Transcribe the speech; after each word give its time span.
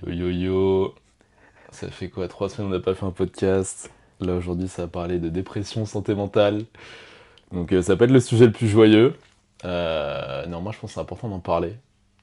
Yo 0.00 0.10
yo 0.12 0.30
yo, 0.30 0.94
ça 1.70 1.90
fait 1.90 2.08
quoi 2.08 2.26
Trois 2.28 2.48
semaines 2.48 2.70
on 2.70 2.74
n'a 2.74 2.80
pas 2.80 2.94
fait 2.94 3.04
un 3.04 3.10
podcast? 3.10 3.90
Là 4.20 4.34
aujourd'hui 4.34 4.68
ça 4.68 4.82
va 4.82 4.88
parler 4.88 5.18
de 5.18 5.28
dépression, 5.28 5.84
santé 5.84 6.14
mentale. 6.14 6.64
Donc 7.52 7.72
euh, 7.72 7.82
ça 7.82 7.96
peut 7.96 8.04
être 8.04 8.10
le 8.10 8.20
sujet 8.20 8.46
le 8.46 8.52
plus 8.52 8.68
joyeux. 8.68 9.14
Euh, 9.64 10.46
non, 10.46 10.60
moi 10.60 10.72
je 10.72 10.78
pense 10.78 10.90
que 10.90 10.94
c'est 10.94 11.00
important 11.00 11.28
d'en 11.28 11.40
parler. 11.40 11.74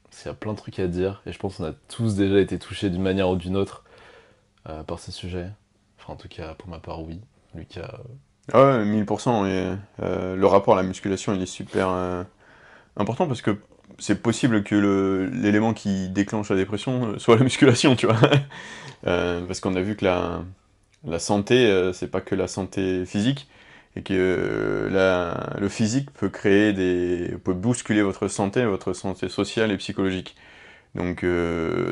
Parce 0.04 0.22
qu'il 0.22 0.28
y 0.28 0.32
a 0.32 0.34
plein 0.34 0.52
de 0.52 0.58
trucs 0.58 0.78
à 0.80 0.88
dire 0.88 1.22
et 1.26 1.32
je 1.32 1.38
pense 1.38 1.56
qu'on 1.56 1.64
a 1.64 1.72
tous 1.88 2.16
déjà 2.16 2.40
été 2.40 2.58
touchés 2.58 2.90
d'une 2.90 3.02
manière 3.02 3.28
ou 3.30 3.36
d'une 3.36 3.56
autre 3.56 3.84
euh, 4.68 4.82
par 4.82 4.98
ce 4.98 5.12
sujet. 5.12 5.48
Enfin 5.98 6.14
en 6.14 6.16
tout 6.16 6.28
cas 6.28 6.54
pour 6.54 6.68
ma 6.68 6.78
part 6.80 7.02
oui. 7.02 7.20
Lucas. 7.54 8.00
Ah 8.52 8.78
ouais, 8.78 8.84
1000%. 8.84 9.46
Et, 9.46 9.76
euh, 10.02 10.36
le 10.36 10.46
rapport 10.46 10.74
à 10.74 10.82
la 10.82 10.86
musculation, 10.86 11.34
il 11.34 11.42
est 11.42 11.46
super 11.46 11.88
euh, 11.90 12.22
important 12.96 13.26
parce 13.26 13.42
que 13.42 13.56
c'est 14.00 14.22
possible 14.22 14.64
que 14.64 15.30
l'élément 15.32 15.74
qui 15.74 16.08
déclenche 16.08 16.50
la 16.50 16.56
dépression 16.56 17.12
euh, 17.12 17.18
soit 17.18 17.36
la 17.36 17.44
musculation, 17.44 17.96
tu 17.96 18.06
vois. 18.06 18.20
Euh, 19.06 19.46
parce 19.46 19.60
qu'on 19.60 19.76
a 19.76 19.80
vu 19.80 19.96
que 19.96 20.04
la, 20.04 21.18
santé, 21.18 21.66
euh, 21.66 21.94
c'est 21.94 22.08
pas 22.08 22.20
que 22.20 22.34
la 22.34 22.48
santé 22.48 23.06
physique, 23.06 23.48
et 23.96 24.02
que 24.02 24.12
euh, 24.12 25.30
le 25.58 25.68
physique 25.70 26.10
peut 26.12 26.28
créer 26.28 26.74
des, 26.74 27.34
peut 27.42 27.54
bousculer 27.54 28.02
votre 28.02 28.28
santé, 28.28 28.62
votre 28.66 28.92
santé 28.92 29.30
sociale 29.30 29.72
et 29.72 29.78
psychologique. 29.78 30.36
Donc, 30.94 31.24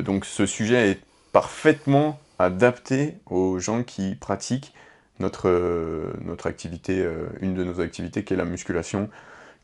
donc 0.05 0.27
ce 0.27 0.45
sujet 0.45 0.91
est 0.91 1.01
parfaitement 1.33 2.21
adapté 2.39 3.15
aux 3.25 3.59
gens 3.59 3.85
qui 3.85 4.15
pratiquent 4.15 4.75
notre, 5.19 6.13
notre 6.21 6.47
activité, 6.47 7.09
une 7.41 7.55
de 7.55 7.65
nos 7.65 7.81
activités 7.81 8.23
qui 8.23 8.35
est 8.35 8.37
la 8.37 8.45
musculation, 8.45 9.09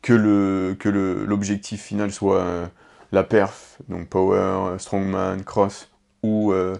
que 0.05 0.13
le, 0.13 0.75
que 0.77 0.87
l'objectif 0.87 1.81
final 1.81 2.11
soit 2.11 2.41
euh, 2.41 2.67
la 3.11 3.23
perf, 3.23 3.79
donc 3.89 4.07
power, 4.07 4.37
euh, 4.37 4.77
strongman, 4.77 5.43
cross, 5.43 5.89
ou 6.21 6.51
euh, 6.51 6.75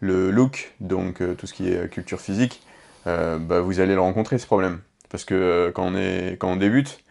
le 0.00 0.30
look, 0.30 0.74
donc 0.80 1.22
tout 1.36 1.46
ce 1.46 1.52
qui 1.52 1.68
est 1.68 1.90
culture 1.90 2.22
physique, 2.22 2.62
bah, 3.04 3.60
vous 3.60 3.80
allez 3.80 3.94
le 3.94 4.00
rencontrer 4.00 4.38
ce 4.38 4.46
problème. 4.46 4.80
Parce 5.10 5.26
que 5.26 5.70
quand, 5.74 5.88
on 5.88 5.94
est, 5.94 6.38
quand 6.38 6.52
on 6.52 6.56
débute, 6.56 7.04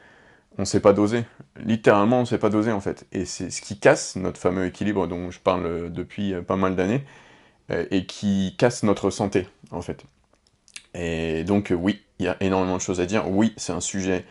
on 0.58 0.64
ne 0.64 0.66
sait 0.66 0.80
pas 0.80 0.94
doser. 0.94 1.24
Littéralement, 1.64 2.18
on 2.18 2.22
ne 2.22 2.26
sait 2.26 2.40
pas 2.40 2.50
doser 2.50 2.72
en 2.72 2.80
fait. 2.80 3.06
Et 3.12 3.26
c'est 3.26 3.52
ce 3.52 3.62
qui 3.62 3.80
casse 3.80 4.16
notre 4.16 4.40
fameux 4.40 4.66
équilibre 4.66 5.06
dont 5.06 5.30
je 5.30 5.40
parle 5.40 5.92
depuis 5.92 6.34
pas 6.48 6.56
mal 6.56 6.76
d'années, 6.76 7.04
et 7.70 8.08
qui 8.08 8.56
casse 8.58 8.82
notre 8.82 9.12
santé 9.12 9.48
en 9.70 9.82
fait. 9.82 10.04
Et 10.96 11.44
donc, 11.44 11.72
oui, 11.78 12.02
il 12.18 12.26
y 12.26 12.28
a 12.28 12.38
énormément 12.40 12.78
de 12.78 12.82
choses 12.82 13.02
à 13.02 13.06
dire. 13.06 13.30
Oui, 13.30 13.54
c'est 13.58 13.74
un 13.74 13.82
sujet 13.82 14.26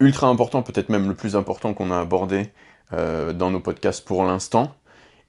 ultra 0.00 0.28
important, 0.28 0.62
peut-être 0.62 0.88
même 0.88 1.08
le 1.08 1.14
plus 1.14 1.36
important 1.36 1.74
qu'on 1.74 1.90
a 1.90 1.98
abordé 1.98 2.50
euh, 2.92 3.32
dans 3.32 3.50
nos 3.50 3.60
podcasts 3.60 4.04
pour 4.04 4.24
l'instant, 4.24 4.74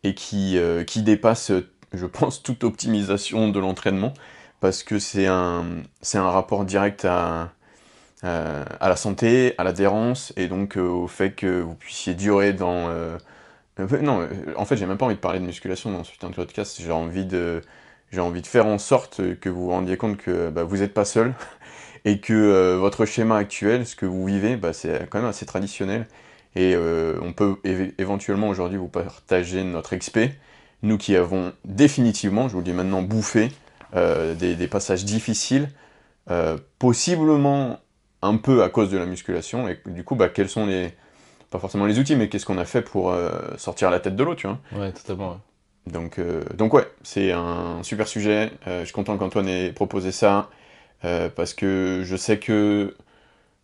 et 0.03 0.13
qui, 0.13 0.57
euh, 0.57 0.83
qui 0.83 1.01
dépasse, 1.01 1.51
je 1.93 2.05
pense, 2.05 2.43
toute 2.43 2.63
optimisation 2.63 3.49
de 3.49 3.59
l'entraînement, 3.59 4.13
parce 4.59 4.83
que 4.83 4.99
c'est 4.99 5.27
un, 5.27 5.83
rapport 6.13 6.65
direct 6.65 7.05
à, 7.05 7.51
la 8.23 8.95
santé, 8.95 9.53
à 9.57 9.63
l'adhérence, 9.63 10.33
et 10.35 10.47
donc 10.47 10.77
euh, 10.77 10.81
au 10.81 11.07
fait 11.07 11.31
que 11.31 11.61
vous 11.61 11.75
puissiez 11.75 12.13
durer 12.13 12.53
dans... 12.53 12.89
non, 14.02 14.27
en 14.55 14.65
fait, 14.65 14.77
j'ai 14.77 14.85
même 14.85 14.97
pas 14.97 15.05
envie 15.05 15.15
de 15.15 15.19
parler 15.19 15.39
de 15.39 15.45
musculation 15.45 15.91
dans 15.91 16.03
ce 16.03 16.11
putain 16.11 16.29
de 16.29 16.35
podcast, 16.35 16.77
j'ai 16.79 16.91
envie 16.91 17.25
de 17.25 17.61
j'ai 18.09 18.21
envie 18.21 18.41
de 18.41 18.47
faire 18.47 18.65
en 18.65 18.77
sorte 18.77 19.37
que 19.39 19.49
vous 19.49 19.65
vous 19.65 19.71
rendiez 19.71 19.97
compte 19.97 20.15
que 20.15 20.49
bah, 20.49 20.63
vous 20.63 20.77
n'êtes 20.77 20.93
pas 20.93 21.03
seul 21.03 21.33
et 22.08 22.19
que 22.19 22.33
euh, 22.33 22.77
votre 22.80 23.05
schéma 23.05 23.38
actuel, 23.38 23.86
ce 23.86 23.95
que 23.95 24.05
vous 24.08 24.25
vivez, 24.25 24.55
bah, 24.55 24.73
c'est 24.73 25.08
quand 25.09 25.19
même 25.19 25.27
assez 25.30 25.45
traditionnel. 25.45 26.08
Et 26.55 26.73
euh, 26.75 27.19
on 27.22 27.33
peut 27.33 27.58
éve- 27.66 27.94
éventuellement 27.99 28.47
aujourd'hui 28.49 28.77
vous 28.80 28.88
partager 28.88 29.64
notre 29.64 29.95
XP, 29.95 30.19
nous 30.83 30.97
qui 30.97 31.16
avons 31.16 31.53
définitivement, 31.66 32.47
je 32.47 32.53
vous 32.53 32.59
le 32.59 32.64
dis 32.66 32.73
maintenant, 32.73 33.02
bouffé 33.03 33.52
euh, 33.95 34.36
des, 34.36 34.55
des 34.55 34.67
passages 34.67 35.05
difficiles, 35.05 35.69
possiblement 36.80 37.80
un 38.21 38.38
peu 38.38 38.64
à 38.64 38.69
cause 38.69 38.89
de 38.89 38.98
la 38.98 39.05
musculation. 39.05 39.67
Et 39.67 39.80
du 39.87 40.04
coup, 40.04 40.15
bah, 40.15 40.30
quels 40.30 40.49
sont 40.49 40.65
les. 40.65 40.93
Pas 41.49 41.60
forcément 41.60 41.86
les 41.86 41.98
outils, 41.98 42.15
mais 42.17 42.27
qu'est-ce 42.27 42.45
qu'on 42.45 42.58
a 42.58 42.65
fait 42.65 42.81
pour 42.81 43.15
sortir 43.58 43.89
la 43.89 44.02
tête 44.02 44.17
de 44.17 44.23
l'eau, 44.23 44.36
tu 44.36 44.48
vois 44.48 44.60
Ouais, 44.73 44.92
totalement. 44.92 45.31
ouais. 45.31 45.92
donc, 45.93 46.20
donc 46.58 46.73
ouais, 46.73 46.86
c'est 47.04 47.31
un 47.31 47.81
super 47.83 48.05
sujet. 48.08 48.52
Je 48.65 48.83
suis 48.83 48.93
content 48.93 49.17
qu'Antoine 49.17 49.48
ait 49.48 49.71
proposé 49.71 50.11
ça 50.11 50.49
euh, 51.05 51.30
parce 51.30 51.53
que 51.53 52.02
je 52.05 52.15
sais 52.15 52.39
que 52.39 52.95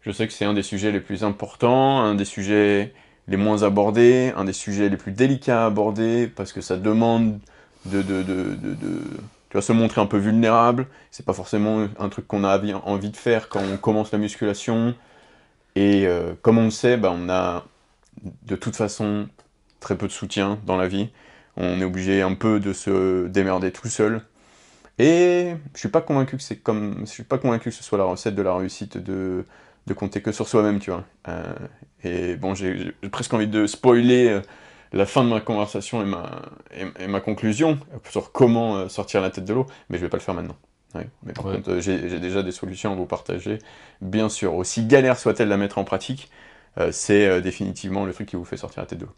je 0.01 0.11
sais 0.11 0.27
que 0.27 0.33
c'est 0.33 0.45
un 0.45 0.53
des 0.53 0.63
sujets 0.63 0.91
les 0.91 0.99
plus 1.01 1.23
importants, 1.23 2.01
un 2.01 2.15
des 2.15 2.25
sujets 2.25 2.93
les 3.27 3.37
moins 3.37 3.63
abordés, 3.63 4.33
un 4.37 4.45
des 4.45 4.53
sujets 4.53 4.89
les 4.89 4.97
plus 4.97 5.11
délicats 5.13 5.63
à 5.63 5.65
aborder 5.67 6.27
parce 6.27 6.53
que 6.53 6.61
ça 6.61 6.77
demande 6.77 7.39
de, 7.85 8.01
de, 8.01 8.23
de, 8.23 8.55
de, 8.55 8.75
tu 9.49 9.53
vois, 9.53 9.61
se 9.61 9.71
montrer 9.73 10.01
un 10.01 10.05
peu 10.07 10.17
vulnérable. 10.17 10.87
C'est 11.11 11.25
pas 11.25 11.33
forcément 11.33 11.87
un 11.99 12.09
truc 12.09 12.27
qu'on 12.27 12.43
a 12.43 12.57
envie- 12.57 12.73
envie 12.73 13.09
de 13.11 13.17
faire 13.17 13.49
quand 13.49 13.61
on 13.63 13.77
commence 13.77 14.11
la 14.11 14.19
musculation. 14.19 14.95
Et 15.75 16.05
euh, 16.07 16.33
comme 16.41 16.57
on 16.57 16.65
le 16.65 16.71
sait, 16.71 16.97
bah, 16.97 17.13
on 17.15 17.29
a 17.29 17.65
de 18.43 18.55
toute 18.55 18.75
façon 18.75 19.27
très 19.79 19.97
peu 19.97 20.07
de 20.07 20.11
soutien 20.11 20.59
dans 20.65 20.77
la 20.77 20.87
vie. 20.87 21.09
On 21.57 21.81
est 21.81 21.85
obligé 21.85 22.21
un 22.21 22.35
peu 22.35 22.59
de 22.59 22.73
se 22.73 23.27
démerder 23.27 23.71
tout 23.71 23.89
seul. 23.89 24.21
Et 24.99 25.55
je 25.73 25.79
suis 25.79 25.89
pas 25.89 26.01
convaincu 26.01 26.37
que 26.37 26.43
c'est 26.43 26.57
comme, 26.57 26.99
je 27.01 27.05
suis 27.11 27.23
pas 27.23 27.37
convaincu 27.39 27.69
que 27.69 27.75
ce 27.75 27.83
soit 27.83 27.97
la 27.97 28.03
recette 28.05 28.35
de 28.35 28.41
la 28.43 28.55
réussite 28.55 28.97
de, 28.97 29.45
de 29.87 29.93
compter 29.93 30.21
que 30.21 30.31
sur 30.31 30.47
soi-même, 30.47 30.79
tu 30.79 30.91
vois. 30.91 31.05
Euh, 31.27 31.53
et 32.03 32.35
bon, 32.35 32.53
j'ai 32.55 32.91
presque 33.11 33.33
envie 33.33 33.47
de 33.47 33.65
spoiler 33.67 34.29
euh, 34.29 34.41
la 34.91 35.05
fin 35.05 35.23
de 35.23 35.29
ma 35.29 35.41
conversation 35.41 36.01
et 36.01 36.05
ma, 36.05 36.43
et, 36.75 36.85
et 37.03 37.07
ma 37.07 37.21
conclusion 37.21 37.79
sur 38.09 38.31
comment 38.31 38.77
euh, 38.77 38.89
sortir 38.89 39.21
la 39.21 39.31
tête 39.31 39.45
de 39.45 39.53
l'eau, 39.53 39.65
mais 39.89 39.97
je 39.97 40.03
vais 40.03 40.09
pas 40.09 40.17
le 40.17 40.23
faire 40.23 40.35
maintenant. 40.35 40.57
Ouais. 40.95 41.07
Mais 41.23 41.33
par 41.33 41.45
Ouais. 41.45 41.51
contre, 41.51 41.79
j'ai 41.79 42.19
déjà 42.19 42.43
des 42.43 42.51
solutions 42.51 42.91
à 42.93 42.95
vous 42.95 43.07
partager, 43.07 43.57
bien 44.01 44.29
sûr. 44.29 44.53
Aussi 44.55 44.85
galère 44.85 45.17
soit-elle 45.17 45.51
à 45.51 45.57
mettre 45.57 45.79
en 45.79 45.83
pratique, 45.85 46.29
euh, 46.77 46.91
c'est 46.91 47.27
euh, 47.27 47.41
définitivement 47.41 48.05
le 48.05 48.13
truc 48.13 48.27
qui 48.29 48.35
vous 48.35 48.45
fait 48.45 48.57
sortir 48.57 48.81
la 48.83 48.87
tête 48.87 48.99
de 48.99 49.05
l'eau. 49.05 49.11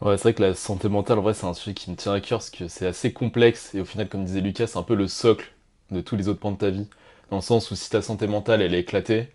Ouais, 0.00 0.16
c'est 0.16 0.22
vrai 0.24 0.34
que 0.34 0.42
la 0.42 0.54
santé 0.54 0.88
mentale, 0.88 1.18
en 1.18 1.22
vrai, 1.22 1.34
c'est 1.34 1.46
un 1.46 1.52
sujet 1.54 1.74
qui 1.74 1.90
me 1.90 1.96
tient 1.96 2.12
à 2.14 2.20
cœur 2.20 2.38
parce 2.38 2.50
que 2.50 2.68
c'est 2.68 2.86
assez 2.86 3.12
complexe 3.12 3.74
et 3.74 3.80
au 3.80 3.84
final, 3.84 4.08
comme 4.08 4.24
disait 4.24 4.40
Lucas, 4.40 4.66
c'est 4.66 4.78
un 4.78 4.82
peu 4.82 4.94
le 4.94 5.06
socle 5.08 5.52
de 5.90 6.00
tous 6.00 6.16
les 6.16 6.28
autres 6.28 6.40
pans 6.40 6.52
de 6.52 6.56
ta 6.56 6.70
vie. 6.70 6.88
Dans 7.30 7.36
le 7.36 7.42
sens 7.42 7.70
où 7.70 7.74
si 7.76 7.90
ta 7.90 8.00
santé 8.00 8.26
mentale, 8.26 8.62
elle 8.62 8.74
est 8.74 8.80
éclatée, 8.80 9.28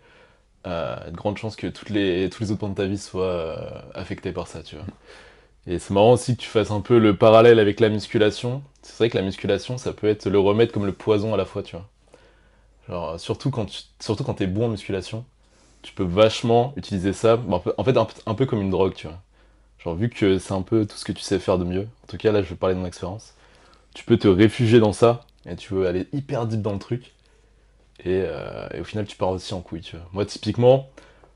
euh, 0.66 0.96
il 1.02 1.04
y 1.06 1.08
a 1.08 1.10
de 1.12 1.16
grandes 1.16 1.38
chances 1.38 1.56
que 1.56 1.68
les, 1.90 2.30
tous 2.30 2.42
les 2.42 2.50
autres 2.52 2.60
pans 2.60 2.70
de 2.70 2.74
ta 2.74 2.86
vie 2.86 2.98
soient 2.98 3.24
euh, 3.24 3.56
affectés 3.94 4.32
par 4.32 4.48
ça, 4.48 4.62
tu 4.62 4.76
vois. 4.76 4.86
Et 5.66 5.78
c'est 5.80 5.94
marrant 5.94 6.12
aussi 6.14 6.36
que 6.36 6.42
tu 6.42 6.48
fasses 6.48 6.70
un 6.72 6.80
peu 6.82 6.98
le 6.98 7.16
parallèle 7.16 7.58
avec 7.60 7.80
la 7.80 7.88
musculation. 7.90 8.62
C'est 8.82 8.96
vrai 8.98 9.10
que 9.10 9.18
la 9.18 9.24
musculation, 9.24 9.78
ça 9.78 9.92
peut 9.94 10.08
être 10.08 10.28
le 10.30 10.38
remède 10.40 10.72
comme 10.72 10.86
le 10.86 10.92
poison 10.92 11.34
à 11.34 11.38
la 11.38 11.46
fois, 11.46 11.62
tu 11.62 11.76
vois. 11.76 11.88
Genre, 12.88 13.10
euh, 13.10 13.18
surtout 13.18 13.50
quand 13.50 13.66
tu, 13.66 13.82
surtout 14.00 14.24
quand 14.24 14.34
t'es 14.34 14.46
bon 14.46 14.66
en 14.66 14.68
musculation, 14.70 15.24
tu 15.82 15.94
peux 15.94 16.04
vachement 16.04 16.74
utiliser 16.76 17.12
ça, 17.14 17.38
en 17.78 17.84
fait, 17.84 17.96
un 18.26 18.34
peu 18.34 18.46
comme 18.46 18.62
une 18.62 18.70
drogue, 18.70 18.94
tu 18.94 19.08
vois. 19.08 19.22
Vu 19.94 20.08
que 20.10 20.38
c'est 20.38 20.54
un 20.54 20.62
peu 20.62 20.86
tout 20.86 20.96
ce 20.96 21.04
que 21.04 21.12
tu 21.12 21.22
sais 21.22 21.38
faire 21.38 21.58
de 21.58 21.64
mieux, 21.64 21.82
en 22.04 22.06
tout 22.08 22.16
cas, 22.16 22.32
là, 22.32 22.42
je 22.42 22.48
vais 22.50 22.56
parler 22.56 22.74
de 22.74 22.80
mon 22.80 22.86
expérience, 22.86 23.34
tu 23.94 24.04
peux 24.04 24.16
te 24.16 24.28
réfugier 24.28 24.80
dans 24.80 24.92
ça, 24.92 25.24
et 25.48 25.56
tu 25.56 25.74
veux 25.74 25.86
aller 25.86 26.06
hyper 26.12 26.46
deep 26.46 26.62
dans 26.62 26.72
le 26.72 26.78
truc, 26.78 27.12
et, 28.04 28.22
euh, 28.26 28.68
au 28.80 28.84
final, 28.84 29.06
tu 29.06 29.16
pars 29.16 29.30
aussi 29.30 29.54
en 29.54 29.60
couille. 29.60 29.82
Moi, 30.12 30.26
typiquement, 30.26 30.88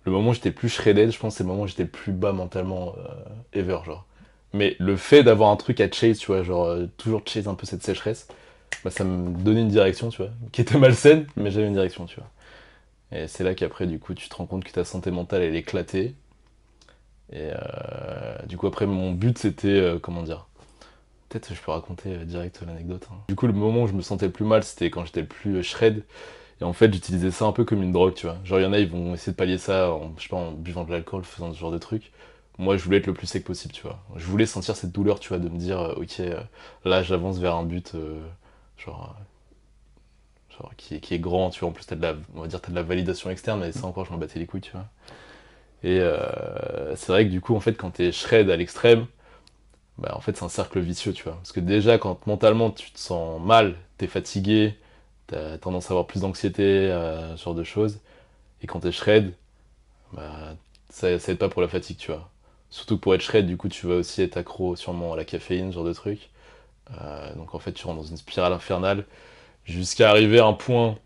le 0.05 0.13
moment 0.13 0.31
où 0.31 0.35
j'étais 0.35 0.51
plus 0.51 0.69
shredded, 0.69 1.11
je 1.11 1.19
pense 1.19 1.37
c'est 1.37 1.43
le 1.43 1.49
moment 1.49 1.63
où 1.63 1.67
j'étais 1.67 1.85
plus 1.85 2.13
bas 2.13 2.33
mentalement 2.33 2.95
euh, 2.99 3.59
ever. 3.59 3.79
Mais 4.53 4.77
le 4.79 4.97
fait 4.97 5.23
d'avoir 5.23 5.51
un 5.51 5.57
truc 5.57 5.81
à 5.81 5.91
chase, 5.91 6.19
tu 6.19 6.27
vois, 6.27 6.43
genre, 6.43 6.67
euh, 6.67 6.87
toujours 6.97 7.23
chase 7.27 7.49
un 7.49 7.55
peu 7.55 7.67
cette 7.67 7.83
sécheresse, 7.85 8.29
bah, 8.85 8.91
ça 8.91 9.05
me 9.05 9.37
donnait 9.39 9.63
une 9.63 9.69
direction, 9.69 10.11
tu 10.11 10.19
vois, 10.19 10.31
qui 10.53 10.61
était 10.61 10.79
malsaine, 10.79 11.27
mais 11.37 11.51
j'avais 11.51 11.67
une 11.67 11.75
direction, 11.75 12.07
tu 12.07 12.17
vois. 12.17 12.31
Et 13.13 13.27
c'est 13.29 13.45
là 13.45 13.55
qu'après, 13.55 13.87
du 13.87 13.99
coup, 13.99 14.15
tu 14.15 14.29
te 14.29 14.35
rends 14.37 14.47
compte 14.47 14.65
que 14.65 14.73
ta 14.73 14.85
santé 14.85 15.11
mentale, 15.11 15.43
elle 15.43 15.55
est 15.55 15.59
éclatée, 15.59 16.15
et 17.33 17.51
euh, 17.53 18.47
du 18.47 18.57
coup, 18.57 18.67
après, 18.67 18.87
mon 18.87 19.13
but, 19.13 19.39
c'était, 19.39 19.69
euh, 19.69 19.99
comment 20.01 20.23
dire, 20.23 20.47
peut-être 21.29 21.55
je 21.55 21.61
peux 21.61 21.71
raconter 21.73 22.15
euh, 22.17 22.25
direct 22.25 22.63
l'anecdote. 22.67 23.07
hein. 23.13 23.17
Du 23.29 23.37
coup, 23.37 23.47
le 23.47 23.53
moment 23.53 23.83
où 23.85 23.87
je 23.87 23.93
me 23.95 24.03
sentais 24.03 24.27
le 24.27 24.33
plus 24.33 24.45
mal, 24.45 24.65
c'était 24.65 24.91
quand 24.91 25.05
j'étais 25.05 25.23
le 25.23 25.29
plus 25.29 25.63
shred. 25.63 26.05
Et 26.61 26.65
en 26.65 26.73
fait, 26.75 26.93
j'utilisais 26.93 27.31
ça 27.31 27.47
un 27.47 27.53
peu 27.53 27.65
comme 27.65 27.83
une 27.83 27.93
drogue, 27.93 28.15
tu 28.15 28.27
vois. 28.27 28.37
Genre, 28.45 28.61
il 28.61 28.65
y 28.65 28.67
en 28.67 28.73
a, 28.73 28.79
ils 28.81 28.89
vont 28.91 29.15
essayer 29.15 29.33
de 29.33 29.37
pallier 29.37 29.59
ça 29.59 29.93
en, 29.93 30.13
je 30.19 30.25
sais 30.25 30.29
pas, 30.29 30.37
en 30.37 30.53
buvant 30.53 30.85
de 30.85 30.93
l'alcool, 30.93 31.25
faisant 31.25 31.53
ce 31.53 31.59
genre 31.59 31.73
de 31.73 31.79
trucs. 31.79 32.13
Moi, 32.59 32.77
je 32.77 32.85
voulais 32.85 32.99
être 32.99 33.07
le 33.07 33.15
plus 33.15 33.27
sec 33.27 33.45
possible, 33.45 33.73
tu 33.75 33.83
vois. 33.83 33.99
Je 34.17 34.27
voulais 34.27 34.47
sentir 34.47 34.77
cette 34.77 34.93
douleur, 34.93 35.21
tu 35.21 35.31
vois, 35.31 35.39
de 35.39 35.49
me 35.49 35.59
dire, 35.59 35.95
ok, 35.97 36.21
là, 36.85 37.03
j'avance 37.03 37.39
vers 37.39 37.55
un 37.55 37.65
but, 37.65 37.95
genre, 38.79 39.17
genre 40.51 40.73
qui, 40.77 40.97
est- 40.97 41.01
qui 41.01 41.15
est 41.15 41.19
grand, 41.19 41.51
tu 41.51 41.61
vois. 41.61 41.69
En 41.71 41.73
plus, 41.73 41.87
t'as 41.87 41.97
de 41.97 42.03
la, 42.03 42.15
on 42.35 42.43
va 42.43 42.47
dire, 42.49 42.61
t'as 42.61 42.71
de 42.71 42.75
la 42.77 42.83
validation 42.83 43.31
externe, 43.31 43.61
mais 43.61 43.73
ça 43.73 43.87
encore, 43.87 44.05
je 44.05 44.11
m'en 44.13 44.19
battais 44.19 44.39
les 44.39 44.47
couilles, 44.47 44.61
tu 44.61 44.73
vois. 44.73 44.87
Et 45.83 46.01
euh, 46.01 46.95
c'est 46.97 47.13
vrai 47.13 47.25
que 47.27 47.31
du 47.31 47.41
coup, 47.41 47.55
en 47.57 47.61
fait, 47.61 47.75
quand 47.75 47.91
t'es 47.93 48.13
shred 48.13 48.51
à 48.51 48.57
l'extrême, 48.57 49.07
bah, 49.99 50.15
en 50.17 50.21
fait, 50.21 50.37
c'est 50.37 50.45
un 50.45 50.49
cercle 50.49 50.81
vicieux, 50.81 51.13
tu 51.13 51.25
vois. 51.25 51.35
Parce 51.37 51.53
que 51.53 51.61
déjà, 51.61 51.99
quand 51.99 52.27
mentalement 52.27 52.71
tu 52.71 52.91
te 52.93 52.99
sens 52.99 53.41
mal, 53.43 53.77
t'es 53.99 54.07
fatigué, 54.09 54.77
t'as 55.29 55.59
tendance 55.59 55.87
à 55.91 55.95
avoir 55.95 56.07
plus 56.07 56.23
d'anxiété, 56.23 56.65
euh, 56.65 57.37
ce 57.37 57.45
genre 57.45 57.55
de 57.55 57.65
choses. 57.65 58.01
Et 58.63 58.69
quand 58.69 58.81
t'es 58.81 58.93
shred, 58.93 59.35
bah, 60.13 60.57
ça, 60.91 61.19
ça 61.19 61.33
aide 61.33 61.39
pas 61.39 61.49
pour 61.49 61.63
la 61.63 61.69
fatigue, 61.69 61.97
tu 61.99 62.11
vois. 62.13 62.31
Surtout 62.71 62.97
que 62.97 63.03
pour 63.03 63.15
être 63.15 63.23
shred, 63.23 63.47
du 63.47 63.57
coup, 63.57 63.69
tu 63.69 63.87
vas 63.87 63.97
aussi 63.97 64.23
être 64.23 64.37
accro 64.37 64.77
sûrement 64.77 65.13
à 65.15 65.17
la 65.17 65.25
caféine, 65.25 65.71
ce 65.71 65.75
genre 65.77 65.85
de 65.85 65.93
truc. 65.93 66.31
Euh, 67.01 67.35
donc 67.37 67.55
en 67.55 67.59
fait, 67.59 67.73
tu 67.73 67.87
rentres 67.87 68.03
dans 68.03 68.07
une 68.09 68.17
spirale 68.17 68.53
infernale 68.53 69.07
jusqu'à 69.67 70.11
arriver 70.11 70.41
à 70.41 70.47
un 70.47 70.55
point, 70.55 70.99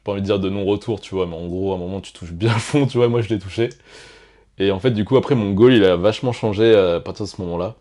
j'ai 0.00 0.04
pas 0.04 0.12
envie 0.12 0.22
de 0.22 0.26
dire 0.26 0.40
de 0.40 0.48
non-retour, 0.48 1.00
tu 1.00 1.14
vois, 1.14 1.26
mais 1.26 1.36
en 1.36 1.46
gros, 1.46 1.72
à 1.72 1.74
un 1.74 1.78
moment, 1.78 2.00
tu 2.00 2.12
touches 2.12 2.32
bien 2.32 2.52
le 2.54 2.58
fond, 2.58 2.86
tu 2.86 2.96
vois, 2.96 3.08
moi 3.08 3.20
je 3.20 3.28
l'ai 3.28 3.38
touché. 3.38 3.68
Et 4.58 4.70
en 4.70 4.80
fait, 4.80 4.92
du 4.92 5.04
coup, 5.04 5.16
après, 5.18 5.34
mon 5.34 5.52
goal, 5.52 5.74
il 5.74 5.84
a 5.84 5.96
vachement 5.96 6.32
changé 6.32 6.74
à 6.74 7.00
partir 7.00 7.26
de 7.26 7.30
ce 7.30 7.40
moment-là. 7.42 7.76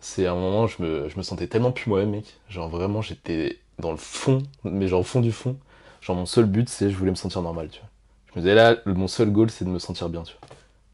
C'est 0.00 0.26
un 0.26 0.36
moment, 0.36 0.68
je 0.68 0.82
me, 0.82 1.08
je 1.08 1.16
me 1.16 1.22
sentais 1.22 1.48
tellement 1.48 1.72
plus 1.72 1.88
moi-même, 1.90 2.10
mec. 2.10 2.38
Genre 2.48 2.68
vraiment, 2.68 3.02
j'étais 3.02 3.58
dans 3.80 3.90
le 3.90 3.96
fond, 3.96 4.42
mais 4.62 4.86
genre 4.86 5.00
au 5.00 5.04
fond 5.04 5.20
du 5.20 5.32
fond. 5.32 5.56
Genre 6.00 6.14
mon 6.14 6.26
seul 6.26 6.44
but, 6.44 6.68
c'est 6.68 6.90
je 6.90 6.96
voulais 6.96 7.10
me 7.10 7.16
sentir 7.16 7.42
normal, 7.42 7.68
tu 7.70 7.80
vois. 7.80 7.88
Je 8.32 8.38
me 8.38 8.44
disais 8.44 8.54
là, 8.54 8.76
mon 8.86 9.08
seul 9.08 9.30
goal, 9.30 9.50
c'est 9.50 9.64
de 9.64 9.70
me 9.70 9.80
sentir 9.80 10.08
bien, 10.08 10.22
tu 10.22 10.34
vois. 10.38 10.48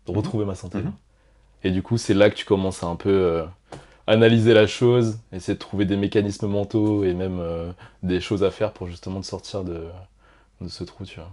De 0.06 0.16
retrouver 0.18 0.46
ma 0.46 0.54
santé. 0.54 0.78
Mhm. 0.78 0.92
Et 1.64 1.70
du 1.70 1.82
coup, 1.82 1.98
c'est 1.98 2.14
là 2.14 2.30
que 2.30 2.34
tu 2.34 2.44
commences 2.44 2.82
à 2.82 2.86
un 2.86 2.96
peu 2.96 3.10
euh, 3.10 3.44
analyser 4.12 4.54
la 4.54 4.66
chose, 4.66 5.18
essayer 5.32 5.54
de 5.54 5.58
trouver 5.58 5.84
des 5.84 5.96
mécanismes 5.96 6.46
mentaux 6.46 7.04
et 7.04 7.14
même 7.14 7.38
euh, 7.40 7.72
des 8.02 8.20
choses 8.20 8.44
à 8.44 8.50
faire 8.50 8.72
pour 8.72 8.86
justement 8.86 9.20
te 9.20 9.26
sortir 9.26 9.64
de, 9.64 9.86
de 10.60 10.68
ce 10.68 10.84
trou, 10.84 11.04
tu 11.04 11.18
vois. 11.20 11.30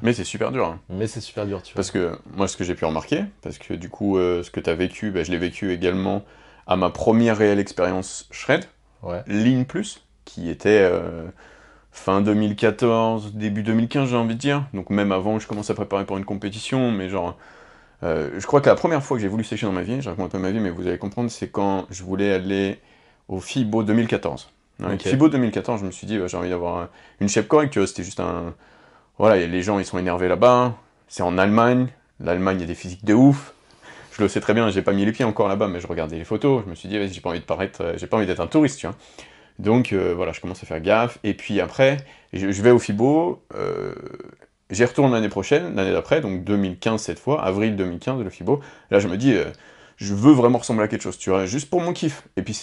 Mais 0.00 0.12
c'est 0.12 0.24
super 0.24 0.52
dur. 0.52 0.66
hein. 0.66 0.80
Mais 0.88 1.08
c'est 1.08 1.20
super 1.20 1.44
dur, 1.44 1.60
tu 1.62 1.72
vois. 1.72 1.76
Parce 1.76 1.90
que 1.90 2.16
moi, 2.36 2.46
ce 2.46 2.56
que 2.56 2.62
j'ai 2.62 2.76
pu 2.76 2.84
remarquer, 2.84 3.24
parce 3.42 3.58
que 3.58 3.74
du 3.74 3.88
coup, 3.88 4.16
euh, 4.16 4.44
ce 4.44 4.50
que 4.52 4.60
tu 4.60 4.70
as 4.70 4.74
vécu, 4.76 5.10
bah, 5.10 5.24
je 5.24 5.32
l'ai 5.32 5.38
vécu 5.38 5.72
également 5.72 6.24
à 6.68 6.76
ma 6.76 6.90
première 6.90 7.36
réelle 7.36 7.58
expérience 7.58 8.28
Shred, 8.30 8.64
Ouais. 9.02 9.22
Ligne 9.26 9.64
Plus, 9.64 10.04
qui 10.24 10.48
était 10.50 10.80
euh, 10.82 11.24
fin 11.90 12.20
2014, 12.20 13.32
début 13.34 13.62
2015, 13.64 14.10
j'ai 14.10 14.16
envie 14.16 14.34
de 14.36 14.40
dire. 14.40 14.64
Donc 14.72 14.90
même 14.90 15.10
avant 15.10 15.36
que 15.36 15.42
je 15.42 15.48
commence 15.48 15.70
à 15.70 15.74
préparer 15.74 16.04
pour 16.04 16.16
une 16.18 16.24
compétition, 16.24 16.92
mais 16.92 17.08
genre. 17.08 17.36
Euh, 18.02 18.30
je 18.38 18.46
crois 18.46 18.60
que 18.60 18.68
la 18.68 18.74
première 18.76 19.02
fois 19.02 19.16
que 19.16 19.20
j'ai 19.22 19.28
voulu 19.28 19.44
sécher 19.44 19.66
dans 19.66 19.72
ma 19.72 19.82
vie, 19.82 20.00
je 20.00 20.08
raconte 20.08 20.26
un 20.26 20.28
peu 20.28 20.38
ma 20.38 20.50
vie, 20.50 20.60
mais 20.60 20.70
vous 20.70 20.86
allez 20.86 20.98
comprendre, 20.98 21.30
c'est 21.30 21.48
quand 21.48 21.86
je 21.90 22.02
voulais 22.04 22.32
aller 22.32 22.78
au 23.28 23.40
FIBO 23.40 23.82
2014. 23.82 24.50
Ouais, 24.80 24.94
Ok. 24.94 25.02
FIBO 25.02 25.28
2014, 25.28 25.80
je 25.80 25.86
me 25.86 25.90
suis 25.90 26.06
dit, 26.06 26.18
bah, 26.18 26.26
j'ai 26.28 26.36
envie 26.36 26.50
d'avoir 26.50 26.78
un- 26.78 26.88
une 27.20 27.28
shape 27.28 27.48
correcte, 27.48 27.84
c'était 27.86 28.04
juste 28.04 28.20
un. 28.20 28.54
Voilà, 29.18 29.44
les 29.44 29.62
gens 29.62 29.80
ils 29.80 29.84
sont 29.84 29.98
énervés 29.98 30.28
là-bas, 30.28 30.76
c'est 31.08 31.24
en 31.24 31.36
Allemagne, 31.38 31.88
l'Allemagne 32.20 32.58
il 32.58 32.60
y 32.60 32.64
a 32.64 32.66
des 32.68 32.74
physiques 32.76 33.04
de 33.04 33.14
ouf. 33.14 33.52
Je 34.12 34.22
le 34.22 34.28
sais 34.28 34.40
très 34.40 34.54
bien, 34.54 34.70
j'ai 34.70 34.82
pas 34.82 34.92
mis 34.92 35.04
les 35.04 35.12
pieds 35.12 35.24
encore 35.24 35.48
là-bas, 35.48 35.66
mais 35.68 35.80
je 35.80 35.86
regardais 35.88 36.16
les 36.18 36.24
photos, 36.24 36.62
je 36.64 36.70
me 36.70 36.74
suis 36.76 36.88
dit, 36.88 36.98
vas-y, 36.98 37.12
j'ai 37.12 37.20
pas 37.20 37.30
envie 37.30 37.40
de 37.40 37.44
paraître, 37.44 37.80
euh, 37.82 37.94
j'ai 37.96 38.06
pas 38.06 38.16
envie 38.16 38.26
d'être 38.26 38.40
un 38.40 38.46
touriste, 38.46 38.78
tu 38.78 38.86
vois. 38.86 38.96
Donc 39.58 39.92
euh, 39.92 40.14
voilà, 40.14 40.32
je 40.32 40.40
commence 40.40 40.62
à 40.62 40.66
faire 40.66 40.80
gaffe, 40.80 41.18
et 41.24 41.34
puis 41.34 41.60
après, 41.60 41.96
je, 42.32 42.50
je 42.52 42.62
vais 42.62 42.70
au 42.70 42.78
FIBO, 42.78 43.42
euh, 43.56 43.92
j'y 44.70 44.84
retourne 44.84 45.12
l'année 45.12 45.28
prochaine, 45.28 45.74
l'année 45.74 45.92
d'après, 45.92 46.20
donc 46.20 46.44
2015 46.44 47.00
cette 47.00 47.18
fois, 47.18 47.42
avril 47.42 47.76
2015, 47.76 48.22
le 48.22 48.30
FIBO. 48.30 48.60
Là, 48.90 49.00
je 49.00 49.08
me 49.08 49.16
dis, 49.16 49.32
euh, 49.32 49.44
je 49.96 50.14
veux 50.14 50.32
vraiment 50.32 50.58
ressembler 50.58 50.84
à 50.84 50.88
quelque 50.88 51.02
chose, 51.02 51.18
tu 51.18 51.30
vois, 51.30 51.46
juste 51.46 51.70
pour 51.70 51.80
mon 51.80 51.92
kiff. 51.92 52.22
Et 52.36 52.42
puis, 52.42 52.60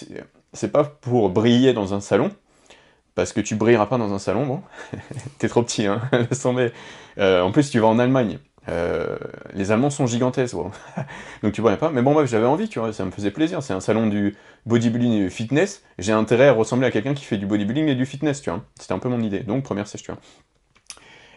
c'est 0.52 0.72
pas 0.72 0.84
pour 0.84 1.30
briller 1.30 1.72
dans 1.72 1.94
un 1.94 2.00
salon, 2.00 2.30
parce 3.14 3.32
que 3.32 3.40
tu 3.40 3.54
brilleras 3.56 3.86
pas 3.86 3.98
dans 3.98 4.12
un 4.12 4.18
salon, 4.18 4.46
bon. 4.46 4.62
T'es 5.38 5.48
trop 5.48 5.62
petit, 5.62 5.86
hein, 5.86 6.02
laisse. 6.12 6.46
Euh, 7.18 7.42
en 7.42 7.52
plus, 7.52 7.70
tu 7.70 7.80
vas 7.80 7.88
en 7.88 7.98
Allemagne. 7.98 8.38
Euh, 8.68 9.16
les 9.54 9.70
Allemands 9.70 9.90
sont 9.90 10.06
gigantesques, 10.06 10.56
donc 11.42 11.52
tu 11.52 11.60
vois 11.60 11.76
pas. 11.76 11.90
Mais 11.90 12.02
bon, 12.02 12.14
bref, 12.14 12.28
j'avais 12.28 12.46
envie, 12.46 12.68
tu 12.68 12.78
vois, 12.80 12.92
ça 12.92 13.04
me 13.04 13.10
faisait 13.10 13.30
plaisir. 13.30 13.62
C'est 13.62 13.74
un 13.74 13.80
salon 13.80 14.06
du 14.08 14.36
bodybuilding 14.66 15.12
et 15.12 15.24
du 15.24 15.30
fitness. 15.30 15.82
J'ai 15.98 16.12
intérêt 16.12 16.48
à 16.48 16.52
ressembler 16.52 16.86
à 16.86 16.90
quelqu'un 16.90 17.14
qui 17.14 17.24
fait 17.24 17.36
du 17.38 17.46
bodybuilding 17.46 17.88
et 17.88 17.94
du 17.94 18.06
fitness, 18.06 18.42
tu 18.42 18.50
vois. 18.50 18.64
C'était 18.78 18.92
un 18.92 18.98
peu 18.98 19.08
mon 19.08 19.20
idée. 19.20 19.40
Donc, 19.40 19.62
première 19.64 19.86
sèche, 19.86 20.02
tu 20.02 20.10
vois. 20.10 20.20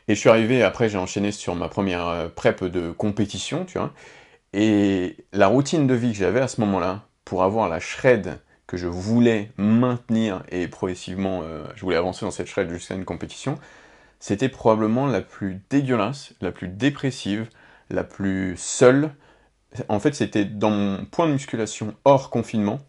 Et 0.09 0.15
je 0.15 0.19
suis 0.19 0.29
arrivé, 0.29 0.63
après, 0.63 0.89
j'ai 0.89 0.97
enchaîné 0.97 1.31
sur 1.31 1.53
ma 1.53 1.69
première 1.69 2.07
euh, 2.07 2.27
prep 2.29 2.65
de 2.65 2.91
compétition, 2.91 3.63
tu 3.63 3.77
vois. 3.77 3.93
Et 4.53 5.17
la 5.33 5.45
routine 5.45 5.85
de 5.85 5.93
vie 5.93 6.13
que 6.13 6.17
j'avais 6.17 6.41
à 6.41 6.47
ce 6.47 6.59
moment-là, 6.61 7.05
pour 7.25 7.43
avoir 7.43 7.69
la 7.69 7.79
shred 7.79 8.39
que 8.65 8.75
je 8.75 8.87
voulais 8.87 9.51
maintenir 9.57 10.41
et 10.49 10.67
progressivement, 10.67 11.41
euh, 11.43 11.63
je 11.75 11.81
voulais 11.81 11.95
avancer 11.95 12.25
dans 12.25 12.31
cette 12.31 12.47
shred 12.47 12.71
jusqu'à 12.71 12.95
une 12.95 13.05
compétition, 13.05 13.59
c'était 14.19 14.49
probablement 14.49 15.05
la 15.05 15.21
plus 15.21 15.61
dégueulasse, 15.69 16.33
la 16.41 16.51
plus 16.51 16.69
dépressive, 16.69 17.47
la 17.91 18.03
plus 18.03 18.55
seule. 18.57 19.11
En 19.89 19.99
fait, 19.99 20.15
c'était 20.15 20.43
dans 20.43 20.71
mon 20.71 21.05
point 21.05 21.27
de 21.27 21.33
musculation 21.33 21.93
hors 22.03 22.31
confinement, 22.31 22.79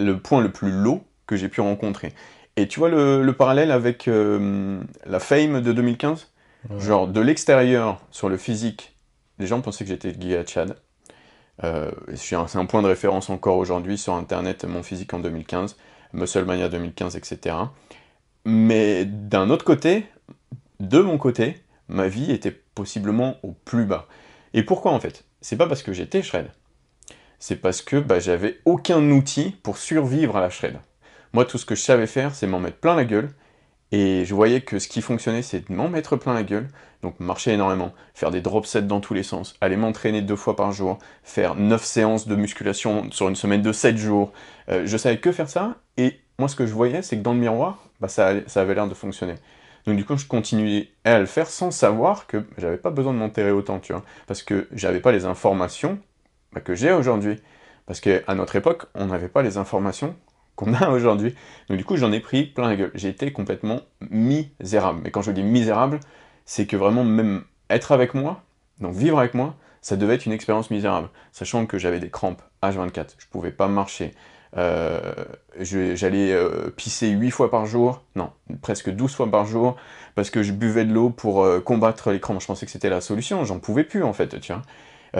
le 0.00 0.18
point 0.18 0.40
le 0.40 0.52
plus 0.52 0.70
low 0.70 1.04
que 1.26 1.36
j'ai 1.36 1.50
pu 1.50 1.60
rencontrer. 1.60 2.14
Et 2.58 2.66
tu 2.66 2.80
vois 2.80 2.88
le, 2.88 3.22
le 3.22 3.32
parallèle 3.32 3.70
avec 3.70 4.08
euh, 4.08 4.80
la 5.06 5.20
Fame 5.20 5.60
de 5.60 5.72
2015 5.72 6.26
Ouais. 6.68 6.80
Genre, 6.80 7.06
de 7.06 7.20
l'extérieur, 7.20 8.00
sur 8.10 8.28
le 8.28 8.36
physique, 8.36 8.96
les 9.38 9.46
gens 9.46 9.60
pensaient 9.60 9.84
que 9.84 9.90
j'étais 9.90 10.12
Guy 10.12 10.34
Tchad. 10.42 10.76
Euh, 11.64 11.90
c'est 12.14 12.36
un 12.36 12.46
c'est 12.46 12.58
un 12.58 12.66
point 12.66 12.82
de 12.82 12.88
référence 12.88 13.30
encore 13.30 13.56
aujourd'hui 13.56 13.98
sur 13.98 14.14
Internet, 14.14 14.64
mon 14.64 14.82
physique 14.82 15.12
en 15.14 15.20
2015, 15.20 15.76
Musclemania 16.12 16.68
2015, 16.68 17.16
etc. 17.16 17.56
Mais 18.44 19.04
d'un 19.04 19.50
autre 19.50 19.64
côté, 19.64 20.06
de 20.80 21.00
mon 21.00 21.18
côté, 21.18 21.62
ma 21.88 22.08
vie 22.08 22.30
était 22.30 22.56
possiblement 22.74 23.36
au 23.42 23.52
plus 23.52 23.86
bas. 23.86 24.06
Et 24.54 24.62
pourquoi 24.62 24.92
en 24.92 25.00
fait? 25.00 25.24
C'est 25.40 25.56
pas 25.56 25.66
parce 25.66 25.82
que 25.82 25.92
j'étais 25.92 26.22
shred. 26.22 26.50
C'est 27.38 27.56
parce 27.56 27.82
que 27.82 27.96
bah, 27.96 28.18
j'avais 28.18 28.58
aucun 28.64 29.10
outil 29.10 29.54
pour 29.62 29.78
survivre 29.78 30.36
à 30.36 30.40
la 30.40 30.50
shred. 30.50 30.78
Moi, 31.32 31.44
tout 31.44 31.58
ce 31.58 31.66
que 31.66 31.74
je 31.74 31.82
savais 31.82 32.06
faire, 32.06 32.34
c'est 32.34 32.46
m'en 32.46 32.60
mettre 32.60 32.78
plein 32.78 32.94
la 32.94 33.04
gueule. 33.04 33.30
Et 33.90 34.24
je 34.24 34.34
voyais 34.34 34.60
que 34.60 34.78
ce 34.78 34.88
qui 34.88 35.00
fonctionnait, 35.00 35.42
c'est 35.42 35.68
de 35.68 35.74
m'en 35.74 35.88
mettre 35.88 36.16
plein 36.16 36.34
la 36.34 36.42
gueule. 36.42 36.68
Donc 37.02 37.20
marcher 37.20 37.52
énormément, 37.52 37.92
faire 38.12 38.30
des 38.30 38.40
drop 38.40 38.66
sets 38.66 38.82
dans 38.82 39.00
tous 39.00 39.14
les 39.14 39.22
sens, 39.22 39.54
aller 39.60 39.76
m'entraîner 39.76 40.20
deux 40.20 40.34
fois 40.34 40.56
par 40.56 40.72
jour, 40.72 40.98
faire 41.22 41.54
9 41.54 41.84
séances 41.84 42.26
de 42.26 42.34
musculation 42.34 43.08
sur 43.12 43.28
une 43.28 43.36
semaine 43.36 43.62
de 43.62 43.70
7 43.72 43.96
jours. 43.96 44.32
Euh, 44.68 44.82
je 44.84 44.96
savais 44.96 45.18
que 45.18 45.30
faire 45.30 45.48
ça, 45.48 45.76
et 45.96 46.18
moi 46.40 46.48
ce 46.48 46.56
que 46.56 46.66
je 46.66 46.72
voyais, 46.72 47.02
c'est 47.02 47.16
que 47.16 47.22
dans 47.22 47.34
le 47.34 47.38
miroir, 47.38 47.78
bah, 48.00 48.08
ça 48.08 48.32
avait 48.56 48.74
l'air 48.74 48.88
de 48.88 48.94
fonctionner. 48.94 49.36
Donc 49.86 49.96
du 49.96 50.04
coup, 50.04 50.16
je 50.18 50.26
continuais 50.26 50.90
à 51.04 51.18
le 51.18 51.26
faire 51.26 51.48
sans 51.48 51.70
savoir 51.70 52.26
que 52.26 52.44
j'avais 52.58 52.76
pas 52.76 52.90
besoin 52.90 53.14
de 53.14 53.18
m'enterrer 53.18 53.52
autant, 53.52 53.78
tu 53.78 53.92
vois. 53.92 54.04
Parce 54.26 54.42
que 54.42 54.68
j'avais 54.72 55.00
pas 55.00 55.12
les 55.12 55.24
informations 55.24 55.98
bah, 56.52 56.60
que 56.60 56.74
j'ai 56.74 56.92
aujourd'hui. 56.92 57.40
Parce 57.86 58.00
qu'à 58.00 58.34
notre 58.34 58.56
époque, 58.56 58.84
on 58.94 59.06
n'avait 59.06 59.28
pas 59.28 59.42
les 59.42 59.56
informations 59.56 60.14
qu'on 60.58 60.74
a 60.74 60.90
aujourd'hui. 60.90 61.34
Donc 61.68 61.78
du 61.78 61.84
coup, 61.84 61.96
j'en 61.96 62.12
ai 62.12 62.20
pris 62.20 62.44
plein 62.44 62.68
la 62.68 62.76
gueule. 62.76 62.90
J'ai 62.94 63.08
été 63.08 63.32
complètement 63.32 63.80
misérable. 64.10 65.00
Mais 65.04 65.10
quand 65.10 65.22
je 65.22 65.30
dis 65.30 65.44
misérable, 65.44 66.00
c'est 66.44 66.66
que 66.66 66.76
vraiment 66.76 67.04
même 67.04 67.44
être 67.70 67.92
avec 67.92 68.12
moi, 68.12 68.42
donc 68.80 68.94
vivre 68.94 69.18
avec 69.20 69.34
moi, 69.34 69.54
ça 69.80 69.96
devait 69.96 70.14
être 70.14 70.26
une 70.26 70.32
expérience 70.32 70.70
misérable. 70.70 71.08
Sachant 71.30 71.64
que 71.66 71.78
j'avais 71.78 72.00
des 72.00 72.10
crampes 72.10 72.42
H24, 72.62 73.14
je 73.18 73.26
pouvais 73.30 73.52
pas 73.52 73.68
marcher. 73.68 74.12
Euh, 74.56 75.14
J'allais 75.60 76.32
euh, 76.32 76.70
pisser 76.76 77.08
8 77.08 77.30
fois 77.30 77.50
par 77.50 77.66
jour, 77.66 78.02
non, 78.16 78.32
presque 78.62 78.90
12 78.90 79.14
fois 79.14 79.30
par 79.30 79.44
jour, 79.46 79.76
parce 80.16 80.30
que 80.30 80.42
je 80.42 80.52
buvais 80.52 80.84
de 80.84 80.92
l'eau 80.92 81.10
pour 81.10 81.44
euh, 81.44 81.60
combattre 81.60 82.10
les 82.10 82.18
crampes. 82.18 82.40
Je 82.40 82.46
pensais 82.46 82.66
que 82.66 82.72
c'était 82.72 82.90
la 82.90 83.00
solution, 83.00 83.44
j'en 83.44 83.60
pouvais 83.60 83.84
plus 83.84 84.02
en 84.02 84.12
fait, 84.12 84.40
tu 84.40 84.52
vois. 84.52 84.62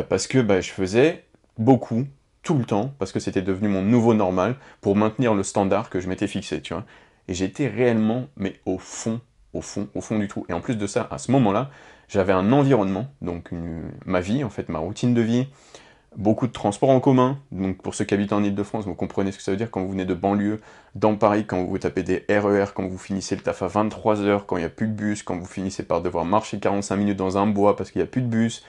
Parce 0.09 0.27
que 0.27 0.39
bah, 0.39 0.61
je 0.61 0.71
faisais 0.71 1.25
beaucoup, 1.59 2.07
tout 2.49 2.57
le 2.57 2.65
temps, 2.65 2.95
parce 2.99 3.13
que 3.13 3.21
c'était 3.21 3.43
devenu 3.43 3.69
mon 3.69 3.83
nouveau 3.83 4.15
normal, 4.15 4.57
pour 4.81 4.97
maintenir 4.97 5.35
le 5.35 5.43
standard 5.43 5.91
que 5.91 6.01
je 6.01 6.09
m'étais 6.09 6.27
fixé, 6.27 6.63
tu 6.63 6.73
vois. 6.73 6.85
Et 7.29 7.35
j'étais 7.35 7.69
réellement, 7.69 8.29
mais 8.39 8.59
au 8.65 8.79
fond, 8.79 9.21
au 9.53 9.61
fond, 9.61 9.87
au 9.95 10.01
fond 10.01 10.19
du 10.19 10.29
trou. 10.29 10.47
Et 10.49 10.55
en 10.55 10.63
plus 10.63 10.79
de 10.79 10.87
ça, 10.87 11.07
à 11.11 11.19
ce 11.19 11.31
moment-là, 11.33 11.69
j'avais 12.09 12.33
un 12.33 12.51
environnement, 12.53 13.09
donc 13.21 13.51
ma 14.07 14.21
vie, 14.21 14.45
en 14.45 14.49
fait, 14.49 14.71
ma 14.71 14.79
routine 14.79 15.13
de 15.13 15.21
vie, 15.21 15.47
beaucoup 16.17 16.47
de 16.47 16.53
transports 16.53 16.89
en 16.89 17.01
commun. 17.01 17.39
Donc 17.53 17.83
pour 17.83 17.95
ceux 17.95 18.07
qui 18.07 18.15
habitent 18.15 18.33
en 18.33 18.43
Ile-de-France, 18.43 18.87
vous 18.87 18.95
comprenez 18.95 19.31
ce 19.31 19.37
que 19.37 19.43
ça 19.43 19.51
veut 19.51 19.59
dire 19.59 19.71
quand 19.71 19.83
vous 19.83 19.91
venez 19.91 20.07
de 20.07 20.15
banlieue, 20.15 20.63
dans 20.95 21.17
Paris, 21.17 21.45
quand 21.45 21.63
vous 21.63 21.77
tapez 21.77 22.03
des 22.03 22.25
RER, 22.31 22.73
quand 22.75 22.89
vous 22.89 22.97
finissez 22.97 23.37
le 23.37 23.43
taf 23.43 23.61
à 23.61 23.69
23h, 23.69 24.47
quand 24.47 24.57
il 24.57 24.61
n'y 24.61 24.65
a 24.65 24.71
plus 24.71 24.89
de 24.89 24.95
bus, 24.95 25.23
quand 25.23 25.37
vous 25.37 25.45
finissez 25.45 25.83
par 25.83 26.01
devoir 26.01 26.25
marcher 26.25 26.59
45 26.59 26.97
minutes 26.97 27.19
dans 27.19 27.37
un 27.37 27.47
bois 27.47 27.77
parce 27.77 27.91
qu'il 27.91 28.01
n'y 28.01 28.09
a 28.09 28.11
plus 28.11 28.23
de 28.23 28.27
bus, 28.27 28.65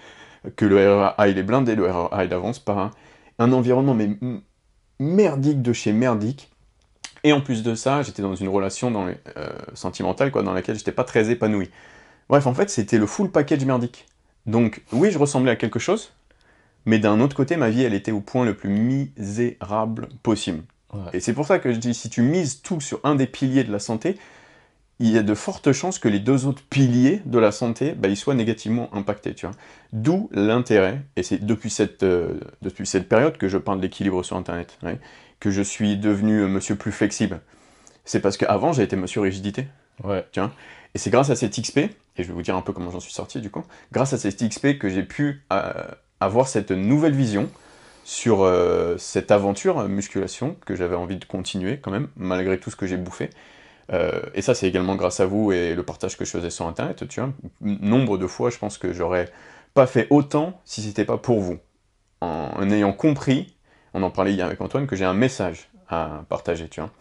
que 0.58 0.66
le 0.66 0.76
RER 0.76 1.12
A 1.18 1.30
il 1.30 1.38
est 1.38 1.44
blindé, 1.44 1.76
le 1.76 1.90
RER 1.90 2.10
A 2.12 2.26
il 2.26 2.34
avance 2.34 2.60
pas. 2.60 2.92
Un 3.40 3.52
environnement 3.54 3.94
mais 3.96 4.18
merdique 5.00 5.62
de 5.62 5.74
chez 5.74 5.94
merdique. 5.94 6.52
Et 7.24 7.34
en 7.34 7.42
plus 7.42 7.64
de 7.64 7.76
ça, 7.76 8.02
j'étais 8.02 8.22
dans 8.22 8.36
une 8.36 8.48
relation 8.48 8.92
dans 8.92 9.06
les, 9.06 9.16
euh, 9.38 9.50
sentimentale 9.74 10.32
quoi, 10.32 10.44
dans 10.44 10.54
laquelle 10.54 10.78
j'étais 10.78 10.92
pas 10.92 11.04
très 11.04 11.32
épanoui. 11.32 11.70
Bref, 12.30 12.48
en 12.48 12.54
fait, 12.54 12.70
c'était 12.70 12.98
le 12.98 13.06
full 13.06 13.32
package 13.32 13.66
merdique. 13.66 14.06
Donc, 14.46 14.84
oui, 14.92 15.12
je 15.12 15.18
ressemblais 15.18 15.52
à 15.52 15.56
quelque 15.56 15.80
chose, 15.80 16.14
mais 16.86 17.00
d'un 17.00 17.20
autre 17.20 17.36
côté, 17.36 17.58
ma 17.58 17.70
vie, 17.70 17.84
elle 17.84 17.94
était 17.94 18.12
au 18.12 18.22
point 18.22 18.46
le 18.46 18.56
plus 18.56 18.70
misérable 18.70 20.10
possible. 20.24 20.64
Ouais. 20.94 21.02
Et 21.14 21.20
c'est 21.20 21.34
pour 21.34 21.46
ça 21.46 21.60
que 21.60 21.74
je 21.74 21.78
dis, 21.78 21.94
si 21.94 22.10
tu 22.10 22.22
mises 22.22 22.62
tout 22.62 22.80
sur 22.80 23.00
un 23.04 23.16
des 23.16 23.28
piliers 23.28 23.64
de 23.64 23.72
la 23.72 23.80
santé, 23.80 24.18
il 25.00 25.12
y 25.12 25.18
a 25.18 25.24
de 25.24 25.34
fortes 25.34 25.72
chances 25.72 26.00
que 26.00 26.10
les 26.10 26.20
deux 26.20 26.46
autres 26.46 26.62
piliers 26.70 27.22
de 27.26 27.40
la 27.40 27.52
santé, 27.52 27.94
bah, 27.94 28.10
ils 28.10 28.18
soient 28.18 28.36
négativement 28.36 28.94
impactés, 28.94 29.34
tu 29.34 29.46
vois. 29.46 29.56
D'où 29.94 30.30
l'intérêt, 30.34 31.02
et 31.16 31.24
c'est 31.24 31.46
depuis 31.46 31.70
cette, 31.70 32.04
euh, 32.04 32.40
depuis 32.62 32.86
cette 32.86 33.08
période 33.08 33.38
que 33.38 33.48
je 33.48 33.58
parle 33.58 33.78
de 33.78 33.84
l'équilibre 33.84 34.24
sur 34.24 34.36
Internet, 34.36 34.78
ouais, 34.84 35.00
que 35.40 35.52
je 35.52 35.62
suis 35.62 35.98
devenu 35.98 36.42
euh, 36.42 36.48
monsieur 36.48 36.76
plus 36.76 36.92
flexible. 36.92 37.40
C'est 38.04 38.20
parce 38.20 38.38
qu'avant, 38.38 38.74
j'ai 38.74 38.84
été 38.84 38.96
monsieur 38.96 39.22
rigidité. 39.22 39.68
Ouais. 40.04 40.26
Et 40.96 40.98
c'est 40.98 41.10
grâce 41.10 41.30
à 41.30 41.36
cet 41.36 41.60
XP, 41.60 41.78
et 41.78 41.92
je 42.18 42.24
vais 42.24 42.34
vous 42.34 42.42
dire 42.42 42.56
un 42.56 42.62
peu 42.62 42.74
comment 42.74 42.92
j'en 42.92 43.00
suis 43.00 43.14
sorti 43.14 43.40
du 43.42 43.50
coup, 43.50 43.64
grâce 43.92 44.14
à 44.14 44.18
cet 44.18 44.48
XP 44.48 44.78
que 44.78 44.90
j'ai 44.90 45.04
pu 45.04 45.44
euh, 45.54 45.72
avoir 46.20 46.48
cette 46.48 46.72
nouvelle 46.72 47.14
vision 47.14 47.50
sur 48.04 48.42
euh, 48.42 48.98
cette 48.98 49.30
aventure 49.30 49.88
musculation 49.88 50.56
que 50.66 50.76
j'avais 50.76 50.96
envie 50.96 51.18
de 51.18 51.26
continuer 51.26 51.78
quand 51.80 51.92
même, 51.92 52.08
malgré 52.16 52.60
tout 52.60 52.72
ce 52.72 52.76
que 52.76 52.88
j'ai 52.88 52.98
bouffé. 52.98 53.30
Euh, 53.92 54.22
et 54.34 54.42
ça, 54.42 54.54
c'est 54.54 54.68
également 54.68 54.96
grâce 54.96 55.20
à 55.20 55.26
vous 55.26 55.52
et 55.52 55.74
le 55.74 55.84
partage 55.84 56.18
que 56.18 56.26
je 56.26 56.30
faisais 56.30 56.50
sur 56.50 56.68
Internet, 56.68 57.08
tu 57.08 57.20
vois. 57.20 57.32
Nombre 57.62 58.18
de 58.18 58.28
fois, 58.28 58.50
je 58.50 58.58
pense 58.58 58.78
que 58.78 58.94
j'aurais 58.94 59.30
pas 59.74 59.88
fait 59.88 60.08
autant 60.10 60.62
si 60.66 60.82
c'était 60.82 61.06
pas 61.06 61.18
pour 61.18 61.40
vous. 61.40 61.58
En, 62.22 62.70
ayant 62.70 62.92
compris, 62.94 63.56
on 63.94 64.04
en 64.04 64.12
parlait 64.12 64.34
hier 64.34 64.46
avec 64.46 64.62
Antoine, 64.62 64.88
que 64.88 64.96
j'ai 64.96 65.06
un 65.06 65.14
message 65.14 65.70
à 65.88 66.24
partager, 66.30 66.68
tu 66.68 66.82
vois. 66.82 66.92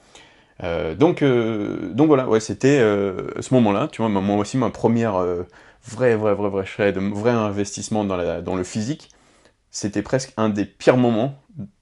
Euh, 0.65 0.95
donc, 0.95 1.23
donc 1.23 2.07
voilà, 2.07 2.29
ouais, 2.29 2.41
c'était 2.41 2.79
ce 2.79 3.55
moment-là, 3.55 3.89
tu 3.91 4.01
vois, 4.01 4.09
moi 4.09 4.37
aussi 4.37 4.57
ma 4.57 4.71
première 4.71 5.23
vrai, 5.89 6.17
vrai, 6.17 6.35
vrai, 6.35 6.49
vrai 6.49 6.67
shred, 6.67 6.99
vrai 6.99 7.31
investissement 7.31 8.05
dans, 8.05 8.57
le 8.57 8.65
physique, 8.65 9.11
c'était 9.71 10.03
presque 10.03 10.33
un 10.37 10.49
des 10.49 10.65
pires 10.65 10.97
moments 10.97 11.35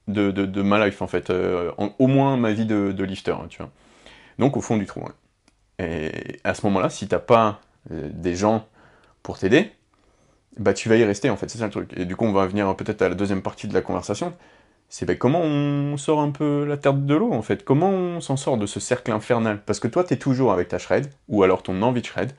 de, 0.08 0.30
de, 0.30 0.62
ma 0.62 0.84
life, 0.84 1.02
en 1.02 1.06
fait. 1.06 1.30
Euh, 1.30 1.72
au 1.98 2.06
moins 2.06 2.36
ma 2.36 2.52
vie 2.52 2.66
de, 2.66 2.92
de 2.92 3.04
lifter, 3.04 3.32
hein, 3.32 3.46
tu 3.48 3.58
vois. 3.58 3.70
Donc 4.38 4.56
au 4.56 4.60
fond 4.60 4.76
du 4.76 4.86
trou. 4.86 5.02
Et 5.78 6.40
à 6.44 6.54
ce 6.54 6.64
moment-là, 6.66 6.90
si 6.90 7.08
t'as 7.08 7.18
pas 7.18 7.60
euh, 7.90 8.08
des 8.12 8.34
gens 8.34 8.66
pour 9.22 9.38
t'aider, 9.38 9.72
bah 10.58 10.72
tu 10.72 10.88
vas 10.88 10.96
y 10.96 11.04
rester, 11.04 11.28
en 11.30 11.36
fait, 11.36 11.48
c'est 11.50 11.58
ça 11.58 11.66
le 11.66 11.70
truc. 11.70 11.92
Et 11.96 12.04
du 12.04 12.16
coup, 12.16 12.24
on 12.24 12.32
va 12.32 12.46
venir 12.46 12.74
peut-être 12.76 13.02
à 13.02 13.08
la 13.08 13.14
deuxième 13.14 13.42
partie 13.42 13.68
de 13.68 13.74
la 13.74 13.82
conversation. 13.82 14.32
C'est 14.88 15.04
bah, 15.04 15.16
comment 15.16 15.40
on 15.40 15.96
sort 15.96 16.20
un 16.20 16.30
peu 16.30 16.64
la 16.64 16.76
terre 16.76 16.94
de 16.94 17.14
l'eau, 17.14 17.32
en 17.32 17.42
fait? 17.42 17.64
Comment 17.64 17.90
on 17.90 18.20
s'en 18.20 18.36
sort 18.36 18.56
de 18.56 18.66
ce 18.66 18.80
cercle 18.80 19.10
infernal? 19.10 19.60
Parce 19.64 19.80
que 19.80 19.88
toi, 19.88 20.04
t'es 20.04 20.16
toujours 20.16 20.52
avec 20.52 20.68
ta 20.68 20.78
shred, 20.78 21.10
ou 21.28 21.42
alors 21.42 21.62
ton 21.62 21.82
envie 21.82 22.00
de 22.00 22.06
shred, 22.06 22.32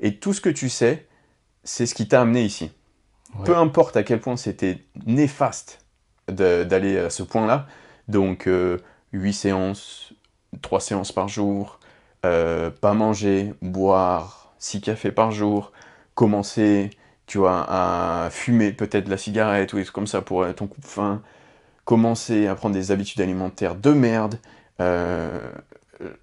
et 0.00 0.16
tout 0.16 0.32
ce 0.32 0.40
que 0.40 0.48
tu 0.48 0.68
sais, 0.68 1.06
c'est 1.64 1.86
ce 1.86 1.94
qui 1.94 2.08
t'a 2.08 2.22
amené 2.22 2.42
ici. 2.42 2.70
Peu 3.44 3.56
importe 3.56 3.96
à 3.96 4.02
quel 4.02 4.20
point 4.20 4.36
c'était 4.36 4.78
néfaste 5.06 5.84
d'aller 6.28 6.98
à 6.98 7.10
ce 7.10 7.22
point-là, 7.22 7.66
donc 8.08 8.44
8 8.44 8.50
euh, 8.50 9.32
séances, 9.32 10.12
3 10.60 10.80
séances 10.80 11.12
par 11.12 11.28
jour, 11.28 11.80
euh, 12.26 12.70
pas 12.70 12.94
manger, 12.94 13.54
boire 13.62 14.52
6 14.58 14.80
cafés 14.80 15.12
par 15.12 15.30
jour, 15.30 15.72
commencer, 16.14 16.90
tu 17.26 17.38
vois, 17.38 17.66
à 17.68 18.30
fumer 18.30 18.72
peut-être 18.72 19.08
la 19.08 19.16
cigarette 19.16 19.72
ou 19.72 19.76
des 19.76 19.84
trucs 19.84 19.94
comme 19.94 20.06
ça 20.06 20.22
pour 20.22 20.46
ton 20.54 20.66
coup 20.66 20.80
de 20.80 20.86
faim, 20.86 21.22
commencer 21.84 22.46
à 22.46 22.54
prendre 22.54 22.74
des 22.74 22.90
habitudes 22.90 23.20
alimentaires 23.20 23.74
de 23.74 23.90
merde, 23.90 24.38
euh, 24.80 25.50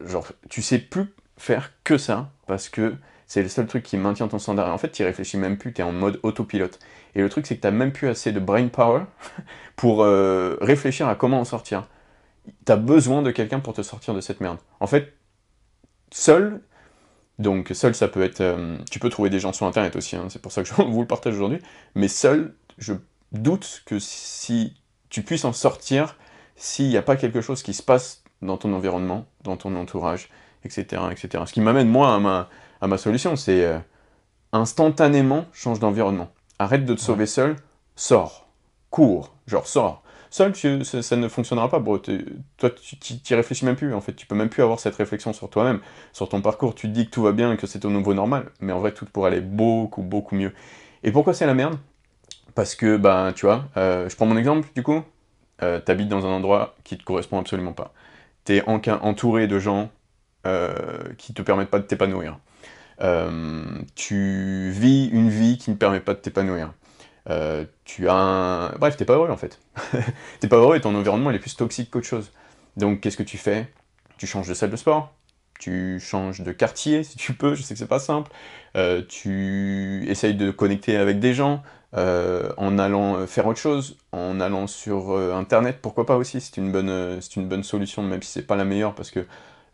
genre, 0.06 0.28
tu 0.50 0.62
sais 0.62 0.80
plus 0.80 1.14
faire 1.38 1.72
que 1.84 1.98
ça, 1.98 2.30
parce 2.48 2.70
que 2.70 2.96
c'est 3.28 3.44
le 3.44 3.50
seul 3.50 3.68
truc 3.68 3.84
qui 3.84 3.98
maintient 3.98 4.28
ton 4.28 4.40
standard. 4.40 4.68
Et 4.68 4.72
en 4.72 4.78
fait, 4.78 4.92
tu 4.92 5.04
réfléchis 5.04 5.38
même 5.38 5.58
plus, 5.58 5.74
tu 5.74 5.82
es 5.82 5.84
en 5.84 5.92
mode 5.92 6.20
autopilote. 6.24 6.80
Et 7.16 7.22
le 7.22 7.30
truc, 7.30 7.46
c'est 7.48 7.58
que 7.58 7.68
tu 7.68 7.74
même 7.74 7.92
plus 7.92 8.08
assez 8.08 8.32
de 8.32 8.40
brain 8.40 8.68
power 8.68 9.04
pour 9.76 10.04
euh, 10.04 10.58
réfléchir 10.62 11.08
à 11.08 11.16
comment 11.16 11.40
en 11.40 11.46
sortir. 11.46 11.88
Tu 12.66 12.72
as 12.72 12.76
besoin 12.76 13.22
de 13.22 13.32
quelqu'un 13.32 13.60
pour 13.60 13.74
te 13.74 13.82
sortir 13.82 14.14
de 14.14 14.22
cette 14.22 14.42
merde. 14.42 14.58
En 14.80 14.88
fait, 14.88 15.14
seul, 16.12 16.62
donc 17.38 17.72
seul, 17.74 17.96
ça 17.96 18.08
peut 18.08 18.24
être... 18.24 18.42
Euh, 18.42 18.78
tu 18.90 19.00
peux 19.00 19.10
trouver 19.10 19.30
des 19.30 19.40
gens 19.40 19.54
sur 19.54 19.66
Internet 19.66 19.96
aussi, 19.96 20.16
hein, 20.16 20.28
c'est 20.30 20.42
pour 20.42 20.52
ça 20.52 20.64
que 20.64 20.70
je 20.70 20.74
vous 20.74 21.02
le 21.02 21.08
partage 21.08 21.36
aujourd'hui. 21.36 21.60
Mais 21.96 22.08
seul, 22.08 22.56
je 22.78 22.94
doute 23.32 23.84
que 23.86 24.00
si 24.00 24.76
tu 25.10 25.24
puisses 25.24 25.46
en 25.46 25.54
sortir, 25.54 26.18
s'il 26.56 26.90
n'y 26.90 26.98
a 26.98 27.02
pas 27.02 27.16
quelque 27.16 27.42
chose 27.42 27.64
qui 27.64 27.74
se 27.74 27.84
passe 27.84 28.24
dans 28.42 28.58
ton 28.58 28.74
environnement, 28.74 29.26
dans 29.44 29.58
ton 29.58 29.76
entourage, 29.76 30.30
etc. 30.64 31.02
etc. 31.12 31.44
Ce 31.46 31.54
qui 31.54 31.62
m'amène, 31.62 31.90
moi, 31.90 32.14
à 32.14 32.20
ma 32.20 32.50
à 32.82 32.88
ma 32.88 32.98
solution, 32.98 33.36
c'est 33.36 33.66
euh, 33.66 33.80
instantanément 34.52 35.46
change 35.52 35.80
d'environnement. 35.80 36.30
Arrête 36.60 36.86
de 36.86 36.94
te 36.94 37.02
sauver 37.02 37.26
seul, 37.26 37.56
sors, 37.96 38.50
cours, 38.90 39.36
genre 39.48 39.68
sors. 39.68 40.04
Seul, 40.32 40.56
ça, 40.56 41.16
ne 41.16 41.28
fonctionnera 41.28 41.70
pas. 41.70 41.82
Toi, 42.58 42.70
tu 42.70 42.98
t'y 42.98 43.36
réfléchis 43.36 43.66
même 43.66 43.76
plus, 43.76 43.94
en 43.94 44.02
fait. 44.02 44.14
Tu 44.14 44.28
peux 44.28 44.36
même 44.36 44.50
plus 44.50 44.62
avoir 44.64 44.80
cette 44.80 44.96
réflexion 44.96 45.34
sur 45.34 45.50
toi-même, 45.50 45.80
sur 46.14 46.30
ton 46.30 46.42
parcours. 46.42 46.76
Tu 46.76 46.88
te 46.88 46.94
dis 46.94 47.06
que 47.08 47.12
tout 47.12 47.24
va 47.24 47.32
bien, 47.32 47.56
que 47.56 47.66
c'est 47.68 47.84
au 47.86 47.90
nouveau 47.90 48.14
normal, 48.14 48.52
mais 48.62 48.72
en 48.72 48.80
vrai, 48.80 48.92
tout 48.94 49.06
pourrait 49.06 49.32
aller 49.32 49.42
beaucoup, 49.42 50.04
beaucoup 50.04 50.36
mieux. 50.36 50.54
Et 51.04 51.12
pourquoi 51.12 51.34
c'est 51.34 51.48
la 51.48 51.56
merde? 51.56 51.78
Parce 52.56 52.76
que, 52.76 52.98
bah, 52.98 53.34
tu 53.36 53.46
vois, 53.46 53.66
euh, 53.78 54.10
je 54.10 54.16
prends 54.16 54.26
mon 54.26 54.38
exemple, 54.38 54.70
du 54.76 54.84
coup. 54.84 55.04
Euh, 55.64 55.80
T'habites 55.80 56.10
dans 56.10 56.26
un 56.26 56.30
endroit 56.30 56.76
qui 56.84 56.98
te 56.98 57.04
correspond 57.04 57.40
absolument 57.40 57.74
pas. 57.74 57.94
T'es 58.46 58.64
entouré 58.68 59.48
de 59.48 59.60
gens 59.60 59.92
euh, 60.48 60.74
qui 61.18 61.34
te 61.34 61.42
permettent 61.42 61.70
pas 61.70 61.80
de 61.80 61.86
t'épanouir. 61.86 62.40
Euh, 63.02 63.64
tu 63.96 64.72
vis 64.72 65.08
une 65.08 65.30
vie 65.30 65.58
qui 65.58 65.72
ne 65.72 65.76
permet 65.76 66.00
pas 66.00 66.14
de 66.14 66.20
t'épanouir. 66.20 66.74
Euh, 67.30 67.66
tu 67.86 68.10
as 68.10 68.16
un... 68.16 68.70
Bref, 68.78 68.98
t'es 68.98 69.06
pas 69.06 69.14
heureux 69.14 69.30
en 69.30 69.38
fait. 69.38 69.60
t'es 70.40 70.48
pas 70.48 70.58
heureux 70.58 70.76
et 70.76 70.82
ton 70.82 70.96
environnement 70.96 71.32
il 71.32 71.36
est 71.36 71.40
plus 71.40 71.56
toxique 71.56 71.92
qu'autre 71.92 72.08
chose. 72.08 72.32
Donc 72.78 73.02
qu'est-ce 73.02 73.18
que 73.18 73.24
tu 73.24 73.38
fais? 73.38 73.72
Tu 74.18 74.28
changes 74.28 74.48
de 74.48 74.54
salle 74.54 74.72
de 74.72 74.76
sport, 74.76 75.14
tu 75.60 76.00
changes 76.00 76.42
de 76.42 76.52
quartier 76.52 77.04
si 77.04 77.18
tu 77.18 77.34
peux, 77.34 77.56
je 77.56 77.64
sais 77.64 77.74
que 77.74 77.80
c'est 77.80 77.88
pas 77.88 78.00
simple, 78.00 78.32
euh, 78.76 79.02
tu 79.08 80.06
essayes 80.10 80.36
de 80.36 80.52
connecter 80.52 80.98
avec 80.98 81.20
des 81.20 81.34
gens, 81.34 81.64
en 81.94 82.78
allant 82.78 83.26
faire 83.26 83.48
autre 83.48 83.60
chose, 83.60 83.98
en 84.12 84.40
allant 84.40 84.68
sur 84.68 85.18
internet, 85.18 85.80
pourquoi 85.82 86.06
pas 86.06 86.18
aussi, 86.18 86.40
c'est 86.40 86.58
une, 86.58 86.72
bonne, 86.72 87.20
une 87.36 87.48
bonne 87.48 87.64
solution, 87.64 88.04
même 88.04 88.22
si 88.22 88.32
c'est 88.32 88.46
pas 88.46 88.56
la 88.56 88.66
meilleure, 88.66 88.94
parce 88.94 89.10
que 89.10 89.26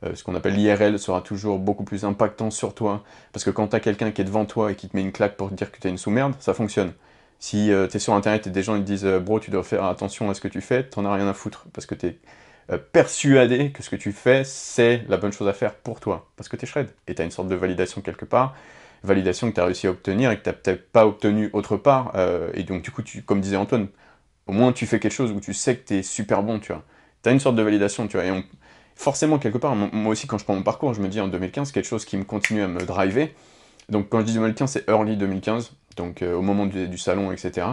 euh, 0.03 0.13
ce 0.15 0.23
qu'on 0.23 0.35
appelle 0.35 0.55
l'IRL 0.55 0.99
sera 0.99 1.21
toujours 1.21 1.59
beaucoup 1.59 1.83
plus 1.83 2.05
impactant 2.05 2.51
sur 2.51 2.73
toi, 2.73 3.03
parce 3.31 3.43
que 3.43 3.49
quand 3.49 3.69
tu 3.69 3.75
as 3.75 3.79
quelqu'un 3.79 4.11
qui 4.11 4.21
est 4.21 4.25
devant 4.25 4.45
toi 4.45 4.71
et 4.71 4.75
qui 4.75 4.89
te 4.89 4.95
met 4.95 5.01
une 5.01 5.11
claque 5.11 5.37
pour 5.37 5.49
te 5.49 5.55
dire 5.55 5.71
que 5.71 5.79
tu 5.79 5.87
es 5.87 5.89
une 5.89 5.97
sous-merde, 5.97 6.33
ça 6.39 6.53
fonctionne. 6.53 6.93
Si 7.39 7.71
euh, 7.71 7.87
tu 7.87 7.97
es 7.97 7.99
sur 7.99 8.13
internet 8.13 8.47
et 8.47 8.49
des 8.49 8.63
gens 8.63 8.75
te 8.77 8.83
disent 8.83 9.05
euh, 9.05 9.19
bro 9.19 9.39
tu 9.39 9.51
dois 9.51 9.63
faire 9.63 9.83
attention 9.85 10.29
à 10.29 10.33
ce 10.33 10.41
que 10.41 10.47
tu 10.47 10.61
fais, 10.61 10.83
t'en 10.83 11.05
as 11.05 11.13
rien 11.13 11.27
à 11.27 11.33
foutre, 11.33 11.65
parce 11.73 11.85
que 11.85 11.95
tu 11.95 12.07
es 12.07 12.19
persuadé 12.91 13.71
que 13.71 13.83
ce 13.83 13.91
que 13.91 13.95
tu 13.95 14.11
fais 14.11 14.43
c'est 14.43 15.03
la 15.07 15.17
bonne 15.17 15.31
chose 15.31 15.47
à 15.47 15.53
faire 15.53 15.75
pour 15.75 15.99
toi, 15.99 16.27
parce 16.35 16.49
que 16.49 16.57
tu 16.57 16.65
es 16.65 16.67
shred, 16.67 16.89
et 17.07 17.13
tu 17.13 17.21
as 17.21 17.25
une 17.25 17.31
sorte 17.31 17.47
de 17.47 17.55
validation 17.55 18.01
quelque 18.01 18.25
part, 18.25 18.55
validation 19.03 19.49
que 19.49 19.55
tu 19.55 19.61
as 19.61 19.65
réussi 19.65 19.85
à 19.85 19.91
obtenir 19.91 20.31
et 20.31 20.37
que 20.37 20.43
tu 20.43 20.49
n'as 20.49 20.53
peut-être 20.53 20.91
pas 20.91 21.05
obtenu 21.05 21.51
autre 21.53 21.77
part, 21.77 22.13
et 22.55 22.63
donc 22.63 22.81
du 22.81 22.89
coup, 22.89 23.03
tu, 23.03 23.21
comme 23.21 23.39
disait 23.39 23.55
Antoine, 23.55 23.87
au 24.47 24.51
moins 24.51 24.73
tu 24.73 24.87
fais 24.87 24.99
quelque 24.99 25.13
chose 25.13 25.31
où 25.31 25.39
tu 25.39 25.53
sais 25.53 25.77
que 25.77 25.85
tu 25.87 25.97
es 25.97 26.01
super 26.01 26.41
bon, 26.41 26.59
tu 26.59 26.71
as 26.73 27.31
une 27.31 27.39
sorte 27.39 27.55
de 27.55 27.61
validation, 27.61 28.07
tu 28.07 28.17
vois, 28.17 28.25
et 28.25 28.31
forcément, 28.95 29.37
quelque 29.37 29.57
part, 29.57 29.75
moi 29.75 30.11
aussi, 30.11 30.27
quand 30.27 30.37
je 30.37 30.43
prends 30.43 30.55
mon 30.55 30.63
parcours, 30.63 30.93
je 30.93 31.01
me 31.01 31.07
dis 31.07 31.19
en 31.19 31.27
2015, 31.27 31.71
quelque 31.71 31.85
chose 31.85 32.05
qui 32.05 32.17
me 32.17 32.23
continue 32.23 32.61
à 32.61 32.67
me 32.67 32.83
driver. 32.83 33.33
Donc, 33.89 34.09
quand 34.09 34.21
je 34.21 34.25
dis 34.25 34.33
2015, 34.33 34.71
c'est 34.71 34.89
early 34.89 35.17
2015, 35.17 35.73
donc 35.95 36.21
euh, 36.21 36.35
au 36.35 36.41
moment 36.41 36.65
du, 36.65 36.97
salon, 36.97 37.31
etc. 37.31 37.67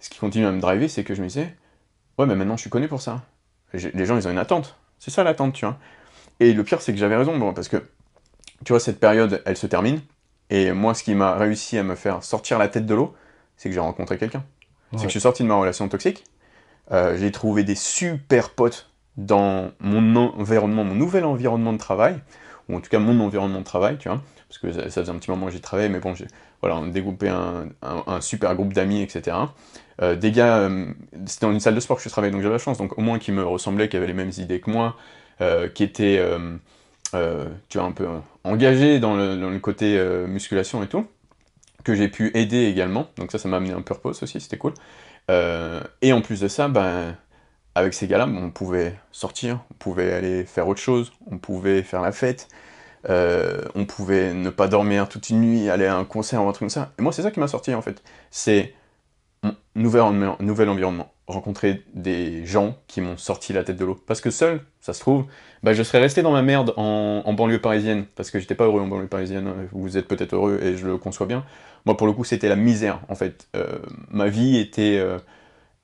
Ce 0.00 0.10
qui 0.10 0.18
continue 0.18 0.46
à 0.46 0.52
me 0.52 0.60
driver, 0.60 0.88
c'est 0.88 1.04
que 1.04 1.14
je 1.14 1.22
me 1.22 1.28
disais, 1.28 1.54
ouais, 2.18 2.26
mais 2.26 2.34
maintenant, 2.34 2.56
je 2.56 2.62
suis 2.62 2.70
connu 2.70 2.88
pour 2.88 3.00
ça. 3.00 3.22
Les 3.72 4.06
gens, 4.06 4.16
ils 4.16 4.26
ont 4.26 4.30
une 4.30 4.38
attente. 4.38 4.76
C'est 4.98 5.10
ça 5.10 5.24
l'attente, 5.24 5.54
tu 5.54 5.64
vois. 5.64 5.78
Et 6.40 6.52
le 6.52 6.64
pire, 6.64 6.80
c'est 6.80 6.92
que 6.92 6.98
j'avais 6.98 7.16
raison, 7.16 7.36
bon, 7.38 7.52
parce 7.52 7.68
que, 7.68 7.76
tu 8.64 8.72
vois, 8.72 8.80
cette 8.80 9.00
période, 9.00 9.42
elle 9.44 9.56
se 9.56 9.66
termine. 9.66 10.00
Et 10.50 10.72
moi, 10.72 10.94
ce 10.94 11.02
qui 11.02 11.14
m'a 11.14 11.34
réussi 11.34 11.76
à 11.78 11.82
me 11.82 11.94
faire 11.94 12.22
sortir 12.22 12.58
la 12.58 12.68
tête 12.68 12.86
de 12.86 12.94
l'eau, 12.94 13.14
c'est 13.56 13.68
que 13.68 13.74
j'ai 13.74 13.80
rencontré 13.80 14.18
quelqu'un. 14.18 14.44
C'est 14.92 14.98
que 14.98 15.04
je 15.04 15.08
suis 15.08 15.20
sorti 15.20 15.42
de 15.42 15.48
ma 15.48 15.56
relation 15.56 15.88
toxique. 15.88 16.24
Euh, 16.92 17.16
j'ai 17.18 17.32
trouvé 17.32 17.64
des 17.64 17.74
super 17.74 18.50
potes 18.50 18.90
dans 19.16 19.72
mon 19.80 20.14
environnement, 20.16 20.84
mon 20.84 20.94
nouvel 20.94 21.24
environnement 21.24 21.72
de 21.72 21.78
travail, 21.78 22.20
ou 22.68 22.76
en 22.76 22.80
tout 22.80 22.90
cas 22.90 22.98
mon 22.98 23.18
environnement 23.20 23.60
de 23.60 23.64
travail, 23.64 23.98
tu 23.98 24.08
vois, 24.08 24.20
parce 24.48 24.58
que 24.58 24.72
ça, 24.72 25.02
faisait 25.02 25.10
un 25.10 25.18
petit 25.18 25.30
moment 25.30 25.46
que 25.46 25.52
j'y 25.52 25.60
travaillais, 25.60 25.88
mais 25.88 26.00
bon, 26.00 26.14
voilà, 26.60 26.76
on 26.76 26.84
a 26.84 26.88
dégroupé 26.88 27.28
un, 27.28 27.68
un, 27.82 28.20
super 28.20 28.54
groupe 28.54 28.72
d'amis, 28.72 29.02
etc. 29.02 29.36
Euh, 30.02 30.16
des 30.16 30.32
gars, 30.32 30.58
euh, 30.58 30.86
c'était 31.26 31.46
dans 31.46 31.52
une 31.52 31.60
salle 31.60 31.74
de 31.74 31.80
sport 31.80 31.96
que 31.96 32.02
je 32.02 32.08
travaillais, 32.08 32.32
donc 32.32 32.42
j'avais 32.42 32.54
la 32.54 32.58
chance, 32.58 32.78
donc 32.78 32.98
au 32.98 33.00
moins 33.00 33.18
qui 33.18 33.32
me 33.32 33.44
ressemblaient, 33.44 33.88
qui 33.88 33.96
avaient 33.96 34.06
les 34.06 34.12
mêmes 34.12 34.32
idées 34.36 34.60
que 34.60 34.70
moi, 34.70 34.96
euh, 35.40 35.68
qui 35.68 35.82
étaient, 35.82 36.22
tu 37.12 37.78
vois, 37.78 37.86
un 37.86 37.92
peu 37.92 38.06
engagés 38.44 39.00
dans 39.00 39.16
le, 39.16 39.36
dans 39.36 39.50
le 39.50 39.58
côté 39.58 39.98
musculation 40.26 40.82
et 40.82 40.88
tout, 40.88 41.06
que 41.84 41.94
j'ai 41.94 42.08
pu 42.08 42.30
aider 42.34 42.64
également, 42.66 43.08
donc 43.16 43.32
ça, 43.32 43.38
ça 43.38 43.48
m'a 43.48 43.58
amené 43.58 43.72
un 43.72 43.82
purpose 43.82 44.22
aussi, 44.22 44.40
c'était 44.40 44.58
cool. 44.58 44.74
et 45.30 46.12
en 46.12 46.20
plus 46.20 46.40
de 46.40 46.48
ça, 46.48 46.68
ben 46.68 47.16
avec 47.76 47.92
ces 47.92 48.06
gars-là, 48.06 48.26
on 48.26 48.50
pouvait 48.50 48.94
sortir, 49.12 49.60
on 49.70 49.74
pouvait 49.74 50.12
aller 50.12 50.44
faire 50.44 50.66
autre 50.66 50.80
chose, 50.80 51.12
on 51.30 51.36
pouvait 51.36 51.82
faire 51.82 52.00
la 52.00 52.10
fête, 52.10 52.48
euh, 53.08 53.62
on 53.74 53.84
pouvait 53.84 54.32
ne 54.34 54.50
pas 54.50 54.68
dormir 54.68 55.08
toute 55.08 55.30
une 55.30 55.40
nuit, 55.40 55.68
aller 55.68 55.86
à 55.86 55.96
un 55.96 56.04
concert 56.04 56.42
ou 56.42 56.48
un 56.48 56.52
truc 56.52 56.60
comme 56.60 56.70
ça. 56.70 56.92
Et 56.98 57.02
moi, 57.02 57.12
c'est 57.12 57.22
ça 57.22 57.30
qui 57.30 57.40
m'a 57.40 57.48
sorti, 57.48 57.74
en 57.74 57.82
fait. 57.82 58.02
C'est 58.30 58.74
nouvel, 59.74 60.02
nouvel 60.40 60.68
environnement. 60.68 61.12
Rencontrer 61.28 61.82
des 61.94 62.46
gens 62.46 62.76
qui 62.86 63.00
m'ont 63.00 63.16
sorti 63.16 63.52
la 63.52 63.64
tête 63.64 63.76
de 63.76 63.84
l'eau. 63.84 63.98
Parce 64.06 64.20
que 64.20 64.30
seul, 64.30 64.60
ça 64.80 64.92
se 64.92 65.00
trouve, 65.00 65.24
bah, 65.62 65.72
je 65.72 65.82
serais 65.82 65.98
resté 65.98 66.22
dans 66.22 66.32
ma 66.32 66.42
merde 66.42 66.72
en, 66.76 67.32
banlieue 67.32 67.60
parisienne, 67.60 68.06
parce 68.14 68.30
que 68.30 68.38
j'étais 68.38 68.54
pas 68.54 68.64
heureux 68.64 68.80
en 68.80 68.86
banlieue 68.86 69.08
parisienne, 69.08 69.68
vous 69.72 69.98
êtes 69.98 70.06
peut-être 70.06 70.34
heureux, 70.34 70.60
et 70.62 70.76
je 70.76 70.86
le 70.86 70.98
conçois 70.98 71.26
bien. 71.26 71.44
Moi, 71.84 71.96
pour 71.96 72.06
le 72.06 72.12
coup, 72.12 72.24
c'était 72.24 72.48
la 72.48 72.56
misère, 72.56 73.00
en 73.08 73.14
fait. 73.14 73.48
Euh, 73.56 73.78
ma 74.10 74.28
vie 74.28 74.56
était 74.56 75.04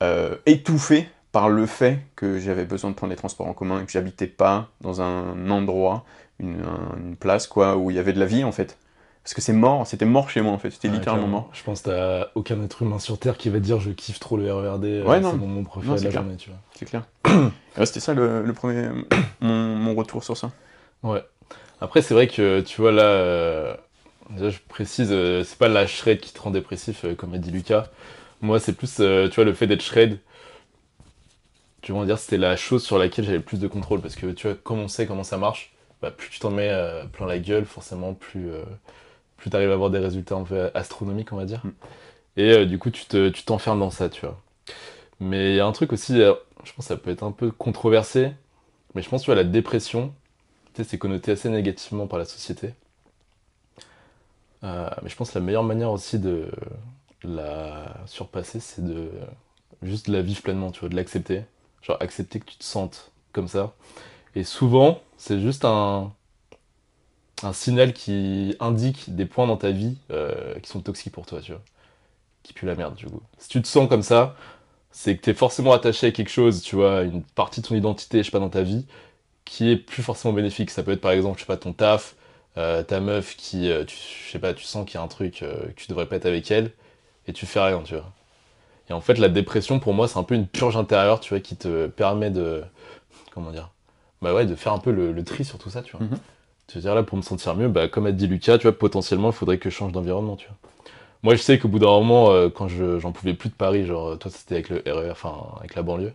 euh, 0.01 0.35
étouffée 0.45 1.07
par 1.33 1.49
le 1.49 1.65
fait 1.65 1.99
que 2.15 2.39
j'avais 2.39 2.63
besoin 2.63 2.91
de 2.91 2.95
prendre 2.95 3.11
les 3.11 3.17
transports 3.17 3.47
en 3.47 3.53
commun 3.53 3.81
et 3.81 3.85
que 3.85 3.91
j'habitais 3.91 4.27
pas 4.27 4.69
dans 4.81 5.01
un 5.01 5.49
endroit, 5.49 6.05
une, 6.39 7.15
place 7.19 7.47
quoi, 7.47 7.77
où 7.77 7.89
il 7.91 7.95
y 7.95 7.99
avait 7.99 8.13
de 8.13 8.19
la 8.19 8.25
vie 8.25 8.43
en 8.43 8.51
fait. 8.51 8.77
Parce 9.23 9.33
que 9.33 9.41
c'est 9.41 9.53
mort, 9.53 9.87
c'était 9.87 10.05
mort 10.05 10.29
chez 10.29 10.41
moi 10.41 10.51
en 10.51 10.57
fait, 10.57 10.71
c'était 10.71 10.89
littéralement 10.89 11.27
mort. 11.27 11.49
Je 11.53 11.63
pense 11.63 11.81
que 11.81 11.89
t'as 11.89 12.27
aucun 12.35 12.61
être 12.63 12.81
humain 12.81 12.99
sur 12.99 13.17
Terre 13.17 13.37
qui 13.37 13.49
va 13.49 13.59
te 13.59 13.63
dire 13.63 13.79
je 13.79 13.91
kiffe 13.91 14.19
trop 14.19 14.35
le 14.35 14.51
RERD, 14.53 14.83
euh, 14.83 15.03
Ouais, 15.05 15.17
c'est 15.17 15.21
non. 15.21 15.37
mon 15.37 15.47
moment 15.47 15.63
préféré 15.63 15.93
de 15.93 15.97
c'est 15.99 16.03
la 16.05 16.09
clair. 16.09 16.21
journée, 16.23 16.37
tu 16.37 16.49
vois. 16.49 16.59
C'est 16.75 16.85
clair. 16.85 17.03
Ouais, 17.77 17.85
c'était 17.87 18.01
ça 18.01 18.13
le, 18.13 18.43
le 18.43 18.53
premier, 18.53 18.89
mon, 19.41 19.75
mon 19.75 19.95
retour 19.95 20.23
sur 20.23 20.35
ça. 20.37 20.51
Ouais. 21.03 21.23
Après, 21.81 22.01
c'est 22.01 22.13
vrai 22.13 22.27
que, 22.27 22.59
tu 22.61 22.81
vois, 22.81 22.91
là, 22.91 23.03
euh, 23.03 23.75
déjà, 24.29 24.49
je 24.49 24.59
précise, 24.67 25.09
euh, 25.11 25.43
c'est 25.43 25.57
pas 25.57 25.67
la 25.69 25.87
shred 25.87 26.19
qui 26.19 26.33
te 26.33 26.39
rend 26.41 26.51
dépressif, 26.51 27.03
euh, 27.05 27.15
comme 27.15 27.33
a 27.33 27.37
dit 27.37 27.49
Lucas. 27.51 27.87
Moi, 28.41 28.59
c'est 28.59 28.73
plus, 28.73 28.97
euh, 28.99 29.27
tu 29.29 29.35
vois, 29.35 29.45
le 29.45 29.53
fait 29.53 29.67
d'être 29.67 29.81
shred, 29.81 30.19
tu 31.81 31.91
vas 31.91 32.05
dire, 32.05 32.17
c'était 32.19 32.37
la 32.37 32.55
chose 32.55 32.83
sur 32.83 32.97
laquelle 32.97 33.25
j'avais 33.25 33.37
le 33.37 33.43
plus 33.43 33.59
de 33.59 33.67
contrôle, 33.67 33.99
parce 34.01 34.15
que, 34.15 34.27
tu 34.27 34.47
vois, 34.47 34.55
comme 34.63 34.79
on 34.79 34.87
sait 34.87 35.05
comment 35.05 35.23
ça 35.23 35.37
marche, 35.37 35.72
bah, 36.03 36.11
plus 36.11 36.29
tu 36.29 36.39
t'en 36.39 36.51
mets 36.51 36.69
euh, 36.69 37.05
plein 37.05 37.25
la 37.25 37.39
gueule, 37.39 37.63
forcément, 37.63 38.13
plus, 38.13 38.51
euh, 38.51 38.65
plus 39.37 39.49
tu 39.49 39.55
arrives 39.55 39.69
à 39.71 39.73
avoir 39.73 39.89
des 39.89 39.99
résultats 39.99 40.35
un 40.35 40.43
peu 40.43 40.69
astronomiques, 40.73 41.31
on 41.31 41.37
va 41.37 41.45
dire. 41.45 41.61
Mm. 41.63 41.71
Et 42.35 42.51
euh, 42.51 42.65
du 42.65 42.77
coup, 42.77 42.91
tu 42.91 43.05
te, 43.05 43.29
tu 43.29 43.43
t'enfermes 43.45 43.79
dans 43.79 43.89
ça, 43.89 44.09
tu 44.09 44.25
vois. 44.25 44.37
Mais 45.21 45.53
il 45.53 45.55
y 45.55 45.61
a 45.61 45.65
un 45.65 45.71
truc 45.71 45.93
aussi, 45.93 46.17
je 46.17 46.73
pense 46.73 46.75
que 46.75 46.83
ça 46.83 46.97
peut 46.97 47.09
être 47.09 47.23
un 47.23 47.31
peu 47.31 47.51
controversé, 47.51 48.33
mais 48.95 49.01
je 49.01 49.09
pense, 49.09 49.21
tu 49.21 49.27
vois, 49.27 49.35
la 49.35 49.45
dépression, 49.45 50.13
tu 50.73 50.83
sais, 50.83 50.89
c'est 50.89 50.97
connoté 50.97 51.31
assez 51.31 51.47
négativement 51.49 52.05
par 52.07 52.19
la 52.19 52.25
société. 52.25 52.73
Mais 54.63 55.09
je 55.09 55.15
pense 55.15 55.31
que 55.31 55.39
la 55.39 55.45
meilleure 55.45 55.63
manière 55.63 55.91
aussi 55.91 56.19
de 56.19 56.49
la 57.23 57.95
surpasser, 58.07 58.59
c'est 58.59 58.83
de 58.83 59.09
juste 59.83 60.07
la 60.07 60.21
vivre 60.21 60.41
pleinement, 60.41 60.71
tu 60.71 60.81
vois, 60.81 60.89
de 60.89 60.95
l'accepter. 60.95 61.43
Genre 61.81 61.97
accepter 62.01 62.39
que 62.39 62.45
tu 62.45 62.57
te 62.57 62.63
sentes 62.63 63.11
comme 63.33 63.47
ça. 63.47 63.73
Et 64.35 64.43
souvent, 64.43 65.01
c'est 65.17 65.39
juste 65.39 65.65
un, 65.65 66.11
signal 67.51 67.93
qui 67.93 68.55
indique 68.59 69.15
des 69.15 69.25
points 69.25 69.47
dans 69.47 69.57
ta 69.57 69.71
vie 69.71 69.97
euh, 70.11 70.57
qui 70.59 70.69
sont 70.69 70.79
toxiques 70.81 71.13
pour 71.13 71.25
toi, 71.25 71.41
tu 71.41 71.51
vois. 71.51 71.61
Qui 72.43 72.53
puent 72.53 72.65
la 72.65 72.75
merde, 72.75 72.95
du 72.95 73.05
coup. 73.05 73.21
Si 73.37 73.49
tu 73.49 73.61
te 73.61 73.67
sens 73.67 73.87
comme 73.89 74.03
ça, 74.03 74.35
c'est 74.91 75.17
que 75.17 75.23
tu 75.23 75.29
es 75.31 75.33
forcément 75.33 75.73
attaché 75.73 76.07
à 76.07 76.11
quelque 76.11 76.29
chose, 76.29 76.61
tu 76.61 76.75
vois, 76.75 77.03
une 77.03 77.23
partie 77.23 77.61
de 77.61 77.67
ton 77.67 77.75
identité, 77.75 78.19
je 78.19 78.23
sais 78.25 78.31
pas, 78.31 78.39
dans 78.39 78.49
ta 78.49 78.63
vie, 78.63 78.85
qui 79.45 79.69
est 79.71 79.77
plus 79.77 80.03
forcément 80.03 80.33
bénéfique. 80.33 80.71
Ça 80.71 80.83
peut 80.83 80.91
être 80.91 81.01
par 81.01 81.11
exemple, 81.11 81.37
je 81.37 81.43
sais 81.43 81.47
pas, 81.47 81.57
ton 81.57 81.73
taf, 81.73 82.15
euh, 82.57 82.83
ta 82.83 82.99
meuf 82.99 83.35
qui, 83.37 83.69
euh, 83.71 83.85
tu, 83.85 83.97
je 83.97 84.31
sais 84.31 84.39
pas, 84.39 84.53
tu 84.53 84.63
sens 84.63 84.85
qu'il 84.85 84.95
y 84.95 84.97
a 84.97 85.03
un 85.03 85.07
truc 85.07 85.39
que 85.39 85.71
tu 85.75 85.87
devrais 85.89 86.07
pas 86.07 86.17
être 86.17 86.25
avec 86.25 86.49
elle, 86.51 86.71
et 87.27 87.33
tu 87.33 87.45
fais 87.45 87.61
rien, 87.61 87.81
tu 87.83 87.95
vois. 87.95 88.11
Et 88.89 88.93
en 88.93 89.01
fait, 89.01 89.17
la 89.17 89.29
dépression, 89.29 89.79
pour 89.79 89.93
moi, 89.93 90.07
c'est 90.07 90.17
un 90.19 90.23
peu 90.23 90.35
une 90.35 90.47
purge 90.47 90.77
intérieure, 90.77 91.19
tu 91.19 91.29
vois, 91.29 91.39
qui 91.39 91.55
te 91.55 91.87
permet 91.87 92.29
de, 92.31 92.63
comment 93.33 93.51
dire, 93.51 93.69
bah 94.23 94.33
ouais, 94.35 94.45
de 94.47 94.55
faire 94.55 94.73
un 94.73 94.79
peu 94.79 94.91
le, 94.91 95.11
le 95.13 95.25
tri 95.25 95.45
sur 95.45 95.59
tout 95.59 95.69
ça, 95.71 95.83
tu 95.83 95.93
vois. 95.93 96.03
Mhm. 96.05 96.19
Tu 96.67 96.77
veux 96.77 96.81
dire, 96.81 96.95
là, 96.95 97.03
pour 97.03 97.17
me 97.17 97.23
sentir 97.23 97.55
mieux, 97.55 97.69
bah, 97.69 97.87
comme 97.89 98.07
a 98.07 98.11
dit 98.13 98.27
Lucas, 98.27 98.57
tu 98.59 98.63
vois, 98.63 98.77
potentiellement, 98.77 99.29
il 99.31 99.33
faudrait 99.35 99.59
que 99.59 99.69
je 99.69 99.75
change 99.75 99.91
d'environnement, 99.93 100.35
tu 100.37 100.47
vois. 100.47 100.57
Moi, 101.23 101.35
je 101.35 101.41
sais 101.41 101.59
qu'au 101.59 101.69
bout 101.69 101.79
d'un 101.79 101.87
moment, 101.87 102.31
euh, 102.31 102.49
quand 102.49 102.67
je, 102.67 102.99
j'en 102.99 103.11
pouvais 103.13 103.33
plus 103.33 103.49
de 103.49 103.55
Paris, 103.55 103.85
genre, 103.85 104.19
toi, 104.19 104.31
c'était 104.31 104.55
avec 104.55 104.69
le 104.69 104.83
RER, 104.85 105.11
enfin, 105.11 105.35
avec 105.59 105.75
la 105.75 105.83
banlieue. 105.83 106.13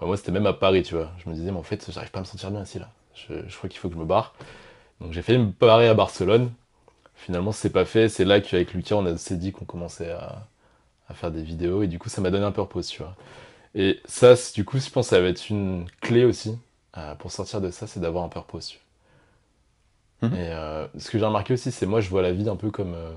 Bah, 0.00 0.06
moi, 0.06 0.16
c'était 0.16 0.32
même 0.32 0.46
à 0.46 0.54
Paris, 0.54 0.82
tu 0.84 0.94
vois. 0.94 1.10
Je 1.24 1.30
me 1.30 1.34
disais, 1.34 1.50
mais 1.52 1.58
en 1.58 1.62
fait, 1.64 1.90
j'arrive 1.92 2.10
pas 2.10 2.20
à 2.20 2.22
me 2.22 2.26
sentir 2.26 2.50
bien 2.50 2.62
ici, 2.64 2.78
là. 2.78 2.90
Je, 3.14 3.34
je 3.48 3.56
crois 3.56 3.70
qu'il 3.70 3.80
faut 3.80 3.88
que 3.88 3.94
je 3.94 4.00
me 4.00 4.06
barre. 4.06 4.34
Donc, 5.00 5.12
j'ai 5.12 5.22
failli 5.22 5.38
me 5.38 5.52
barrer 5.60 5.88
à 5.88 5.94
Barcelone. 5.94 6.50
Finalement, 7.16 7.52
c'est 7.52 7.70
pas 7.70 7.84
fait. 7.84 8.08
C'est 8.08 8.24
là 8.24 8.40
qu'avec 8.40 8.74
Lucas, 8.74 8.96
on 8.96 9.06
a- 9.06 9.16
s'est 9.18 9.36
dit 9.36 9.52
qu'on 9.52 9.64
commençait 9.66 10.10
à, 10.12 10.46
à 11.08 11.14
faire 11.14 11.30
des 11.32 11.42
vidéos. 11.42 11.82
Et 11.82 11.88
du 11.88 11.98
coup, 11.98 12.08
ça 12.10 12.20
m'a 12.20 12.30
donné 12.30 12.44
un 12.44 12.52
purpose, 12.52 12.88
tu 12.88 13.02
vois. 13.02 13.16
Et 13.74 14.00
ça, 14.06 14.34
du 14.54 14.64
coup, 14.64 14.78
je 14.80 14.90
pense 14.90 15.06
que 15.08 15.10
ça 15.16 15.20
va 15.22 15.28
être 15.28 15.50
une 15.50 15.86
clé 16.00 16.24
aussi 16.24 16.58
euh, 16.98 17.14
pour 17.14 17.30
sortir 17.30 17.60
de 17.60 17.70
ça, 17.70 17.86
c'est 17.86 18.00
d'avoir 18.00 18.24
un 18.24 18.28
purpose. 18.28 18.78
Mhm. 20.22 20.34
Et 20.34 20.48
euh, 20.48 20.86
ce 20.98 21.10
que 21.10 21.18
j'ai 21.18 21.24
remarqué 21.24 21.52
aussi, 21.54 21.70
c'est 21.70 21.86
moi, 21.86 22.00
je 22.00 22.08
vois 22.08 22.22
la 22.22 22.32
vie 22.32 22.48
un 22.48 22.56
peu 22.56 22.70
comme, 22.70 22.94
euh, 22.94 23.12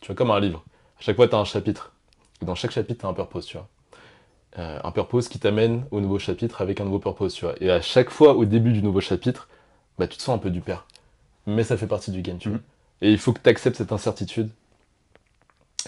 tu 0.00 0.06
vois, 0.06 0.14
comme 0.14 0.30
un 0.30 0.40
livre. 0.40 0.64
À 0.98 1.02
chaque 1.02 1.16
fois, 1.16 1.26
tu 1.26 1.34
as 1.34 1.38
un 1.38 1.44
chapitre. 1.44 1.92
Et 2.40 2.44
dans 2.44 2.54
chaque 2.54 2.70
chapitre, 2.70 3.00
tu 3.00 3.06
as 3.06 3.08
un 3.08 3.14
purpose, 3.14 3.46
tu 3.46 3.56
vois. 3.56 3.68
Un 4.58 4.90
purpose 4.90 5.28
qui 5.28 5.38
t'amène 5.38 5.84
au 5.90 6.00
nouveau 6.00 6.18
chapitre 6.18 6.62
avec 6.62 6.80
un 6.80 6.84
nouveau 6.84 6.98
purpose, 6.98 7.34
tu 7.34 7.44
vois. 7.44 7.54
Et 7.60 7.70
à 7.70 7.82
chaque 7.82 8.08
fois, 8.08 8.34
au 8.34 8.46
début 8.46 8.72
du 8.72 8.82
nouveau 8.82 9.02
chapitre, 9.02 9.48
bah, 9.98 10.08
tu 10.08 10.16
te 10.16 10.22
sens 10.22 10.34
un 10.34 10.38
peu 10.38 10.48
du 10.48 10.62
père. 10.62 10.86
Mais 11.46 11.62
ça 11.62 11.76
fait 11.76 11.86
partie 11.86 12.10
du 12.10 12.22
game, 12.22 12.38
tu 12.38 12.48
vois. 12.48 12.56
Mhm. 12.56 12.64
Et 13.02 13.12
il 13.12 13.18
faut 13.18 13.34
que 13.34 13.40
tu 13.42 13.50
acceptes 13.50 13.76
cette 13.76 13.92
incertitude. 13.92 14.48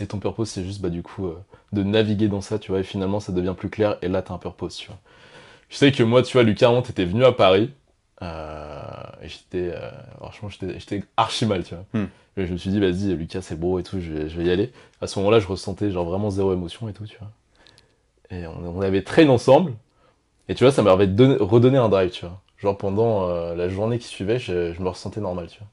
Et 0.02 0.06
ton 0.06 0.18
purpose, 0.18 0.50
c'est 0.50 0.64
juste, 0.64 0.82
bah, 0.82 0.90
du 0.90 1.02
coup, 1.02 1.30
de 1.72 1.82
naviguer 1.82 2.28
dans 2.28 2.42
ça, 2.42 2.58
tu 2.58 2.70
vois. 2.70 2.80
Et 2.80 2.84
finalement, 2.84 3.20
ça 3.20 3.32
devient 3.32 3.54
plus 3.56 3.70
clair. 3.70 3.96
Et 4.02 4.08
là, 4.08 4.20
tu 4.20 4.32
as 4.32 4.34
un 4.34 4.38
purpose, 4.38 4.76
tu 4.76 4.88
vois. 4.88 4.98
Je 5.68 5.76
sais 5.76 5.92
que 5.92 6.02
moi, 6.02 6.22
tu 6.22 6.32
vois, 6.32 6.42
Lucas, 6.44 6.70
on 6.70 6.82
t'étais 6.82 7.04
venu 7.04 7.24
à 7.24 7.32
Paris. 7.32 7.70
euh, 8.22 8.82
et 9.22 9.28
j'étais, 9.28 9.70
euh, 9.74 9.90
franchement, 10.18 10.48
j'étais 10.48 11.04
archi 11.16 11.46
mal, 11.46 11.62
tu 11.64 11.74
vois. 11.74 11.84
Hmm. 11.94 12.06
Et 12.36 12.46
je 12.46 12.52
me 12.52 12.56
suis 12.58 12.70
dit, 12.70 12.80
vas-y, 12.80 13.14
Lucas, 13.16 13.42
c'est 13.42 13.58
beau 13.58 13.78
et 13.78 13.82
tout, 13.82 14.00
je 14.00 14.12
vais, 14.12 14.28
je 14.28 14.38
vais 14.38 14.44
y 14.46 14.50
aller. 14.50 14.72
À 15.00 15.06
ce 15.06 15.18
moment-là, 15.20 15.40
je 15.40 15.46
ressentais 15.46 15.90
genre 15.90 16.04
vraiment 16.06 16.30
zéro 16.30 16.52
émotion 16.52 16.88
et 16.88 16.92
tout, 16.92 17.06
tu 17.06 17.16
vois. 17.18 17.30
Et 18.30 18.46
on, 18.46 18.78
on 18.78 18.80
avait 18.82 19.02
traîné 19.02 19.30
ensemble. 19.30 19.72
Et 20.48 20.54
tu 20.54 20.64
vois, 20.64 20.72
ça 20.72 20.82
m'avait 20.82 21.06
donné- 21.08 21.36
redonné 21.40 21.78
un 21.78 21.88
drive, 21.88 22.10
tu 22.10 22.26
vois. 22.26 22.40
Genre 22.58 22.76
pendant 22.76 23.28
euh, 23.28 23.54
la 23.54 23.68
journée 23.68 23.98
qui 23.98 24.08
suivait, 24.08 24.38
je, 24.38 24.72
je 24.72 24.82
me 24.82 24.88
ressentais 24.88 25.20
normal, 25.20 25.48
tu 25.48 25.58
vois. 25.58 25.68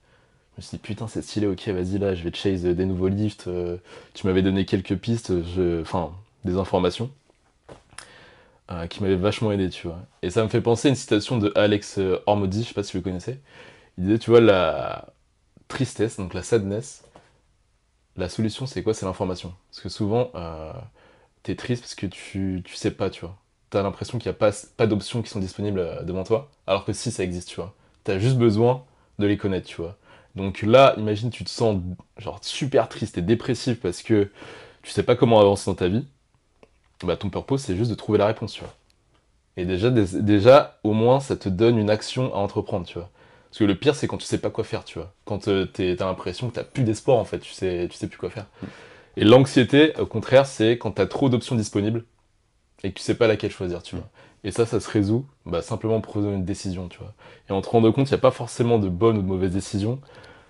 Je 0.56 0.62
me 0.62 0.64
suis 0.64 0.78
dit, 0.78 0.82
putain, 0.84 1.08
c'est 1.08 1.22
stylé, 1.22 1.48
ok, 1.48 1.68
vas-y, 1.70 1.98
là, 2.00 2.16
je 2.16 2.24
vais 2.24 2.32
te 2.32 2.38
chase 2.38 2.64
des 2.64 2.86
nouveaux 2.86 3.10
lifts. 3.10 3.50
tu 4.14 4.28
m'avais 4.28 4.42
donné 4.42 4.66
quelques 4.66 4.96
pistes, 4.96 5.34
enfin, 5.82 6.12
des 6.46 6.58
informations 6.58 7.12
euh, 8.72 8.88
qui 8.88 9.02
m'avaient 9.04 9.16
vachement 9.16 9.52
aidé, 9.52 9.70
tu 9.70 9.88
vois. 9.88 10.00
Et 10.22 10.30
ça 10.30 10.44
me 10.44 10.50
fait 10.50 10.62
penser 10.62 10.88
à 10.88 10.92
une 10.92 10.96
citation 10.96 11.38
de 11.38 11.52
Alex 11.56 12.00
euh, 12.00 12.20
Hormody, 12.26 12.64
je 12.64 12.70
sais 12.70 12.74
pas 12.74 12.84
si 12.84 12.94
vous 12.94 13.00
le 13.00 13.04
connaissez. 13.04 13.40
Il 13.98 14.06
disait, 14.06 14.20
tu 14.20 14.30
vois, 14.32 14.42
la 14.42 15.14
tristesse, 15.70 16.18
donc 16.18 16.34
la 16.34 16.44
sadness, 16.44 17.04
la 18.16 18.30
solution, 18.30 18.66
c'est 18.66 18.84
quoi? 18.84 18.94
C'est 18.94 19.06
l'information. 19.06 19.54
Parce 19.70 19.82
que 19.82 19.90
souvent, 19.90 20.32
euh, 20.36 20.72
t'es 21.44 21.56
triste 21.56 21.84
parce 21.84 21.96
que 21.96 22.08
tu, 22.08 22.62
tu 22.66 22.76
sais 22.76 22.92
pas, 22.92 23.10
tu 23.10 23.22
vois. 23.22 23.38
T'as 23.70 23.84
l'impression 23.84 24.20
qu'il 24.20 24.30
n'y 24.30 24.36
a 24.36 24.40
pas, 24.40 24.52
pas 24.78 24.88
d'options 24.88 25.22
qui 25.22 25.30
sont 25.30 25.40
disponibles 25.40 25.80
euh, 25.80 26.04
devant 26.04 26.24
toi, 26.24 26.52
alors 26.68 26.86
que 26.86 26.94
si, 26.94 27.12
ça 27.12 27.24
existe, 27.24 27.50
tu 27.50 27.58
vois. 27.58 27.76
T'as 28.04 28.20
juste 28.20 28.38
besoin 28.38 28.86
de 29.20 29.28
les 29.28 29.38
connaître, 29.38 29.68
tu 29.68 29.78
vois. 29.78 29.98
Donc 30.36 30.62
là, 30.64 30.96
imagine, 30.98 31.30
tu 31.30 31.44
te 31.44 31.50
sens 31.50 31.82
genre 32.18 32.40
super 32.44 32.90
triste 32.90 33.18
et 33.18 33.22
dépressif 33.22 33.80
parce 33.82 34.04
que 34.04 34.32
tu 34.84 34.92
sais 34.92 35.04
pas 35.04 35.16
comment 35.16 35.40
avancer 35.40 35.70
dans 35.72 35.76
ta 35.76 35.88
vie. 35.88 36.06
Bah, 37.04 37.18
ton 37.18 37.30
purpose, 37.30 37.62
c'est 37.62 37.76
juste 37.76 37.92
de 37.92 37.96
trouver 37.96 38.18
la 38.18 38.28
réponse, 38.28 38.54
tu 38.54 38.62
vois. 38.62 38.74
Et 39.58 39.66
déjà, 39.66 39.90
déjà, 39.90 40.80
au 40.84 40.94
moins, 40.94 41.20
ça 41.20 41.36
te 41.36 41.50
donne 41.50 41.78
une 41.78 41.90
action 41.90 42.34
à 42.34 42.38
entreprendre, 42.38 42.86
tu 42.86 42.96
vois. 42.98 43.10
Parce 43.50 43.60
que 43.60 43.64
le 43.64 43.76
pire, 43.76 43.96
c'est 43.96 44.08
quand 44.08 44.18
tu 44.18 44.26
sais 44.26 44.38
pas 44.40 44.50
quoi 44.50 44.64
faire, 44.64 44.84
tu 44.84 45.00
vois. 45.00 45.14
Quand 45.24 45.48
euh, 45.48 45.66
t'as 45.66 46.06
l'impression 46.06 46.50
que 46.50 46.56
t'as 46.56 46.64
plus 46.64 46.84
d'espoir, 46.84 47.18
en 47.18 47.26
fait, 47.26 47.40
tu 47.40 47.54
sais, 47.54 47.88
tu 47.90 47.98
sais 47.98 48.08
plus 48.08 48.18
quoi 48.18 48.30
faire. 48.30 48.48
Et 49.18 49.24
l'anxiété, 49.24 49.94
au 49.98 50.06
contraire, 50.06 50.46
c'est 50.46 50.78
quand 50.78 50.92
t'as 50.92 51.06
trop 51.06 51.30
d'options 51.30 51.56
disponibles 51.56 52.04
et 52.84 52.92
que 52.92 52.98
tu 52.98 53.04
sais 53.04 53.16
pas 53.16 53.28
laquelle 53.28 53.52
choisir, 53.52 53.82
tu 53.82 53.96
vois. 53.96 54.10
Et 54.44 54.52
ça, 54.52 54.66
ça 54.66 54.80
se 54.80 54.90
résout 54.90 55.26
bah, 55.46 55.62
simplement 55.62 55.96
en 55.96 56.02
prenant 56.02 56.34
une 56.34 56.46
décision, 56.46 56.88
tu 56.90 57.00
vois. 57.00 57.14
Et 57.50 57.54
en 57.54 57.62
te 57.62 57.70
rendant 57.70 57.92
compte, 57.92 58.10
il 58.10 58.14
n'y 58.14 58.20
a 58.20 58.22
pas 58.22 58.32
forcément 58.32 58.78
de 58.78 58.90
bonne 58.90 59.18
ou 59.18 59.22
de 59.22 59.28
mauvaise 59.28 59.52
décision. 59.54 60.00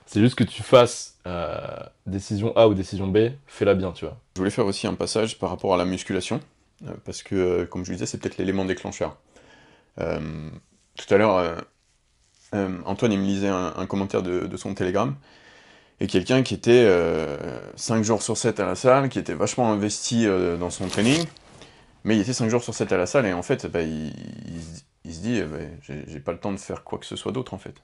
C'est 0.05 0.19
juste 0.19 0.35
que 0.35 0.43
tu 0.43 0.63
fasses 0.63 1.14
euh, 1.27 1.57
décision 2.05 2.55
A 2.55 2.67
ou 2.67 2.73
décision 2.73 3.07
B, 3.07 3.29
fais-la 3.47 3.73
bien, 3.73 3.91
tu 3.91 4.05
vois. 4.05 4.17
Je 4.35 4.41
voulais 4.41 4.51
faire 4.51 4.65
aussi 4.65 4.85
un 4.85 4.93
passage 4.93 5.39
par 5.39 5.49
rapport 5.49 5.73
à 5.73 5.77
la 5.77 5.85
musculation, 5.85 6.39
euh, 6.85 6.91
parce 7.03 7.23
que, 7.23 7.35
euh, 7.35 7.65
comme 7.65 7.83
je 7.83 7.93
disais, 7.93 8.05
c'est 8.05 8.19
peut-être 8.19 8.37
l'élément 8.37 8.65
déclencheur. 8.65 9.17
Tout 9.97 11.13
à 11.13 11.17
l'heure, 11.17 11.65
Antoine, 12.85 13.13
il 13.13 13.19
me 13.19 13.25
lisait 13.25 13.47
un, 13.47 13.85
commentaire 13.85 14.21
de, 14.23 14.57
son 14.57 14.73
Telegram, 14.73 15.15
et 16.01 16.07
quelqu'un 16.07 16.43
qui 16.43 16.53
était 16.53 16.85
5 17.75 18.03
jours 18.03 18.21
sur 18.21 18.35
7 18.35 18.59
à 18.59 18.65
la 18.65 18.75
salle, 18.75 19.07
qui 19.07 19.19
était 19.19 19.33
vachement 19.33 19.71
investi 19.71 20.25
dans 20.59 20.69
son 20.69 20.87
training, 20.89 21.25
mais 22.03 22.17
il 22.17 22.21
était 22.21 22.33
5 22.33 22.49
jours 22.49 22.61
sur 22.61 22.73
7 22.73 22.91
à 22.91 22.97
la 22.97 23.05
salle, 23.05 23.25
et 23.25 23.33
en 23.33 23.41
fait, 23.41 23.67
bah, 23.67 23.81
il, 23.81 24.11
se- 25.05 25.19
dit, 25.21 25.41
j'ai 25.81 26.03
j'ai 26.07 26.19
pas 26.19 26.33
le 26.33 26.39
temps 26.39 26.51
de 26.51 26.57
faire 26.57 26.83
quoi 26.83 26.99
que 26.99 27.05
ce 27.05 27.15
soit 27.15 27.31
d'autre, 27.31 27.53
en 27.53 27.57
fait. 27.57 27.75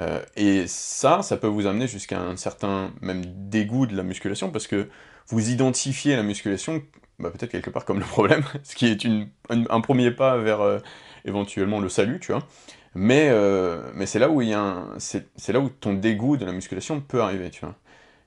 Euh, 0.00 0.22
et 0.36 0.66
ça, 0.66 1.22
ça 1.22 1.36
peut 1.36 1.46
vous 1.46 1.66
amener 1.66 1.88
jusqu'à 1.88 2.20
un 2.20 2.36
certain 2.36 2.92
même 3.00 3.24
dégoût 3.48 3.86
de 3.86 3.96
la 3.96 4.02
musculation, 4.02 4.50
parce 4.50 4.66
que 4.66 4.88
vous 5.28 5.50
identifiez 5.50 6.16
la 6.16 6.22
musculation 6.22 6.82
bah, 7.18 7.30
peut-être 7.30 7.50
quelque 7.50 7.70
part 7.70 7.84
comme 7.84 7.98
le 7.98 8.04
problème, 8.04 8.44
ce 8.62 8.74
qui 8.74 8.86
est 8.86 9.06
un, 9.50 9.80
premier 9.80 10.10
pas 10.12 10.36
vers 10.36 10.60
euh, 10.60 10.78
éventuellement 11.24 11.80
le 11.80 11.88
salut, 11.88 12.20
tu 12.20 12.32
vois. 12.32 12.46
Mais, 12.94 13.28
euh, 13.30 13.90
mais 13.94 14.06
c'est 14.06 14.18
là 14.18 14.30
où 14.30 14.40
il 14.40 14.48
y 14.48 14.54
a 14.54 14.60
un, 14.60 14.98
c'est, 14.98 15.26
là 15.48 15.60
où 15.60 15.68
ton 15.68 15.94
dégoût 15.94 16.36
de 16.36 16.44
la 16.44 16.52
musculation 16.52 17.00
peut 17.00 17.20
arriver, 17.20 17.50
tu 17.50 17.60
vois. 17.60 17.74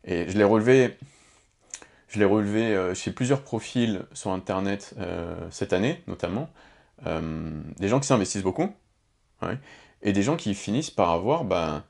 Et 0.03 0.29
je 0.29 0.37
l'ai 0.37 0.43
relevé, 0.43 0.97
je 2.09 2.19
l'ai 2.19 2.25
relevé 2.25 2.93
chez 2.95 3.11
plusieurs 3.11 3.43
profils 3.43 4.01
sur 4.13 4.31
Internet 4.31 4.95
cette 5.51 5.73
année, 5.73 6.01
notamment. 6.07 6.49
Des 7.05 7.87
gens 7.87 7.99
qui 7.99 8.07
s'investissent 8.07 8.43
beaucoup, 8.43 8.73
et 10.03 10.13
des 10.13 10.23
gens 10.23 10.35
qui 10.35 10.53
finissent 10.53 10.91
par 10.91 11.11
avoir 11.11 11.43
bah, 11.43 11.83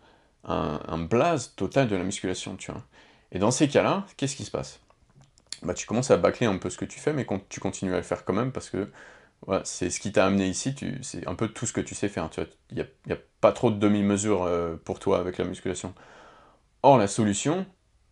un, 0.43 0.97
blaze 1.00 1.54
total 1.56 1.88
de 1.88 1.95
la 1.95 2.04
musculation, 2.04 2.56
tu 2.56 2.71
vois. 2.71 2.84
Et 3.32 3.39
dans 3.39 3.52
ces 3.52 3.67
cas-là, 3.67 4.06
qu'est-ce 4.17 4.36
qui 4.36 4.43
se 4.43 4.52
passe? 4.52 4.80
Bah, 5.63 5.74
tu 5.74 5.86
commences 5.86 6.12
à 6.12 6.17
bâcler 6.17 6.47
un 6.47 6.58
peu 6.58 6.69
ce 6.69 6.78
que 6.78 6.86
tu 6.86 7.00
fais, 7.00 7.13
mais 7.13 7.26
tu 7.50 7.60
continues 7.60 7.93
à 7.93 7.97
le 7.97 8.04
faire 8.04 8.26
quand 8.26 8.34
même 8.34 8.52
parce 8.52 8.69
que 8.69 8.89
c'est 9.63 9.89
ce 9.89 10.00
qui 10.00 10.12
t'a 10.12 10.26
amené 10.26 10.47
ici, 10.47 10.76
c'est 11.02 11.28
un 11.28 11.36
peu 11.36 11.47
tout 11.47 11.65
ce 11.65 11.74
que 11.74 11.82
tu 11.82 11.95
sais 11.95 12.10
faire. 12.10 12.30
Il 12.71 12.86
n'y 13.08 13.13
a, 13.13 13.17
pas 13.39 13.52
trop 13.52 13.71
de 13.71 13.78
demi-mesure 13.78 14.43
euh, 14.43 14.76
pour 14.84 15.00
toi 15.00 15.19
avec 15.19 15.38
la 15.38 15.45
musculation. 15.45 15.95
Or, 16.84 16.97
la 16.97 17.08
solution, 17.08 17.65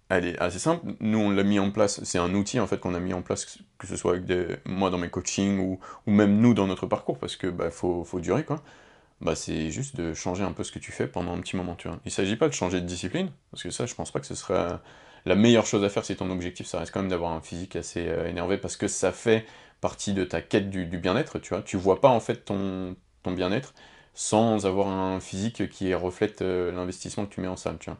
elle 0.09 0.25
est 0.25 0.39
assez 0.39 0.59
simple. 0.59 0.93
Nous, 0.99 1.19
on 1.19 1.29
l'a 1.29 1.43
mis 1.43 1.59
en 1.59 1.71
place, 1.71 2.03
c'est 2.03 2.17
un 2.17 2.33
outil 2.33 2.59
en 2.59 2.67
fait 2.67 2.79
qu'on 2.79 2.95
a 2.95 2.99
mis 2.99 3.13
en 3.13 3.21
place, 3.21 3.59
que 3.77 3.87
ce 3.87 3.95
soit 3.95 4.15
avec 4.15 4.65
moi 4.65 4.89
dans 4.89 4.97
mes 4.97 5.09
coachings 5.09 5.59
ou, 5.59 5.79
ou 6.07 6.11
même 6.11 6.39
nous 6.39 6.53
dans 6.53 6.67
notre 6.67 6.87
parcours, 6.87 7.19
parce 7.19 7.35
que 7.35 7.47
bah, 7.47 7.69
faut, 7.69 8.03
faut 8.03 8.19
durer 8.19 8.43
quoi. 8.43 8.63
Bah, 9.21 9.35
c'est 9.35 9.69
juste 9.71 9.97
de 9.97 10.13
changer 10.13 10.43
un 10.43 10.53
peu 10.53 10.63
ce 10.63 10.71
que 10.71 10.79
tu 10.79 10.91
fais 10.91 11.07
pendant 11.07 11.33
un 11.33 11.39
petit 11.41 11.57
moment, 11.57 11.75
tu 11.75 11.87
vois. 11.89 11.99
Il 12.05 12.11
s'agit 12.11 12.37
pas 12.37 12.47
de 12.47 12.53
changer 12.53 12.79
de 12.81 12.85
discipline, 12.85 13.29
parce 13.51 13.63
que 13.63 13.69
ça, 13.69 13.85
je 13.85 13.93
pense 13.95 14.11
pas 14.11 14.19
que 14.19 14.25
ce 14.25 14.35
serait 14.35 14.79
la 15.25 15.35
meilleure 15.35 15.65
chose 15.65 15.83
à 15.83 15.89
faire 15.89 16.05
si 16.05 16.15
ton 16.15 16.29
objectif, 16.31 16.67
ça 16.67 16.79
reste 16.79 16.93
quand 16.93 17.01
même 17.01 17.09
d'avoir 17.09 17.33
un 17.33 17.41
physique 17.41 17.75
assez 17.75 18.07
euh, 18.07 18.27
énervé, 18.29 18.57
parce 18.57 18.77
que 18.77 18.87
ça 18.87 19.11
fait 19.11 19.45
partie 19.81 20.13
de 20.13 20.23
ta 20.23 20.41
quête 20.41 20.69
du, 20.69 20.85
bien-être, 20.85 21.39
tu 21.39 21.49
vois. 21.49 21.61
Tu 21.61 21.77
vois 21.77 21.99
pas 22.01 22.09
en 22.09 22.19
fait 22.19 22.45
ton, 22.45 22.95
ton 23.23 23.31
bien-être 23.31 23.73
sans 24.13 24.65
avoir 24.65 24.87
un 24.87 25.19
physique 25.19 25.69
qui 25.69 25.93
reflète 25.93 26.41
euh, 26.41 26.71
l'investissement 26.71 27.25
que 27.25 27.33
tu 27.33 27.41
mets 27.41 27.47
en 27.47 27.55
salle, 27.57 27.77
tu 27.79 27.89
vois. 27.89 27.99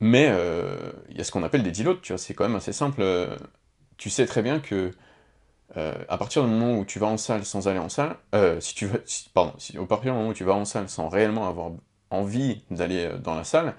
Mais 0.00 0.28
euh, 0.30 0.92
il 1.10 1.18
y 1.18 1.20
a 1.20 1.24
ce 1.24 1.32
qu'on 1.32 1.42
appelle 1.42 1.62
des 1.62 1.72
deloads, 1.72 2.00
tu 2.02 2.12
vois, 2.12 2.18
c'est 2.18 2.34
quand 2.34 2.44
même 2.44 2.56
assez 2.56 2.72
simple. 2.72 3.02
euh, 3.02 3.36
tu 3.96 4.10
sais 4.10 4.26
très 4.26 4.42
bien 4.42 4.60
que 4.60 4.92
euh, 5.76 5.94
à 6.08 6.16
partir 6.18 6.42
du 6.44 6.50
moment 6.50 6.78
où 6.78 6.84
tu 6.84 6.98
vas 6.98 7.06
en 7.08 7.18
salle 7.18 7.44
sans 7.44 7.68
aller 7.68 7.78
en 7.78 7.88
salle, 7.88 8.16
euh, 8.34 8.60
si 8.60 8.74
tu 8.74 8.88
pardon, 9.34 9.52
si, 9.58 9.76
au 9.78 9.86
partir 9.86 10.12
du 10.12 10.18
moment 10.18 10.30
où 10.30 10.34
tu 10.34 10.44
vas 10.44 10.54
en 10.54 10.64
salle 10.64 10.88
sans 10.88 11.08
réellement 11.08 11.48
avoir 11.48 11.72
envie 12.10 12.62
d'aller 12.70 13.04
euh, 13.06 13.18
dans 13.18 13.34
la 13.34 13.44
salle, 13.44 13.74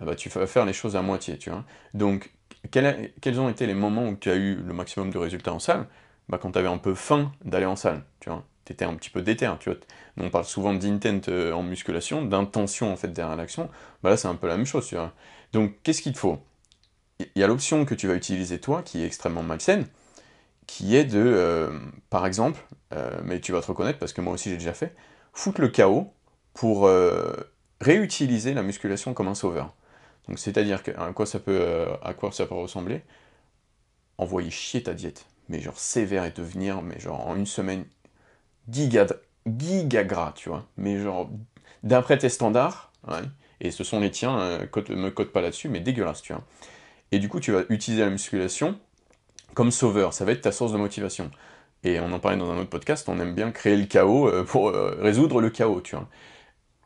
bah, 0.00 0.14
tu 0.14 0.28
vas 0.28 0.46
faire 0.46 0.64
les 0.64 0.72
choses 0.72 0.96
à 0.96 1.02
moitié, 1.02 1.38
tu 1.38 1.50
vois. 1.50 1.64
Donc, 1.94 2.32
quel 2.70 3.12
quels 3.20 3.40
ont 3.40 3.48
été 3.48 3.66
les 3.66 3.74
moments 3.74 4.08
où 4.08 4.16
tu 4.16 4.30
as 4.30 4.36
eu 4.36 4.56
le 4.56 4.72
maximum 4.74 5.10
de 5.10 5.18
résultats 5.18 5.52
en 5.52 5.58
salle? 5.58 5.86
Bah, 6.28 6.38
quand 6.38 6.52
tu 6.52 6.58
avais 6.58 6.68
un 6.68 6.78
peu 6.78 6.94
faim 6.94 7.32
d'aller 7.44 7.66
en 7.66 7.76
salle, 7.76 8.04
tu 8.20 8.30
vois. 8.30 8.44
Étais 8.70 8.84
un 8.84 8.94
petit 8.96 9.08
peu 9.08 9.22
déter, 9.22 9.50
tu 9.60 9.70
vois. 9.70 9.78
On 10.18 10.28
parle 10.28 10.44
souvent 10.44 10.74
d'intent 10.74 11.28
en 11.28 11.62
musculation, 11.62 12.22
d'intention 12.22 12.92
en 12.92 12.96
fait 12.96 13.08
derrière 13.08 13.34
l'action. 13.34 13.70
Bah 14.02 14.10
là, 14.10 14.18
c'est 14.18 14.28
un 14.28 14.34
peu 14.34 14.46
la 14.46 14.58
même 14.58 14.66
chose, 14.66 14.86
tu 14.86 14.94
vois. 14.94 15.14
Donc, 15.54 15.72
qu'est-ce 15.82 16.02
qu'il 16.02 16.12
te 16.12 16.18
faut? 16.18 16.38
Il 17.20 17.28
y 17.40 17.42
a 17.42 17.46
l'option 17.46 17.84
que 17.84 17.94
tu 17.94 18.08
vas 18.08 18.14
utiliser 18.14 18.60
toi, 18.60 18.82
qui 18.82 19.02
est 19.02 19.06
extrêmement 19.06 19.42
malsaine, 19.42 19.86
qui 20.68 20.96
est 20.96 21.06
de, 21.06 21.20
euh, 21.20 21.70
par 22.10 22.26
exemple, 22.26 22.60
euh, 22.94 23.20
mais 23.24 23.40
tu 23.40 23.52
vas 23.52 23.62
te 23.62 23.68
reconnaître 23.68 24.00
parce 24.00 24.14
que 24.14 24.22
moi 24.22 24.34
aussi 24.34 24.50
j'ai 24.50 24.58
déjà 24.58 24.74
fait, 24.74 24.94
foutre 25.34 25.62
le 25.62 25.70
chaos 25.70 26.12
pour 26.54 26.88
euh, 26.88 27.32
réutiliser 27.82 28.54
la 28.54 28.62
musculation 28.64 29.14
comme 29.14 29.28
un 29.28 29.36
sauveur. 29.36 29.74
Donc 30.28 30.38
c'est-à-dire 30.40 30.82
à 30.98 31.12
quoi 31.14 31.26
ça 31.26 31.40
peut, 31.40 31.86
à 32.02 32.14
quoi 32.14 32.32
ça 32.32 32.46
peut 32.46 32.56
ressembler? 32.56 33.02
Envoyer 34.18 34.50
chier 34.50 34.82
ta 34.82 34.94
diète, 34.94 35.26
mais 35.48 35.60
genre 35.60 35.78
sévère 35.78 36.24
et 36.24 36.32
devenir, 36.32 36.82
mais 36.82 36.98
genre 36.98 37.26
en 37.28 37.36
une 37.36 37.46
semaine, 37.46 37.84
giga, 38.70 39.06
gras, 40.04 40.32
tu 40.34 40.48
vois, 40.48 40.66
mais 40.76 40.98
genre 40.98 41.30
d'après 41.84 42.18
tes 42.18 42.28
standards, 42.28 42.92
et 43.60 43.70
ce 43.70 43.84
sont 43.84 44.00
les 44.00 44.10
tiens, 44.10 44.60
cote- 44.72 44.90
me 44.90 45.10
code 45.10 45.32
pas 45.32 45.40
là-dessus, 45.42 45.68
mais 45.68 45.80
dégueulasse, 45.80 46.22
tu 46.22 46.32
vois. 46.32 46.44
Et 47.12 47.18
du 47.20 47.28
coup, 47.28 47.40
tu 47.40 47.52
vas 47.52 47.62
utiliser 47.70 48.04
la 48.04 48.10
musculation 48.10 48.78
comme 49.58 49.72
sauveur, 49.72 50.14
ça 50.14 50.24
va 50.24 50.30
être 50.30 50.42
ta 50.42 50.52
source 50.52 50.70
de 50.70 50.78
motivation. 50.78 51.32
Et 51.82 51.98
on 51.98 52.12
en 52.12 52.20
parlait 52.20 52.38
dans 52.38 52.48
un 52.48 52.58
autre 52.58 52.70
podcast, 52.70 53.08
on 53.08 53.18
aime 53.18 53.34
bien 53.34 53.50
créer 53.50 53.76
le 53.76 53.86
chaos 53.86 54.28
euh, 54.28 54.44
pour 54.44 54.68
euh, 54.68 54.96
résoudre 55.00 55.40
le 55.40 55.50
chaos, 55.50 55.80
tu 55.80 55.96
vois. 55.96 56.06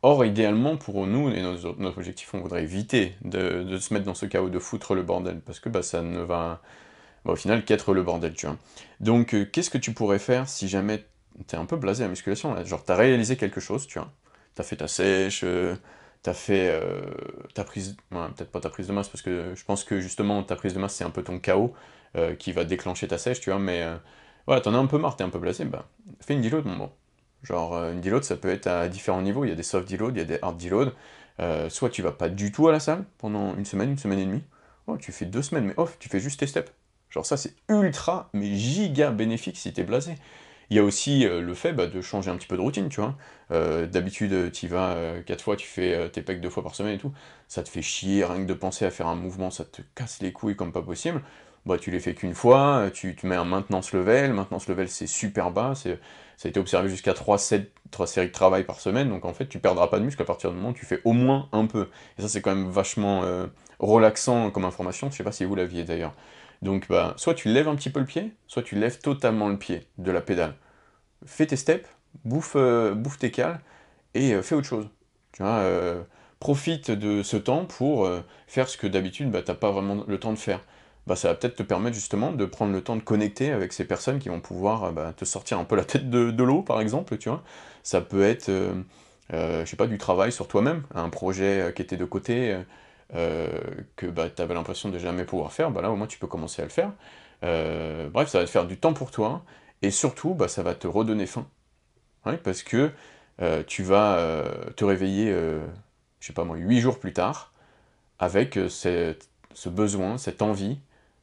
Or, 0.01 0.25
idéalement, 0.25 0.79
pour 0.79 1.07
nous, 1.07 1.29
et 1.29 1.43
notre, 1.43 1.99
objectif, 1.99 2.33
on 2.33 2.41
voudrait 2.41 2.63
éviter 2.63 3.15
de, 3.27 3.77
se 3.77 3.93
mettre 3.93 4.07
dans 4.07 4.15
ce 4.15 4.25
chaos, 4.25 4.49
de 4.49 4.59
foutre 4.59 4.95
le 4.95 5.03
bordel, 5.03 5.43
parce 5.43 5.61
que 5.61 5.69
bah, 5.69 5.83
ça 5.83 6.01
ne 6.01 6.21
va, 6.21 6.63
bah, 7.27 7.33
au 7.33 7.37
final, 7.37 7.63
qu'être 7.67 7.93
le 7.93 8.03
bordel, 8.03 8.33
tu 8.33 8.47
vois. 8.47 8.57
Donc, 9.01 9.35
euh, 9.35 9.45
qu'est-ce 9.45 9.69
que 9.69 9.77
tu 9.77 9.93
pourrais 9.93 10.19
faire 10.19 10.49
si 10.49 10.67
jamais 10.67 11.05
t'es 11.49 11.59
un 11.59 11.67
peu 11.67 11.77
blasé 11.77 12.05
à 12.05 12.07
la 12.07 12.11
musculation, 12.13 12.55
là? 12.55 12.65
Genre, 12.65 12.83
t'as 12.83 12.97
réalisé 12.97 13.37
quelque 13.37 13.61
chose, 13.61 13.87
tu 13.87 13.99
vois. 13.99 14.11
T'as 14.55 14.63
fait 14.63 14.77
ta 14.77 14.89
sèche, 14.89 15.45
t'as 16.23 16.35
fait 16.35 16.71
euh, 16.71 17.03
ta 17.53 17.65
prise... 17.65 17.99
peut-être 18.09 18.51
pas 18.51 18.61
ta 18.61 18.71
prise 18.71 18.87
de 18.87 18.95
masse, 18.95 19.11
parce 19.11 19.21
que 19.21 19.53
je 19.55 19.63
pense 19.63 19.85
que, 19.85 20.01
justement, 20.01 20.43
ta 20.43 20.57
prise 20.57 20.73
de 20.73 20.79
masse, 20.79 20.95
c'est 20.95 21.05
un 21.05 21.11
peu 21.11 21.23
ton 21.23 21.39
chaos 21.39 21.75
euh, 22.17 22.35
qui 22.35 22.53
va 22.53 22.65
déclencher 22.65 23.09
ta 23.09 23.19
sèche, 23.19 23.41
tu 23.41 23.51
vois, 23.51 23.59
mais... 23.59 23.83
euh, 23.83 23.97
voilà, 24.47 24.61
t'en 24.61 24.75
as 24.75 24.79
un 24.79 24.87
peu 24.87 24.99
marre, 24.99 25.17
t'es 25.17 25.23
un 25.25 25.29
peu 25.31 25.39
blasé, 25.39 25.65
bah, 25.65 25.89
fais 26.21 26.35
une 26.35 26.43
deload, 26.43 26.65
mon 26.65 26.77
bon. 26.77 26.91
Genre, 27.45 27.75
euh, 27.77 27.93
une 27.93 28.01
deload, 28.01 28.25
ça 28.25 28.37
peut 28.37 28.51
être 28.51 28.67
à 28.67 28.89
différents 28.89 29.23
niveaux. 29.23 29.45
Il 29.45 29.49
y 29.49 29.53
a 29.53 29.55
des 29.55 29.63
soft 29.63 29.89
deloads, 29.89 30.13
il 30.15 30.19
y 30.19 30.21
a 30.21 30.25
des 30.25 30.39
hard 30.43 30.61
deloads. 30.61 30.93
Euh, 31.41 31.71
soit 31.71 31.91
tu 31.91 32.03
vas 32.03 32.13
pas 32.13 32.29
du 32.29 32.51
tout 32.53 32.69
à 32.69 32.73
la 32.73 32.81
salle 32.81 33.05
pendant 33.19 33.57
une 33.57 33.65
semaine, 33.65 33.91
une 33.91 33.99
semaine 33.99 34.19
et 34.19 34.27
demie. 34.27 34.43
Oh, 34.89 34.97
tu 34.97 35.13
fais 35.13 35.27
deux 35.27 35.43
semaines, 35.43 35.67
mais 35.67 35.75
off, 35.77 35.97
tu 36.01 36.09
fais 36.09 36.19
juste 36.21 36.41
tes 36.41 36.47
steps. 36.49 36.73
Genre, 37.09 37.25
ça, 37.25 37.37
c'est 37.37 37.55
ultra, 37.69 38.31
mais 38.33 38.55
giga 38.55 39.11
bénéfique 39.13 39.57
si 39.57 39.73
t'es 39.73 39.85
blasé. 39.85 40.17
Il 40.71 40.77
y 40.77 40.79
a 40.79 40.85
aussi 40.85 41.25
le 41.25 41.55
fait 41.55 41.73
bah, 41.73 41.87
de 41.87 42.01
changer 42.01 42.31
un 42.31 42.37
petit 42.37 42.47
peu 42.49 42.57
de 42.57 42.63
routine, 42.63 42.89
tu 42.89 43.01
vois. 43.01 43.17
D'habitude, 43.87 44.51
tu 44.53 44.69
vas 44.69 45.21
quatre 45.27 45.43
fois, 45.43 45.55
tu 45.55 45.67
fais 45.67 46.09
tes 46.11 46.23
pecs 46.23 46.41
deux 46.41 46.49
fois 46.49 46.63
par 46.63 46.75
semaine 46.75 46.95
et 46.95 46.99
tout. 46.99 47.13
Ça 47.47 47.63
te 47.63 47.69
fait 47.69 47.83
chier, 47.83 48.25
rien 48.25 48.39
que 48.39 48.49
de 48.49 48.55
penser 48.55 48.87
à 48.87 48.91
faire 48.91 49.07
un 49.07 49.15
mouvement, 49.15 49.51
ça 49.51 49.65
te 49.65 49.83
casse 49.95 50.23
les 50.23 50.33
couilles 50.33 50.57
comme 50.57 50.73
pas 50.73 50.81
possible. 50.81 51.23
Bah, 51.67 51.79
tu 51.79 51.91
les 51.91 52.01
fais 52.01 52.15
qu'une 52.15 52.35
fois, 52.35 52.91
tu, 52.93 53.15
tu 53.15 53.27
mets 53.27 53.37
un 53.37 53.45
maintenance 53.45 53.93
level. 53.93 54.33
Maintenance 54.33 54.69
level, 54.69 54.89
c'est 54.89 55.07
super 55.07 55.51
bas. 55.51 55.75
ça 55.75 55.91
a 56.45 56.49
été 56.49 56.59
observé 56.59 56.89
jusqu'à 56.89 57.15
3, 57.15 57.39
7, 57.39 57.73
3 57.91 58.07
séries 58.07 58.27
de 58.29 58.33
travail 58.33 58.65
par 58.65 58.81
semaine, 58.81 59.09
donc 59.11 59.25
en 59.25 59.33
fait 59.33 59.47
tu 59.47 59.59
perdras 59.61 59.87
pas 59.87 60.01
de 60.01 60.05
muscle 60.05 60.21
à 60.23 60.25
partir 60.25 60.51
du 60.51 60.57
moment 60.57 60.71
où 60.71 60.73
tu 60.73 60.87
fais 60.87 61.01
au 61.05 61.13
moins 61.13 61.49
un 61.53 61.67
peu. 61.67 61.89
Et 62.19 62.23
ça 62.23 62.29
c'est 62.29 62.41
quand 62.41 62.55
même 62.55 62.69
vachement 62.69 63.23
euh, 63.25 63.47
relaxant 63.79 64.51
comme 64.51 64.65
information, 64.65 65.11
je 65.11 65.17
sais 65.17 65.25
pas 65.25 65.33
si 65.33 65.45
vous 65.45 65.55
l'aviez 65.55 65.85
d'ailleurs. 65.85 66.15
Donc 66.63 66.89
bah, 66.89 67.15
soit 67.17 67.35
tu 67.35 67.49
lèves 67.49 67.69
un 67.69 67.77
petit 67.77 67.91
peu 67.91 68.01
le 68.01 68.07
pied, 68.07 68.33
soit 68.49 68.63
tu 68.63 68.77
lèves 68.77 68.99
totalement 68.99 69.49
le 69.49 69.59
pied 69.59 69.87
de 69.99 70.11
la 70.11 70.21
pédale. 70.21 70.55
Fais 71.27 71.47
tes 71.47 71.57
steps, 71.57 71.89
bouffe, 72.25 72.55
euh, 72.57 72.95
bouffe 72.95 73.19
tes 73.19 73.31
cales, 73.31 73.61
et 74.15 74.35
euh, 74.35 74.43
fais 74.43 74.55
autre 74.55 74.67
chose. 74.67 74.89
Tu 75.33 75.43
vois, 75.43 75.53
euh, 75.53 76.03
profite 76.41 76.91
de 76.91 77.23
ce 77.23 77.37
temps 77.37 77.65
pour 77.65 78.07
euh, 78.07 78.21
faire 78.47 78.69
ce 78.69 78.77
que 78.77 78.87
d'habitude 78.87 79.31
bah, 79.31 79.43
t'as 79.43 79.55
pas 79.55 79.71
vraiment 79.71 80.05
le 80.07 80.19
temps 80.19 80.33
de 80.33 80.39
faire 80.39 80.61
bah, 81.07 81.17
ça 81.17 81.29
va 81.29 81.35
peut-être 81.35 81.57
te 81.57 81.63
permettre 81.63 81.95
justement 81.95 82.33
de 82.33 82.45
prendre 82.45 82.73
le 82.73 82.81
temps 82.83 82.97
de 82.97 83.03
connecter 83.03 83.51
avec 83.51 83.73
ces 83.73 83.85
personnes 83.85 84.19
qui 84.19 84.29
vont 84.29 84.41
pouvoir 84.41 84.85
euh, 84.85 84.93
bah, 84.93 85.13
te 85.17 85.25
sortir 85.25 85.59
un 85.59 85.65
peu 85.65 85.77
la 85.77 85.85
tête 85.85 86.11
de, 86.11 86.43
l'eau, 86.43 86.63
par 86.63 86.81
exemple, 86.81 87.19
tu 87.19 87.29
vois. 87.29 87.43
Ça 87.83 88.01
peut 88.01 88.23
être, 88.23 88.49
euh, 88.49 88.75
euh, 89.33 89.65
je 89.65 89.71
sais 89.71 89.77
pas, 89.77 89.87
du 89.89 89.99
travail 89.99 90.31
sur 90.33 90.47
toi-même, 90.49 90.85
un 90.95 91.09
projet 91.09 91.73
qui 91.75 91.83
était 91.83 91.97
de 91.97 92.05
côté, 92.05 92.57
que 93.13 94.07
bah, 94.07 94.31
tu 94.31 94.41
avais 94.43 94.55
l'impression 94.55 94.89
de 94.89 94.99
jamais 94.99 95.25
pouvoir 95.25 95.53
faire, 95.53 95.71
bah 95.71 95.83
là 95.83 95.91
au 95.91 95.97
moins 95.97 96.07
tu 96.07 96.19
peux 96.19 96.27
commencer 96.27 96.63
à 96.63 96.65
le 96.65 96.71
faire. 96.71 96.93
Bref, 98.11 98.29
ça 98.29 98.39
va 98.39 98.45
te 98.45 98.51
faire 98.51 98.67
du 98.67 98.79
temps 98.79 98.95
pour 98.95 99.11
toi, 99.11 99.43
et 99.83 99.91
surtout, 99.91 100.35
bah, 100.35 100.49
ça 100.49 100.63
va 100.63 100.75
te 100.75 100.87
redonner 100.87 101.27
faim. 101.27 101.47
Parce 102.45 102.63
que 102.63 102.91
tu 103.67 103.83
vas 103.83 104.45
te 104.77 104.85
réveiller, 104.85 105.33
je 106.21 106.27
sais 106.27 106.33
pas 106.33 106.45
moi, 106.45 106.57
8 106.57 106.81
jours 106.81 106.99
plus 107.01 107.13
tard, 107.13 107.53
avec 108.19 108.59
cette- 108.71 109.29
ce 109.55 109.69
besoin, 109.69 110.19
cette 110.19 110.43
envie 110.43 110.79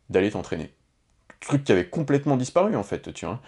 d'aller 0.09 0.31
t'entraîner. 0.31 0.73
Truc 1.39 1.63
qui 1.63 1.71
avait 1.71 1.87
complètement 1.87 2.37
disparu 2.37 2.75
en 2.75 2.83
fait, 2.83 3.13
tu 3.13 3.25
vois. 3.25 3.41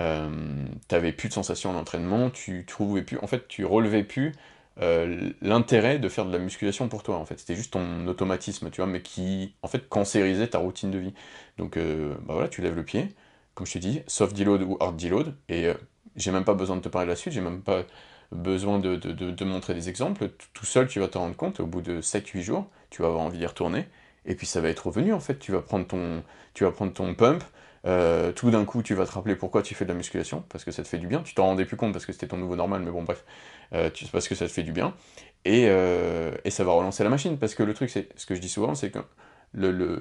Euh, 0.00 0.66
t'avais 0.86 1.12
plus 1.12 1.28
de 1.28 1.34
sensation 1.34 1.72
d'entraînement, 1.72 2.30
tu 2.30 2.64
trouvais 2.66 3.02
plus, 3.02 3.18
en 3.18 3.26
fait, 3.26 3.48
tu 3.48 3.64
relevais 3.64 4.04
plus 4.04 4.32
euh, 4.80 5.30
l'intérêt 5.40 5.98
de 5.98 6.08
faire 6.08 6.24
de 6.24 6.32
la 6.32 6.38
musculation 6.38 6.88
pour 6.88 7.02
toi, 7.02 7.16
en 7.16 7.24
fait. 7.24 7.38
C'était 7.38 7.56
juste 7.56 7.72
ton 7.72 8.06
automatisme, 8.06 8.70
tu 8.70 8.80
vois, 8.80 8.86
mais 8.86 9.02
qui, 9.02 9.54
en 9.62 9.68
fait, 9.68 9.88
cancérisait 9.88 10.48
ta 10.48 10.58
routine 10.58 10.90
de 10.90 10.98
vie. 10.98 11.14
Donc, 11.56 11.76
euh, 11.76 12.14
bah 12.26 12.34
voilà, 12.34 12.48
tu 12.48 12.62
lèves 12.62 12.76
le 12.76 12.84
pied, 12.84 13.08
comme 13.54 13.66
je 13.66 13.72
te 13.72 13.78
dis, 13.78 14.02
soft 14.06 14.36
deload 14.36 14.62
ou 14.62 14.76
hard 14.80 14.96
deload, 14.96 15.34
et 15.48 15.68
j'ai 16.16 16.30
même 16.30 16.44
pas 16.44 16.54
besoin 16.54 16.76
de 16.76 16.82
te 16.82 16.88
parler 16.88 17.06
de 17.06 17.12
la 17.12 17.16
suite, 17.16 17.32
j'ai 17.34 17.40
même 17.40 17.62
pas 17.62 17.84
besoin 18.32 18.78
de, 18.78 18.96
de, 18.96 19.44
montrer 19.44 19.74
des 19.74 19.88
exemples. 19.88 20.30
Tout 20.52 20.66
seul, 20.66 20.86
tu 20.88 21.00
vas 21.00 21.08
te 21.08 21.18
rendre 21.18 21.36
compte, 21.36 21.60
au 21.60 21.66
bout 21.66 21.80
de 21.80 22.00
7-8 22.00 22.42
jours, 22.42 22.68
tu 22.90 23.02
vas 23.02 23.08
avoir 23.08 23.22
envie 23.22 23.38
d'y 23.38 23.46
retourner, 23.46 23.86
et 24.26 24.34
puis 24.34 24.46
ça 24.46 24.60
va 24.60 24.68
être 24.68 24.86
revenu, 24.86 25.12
en 25.12 25.20
fait. 25.20 25.38
Tu 25.38 25.52
vas 25.52 25.60
prendre 25.62 25.86
ton, 25.86 26.22
tu 26.54 26.64
vas 26.64 26.70
prendre 26.72 26.92
ton 26.92 27.14
pump, 27.14 27.42
euh, 27.86 28.32
tout 28.32 28.50
d'un 28.50 28.64
coup, 28.64 28.82
tu 28.82 28.94
vas 28.94 29.06
te 29.06 29.12
rappeler 29.12 29.36
pourquoi 29.36 29.62
tu 29.62 29.74
fais 29.74 29.84
de 29.84 29.90
la 29.90 29.96
musculation, 29.96 30.44
parce 30.50 30.64
que 30.64 30.70
ça 30.70 30.82
te 30.82 30.88
fait 30.88 30.98
du 30.98 31.06
bien. 31.06 31.22
Tu 31.22 31.34
t'en 31.34 31.44
rendais 31.46 31.64
plus 31.64 31.76
compte 31.76 31.92
parce 31.92 32.06
que 32.06 32.12
c'était 32.12 32.28
ton 32.28 32.36
nouveau 32.36 32.56
normal, 32.56 32.82
mais 32.84 32.90
bon, 32.90 33.02
bref, 33.02 33.24
euh, 33.74 33.90
tu- 33.90 34.06
parce 34.06 34.28
que 34.28 34.34
ça 34.34 34.46
te 34.46 34.52
fait 34.52 34.62
du 34.62 34.72
bien. 34.72 34.94
Et, 35.44 35.66
euh, 35.68 36.32
et 36.44 36.50
ça 36.50 36.64
va 36.64 36.72
relancer 36.72 37.04
la 37.04 37.10
machine, 37.10 37.38
parce 37.38 37.54
que 37.54 37.62
le 37.62 37.74
truc, 37.74 37.90
c'est 37.90 38.08
ce 38.16 38.26
que 38.26 38.34
je 38.34 38.40
dis 38.40 38.48
souvent, 38.48 38.74
c'est 38.74 38.90
que 38.90 38.98
le, 39.52 39.70
le- 39.72 40.00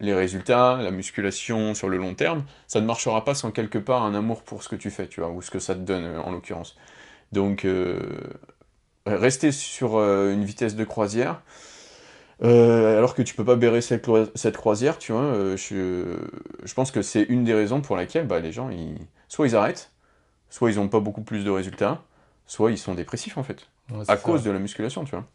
les 0.00 0.14
résultats, 0.14 0.76
la 0.80 0.90
musculation 0.92 1.74
sur 1.74 1.88
le 1.88 1.96
long 1.96 2.14
terme, 2.14 2.44
ça 2.68 2.80
ne 2.80 2.86
marchera 2.86 3.24
pas 3.24 3.34
sans 3.34 3.50
quelque 3.50 3.78
part 3.78 4.04
un 4.04 4.14
amour 4.14 4.42
pour 4.44 4.62
ce 4.62 4.68
que 4.68 4.76
tu 4.76 4.90
fais, 4.90 5.08
tu 5.08 5.20
vois, 5.20 5.30
ou 5.30 5.42
ce 5.42 5.50
que 5.50 5.58
ça 5.58 5.74
te 5.74 5.80
donne 5.80 6.04
euh, 6.04 6.20
en 6.22 6.30
l'occurrence. 6.32 6.76
Donc, 7.32 7.66
rester 9.06 9.52
sur 9.52 9.96
une 9.98 10.44
vitesse 10.44 10.74
de 10.76 10.84
croisière, 10.84 11.42
euh, 12.42 12.98
alors 12.98 13.14
que 13.14 13.22
tu 13.22 13.34
peux 13.34 13.44
pas 13.44 13.56
bérer 13.56 13.80
cette, 13.80 14.04
croi- 14.04 14.30
cette 14.34 14.56
croisière, 14.56 14.98
tu 14.98 15.12
vois, 15.12 15.22
euh, 15.22 15.56
je, 15.56 16.16
je 16.64 16.74
pense 16.74 16.90
que 16.92 17.02
c'est 17.02 17.22
une 17.24 17.44
des 17.44 17.54
raisons 17.54 17.80
pour 17.80 17.96
laquelle 17.96 18.26
bah, 18.26 18.40
les 18.40 18.52
gens, 18.52 18.70
ils, 18.70 18.98
soit 19.28 19.48
ils 19.48 19.56
arrêtent, 19.56 19.92
soit 20.50 20.70
ils 20.70 20.80
ont 20.80 20.88
pas 20.88 21.00
beaucoup 21.00 21.22
plus 21.22 21.44
de 21.44 21.50
résultats, 21.50 22.02
soit 22.46 22.72
ils 22.72 22.78
sont 22.78 22.94
dépressifs 22.94 23.38
en 23.38 23.44
fait, 23.44 23.68
Ouais, 23.90 24.04
à 24.08 24.16
ça. 24.16 24.18
cause 24.18 24.44
de 24.44 24.50
la 24.52 24.58
musculation, 24.60 25.04
tu 25.04 25.12
vois. 25.12 25.26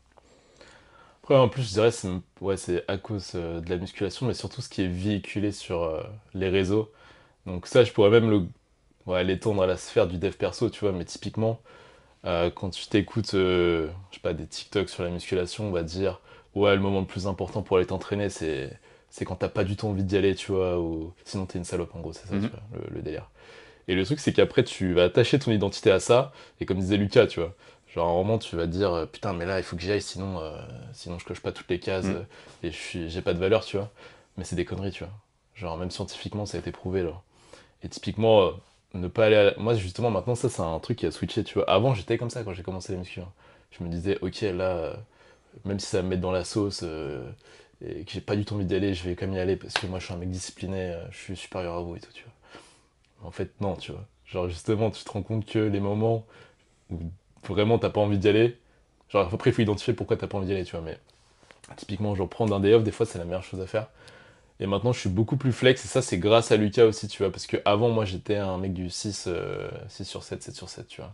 Après, 1.21 1.35
en 1.37 1.47
plus, 1.49 1.63
je 1.63 1.69
dirais 1.73 1.91
c'est 1.91 2.09
ouais, 2.41 2.55
à 2.87 2.97
cause 2.97 3.31
euh, 3.35 3.61
de 3.61 3.69
la 3.69 3.77
musculation, 3.77 4.25
mais 4.27 4.33
surtout 4.33 4.61
ce 4.61 4.67
qui 4.69 4.81
est 4.81 4.87
véhiculé 4.87 5.51
sur 5.51 6.05
les 6.33 6.49
réseaux. 6.49 6.91
Donc 7.45 7.67
ça, 7.67 7.83
je 7.85 7.93
pourrais 7.93 8.09
même 8.11 8.29
le, 8.29 8.47
ouais, 9.07 9.23
l'étendre 9.25 9.63
à 9.63 9.67
la 9.67 9.77
sphère 9.77 10.07
du 10.07 10.17
dev 10.19 10.33
perso, 10.33 10.69
tu 10.69 10.81
vois, 10.81 10.93
mais 10.93 11.05
typiquement, 11.05 11.61
quand 12.25 12.69
tu 12.71 12.87
t'écoutes, 12.87 13.31
je 13.33 13.89
sais 14.13 14.19
pas, 14.21 14.33
des 14.33 14.47
TikTok 14.47 14.89
sur 14.89 15.03
la 15.03 15.09
musculation, 15.11 15.67
on 15.67 15.71
va 15.71 15.83
dire, 15.83 16.21
ouais, 16.55 16.75
le 16.75 16.81
moment 16.81 16.99
le 17.01 17.05
plus 17.05 17.27
important 17.27 17.61
pour 17.61 17.77
aller 17.77 17.85
t'entraîner, 17.85 18.29
c'est 18.29 18.71
c'est 19.09 19.25
quand 19.25 19.35
t'as 19.35 19.49
pas 19.49 19.63
du 19.63 19.75
tout 19.75 19.87
envie 19.87 20.03
d'y 20.03 20.17
aller, 20.17 20.33
tu 20.35 20.51
vois, 20.51 20.79
ou 20.79 21.13
sinon 21.23 21.45
t'es 21.45 21.59
une 21.59 21.65
salope, 21.65 21.95
en 21.95 21.99
gros, 21.99 22.13
c'est 22.13 22.27
ça, 22.27 22.33
Mhm. 22.35 22.41
tu 22.41 22.49
vois, 22.49 22.61
le, 22.89 22.95
le 22.95 23.01
délire. 23.03 23.29
Et 23.87 23.95
le 23.95 24.05
truc, 24.05 24.19
c'est 24.19 24.33
qu'après, 24.33 24.63
tu 24.63 24.93
vas 24.93 25.03
attacher 25.05 25.39
ton 25.39 25.51
identité 25.51 25.91
à 25.91 25.99
ça, 25.99 26.31
et 26.61 26.65
comme 26.65 26.79
disait 26.79 26.97
Lucas, 26.97 27.27
tu 27.27 27.39
vois, 27.41 27.53
genre, 27.93 28.07
à 28.07 28.11
un 28.11 28.15
moment, 28.15 28.39
tu 28.39 28.55
vas 28.55 28.63
te 28.65 28.71
dire, 28.71 29.07
putain, 29.11 29.33
mais 29.33 29.45
là, 29.45 29.59
il 29.59 29.63
faut 29.63 29.75
que 29.75 29.81
j'y 29.83 29.91
aille, 29.91 30.01
sinon, 30.01 30.39
euh, 30.41 30.57
sinon 30.93 31.19
je 31.19 31.25
coche 31.25 31.41
pas 31.41 31.51
toutes 31.51 31.69
les 31.69 31.79
cases, 31.79 32.05
Mhm. 32.05 32.15
euh, 32.15 32.23
et 32.67 32.71
je 32.71 32.77
suis, 32.77 33.09
j'ai 33.09 33.21
pas 33.21 33.33
de 33.33 33.39
valeur, 33.39 33.65
tu 33.65 33.77
vois. 33.77 33.91
Mais 34.37 34.43
c'est 34.45 34.55
des 34.55 34.65
conneries, 34.65 34.91
tu 34.91 35.03
vois. 35.03 35.13
Genre, 35.55 35.77
même 35.77 35.91
scientifiquement, 35.91 36.45
ça 36.47 36.57
a 36.57 36.61
été 36.61 36.71
prouvé, 36.71 37.03
là. 37.03 37.21
Et 37.83 37.89
typiquement, 37.89 38.41
euh, 38.43 38.51
ne 38.95 39.07
pas 39.07 39.25
aller 39.25 39.35
à 39.35 39.43
la- 39.45 39.53
Moi, 39.57 39.75
justement, 39.75 40.11
maintenant, 40.11 40.35
ça, 40.35 40.49
c'est 40.49 40.61
un 40.61 40.79
truc 40.79 40.97
qui 40.99 41.05
a 41.05 41.11
switché, 41.11 41.43
tu 41.43 41.55
vois. 41.55 41.69
Avant, 41.69 41.93
j'étais 41.93 42.17
comme 42.17 42.29
ça 42.31 42.43
quand 42.43 42.53
j'ai 42.53 42.63
commencé 42.63 42.93
la 42.93 42.99
muscu. 42.99 43.21
hein. 43.21 43.31
Je 43.71 43.83
me 43.83 43.89
disais, 43.89 44.17
ok, 44.21 44.41
là, 44.41 44.95
même 45.65 45.79
si 45.79 45.87
ça 45.87 45.97
va 45.97 46.03
me 46.03 46.09
met 46.09 46.17
dans 46.17 46.31
la 46.31 46.43
sauce 46.43 46.81
euh, 46.83 47.29
et 47.85 48.03
que 48.05 48.11
j'ai 48.11 48.21
pas 48.21 48.35
du 48.35 48.45
tout 48.45 48.55
envie 48.55 48.65
d'y 48.65 48.75
aller, 48.75 48.93
je 48.93 49.03
vais 49.03 49.15
quand 49.15 49.27
même 49.27 49.35
y 49.35 49.39
aller 49.39 49.55
parce 49.55 49.73
que 49.73 49.87
moi, 49.87 49.99
je 49.99 50.05
suis 50.05 50.13
un 50.13 50.17
mec 50.17 50.29
discipliné, 50.29 50.93
euh, 50.93 51.11
je 51.11 51.17
suis 51.17 51.35
supérieur 51.35 51.75
à 51.75 51.81
vous 51.81 51.95
et 51.95 51.99
tout, 51.99 52.11
tu 52.13 52.23
vois. 52.23 53.27
En 53.27 53.31
fait, 53.31 53.51
non, 53.61 53.75
tu 53.75 53.91
vois. 53.91 54.05
Genre, 54.25 54.49
justement, 54.49 54.91
tu 54.91 55.03
te 55.03 55.11
rends 55.11 55.23
compte 55.23 55.45
que 55.45 55.59
les 55.59 55.79
moments 55.79 56.25
où 56.91 56.99
vraiment 57.47 57.79
t'as 57.79 57.89
pas 57.89 58.01
envie 58.01 58.17
d'y 58.17 58.29
aller, 58.29 58.57
genre, 59.09 59.33
après, 59.33 59.51
il 59.51 59.53
faut 59.53 59.61
identifier 59.61 59.93
pourquoi 59.93 60.17
t'as 60.17 60.27
pas 60.27 60.37
envie 60.37 60.47
d'y 60.47 60.53
aller, 60.53 60.65
tu 60.65 60.75
vois. 60.75 60.81
Mais 60.85 60.97
typiquement, 61.77 62.15
genre, 62.15 62.29
prendre 62.29 62.55
un 62.55 62.59
day 62.59 62.73
off, 62.73 62.83
des 62.83 62.91
fois, 62.91 63.05
c'est 63.05 63.19
la 63.19 63.25
meilleure 63.25 63.43
chose 63.43 63.61
à 63.61 63.67
faire. 63.67 63.87
Et 64.59 64.67
maintenant, 64.67 64.93
je 64.93 64.99
suis 64.99 65.09
beaucoup 65.09 65.37
plus 65.37 65.51
flex, 65.53 65.83
et 65.85 65.87
ça, 65.87 66.01
c'est 66.01 66.17
grâce 66.19 66.51
à 66.51 66.57
Lucas 66.57 66.85
aussi, 66.85 67.07
tu 67.07 67.23
vois. 67.23 67.31
Parce 67.31 67.47
que 67.47 67.57
avant 67.65 67.89
moi, 67.89 68.05
j'étais 68.05 68.37
un 68.37 68.57
mec 68.57 68.73
du 68.73 68.89
6, 68.89 69.25
euh, 69.27 69.69
6 69.89 70.05
sur 70.05 70.23
7, 70.23 70.43
7 70.43 70.55
sur 70.55 70.69
7, 70.69 70.87
tu 70.87 71.01
vois. 71.01 71.13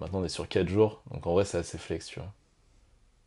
Maintenant, 0.00 0.20
on 0.20 0.24
est 0.24 0.28
sur 0.28 0.48
4 0.48 0.68
jours, 0.68 1.02
donc 1.10 1.26
en 1.26 1.32
vrai, 1.34 1.44
c'est 1.44 1.58
assez 1.58 1.78
flex, 1.78 2.06
tu 2.06 2.20
vois. 2.20 2.32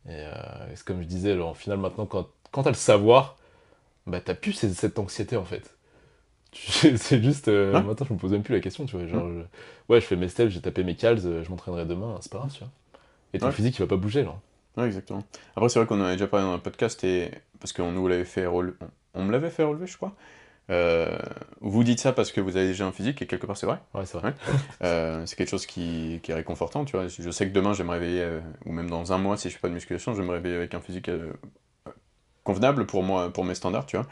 Et 0.06 0.10
euh, 0.16 0.74
c'est 0.74 0.84
comme 0.84 1.00
je 1.02 1.06
disais, 1.06 1.36
genre, 1.36 1.52
au 1.52 1.54
final, 1.54 1.78
maintenant, 1.78 2.06
quand, 2.06 2.28
quand 2.50 2.64
t'as 2.64 2.70
le 2.70 2.76
savoir, 2.76 3.36
bah, 4.06 4.20
t'as 4.20 4.34
plus 4.34 4.52
cette 4.54 4.98
anxiété, 4.98 5.36
en 5.36 5.44
fait. 5.44 5.76
C'est 6.54 7.22
juste. 7.22 7.48
euh, 7.48 7.72
Ouais. 7.74 7.82
Maintenant, 7.82 8.06
je 8.08 8.14
me 8.14 8.18
pose 8.18 8.32
même 8.32 8.42
plus 8.42 8.54
la 8.54 8.60
question, 8.60 8.86
tu 8.86 8.96
vois. 8.96 9.06
Genre, 9.06 9.28
je- 9.28 9.42
ouais, 9.92 10.00
je 10.00 10.06
fais 10.06 10.16
mes 10.16 10.28
steps, 10.28 10.52
j'ai 10.52 10.60
tapé 10.60 10.84
mes 10.84 10.96
cals, 10.96 11.20
euh, 11.26 11.44
je 11.44 11.50
m'entraînerai 11.50 11.86
demain, 11.86 12.18
c'est 12.20 12.30
pas 12.32 12.38
grave, 12.38 12.52
tu 12.52 12.60
vois. 12.60 12.70
Et 13.34 13.38
ton 13.40 13.48
Ouais. 13.48 13.52
physique, 13.52 13.76
il 13.78 13.80
va 13.80 13.86
pas 13.88 13.96
bouger, 13.96 14.24
là. 14.24 14.34
Ouais, 14.76 14.86
exactement. 14.86 15.22
Après, 15.56 15.68
c'est 15.68 15.78
vrai 15.78 15.86
qu'on 15.88 16.00
en 16.00 16.04
avait 16.04 16.14
déjà 16.14 16.26
parlé 16.28 16.46
dans 16.46 16.52
un 16.54 16.58
podcast, 16.58 17.04
et... 17.04 17.30
parce 17.60 17.72
qu'on 17.72 17.92
nous 17.92 18.08
l'avait 18.08 18.24
fait 18.24 18.46
relever, 18.46 18.74
on 19.14 19.24
me 19.24 19.32
l'avait 19.32 19.50
fait 19.50 19.64
relever, 19.64 19.86
je 19.86 19.96
crois. 19.96 20.14
Euh, 20.72 21.18
Vous 21.60 21.84
dites 21.84 22.00
ça 22.00 22.12
parce 22.12 22.32
que 22.32 22.40
vous 22.40 22.56
avez 22.56 22.66
déjà 22.68 22.86
un 22.86 22.92
physique, 22.92 23.22
et 23.22 23.26
quelque 23.26 23.46
part, 23.46 23.56
c'est 23.56 23.66
vrai. 23.66 23.78
Ouais, 23.94 24.06
c'est 24.06 24.18
vrai. 24.18 24.34
Ouais. 24.48 24.54
Euh, 24.84 25.26
c'est 25.26 25.36
quelque 25.36 25.50
chose 25.50 25.66
qui, 25.66 26.20
qui 26.22 26.32
est 26.32 26.34
réconfortant, 26.34 26.84
tu 26.84 26.96
vois. 26.96 27.08
Je 27.08 27.30
sais 27.30 27.46
que 27.48 27.52
demain, 27.52 27.72
je 27.72 27.78
vais 27.82 27.88
me 27.88 27.92
réveiller, 27.92 28.22
euh, 28.22 28.40
ou 28.66 28.72
même 28.72 28.90
dans 28.90 29.12
un 29.12 29.18
mois, 29.18 29.36
si 29.36 29.48
je 29.50 29.54
fais 29.54 29.60
pas 29.60 29.68
de 29.68 29.74
musculation, 29.74 30.14
je 30.14 30.20
vais 30.22 30.26
me 30.26 30.32
réveiller 30.32 30.56
avec 30.56 30.74
un 30.74 30.80
physique 30.80 31.08
convenable 32.44 32.86
pour 32.86 33.02
moi, 33.02 33.32
pour 33.32 33.44
mes 33.44 33.54
standards, 33.54 33.86
tu 33.86 33.96
vois. 33.96 34.06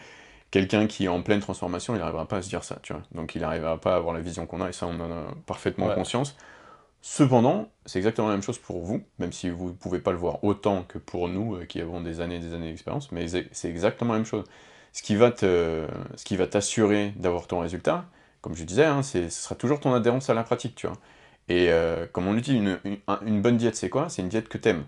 Quelqu'un 0.51 0.87
qui 0.87 1.07
est 1.07 1.09
en 1.09 1.23
pleine 1.23 1.41
transformation, 1.41 1.95
il 1.95 1.99
n'arrivera 1.99 2.27
pas 2.27 2.39
à 2.39 2.43
se 2.43 2.49
dire 2.49 2.65
ça, 2.65 2.79
tu 2.83 2.93
vois. 2.93 3.03
Donc 3.13 3.35
il 3.35 3.43
n'arrivera 3.43 3.81
pas 3.81 3.95
à 3.95 3.97
avoir 3.97 4.15
la 4.15 4.21
vision 4.21 4.47
qu'on 4.47 4.61
a, 4.61 4.69
et 4.71 4.73
ça, 4.73 4.87
on 4.87 5.01
en 5.01 5.11
a 5.13 5.35
parfaitement 5.47 5.89
Ouais. 5.89 5.95
conscience. 5.95 6.37
Cependant, 7.03 7.71
c'est 7.87 7.99
exactement 7.99 8.29
la 8.29 8.35
même 8.35 8.43
chose 8.43 8.59
pour 8.59 8.83
vous, 8.85 9.03
même 9.19 9.33
si 9.33 9.51
vous 9.51 9.69
ne 9.69 9.75
pouvez 9.75 10.01
pas 10.01 10.13
le 10.13 10.19
voir 10.19 10.45
autant 10.45 10.85
que 10.85 10.99
pour 10.99 11.29
nous, 11.29 11.59
qui 11.67 11.81
avons 11.81 12.01
des 12.01 12.21
années 12.21 12.37
et 12.37 12.41
des 12.41 12.55
années 12.55 12.71
d'expérience, 12.71 13.13
mais 13.13 13.27
c'est 13.29 13.71
exactement 13.71 14.13
la 14.15 14.21
même 14.21 14.27
chose. 14.27 14.45
Ce 14.93 15.03
qui 15.03 16.37
va 16.37 16.47
t'assurer 16.47 17.13
d'avoir 17.17 17.47
ton 17.47 17.61
résultat, 17.61 18.07
comme 18.41 18.55
je 18.55 18.65
disais, 18.65 18.85
hein, 18.85 19.03
ce 19.03 19.29
sera 19.29 19.55
toujours 19.55 19.81
ton 19.81 19.95
adhérence 19.95 20.31
à 20.31 20.35
la 20.35 20.43
pratique, 20.43 20.75
tu 20.75 20.87
vois. 20.87 20.97
Et 21.49 21.71
euh, 21.73 22.07
comme 22.13 22.27
on 22.29 22.33
le 22.33 22.41
dit, 22.41 22.55
une, 22.55 22.79
une, 22.85 22.99
un- 23.09 23.21
une 23.27 23.43
bonne 23.43 23.57
diète, 23.57 23.77
c'est 23.77 23.91
quoi? 23.91 24.09
C'est 24.09 24.23
une 24.23 24.29
diète 24.29 24.49
que 24.49 24.59
t'aimes. 24.59 24.85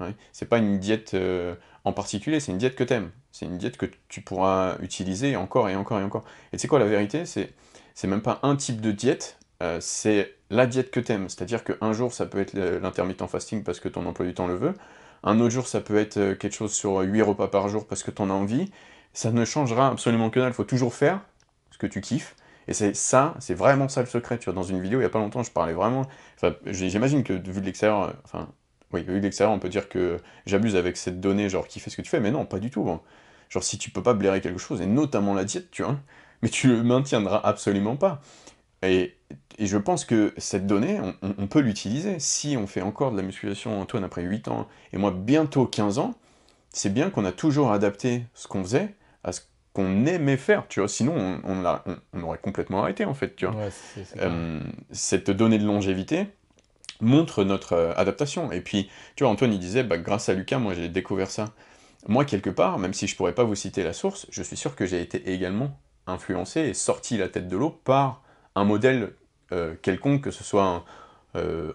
Ouais. 0.00 0.14
C'est 0.32 0.46
pas 0.48 0.58
une 0.58 0.78
diète 0.78 1.14
euh, 1.14 1.54
en 1.84 1.92
particulier, 1.92 2.40
c'est 2.40 2.52
une 2.52 2.58
diète 2.58 2.76
que 2.76 2.84
t'aimes. 2.84 3.10
C'est 3.32 3.46
une 3.46 3.58
diète 3.58 3.76
que 3.76 3.86
tu 4.08 4.20
pourras 4.22 4.76
utiliser 4.80 5.36
encore 5.36 5.68
et 5.68 5.76
encore 5.76 6.00
et 6.00 6.04
encore. 6.04 6.24
Et 6.52 6.56
tu 6.56 6.62
sais 6.62 6.68
quoi, 6.68 6.78
la 6.78 6.86
vérité, 6.86 7.26
c'est 7.26 7.52
c'est 7.94 8.08
même 8.08 8.22
pas 8.22 8.38
un 8.44 8.56
type 8.56 8.80
de 8.80 8.92
diète, 8.92 9.38
euh, 9.62 9.78
c'est 9.80 10.34
la 10.50 10.66
diète 10.66 10.90
que 10.92 11.00
t'aimes. 11.00 11.28
C'est-à-dire 11.28 11.64
qu'un 11.64 11.92
jour, 11.92 12.12
ça 12.12 12.26
peut 12.26 12.38
être 12.40 12.54
l'intermittent 12.54 13.26
fasting 13.26 13.64
parce 13.64 13.80
que 13.80 13.88
ton 13.88 14.06
emploi 14.06 14.26
du 14.26 14.34
temps 14.34 14.46
le 14.48 14.54
veut. 14.56 14.74
Un 15.24 15.40
autre 15.40 15.50
jour, 15.50 15.66
ça 15.66 15.80
peut 15.80 15.96
être 15.98 16.34
quelque 16.34 16.54
chose 16.54 16.72
sur 16.72 17.00
8 17.00 17.22
repas 17.22 17.48
par 17.48 17.68
jour 17.68 17.86
parce 17.86 18.02
que 18.04 18.10
t'en 18.12 18.30
as 18.30 18.34
envie. 18.34 18.70
Ça 19.12 19.30
ne 19.32 19.44
changera 19.44 19.88
absolument 19.88 20.30
que 20.30 20.40
dalle. 20.40 20.50
Il 20.50 20.54
faut 20.54 20.64
toujours 20.64 20.94
faire 20.94 21.20
ce 21.70 21.78
que 21.78 21.86
tu 21.86 22.00
kiffes. 22.00 22.36
Et 22.68 22.74
c'est 22.74 22.94
ça, 22.94 23.34
c'est 23.40 23.54
vraiment 23.54 23.88
ça 23.88 24.00
le 24.00 24.06
secret. 24.06 24.38
Tu 24.38 24.44
vois, 24.46 24.54
dans 24.54 24.62
une 24.62 24.80
vidéo, 24.80 25.00
il 25.00 25.02
y 25.02 25.06
a 25.06 25.10
pas 25.10 25.18
longtemps, 25.18 25.42
je 25.42 25.50
parlais 25.50 25.72
vraiment. 25.72 26.06
Enfin, 26.36 26.54
j'imagine 26.66 27.24
que 27.24 27.32
vu 27.32 27.60
de 27.60 27.66
l'extérieur, 27.66 28.02
euh, 28.02 28.12
enfin, 28.24 28.48
oui, 28.92 29.02
vu 29.04 29.20
de 29.20 29.44
on 29.44 29.58
peut 29.58 29.68
dire 29.70 29.88
que 29.88 30.18
j'abuse 30.46 30.76
avec 30.76 30.96
cette 30.96 31.20
donnée, 31.20 31.48
genre 31.48 31.66
qui 31.66 31.80
fait 31.80 31.90
ce 31.90 31.96
que 31.96 32.02
tu 32.02 32.10
fais, 32.10 32.20
mais 32.20 32.30
non, 32.30 32.44
pas 32.44 32.58
du 32.58 32.70
tout. 32.70 32.86
Genre, 33.48 33.62
si 33.64 33.78
tu 33.78 33.90
peux 33.90 34.02
pas 34.02 34.14
blairer 34.14 34.40
quelque 34.40 34.58
chose, 34.58 34.80
et 34.82 34.86
notamment 34.86 35.34
la 35.34 35.44
diète, 35.44 35.70
tu 35.70 35.82
vois, 35.82 35.96
mais 36.42 36.48
tu 36.50 36.68
le 36.68 36.82
maintiendras 36.82 37.38
absolument 37.42 37.96
pas. 37.96 38.20
Et, 38.82 39.16
et 39.58 39.66
je 39.66 39.76
pense 39.78 40.04
que 40.04 40.32
cette 40.38 40.66
donnée, 40.66 41.00
on, 41.00 41.14
on- 41.22 41.34
on 41.38 41.46
peut 41.46 41.60
l'utiliser. 41.60 42.18
Si 42.20 42.56
on 42.56 42.66
fait 42.66 42.82
encore 42.82 43.12
de 43.12 43.16
la 43.16 43.22
musculation, 43.22 43.80
Antoine, 43.80 44.04
après 44.04 44.22
8 44.22 44.48
ans, 44.48 44.68
et 44.92 44.98
moi 44.98 45.10
bientôt 45.12 45.66
15 45.66 45.98
ans, 45.98 46.14
c'est 46.78 46.92
bien 46.92 47.10
qu'on 47.10 47.24
a 47.24 47.32
toujours 47.32 47.72
adapté 47.72 48.22
ce 48.34 48.46
qu'on 48.46 48.62
faisait 48.62 48.94
à 49.24 49.32
ce 49.32 49.40
qu'on 49.72 50.06
aimait 50.06 50.36
faire, 50.36 50.66
tu 50.68 50.78
vois. 50.80 50.88
Sinon, 50.88 51.14
on, 51.16 51.40
on, 51.50 51.62
l'a- 51.62 51.82
on- 51.86 51.96
on 52.14 52.22
aurait 52.22 52.38
complètement 52.38 52.82
arrêté, 52.82 53.04
en 53.04 53.14
fait, 53.14 53.34
tu 53.36 53.46
vois. 53.46 53.56
Ouais. 53.56 53.70
Euh, 54.22 54.60
cette 54.92 55.30
donnée 55.30 55.58
de 55.58 55.66
longévité 55.66 56.28
montre 57.00 57.44
notre 57.44 57.72
euh, 57.74 57.92
adaptation. 57.96 58.52
Et 58.52 58.60
puis, 58.60 58.88
tu 59.16 59.24
vois, 59.24 59.32
Antoine, 59.32 59.52
il 59.52 59.58
disait, 59.58 59.82
bah, 59.82 59.98
grâce 59.98 60.28
à 60.28 60.34
Lucas, 60.34 60.58
moi, 60.58 60.74
j'ai 60.74 60.88
découvert 60.88 61.30
ça. 61.30 61.46
Moi, 62.06 62.24
quelque 62.24 62.50
part, 62.50 62.78
même 62.78 62.94
si 62.94 63.06
je 63.08 63.16
pourrais 63.16 63.34
pas 63.34 63.44
vous 63.44 63.54
citer 63.56 63.82
la 63.82 63.92
source, 63.92 64.26
je 64.30 64.42
suis 64.42 64.56
sûr 64.56 64.76
que 64.76 64.86
j'ai 64.86 65.00
été 65.00 65.30
également 65.32 65.78
influencé 66.06 66.60
et 66.60 66.74
sorti 66.74 67.16
la 67.18 67.28
tête 67.28 67.48
de 67.48 67.56
l'eau 67.56 67.70
par 67.70 68.22
un 68.54 68.64
modèle 68.64 69.12
euh, 69.52 69.74
quelconque, 69.82 70.22
que 70.22 70.30
ce 70.30 70.44
soit 70.44 70.64
un- 70.64 70.84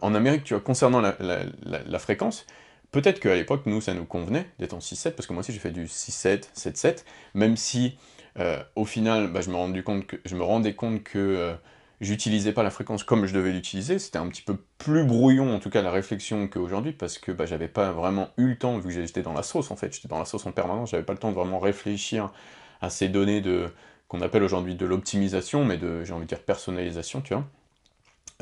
en 0.01 0.13
Amérique, 0.15 0.43
tu 0.43 0.53
vois, 0.53 0.61
concernant 0.61 0.99
la, 0.99 1.15
la- 1.19 1.43
la- 1.63 1.83
la 1.85 1.99
fréquence. 1.99 2.45
Peut-être 2.93 3.19
qu'à 3.19 3.33
l'époque, 3.33 3.63
nous, 3.65 3.81
ça 3.81 3.95
nous 3.95 4.05
convenait 4.05 4.45
d'être 4.59 4.75
en 4.75 4.77
6-7, 4.77 5.13
parce 5.13 5.25
que 5.25 5.33
moi 5.33 5.39
aussi, 5.39 5.51
j'ai 5.51 5.57
fait 5.57 5.71
du 5.71 5.87
6-7, 5.87 6.49
7-7, 6.55 7.03
même 7.33 7.57
si, 7.57 7.97
euh, 8.37 8.61
au 8.75 8.85
final, 8.85 9.31
bah, 9.31 9.41
je, 9.41 9.49
me 9.49 9.55
rendu 9.55 9.83
compte 9.83 10.05
que, 10.05 10.17
je 10.23 10.35
me 10.35 10.43
rendais 10.43 10.75
compte 10.75 11.01
que 11.01 11.17
euh, 11.17 11.55
j'utilisais 12.01 12.51
pas 12.51 12.61
la 12.61 12.69
fréquence 12.69 13.03
comme 13.03 13.25
je 13.25 13.33
devais 13.33 13.51
l'utiliser, 13.51 13.97
c'était 13.97 14.19
un 14.19 14.27
petit 14.27 14.43
peu 14.43 14.57
plus 14.77 15.03
brouillon, 15.05 15.55
en 15.55 15.59
tout 15.59 15.71
cas, 15.71 15.81
la 15.81 15.89
réflexion 15.89 16.47
qu'aujourd'hui, 16.47 16.91
parce 16.91 17.17
que 17.17 17.31
bah, 17.31 17.47
j'avais 17.47 17.67
pas 17.67 17.91
vraiment 17.91 18.29
eu 18.37 18.49
le 18.49 18.57
temps, 18.59 18.77
vu 18.77 18.93
que 18.93 19.01
j'étais 19.01 19.23
dans 19.23 19.33
la 19.33 19.41
sauce, 19.41 19.71
en 19.71 19.75
fait, 19.75 19.91
j'étais 19.91 20.07
dans 20.07 20.19
la 20.19 20.25
sauce 20.25 20.45
en 20.45 20.51
permanence, 20.51 20.91
j'avais 20.91 21.01
pas 21.01 21.13
le 21.13 21.19
temps 21.19 21.31
de 21.31 21.35
vraiment 21.35 21.57
réfléchir 21.57 22.31
à 22.79 22.91
ces 22.91 23.09
données 23.09 23.41
de 23.41 23.71
qu'on 24.07 24.21
appelle 24.21 24.43
aujourd'hui 24.43 24.75
de 24.75 24.85
l'optimisation, 24.85 25.65
mais 25.65 25.77
de, 25.77 26.03
j'ai 26.03 26.13
envie 26.13 26.25
de 26.25 26.29
dire, 26.29 26.41
personnalisation, 26.41 27.21
tu 27.21 27.33
vois. 27.33 27.47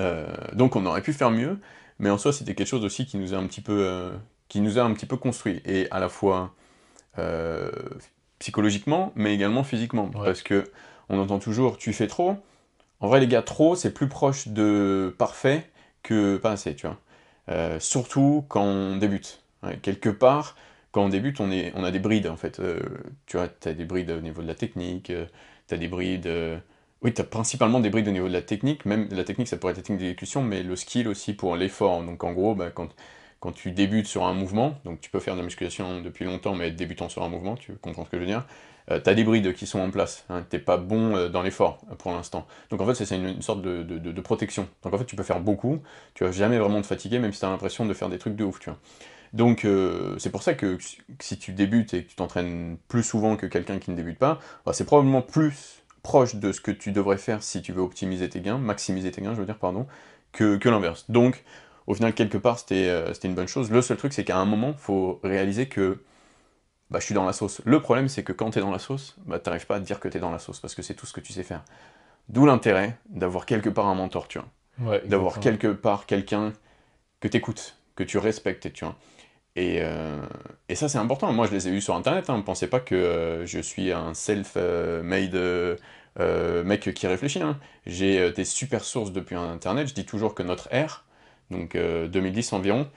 Euh, 0.01 0.27
donc 0.51 0.75
on 0.75 0.85
aurait 0.85 1.01
pu 1.01 1.13
faire 1.13 1.31
mieux, 1.31 1.57
mais 1.99 2.09
en 2.09 2.17
soi, 2.17 2.33
c'était 2.33 2.53
quelque 2.53 2.67
chose 2.67 2.83
aussi 2.83 3.05
qui 3.05 3.15
nous 3.15 3.33
a 3.33 3.37
un 3.37 3.47
petit 3.47 3.61
peu, 3.61 4.11
qui 4.51 4.59
nous 4.59 4.77
a 4.77 4.81
un 4.81 4.93
petit 4.93 5.05
peu 5.05 5.15
construit, 5.15 5.61
et 5.63 5.87
à 5.91 6.01
la 6.01 6.09
fois 6.09 6.53
euh, 7.17 7.71
psychologiquement, 8.37 9.13
mais 9.15 9.33
également 9.33 9.63
physiquement, 9.63 10.11
Ouais. 10.13 10.25
parce 10.25 10.41
que 10.43 10.69
on 11.07 11.19
entend 11.19 11.39
toujours 11.39 11.77
tu 11.77 11.93
fais 11.93 12.07
trop. 12.07 12.35
En 12.99 13.07
vrai, 13.07 13.21
les 13.21 13.27
gars, 13.27 13.43
trop, 13.43 13.75
c'est 13.75 13.93
plus 13.93 14.09
proche 14.09 14.49
de 14.49 15.15
parfait 15.17 15.69
que 16.03 16.35
pas 16.35 16.51
assez, 16.51 16.75
tu 16.75 16.85
vois. 16.85 16.97
Euh, 17.47 17.79
surtout 17.79 18.43
quand 18.49 18.63
on 18.63 18.97
débute. 18.97 19.41
Ouais, 19.63 19.77
quelque 19.81 20.09
part, 20.09 20.57
quand 20.91 21.05
on 21.05 21.09
débute, 21.09 21.39
on, 21.39 21.49
est, 21.49 21.71
on 21.77 21.85
a 21.85 21.91
des 21.91 21.99
brides, 21.99 22.27
en 22.27 22.35
fait. 22.35 22.59
Euh, 22.59 22.77
tu 23.27 23.37
vois, 23.37 23.47
tu 23.47 23.69
as 23.69 23.73
des 23.73 23.85
brides 23.85 24.11
au 24.11 24.19
niveau 24.19 24.41
de 24.41 24.47
la 24.47 24.55
technique, 24.55 25.13
tu 25.67 25.73
as 25.73 25.77
des 25.77 25.87
brides... 25.87 26.29
Oui, 27.03 27.13
tu 27.13 27.21
as 27.21 27.23
principalement 27.23 27.79
des 27.79 27.89
brides 27.89 28.09
au 28.09 28.11
niveau 28.11 28.27
de 28.27 28.33
la 28.33 28.41
technique, 28.41 28.83
même 28.85 29.07
la 29.11 29.23
technique, 29.23 29.47
ça 29.47 29.55
pourrait 29.57 29.71
être 29.71 29.77
la 29.77 29.83
technique 29.83 30.01
d'exécution, 30.01 30.43
mais 30.43 30.61
le 30.61 30.75
skill 30.75 31.07
aussi 31.07 31.33
pour 31.33 31.55
l'effort. 31.55 32.03
Donc 32.03 32.23
en 32.25 32.33
gros, 32.33 32.53
bah, 32.53 32.69
quand, 32.69 32.89
quand 33.41 33.51
tu 33.51 33.71
débutes 33.71 34.07
sur 34.07 34.25
un 34.25 34.33
mouvement, 34.33 34.79
donc 34.85 35.01
tu 35.01 35.09
peux 35.09 35.19
faire 35.19 35.33
de 35.33 35.39
la 35.39 35.43
musculation 35.43 35.99
depuis 36.01 36.23
longtemps, 36.23 36.55
mais 36.55 36.67
être 36.67 36.75
débutant 36.75 37.09
sur 37.09 37.23
un 37.23 37.29
mouvement, 37.29 37.55
tu 37.55 37.73
comprends 37.73 38.05
ce 38.05 38.09
que 38.09 38.17
je 38.17 38.21
veux 38.21 38.27
dire, 38.27 38.45
tu 38.87 39.09
as 39.09 39.13
des 39.13 39.23
brides 39.23 39.53
qui 39.53 39.65
sont 39.65 39.79
en 39.79 39.89
place, 39.89 40.25
hein, 40.29 40.45
t'es 40.49 40.59
pas 40.59 40.77
bon 40.77 41.15
euh, 41.15 41.29
dans 41.29 41.41
l'effort 41.41 41.79
euh, 41.91 41.95
pour 41.95 42.11
l'instant. 42.11 42.45
Donc 42.69 42.81
en 42.81 42.85
fait, 42.85 42.93
c'est 42.95 43.15
une, 43.15 43.27
une 43.27 43.41
sorte 43.41 43.61
de, 43.61 44.21
protection. 44.21 44.67
Donc 44.83 44.93
en 44.93 44.97
fait, 44.97 45.05
tu 45.05 45.15
peux 45.15 45.23
faire 45.23 45.39
beaucoup, 45.39 45.81
tu 46.13 46.23
vas 46.23 46.31
jamais 46.31 46.59
vraiment 46.59 46.81
te 46.81 46.87
fatiguer, 46.87 47.19
même 47.19 47.33
si 47.33 47.39
tu 47.39 47.45
as 47.45 47.49
l'impression 47.49 47.85
de 47.85 47.93
faire 47.93 48.09
des 48.09 48.17
trucs 48.17 48.35
de 48.35 48.43
ouf, 48.43 48.59
tu 48.59 48.69
vois. 48.69 48.79
Donc 49.33 49.65
euh, 49.65 50.15
c'est 50.19 50.29
pour 50.29 50.43
ça 50.43 50.53
que, 50.53 50.75
que 50.75 51.23
si 51.23 51.39
tu 51.39 51.53
débutes 51.53 51.93
et 51.93 52.03
que 52.03 52.09
tu 52.09 52.15
t'entraînes 52.15 52.77
plus 52.87 53.03
souvent 53.03 53.37
que 53.37 53.45
quelqu'un 53.45 53.79
qui 53.79 53.91
ne 53.91 53.95
débute 53.95 54.19
pas, 54.19 54.39
bah, 54.65 54.73
c'est 54.73 54.85
probablement 54.85 55.21
plus 55.21 55.83
proche 56.03 56.35
de 56.35 56.51
ce 56.51 56.59
que 56.59 56.71
tu 56.71 56.91
devrais 56.91 57.17
faire 57.17 57.41
si 57.41 57.61
tu 57.61 57.71
veux 57.71 57.81
optimiser 57.81 58.29
tes 58.29 58.41
gains, 58.41 58.57
maximiser 58.57 59.11
tes 59.11 59.21
gains, 59.21 59.33
je 59.33 59.39
veux 59.39 59.45
dire, 59.45 59.57
pardon, 59.57 59.87
que, 60.31 60.57
que 60.57 60.67
l'inverse. 60.67 61.05
Donc, 61.09 61.43
au 61.87 61.93
final, 61.93 62.13
quelque 62.13 62.37
part, 62.37 62.59
c'était 62.59 62.89
euh, 62.89 63.13
c'était 63.13 63.27
une 63.27 63.35
bonne 63.35 63.47
chose. 63.47 63.71
Le 63.71 63.81
seul 63.81 63.97
truc, 63.97 64.13
c'est 64.13 64.23
qu'à 64.23 64.37
un 64.37 64.45
moment, 64.45 64.73
faut 64.73 65.19
réaliser 65.23 65.67
que 65.67 66.03
bah, 66.89 66.99
je 66.99 67.05
suis 67.05 67.15
dans 67.15 67.25
la 67.25 67.33
sauce. 67.33 67.61
Le 67.65 67.81
problème, 67.81 68.07
c'est 68.07 68.23
que 68.23 68.33
quand 68.33 68.51
tu 68.51 68.59
es 68.59 68.61
dans 68.61 68.71
la 68.71 68.79
sauce, 68.79 69.15
bah, 69.25 69.39
t'arrives 69.39 69.65
pas 69.65 69.75
à 69.75 69.79
te 69.79 69.85
dire 69.85 69.99
que 69.99 70.07
tu 70.07 70.17
es 70.17 70.19
dans 70.19 70.31
la 70.31 70.39
sauce, 70.39 70.59
parce 70.59 70.75
que 70.75 70.81
c'est 70.81 70.93
tout 70.93 71.05
ce 71.05 71.13
que 71.13 71.21
tu 71.21 71.33
sais 71.33 71.43
faire. 71.43 71.63
D'où 72.29 72.45
l'intérêt 72.45 72.97
d'avoir 73.09 73.45
quelque 73.45 73.69
part 73.69 73.87
un 73.87 73.95
mentor, 73.95 74.27
tu 74.27 74.39
vois 74.39 74.47
Ouais, 74.79 75.01
d'avoir 75.05 75.39
quelque 75.39 75.67
part 75.67 76.05
quelqu'un 76.05 76.53
que 77.19 77.27
t'écoutes, 77.27 77.77
que 77.95 78.03
tu 78.03 78.17
respectes, 78.17 78.71
tu 78.73 78.85
vois. 78.85 78.95
Et, 79.55 79.79
euh, 79.81 80.17
et 80.69 80.75
ça, 80.75 80.87
c'est 80.87 80.97
important. 80.97 81.31
Moi, 81.33 81.45
je 81.47 81.51
les 81.51 81.67
ai 81.67 81.71
eus 81.71 81.81
sur 81.81 81.95
Internet. 81.95 82.29
Hein. 82.29 82.37
Ne 82.37 82.41
pensez 82.41 82.67
pas 82.67 82.79
que 82.79 82.95
euh, 82.95 83.45
je 83.45 83.59
suis 83.59 83.91
un 83.91 84.13
self-made 84.13 85.77
mec 86.65 86.93
qui 86.93 87.07
réfléchit. 87.07 87.41
Hein. 87.41 87.59
J'ai 87.85 88.31
des 88.31 88.45
super 88.45 88.83
sources 88.83 89.11
depuis 89.11 89.35
Internet. 89.35 89.87
Je 89.89 89.93
dis 89.93 90.05
toujours 90.05 90.35
que 90.35 90.41
notre 90.41 90.69
ère, 90.71 91.03
donc 91.51 91.77
2010 91.77 92.53
environ, 92.53 92.87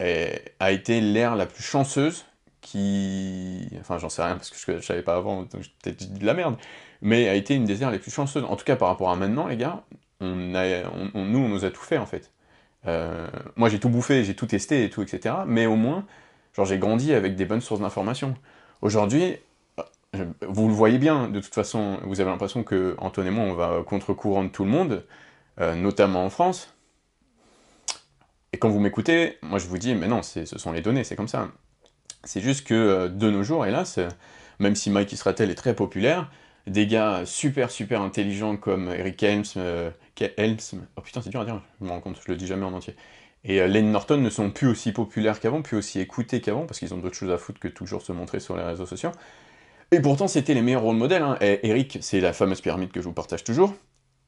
a 0.00 0.72
été 0.72 1.00
l'ère 1.00 1.36
la 1.36 1.46
plus 1.46 1.62
chanceuse 1.62 2.24
qui... 2.60 3.68
Enfin, 3.80 3.98
j'en 3.98 4.08
sais 4.08 4.22
rien 4.22 4.34
parce 4.34 4.50
que 4.50 4.56
je 4.72 4.76
ne 4.76 4.80
savais 4.80 5.02
pas 5.02 5.16
avant, 5.16 5.42
donc 5.42 5.62
peut-être 5.82 5.96
dit 5.96 6.08
de 6.08 6.26
la 6.26 6.34
merde. 6.34 6.56
Mais 7.02 7.28
a 7.28 7.34
été 7.34 7.54
une 7.54 7.64
des 7.64 7.82
ères 7.82 7.90
les 7.90 7.98
plus 7.98 8.10
chanceuses. 8.10 8.44
En 8.44 8.56
tout 8.56 8.64
cas, 8.64 8.76
par 8.76 8.88
rapport 8.88 9.10
à 9.10 9.16
maintenant, 9.16 9.46
les 9.46 9.56
gars, 9.56 9.84
on 10.20 10.34
nous, 10.34 11.38
on 11.38 11.48
nous 11.48 11.64
a 11.64 11.70
tout 11.70 11.82
fait, 11.82 11.98
en 11.98 12.06
fait. 12.06 12.32
Euh, 12.86 13.26
moi, 13.56 13.68
j'ai 13.68 13.78
tout 13.78 13.88
bouffé, 13.88 14.24
j'ai 14.24 14.34
tout 14.34 14.46
testé 14.46 14.84
et 14.84 14.90
tout, 14.90 15.02
etc. 15.02 15.34
Mais 15.46 15.66
au 15.66 15.76
moins, 15.76 16.04
genre, 16.54 16.66
j'ai 16.66 16.78
grandi 16.78 17.12
avec 17.12 17.36
des 17.36 17.44
bonnes 17.44 17.60
sources 17.60 17.80
d'informations. 17.80 18.34
Aujourd'hui, 18.82 19.36
euh, 20.14 20.24
vous 20.48 20.68
le 20.68 20.74
voyez 20.74 20.98
bien, 20.98 21.28
de 21.28 21.40
toute 21.40 21.54
façon, 21.54 21.98
vous 22.04 22.20
avez 22.20 22.30
l'impression 22.30 22.62
que 22.62 22.96
et 23.18 23.30
moi, 23.30 23.44
on 23.44 23.54
va 23.54 23.82
contre-courant 23.86 24.44
de 24.44 24.48
tout 24.48 24.64
le 24.64 24.70
monde, 24.70 25.04
euh, 25.60 25.74
notamment 25.74 26.24
en 26.24 26.30
France. 26.30 26.75
Et 28.52 28.58
quand 28.58 28.68
vous 28.68 28.80
m'écoutez, 28.80 29.38
moi 29.42 29.58
je 29.58 29.66
vous 29.66 29.78
dis, 29.78 29.94
mais 29.94 30.08
non, 30.08 30.22
ce 30.22 30.44
sont 30.44 30.72
les 30.72 30.80
données, 30.80 31.04
c'est 31.04 31.16
comme 31.16 31.28
ça. 31.28 31.50
C'est 32.24 32.40
juste 32.40 32.66
que 32.66 33.08
de 33.08 33.30
nos 33.30 33.42
jours, 33.42 33.66
hélas, 33.66 33.98
même 34.58 34.74
si 34.74 34.90
Mike 34.90 35.12
Israel 35.12 35.50
est 35.50 35.54
très 35.54 35.74
populaire, 35.74 36.30
des 36.66 36.86
gars 36.86 37.22
super 37.24 37.70
super 37.70 38.00
intelligents 38.00 38.56
comme 38.56 38.88
Eric 38.88 39.22
Helms, 39.22 39.44
euh, 39.56 39.90
Helms 40.36 40.56
oh 40.96 41.00
putain 41.00 41.22
c'est 41.22 41.30
dur 41.30 41.40
à 41.40 41.44
dire, 41.44 41.62
je 41.80 41.86
me 41.86 41.90
rends 41.90 42.00
compte, 42.00 42.18
je 42.24 42.30
le 42.30 42.36
dis 42.36 42.46
jamais 42.46 42.64
en 42.64 42.72
entier, 42.72 42.96
et 43.44 43.60
euh, 43.60 43.68
Lane 43.68 43.92
Norton 43.92 44.16
ne 44.16 44.30
sont 44.30 44.50
plus 44.50 44.66
aussi 44.66 44.92
populaires 44.92 45.38
qu'avant, 45.38 45.62
plus 45.62 45.76
aussi 45.76 46.00
écoutés 46.00 46.40
qu'avant, 46.40 46.66
parce 46.66 46.80
qu'ils 46.80 46.92
ont 46.94 46.98
d'autres 46.98 47.14
choses 47.14 47.30
à 47.30 47.38
foutre 47.38 47.60
que 47.60 47.68
toujours 47.68 48.02
se 48.02 48.12
montrer 48.12 48.40
sur 48.40 48.56
les 48.56 48.64
réseaux 48.64 48.86
sociaux. 48.86 49.12
Et 49.92 50.00
pourtant 50.00 50.26
c'était 50.26 50.54
les 50.54 50.62
meilleurs 50.62 50.82
rôles 50.82 50.96
modèles, 50.96 51.22
hein. 51.22 51.36
Eric 51.40 51.98
c'est 52.00 52.20
la 52.20 52.32
fameuse 52.32 52.60
pyramide 52.60 52.90
que 52.90 53.00
je 53.00 53.06
vous 53.06 53.14
partage 53.14 53.44
toujours, 53.44 53.72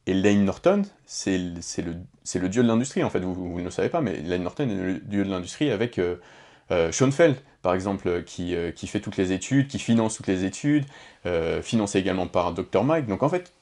et 0.09 0.15
Lane 0.15 0.45
Norton, 0.45 0.83
c'est 1.05 1.37
le, 1.37 2.49
dieu 2.49 2.63
de 2.63 2.69
l'industrie 2.69 3.05
en 3.05 3.11
fait, 3.11 3.21
vous, 3.21 3.59
ne 3.59 3.65
le 3.65 3.71
savez 3.71 3.91
pas, 3.91 4.01
mais 4.01 4.23
Lane 4.23 4.43
Norton 4.43 4.69
est 4.69 4.75
le 4.75 4.95
dieu 5.01 5.23
de 5.23 5.31
l'industrie 5.31 5.71
avec 5.71 5.99
euh, 5.99 6.17
euh, 6.71 6.91
Schoenfeld, 6.91 7.37
par 7.61 7.75
exemple, 7.75 8.23
qui, 8.25 8.57
euh, 8.57 8.73
qui, 8.73 8.87
fait 8.87 9.01
toutes 9.01 9.19
les 9.19 9.33
études, 9.33 9.69
qui 9.69 9.79
finance 9.79 10.17
toutes 10.17 10.27
les 10.27 10.45
études, 10.45 10.87
financé 11.63 11.99
également 11.99 12.27
par 12.27 12.55
Dr 12.55 12.85
Mike. 12.85 13.07
Donc 13.07 13.23
en 13.23 13.29
fait, 13.29 13.53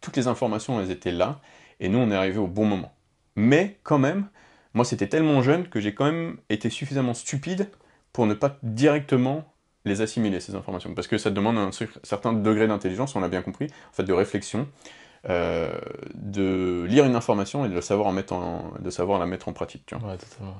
toutes 0.00 0.16
les 0.16 0.26
informations, 0.26 0.80
elles 0.80 0.90
étaient 0.90 1.12
là, 1.12 1.40
et 1.80 1.90
nous, 1.90 1.98
on 1.98 2.10
est 2.10 2.16
arrivé 2.16 2.38
au 2.38 2.46
bon 2.46 2.64
moment. 2.64 2.94
Mais 3.36 3.76
quand 3.82 3.98
même, 3.98 4.28
moi, 4.72 4.86
c'était 4.86 5.08
tellement 5.08 5.42
jeune 5.42 5.68
que 5.68 5.80
j'ai 5.80 5.92
quand 5.92 6.06
même 6.06 6.38
été 6.48 6.70
suffisamment 6.70 7.12
stupide 7.12 7.68
pour 8.14 8.24
ne 8.24 8.32
pas 8.32 8.56
directement 8.62 9.44
les 9.84 10.00
assimiler, 10.00 10.40
ces 10.40 10.54
informations. 10.54 10.94
Parce 10.94 11.08
que 11.08 11.18
ça 11.18 11.30
demande 11.30 11.58
un 11.58 11.70
certain 12.04 12.32
degré 12.32 12.68
d'intelligence, 12.68 13.14
on 13.16 13.20
l'a 13.20 13.28
bien 13.28 13.42
compris, 13.42 13.66
en 13.66 13.94
fait, 13.94 14.04
de 14.04 14.12
réflexion, 14.14 14.66
de 15.28 16.84
lire 16.88 17.04
une 17.04 17.16
information 17.16 17.64
et 17.64 17.68
de 17.68 17.80
savoir, 17.80 18.08
en 18.08 18.12
mettre 18.12 18.32
en, 18.32 18.72
de 18.80 18.90
savoir 18.90 19.18
la 19.18 19.26
mettre 19.26 19.48
en 19.48 19.52
pratique. 19.52 19.84
Tu 19.86 19.94
vois. 19.94 20.10
Ouais, 20.10 20.16
totalement. 20.16 20.54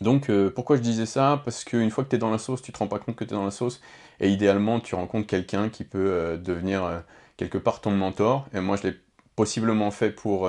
Donc 0.00 0.28
euh, 0.28 0.50
pourquoi 0.50 0.76
je 0.76 0.82
disais 0.82 1.06
ça? 1.06 1.40
Parce 1.44 1.64
qu'une 1.64 1.90
fois 1.90 2.04
que 2.04 2.10
tu 2.10 2.16
es 2.16 2.18
dans 2.18 2.30
la 2.30 2.38
sauce, 2.38 2.62
tu 2.62 2.72
te 2.72 2.78
rends 2.78 2.88
pas 2.88 2.98
compte 2.98 3.16
que 3.16 3.24
tu 3.24 3.32
es 3.32 3.36
dans 3.36 3.44
la 3.44 3.50
sauce, 3.50 3.80
et 4.20 4.28
idéalement 4.28 4.80
tu 4.80 4.94
rencontres 4.94 5.26
quelqu'un 5.26 5.68
qui 5.68 5.84
peut 5.84 5.98
euh, 5.98 6.36
devenir 6.36 6.84
euh, 6.84 6.98
quelque 7.36 7.58
part 7.58 7.80
ton 7.80 7.90
mentor, 7.90 8.46
et 8.54 8.60
moi 8.60 8.76
je 8.76 8.88
l'ai 8.88 8.94
possiblement 9.36 9.90
fait 9.90 10.10
pour 10.10 10.48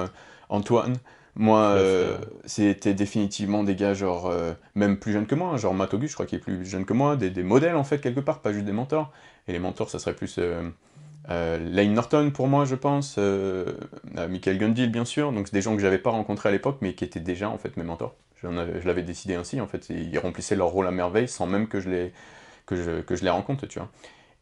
Antoine. 0.50 0.98
Moi, 1.38 1.78
c'était 2.46 2.94
définitivement 2.94 3.64
des 3.64 3.76
gars 3.76 3.94
genre, 3.94 4.32
même 4.76 4.98
plus 4.98 5.12
jeunes 5.12 5.26
que 5.26 5.34
moi, 5.34 5.50
hein, 5.50 5.58
genre 5.58 5.74
Matt 5.74 5.90
je 6.00 6.14
crois 6.14 6.28
qu'il 6.28 6.38
est 6.38 6.42
plus 6.42 6.66
jeune 6.66 6.86
que 6.86 6.94
moi, 6.94 7.18
des, 7.18 7.32
des, 7.32 7.42
modèles 7.44 7.76
en 7.76 7.84
fait 7.84 8.00
quelque 8.00 8.20
part, 8.20 8.40
pas 8.40 8.54
juste 8.54 8.66
des 8.66 8.72
mentors. 8.72 9.12
Et 9.48 9.52
les 9.52 9.60
mentors, 9.60 9.90
ça 9.90 9.98
serait 9.98 10.14
plus 10.14 10.40
Lane 11.28 11.94
Norton 11.94 12.32
pour 12.32 12.48
moi, 12.48 12.66
je 12.66 12.76
pense, 12.76 13.18
Michael 13.18 14.58
Gundil 14.58 14.90
bien 14.90 15.06
sûr, 15.06 15.32
donc 15.32 15.48
c'est 15.48 15.54
des 15.54 15.62
gens 15.62 15.76
que 15.76 15.82
j'avais 15.82 15.98
pas 15.98 16.12
rencontrés 16.12 16.50
à 16.50 16.52
l'époque, 16.52 16.78
mais 16.82 16.94
qui 16.94 17.04
étaient 17.04 17.20
déjà 17.20 17.50
en 17.50 17.58
fait 17.58 17.78
mes 17.78 17.84
mentors 17.84 18.16
je 18.52 18.88
l'avais 18.88 19.04
décidé 19.04 19.36
ainsi, 19.36 19.60
en 19.62 19.68
fait, 19.68 19.90
ils 19.90 20.18
remplissaient 20.20 20.56
leur 20.56 20.68
rôle 20.68 20.88
à 20.88 20.92
merveille 20.92 21.28
sans 21.28 21.48
même 21.48 21.68
que 21.68 21.80
je 21.80 21.90
les, 21.90 22.14
que 22.66 22.76
je, 22.76 23.02
que 23.02 23.16
je 23.16 23.24
les 23.24 23.30
rencontre, 23.30 23.66
tu 23.68 23.80
vois. 23.80 23.90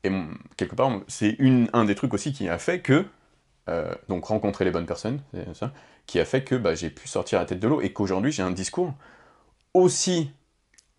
Et 0.03 0.11
quelque 0.57 0.75
part, 0.75 0.91
c'est 1.07 1.37
un 1.73 1.85
des 1.85 1.95
trucs 1.95 2.13
aussi 2.13 2.33
qui 2.33 2.49
a 2.49 2.57
fait 2.57 2.81
que, 2.81 3.05
euh, 3.69 3.93
donc 4.09 4.25
rencontrer 4.25 4.65
les 4.65 4.71
bonnes 4.71 4.85
personnes, 4.85 5.21
ça, 5.53 5.71
qui 6.05 6.19
a 6.19 6.25
fait 6.25 6.43
que 6.43 6.55
bah, 6.55 6.75
j'ai 6.75 6.89
pu 6.89 7.07
sortir 7.07 7.39
la 7.39 7.45
tête 7.45 7.59
de 7.59 7.67
l'eau 7.67 7.81
et 7.81 7.93
qu'aujourd'hui 7.93 8.31
j'ai 8.31 8.43
un 8.43 8.51
discours 8.51 8.93
aussi 9.73 10.31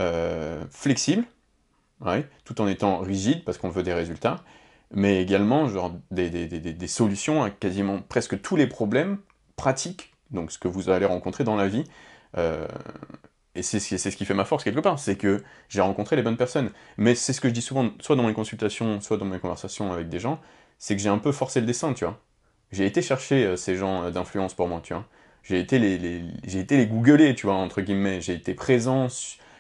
euh, 0.01 0.65
flexible, 0.71 1.25
tout 2.45 2.61
en 2.61 2.67
étant 2.67 2.99
rigide 2.99 3.45
parce 3.45 3.59
qu'on 3.59 3.69
veut 3.69 3.83
des 3.83 3.93
résultats, 3.93 4.37
mais 4.95 5.21
également 5.23 5.69
genre 5.69 5.93
des, 6.11 6.31
des, 6.31 6.47
des, 6.47 6.61
des, 6.61 6.87
solutions 6.87 7.43
à 7.43 7.51
quasiment 7.51 8.01
presque 8.01 8.41
tous 8.41 8.57
les 8.57 8.67
problèmes 8.67 9.19
pratiques, 9.57 10.13
donc 10.31 10.53
ce 10.53 10.59
que 10.59 10.69
vous 10.69 10.89
allez 10.91 11.07
rencontrer 11.07 11.45
dans 11.45 11.57
la 11.57 11.69
vie, 11.69 11.85
euh, 12.37 12.67
et 13.55 13.63
c'est 13.63 13.79
ce 13.79 14.17
qui 14.17 14.25
fait 14.25 14.35
ma 14.35 14.45
force 14.45 14.65
quelque 14.65 14.81
part, 14.81 14.99
c'est 14.99 15.17
que 15.17 15.43
j'ai 15.69 15.81
rencontré 15.81 16.17
les 16.17 16.23
bonnes 16.23 16.37
personnes. 16.37 16.71
Mais 16.97 17.15
c'est 17.15 17.33
ce 17.33 17.41
que 17.41 17.49
je 17.49 17.55
dis 17.55 17.63
souvent, 17.63 17.91
soit 18.01 18.17
dans 18.17 18.25
mes 18.25 18.35
consultations, 18.35 19.01
soit 19.01 19.17
dans 19.17 19.25
mes 19.25 19.39
conversations 19.39 19.93
avec 19.93 20.09
des 20.09 20.19
gens, 20.19 20.41
c'est 20.79 20.97
que 20.97 21.03
j'ai 21.03 21.09
un 21.09 21.19
peu 21.19 21.31
forcé 21.31 21.61
le 21.61 21.67
dessin, 21.67 21.93
tu 21.95 22.05
vois. 22.05 22.21
J'ai 22.73 22.87
été 22.87 23.01
chercher 23.01 23.47
euh, 23.47 23.57
ces 23.57 23.77
gens 23.77 24.05
euh, 24.05 24.11
d'influence 24.11 24.55
pour 24.55 24.67
moi, 24.67 24.81
tu 24.83 24.93
vois. 24.93 25.05
J'ai 25.45 25.61
été 25.61 25.79
les, 25.79 26.25
j'ai 26.45 26.59
été 26.59 26.77
les 26.77 26.87
googler, 26.87 27.35
tu 27.35 27.47
vois, 27.47 27.55
entre 27.55 27.81
guillemets. 27.81 28.21
J'ai 28.21 28.35
été 28.35 28.55
présent 28.55 29.09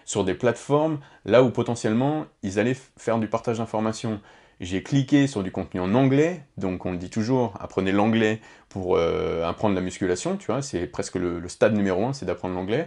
sur 0.04 0.24
des 0.24 0.34
plateformes 0.34 0.98
là 1.24 1.42
où 1.42 1.50
potentiellement 1.50 2.26
ils 2.42 2.58
allaient 2.58 2.76
faire 2.96 3.18
du 3.18 3.28
partage 3.28 3.58
d'informations 3.58 4.20
j'ai 4.60 4.82
cliqué 4.82 5.26
sur 5.26 5.42
du 5.42 5.50
contenu 5.50 5.80
en 5.80 5.94
anglais, 5.94 6.42
donc 6.56 6.86
on 6.86 6.92
le 6.92 6.98
dit 6.98 7.10
toujours, 7.10 7.54
apprenez 7.60 7.92
l'anglais 7.92 8.40
pour 8.68 8.96
euh, 8.96 9.44
apprendre 9.44 9.74
la 9.74 9.80
musculation, 9.80 10.36
tu 10.36 10.46
vois, 10.46 10.62
c'est 10.62 10.86
presque 10.86 11.16
le, 11.16 11.46
stade 11.48 11.74
numéro 11.74 12.06
un, 12.06 12.12
c'est 12.12 12.26
d'apprendre 12.26 12.54
l'anglais. 12.54 12.86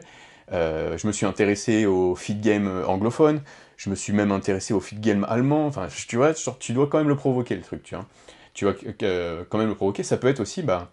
Euh, 0.53 0.97
je 0.97 1.07
me 1.07 1.11
suis 1.11 1.25
intéressé 1.25 1.85
au 1.85 2.15
feed 2.15 2.41
game 2.41 2.83
anglophone, 2.87 3.41
je 3.75 3.89
me 3.89 3.95
suis 3.95 4.13
même 4.13 4.31
intéressé 4.31 4.73
au 4.73 4.79
feed 4.79 5.01
game 5.01 5.25
allemand, 5.29 5.65
enfin, 5.65 5.87
tu 6.07 6.15
vois, 6.15 6.33
tu 6.59 6.73
dois 6.73 6.87
quand 6.87 6.97
même 6.97 7.09
le 7.09 7.15
provoquer, 7.15 7.55
le 7.55 7.61
truc, 7.61 7.83
tu 7.83 7.95
vois. 7.95 8.05
Tu 8.53 8.65
vas 8.65 8.73
quand 8.73 9.57
même 9.57 9.67
le 9.67 9.75
provoquer, 9.75 10.03
ça 10.03 10.17
peut 10.17 10.27
être 10.27 10.39
aussi, 10.39 10.63
bah, 10.63 10.91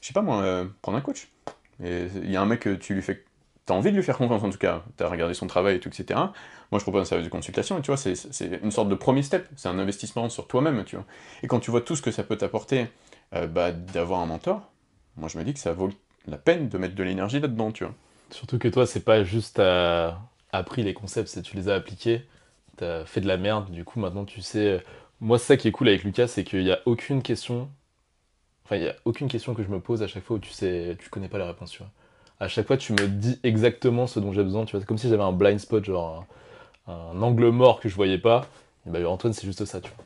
je 0.00 0.08
sais 0.08 0.14
pas 0.14 0.22
moi, 0.22 0.42
euh, 0.42 0.64
prendre 0.82 0.98
un 0.98 1.00
coach. 1.00 1.28
Il 1.80 2.30
y 2.30 2.36
a 2.36 2.40
un 2.40 2.46
mec, 2.46 2.68
tu 2.78 2.94
lui 2.94 3.02
fais 3.02 3.24
t'as 3.66 3.74
envie 3.74 3.90
de 3.90 3.96
lui 3.96 4.02
faire 4.02 4.18
confiance 4.18 4.42
en 4.42 4.50
tout 4.50 4.58
cas, 4.58 4.82
t'as 4.96 5.08
regardé 5.08 5.34
son 5.34 5.46
travail 5.46 5.76
et 5.76 5.80
tout, 5.80 5.88
etc. 5.88 6.20
Moi 6.70 6.78
je 6.78 6.80
propose 6.80 7.02
un 7.02 7.04
service 7.04 7.26
de 7.26 7.30
consultation 7.30 7.78
et 7.78 7.82
tu 7.82 7.86
vois, 7.88 7.96
c'est 7.96 8.14
une 8.62 8.70
sorte 8.70 8.88
de 8.88 8.94
premier 8.94 9.22
step, 9.22 9.48
c'est 9.56 9.68
un 9.68 9.78
investissement 9.78 10.28
sur 10.28 10.46
toi-même, 10.46 10.84
tu 10.84 10.96
vois. 10.96 11.04
Et 11.42 11.46
quand 11.46 11.60
tu 11.60 11.70
vois 11.70 11.80
tout 11.80 11.96
ce 11.96 12.02
que 12.02 12.10
ça 12.10 12.24
peut 12.24 12.36
t'apporter 12.36 12.86
euh, 13.34 13.46
bah, 13.46 13.72
d'avoir 13.72 14.20
un 14.20 14.26
mentor, 14.26 14.62
moi 15.16 15.28
je 15.28 15.38
me 15.38 15.44
dis 15.44 15.54
que 15.54 15.60
ça 15.60 15.72
vaut 15.72 15.90
la 16.26 16.36
peine 16.36 16.68
de 16.68 16.78
mettre 16.78 16.94
de 16.94 17.02
l'énergie 17.02 17.40
là-dedans, 17.40 17.72
tu 17.72 17.84
vois. 17.84 17.94
Surtout 18.30 18.58
que 18.58 18.68
toi, 18.68 18.86
c'est 18.86 19.04
pas 19.04 19.22
juste 19.24 19.56
t'as 19.56 20.18
appris 20.52 20.82
les 20.82 20.94
concepts, 20.94 21.28
c'est 21.28 21.42
tu 21.42 21.56
les 21.56 21.68
as 21.68 21.74
appliqués, 21.74 22.26
t'as 22.76 23.04
fait 23.04 23.20
de 23.20 23.26
la 23.28 23.36
merde, 23.36 23.70
du 23.70 23.84
coup 23.84 24.00
maintenant 24.00 24.24
tu 24.24 24.42
sais. 24.42 24.68
Euh, 24.68 24.78
moi, 25.20 25.38
c'est 25.38 25.46
ça 25.46 25.56
qui 25.56 25.68
est 25.68 25.72
cool 25.72 25.88
avec 25.88 26.04
Lucas, 26.04 26.26
c'est 26.26 26.44
qu'il 26.44 26.64
n'y 26.64 26.72
a 26.72 26.80
aucune 26.86 27.22
question. 27.22 27.70
Enfin, 28.64 28.76
il 28.76 28.82
n'y 28.82 28.88
a 28.88 28.96
aucune 29.04 29.28
question 29.28 29.54
que 29.54 29.62
je 29.62 29.68
me 29.68 29.80
pose 29.80 30.02
à 30.02 30.06
chaque 30.06 30.24
fois 30.24 30.36
où 30.36 30.40
tu 30.40 30.50
sais, 30.50 30.96
tu 30.98 31.08
connais 31.08 31.28
pas 31.28 31.38
la 31.38 31.46
réponse, 31.46 31.70
tu 31.70 31.78
vois 31.78 31.90
à 32.40 32.48
chaque 32.48 32.66
fois 32.66 32.76
tu 32.76 32.92
me 32.92 33.06
dis 33.06 33.38
exactement 33.42 34.06
ce 34.06 34.20
dont 34.20 34.32
j'ai 34.32 34.42
besoin, 34.42 34.64
tu 34.64 34.72
vois, 34.72 34.80
c'est 34.80 34.86
comme 34.86 34.98
si 34.98 35.08
j'avais 35.08 35.22
un 35.22 35.32
blind 35.32 35.58
spot, 35.58 35.84
genre 35.84 36.26
un, 36.86 37.22
angle 37.22 37.48
mort 37.50 37.80
que 37.80 37.88
je 37.88 37.94
voyais 37.94 38.18
pas. 38.18 38.46
Et 38.86 38.90
bah 38.90 39.08
Antoine, 39.08 39.32
c'est 39.32 39.46
juste 39.46 39.64
ça, 39.64 39.80
tu 39.80 39.90
vois. 39.90 40.04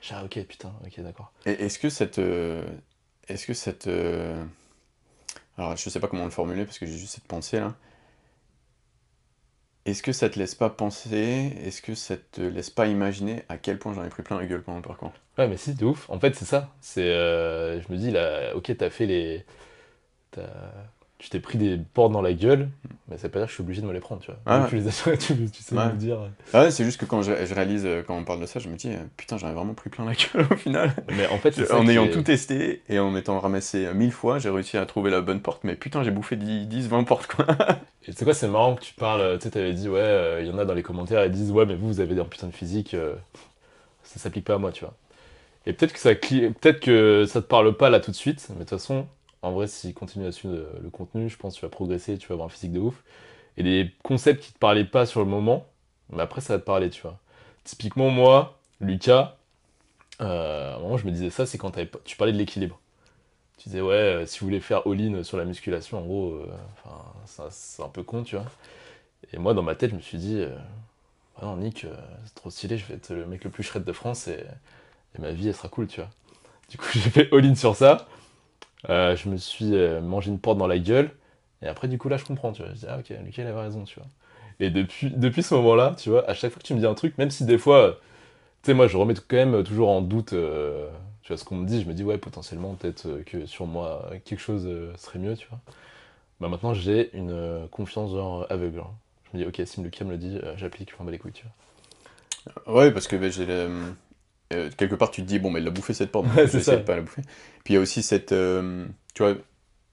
J'ai 0.00 0.14
ah, 0.14 0.24
ok, 0.24 0.44
putain, 0.46 0.72
ok, 0.84 1.00
d'accord. 1.00 1.32
Est-ce 1.44 1.78
que 1.78 1.90
cette. 1.90 2.18
Euh, 2.18 2.64
est-ce 3.28 3.46
que 3.46 3.54
cette. 3.54 3.86
Euh, 3.86 4.42
alors, 5.58 5.76
je 5.76 5.90
sais 5.90 6.00
pas 6.00 6.08
comment 6.08 6.24
le 6.24 6.30
formuler 6.30 6.64
parce 6.64 6.78
que 6.78 6.86
j'ai 6.86 6.96
juste 6.96 7.14
cette 7.14 7.26
pensée 7.26 7.60
là. 7.60 7.74
Est-ce 9.86 10.02
que 10.02 10.12
ça 10.12 10.28
te 10.28 10.38
laisse 10.38 10.54
pas 10.54 10.70
penser? 10.70 11.54
Est-ce 11.64 11.82
que 11.82 11.94
ça 11.94 12.16
te 12.16 12.42
laisse 12.42 12.70
pas 12.70 12.86
imaginer 12.86 13.44
à 13.48 13.56
quel 13.56 13.78
point 13.78 13.92
j'en 13.94 14.04
ai 14.04 14.08
pris 14.08 14.22
plein 14.22 14.38
la 14.38 14.46
gueule 14.46 14.62
pendant 14.62 14.78
le 14.78 14.84
parcours? 14.84 15.12
Ouais, 15.38 15.48
mais 15.48 15.56
si, 15.56 15.74
de 15.74 15.84
ouf. 15.86 16.08
En 16.10 16.20
fait, 16.20 16.34
c'est 16.36 16.44
ça. 16.44 16.70
C'est, 16.80 17.08
euh, 17.08 17.80
je 17.80 17.92
me 17.92 17.98
dis 17.98 18.10
là, 18.10 18.54
ok, 18.54 18.76
t'as 18.76 18.90
fait 18.90 19.06
les, 19.06 19.44
tu 21.20 21.28
t'es 21.28 21.38
pris 21.38 21.58
des 21.58 21.78
portes 21.92 22.12
dans 22.12 22.22
la 22.22 22.32
gueule, 22.32 22.70
mais 23.08 23.18
ça 23.18 23.24
veut 23.24 23.28
pas 23.30 23.40
dire 23.40 23.46
que 23.46 23.50
je 23.50 23.54
suis 23.56 23.62
obligé 23.62 23.82
de 23.82 23.86
me 23.86 23.92
les 23.92 24.00
prendre, 24.00 24.22
tu 24.22 24.30
vois. 24.30 24.40
Ah 24.46 24.66
tu, 24.70 24.76
les 24.76 24.88
as, 24.88 25.16
tu, 25.18 25.34
sais 25.52 25.74
me 25.74 25.92
dire. 25.92 26.18
Ah 26.54 26.62
ouais, 26.62 26.70
c'est 26.70 26.82
juste 26.82 26.98
que 26.98 27.04
quand 27.04 27.20
je, 27.20 27.32
réalise, 27.32 27.84
euh, 27.84 28.02
quand 28.02 28.16
on 28.16 28.24
parle 28.24 28.40
de 28.40 28.46
ça, 28.46 28.58
je 28.58 28.70
me 28.70 28.76
dis, 28.76 28.88
euh, 28.88 29.04
putain, 29.18 29.36
j'en 29.36 29.50
ai 29.50 29.52
vraiment 29.52 29.74
pris 29.74 29.90
plein 29.90 30.06
la 30.06 30.14
gueule 30.14 30.46
au 30.50 30.56
final. 30.56 30.94
Mais 31.14 31.26
en 31.26 31.36
fait, 31.36 31.70
En 31.72 31.86
ayant 31.88 32.08
tout 32.08 32.22
testé 32.22 32.82
et 32.88 32.98
en 32.98 33.10
m'étant 33.10 33.38
ramassé 33.38 33.84
euh, 33.84 33.92
mille 33.92 34.12
fois, 34.12 34.38
j'ai 34.38 34.48
réussi 34.48 34.78
à 34.78 34.86
trouver 34.86 35.10
la 35.10 35.20
bonne 35.20 35.40
porte, 35.40 35.62
mais 35.62 35.74
putain, 35.74 36.02
j'ai 36.02 36.10
bouffé 36.10 36.36
10, 36.36 36.88
20 36.88 37.04
portes, 37.04 37.26
quoi. 37.26 37.44
et 38.08 38.12
tu 38.12 38.12
sais 38.12 38.24
quoi, 38.24 38.32
c'est 38.32 38.48
marrant 38.48 38.74
que 38.74 38.82
tu 38.82 38.94
parles, 38.94 39.38
tu 39.38 39.44
sais, 39.44 39.50
t'avais 39.50 39.74
dit, 39.74 39.90
ouais, 39.90 40.38
il 40.40 40.48
y 40.48 40.50
en 40.50 40.56
a 40.56 40.64
dans 40.64 40.74
les 40.74 40.82
commentaires, 40.82 41.22
ils 41.26 41.30
disent, 41.30 41.50
ouais, 41.50 41.66
mais 41.66 41.74
vous, 41.74 41.88
vous 41.88 42.00
avez 42.00 42.14
des 42.14 42.24
putain 42.24 42.46
de 42.46 42.54
physique, 42.54 42.96
ça 44.04 44.18
s'applique 44.18 44.46
pas 44.46 44.54
à 44.54 44.58
moi, 44.58 44.72
tu 44.72 44.84
vois. 44.84 44.94
Et 45.66 45.74
peut-être 45.74 45.92
que 45.92 45.98
ça 45.98 46.14
peut-être 46.14 46.80
que 46.80 47.26
ça 47.28 47.42
te 47.42 47.46
parle 47.46 47.76
pas 47.76 47.90
là 47.90 48.00
tout 48.00 48.10
de 48.10 48.16
suite, 48.16 48.46
mais 48.50 48.54
de 48.54 48.60
toute 48.60 48.70
façon, 48.70 49.06
en 49.42 49.52
vrai, 49.52 49.66
si 49.66 49.94
continue 49.94 50.26
à 50.26 50.32
suivre 50.32 50.56
le 50.82 50.90
contenu, 50.90 51.28
je 51.28 51.36
pense 51.36 51.54
que 51.54 51.60
tu 51.60 51.66
vas 51.66 51.70
progresser, 51.70 52.18
tu 52.18 52.28
vas 52.28 52.34
avoir 52.34 52.46
un 52.46 52.50
physique 52.50 52.72
de 52.72 52.80
ouf. 52.80 53.02
Et 53.56 53.62
des 53.62 53.92
concepts 54.02 54.42
qui 54.42 54.52
te 54.52 54.58
parlaient 54.58 54.84
pas 54.84 55.06
sur 55.06 55.20
le 55.20 55.26
moment, 55.26 55.66
mais 56.10 56.22
après, 56.22 56.40
ça 56.40 56.54
va 56.54 56.60
te 56.60 56.64
parler, 56.64 56.90
tu 56.90 57.02
vois. 57.02 57.18
Typiquement, 57.64 58.10
moi, 58.10 58.58
Lucas, 58.80 59.36
euh, 60.20 60.74
à 60.74 60.76
un 60.76 60.80
moment, 60.80 60.96
je 60.98 61.06
me 61.06 61.12
disais 61.12 61.30
ça, 61.30 61.46
c'est 61.46 61.58
quand 61.58 61.72
tu 62.04 62.16
parlais 62.16 62.32
de 62.32 62.38
l'équilibre. 62.38 62.78
Tu 63.58 63.68
disais, 63.70 63.80
ouais, 63.82 63.94
euh, 63.94 64.26
si 64.26 64.40
vous 64.40 64.46
voulez 64.46 64.60
faire 64.60 64.86
all-in 64.86 65.22
sur 65.24 65.38
la 65.38 65.44
musculation, 65.44 65.98
en 65.98 66.02
gros, 66.02 66.34
euh, 66.34 66.46
c'est 67.50 67.82
un 67.82 67.88
peu 67.88 68.02
con, 68.02 68.24
tu 68.24 68.36
vois. 68.36 68.46
Et 69.32 69.38
moi, 69.38 69.54
dans 69.54 69.62
ma 69.62 69.74
tête, 69.74 69.90
je 69.90 69.96
me 69.96 70.00
suis 70.00 70.18
dit, 70.18 70.44
ah 71.40 71.46
non, 71.46 71.56
Nick, 71.56 71.86
c'est 72.26 72.34
trop 72.34 72.50
stylé, 72.50 72.78
je 72.78 72.86
vais 72.86 72.94
être 72.94 73.10
le 73.14 73.26
mec 73.26 73.44
le 73.44 73.50
plus 73.50 73.62
shred 73.62 73.84
de 73.84 73.92
France 73.92 74.28
et, 74.28 74.44
et 75.16 75.20
ma 75.20 75.32
vie, 75.32 75.48
elle 75.48 75.54
sera 75.54 75.68
cool, 75.68 75.86
tu 75.88 76.00
vois. 76.00 76.10
Du 76.70 76.78
coup, 76.78 76.86
j'ai 76.94 77.10
fait 77.10 77.32
all-in 77.32 77.54
sur 77.54 77.76
ça. 77.76 78.06
Je 78.88 79.28
me 79.28 79.36
suis 79.36 79.72
mangé 80.02 80.30
une 80.30 80.38
porte 80.38 80.58
dans 80.58 80.66
la 80.66 80.78
gueule. 80.78 81.10
Et 81.62 81.66
après, 81.66 81.88
du 81.88 81.98
coup, 81.98 82.08
là, 82.08 82.16
je 82.16 82.24
comprends, 82.24 82.52
tu 82.52 82.62
vois. 82.62 82.72
Je 82.72 82.78
dis, 82.78 82.86
ah 82.88 82.98
ok, 82.98 83.10
Lucas, 83.24 83.42
il 83.42 83.48
avait 83.48 83.60
raison, 83.60 83.84
tu 83.84 83.98
vois. 83.98 84.08
Et 84.60 84.70
depuis, 84.70 85.10
depuis 85.10 85.42
ce 85.42 85.54
moment-là, 85.54 85.94
tu 85.98 86.10
vois, 86.10 86.28
à 86.28 86.34
chaque 86.34 86.52
fois 86.52 86.60
que 86.60 86.66
tu 86.66 86.74
me 86.74 86.80
dis 86.80 86.86
un 86.86 86.94
truc, 86.94 87.16
même 87.18 87.30
si 87.30 87.44
des 87.44 87.58
fois, 87.58 87.98
tu 88.62 88.66
sais, 88.66 88.74
moi, 88.74 88.86
je 88.86 88.96
remets 88.96 89.14
quand 89.14 89.36
même 89.36 89.64
toujours 89.64 89.88
en 89.88 90.02
doute, 90.02 90.34
euh, 90.34 90.88
tu 91.22 91.28
vois, 91.28 91.38
ce 91.38 91.44
qu'on 91.44 91.56
me 91.56 91.66
dit, 91.66 91.82
je 91.82 91.88
me 91.88 91.94
dis, 91.94 92.04
ouais, 92.04 92.18
potentiellement, 92.18 92.74
peut-être 92.74 93.06
euh, 93.06 93.22
que 93.24 93.46
sur 93.46 93.66
moi, 93.66 94.10
quelque 94.24 94.38
chose 94.40 94.66
euh, 94.66 94.92
serait 94.96 95.18
mieux, 95.18 95.34
tu 95.34 95.48
vois. 95.48 95.60
Bah 96.40 96.48
maintenant, 96.48 96.72
j'ai 96.72 97.14
une 97.16 97.68
confiance 97.70 98.12
genre 98.12 98.46
aveugle. 98.48 98.80
Hein. 98.80 98.90
Je 99.32 99.38
me 99.38 99.42
dis, 99.42 99.48
ok, 99.48 99.66
si 99.66 99.82
Lucas 99.82 100.04
me 100.04 100.12
le 100.12 100.18
dit, 100.18 100.38
j'applique, 100.56 100.90
je 100.90 100.96
m'en 100.98 101.04
bas 101.04 101.12
les 101.12 101.18
couilles, 101.18 101.32
tu 101.32 101.44
vois. 102.64 102.74
Ouais, 102.74 102.90
parce 102.90 103.06
que 103.06 103.16
bah, 103.16 103.28
j'ai 103.28 103.46
quelque 104.76 104.94
part, 104.94 105.10
tu 105.10 105.22
te 105.22 105.26
dis, 105.26 105.38
bon, 105.38 105.50
mais 105.50 105.60
il 105.60 105.68
a 105.68 105.70
bouffé 105.70 105.94
cette 105.94 106.12
porte, 106.12 106.26
ouais, 106.36 106.46
c'est 106.46 106.60
ça. 106.60 106.76
de 106.76 106.82
pas 106.82 106.96
la 106.96 107.02
bouffer. 107.02 107.22
Puis 107.64 107.74
il 107.74 107.76
y 107.76 107.76
a 107.78 107.80
aussi 107.80 108.02
cette, 108.02 108.34
tu 109.14 109.22
vois, 109.22 109.34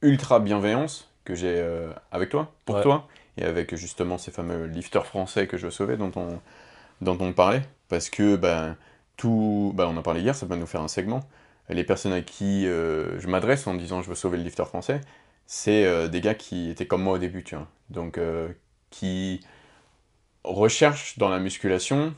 ultra 0.01 0.39
bienveillance 0.39 1.09
que 1.25 1.35
j'ai 1.35 1.65
avec 2.11 2.29
toi, 2.29 2.53
pour 2.65 2.81
toi, 2.81 3.07
et 3.37 3.43
avec 3.43 3.75
justement 3.75 4.17
ces 4.17 4.31
fameux 4.31 4.65
lifters 4.65 5.05
français 5.05 5.47
que 5.47 5.57
je 5.57 5.69
sauvais 5.69 5.97
dont 5.97 6.11
on, 6.15 6.39
dont 7.01 7.17
on 7.19 7.33
parlait, 7.33 7.61
parce 7.89 8.09
que 8.09 8.35
ben, 8.35 8.75
tout, 9.17 9.73
ben, 9.75 9.85
on 9.87 9.97
en 9.97 10.01
parlait 10.01 10.21
hier, 10.21 10.35
ça 10.35 10.45
va 10.45 10.55
nous 10.55 10.65
faire 10.65 10.81
un 10.81 10.87
segment. 10.87 11.21
Les 11.69 11.83
personnes 11.83 12.13
à 12.13 12.21
qui 12.21 12.65
euh, 12.65 13.19
je 13.19 13.27
m'adresse 13.27 13.67
en 13.67 13.73
disant 13.73 14.01
je 14.01 14.09
veux 14.09 14.15
sauver 14.15 14.37
le 14.37 14.43
lifter 14.43 14.63
français, 14.63 15.01
c'est 15.47 15.85
euh, 15.85 16.07
des 16.07 16.21
gars 16.21 16.35
qui 16.35 16.69
étaient 16.69 16.87
comme 16.87 17.03
moi 17.03 17.13
au 17.13 17.17
début, 17.17 17.43
tu 17.43 17.55
vois. 17.55 17.67
Donc, 17.89 18.17
euh, 18.17 18.47
qui 18.89 19.41
recherchent 20.43 21.17
dans 21.17 21.29
la 21.29 21.39
musculation 21.39 22.13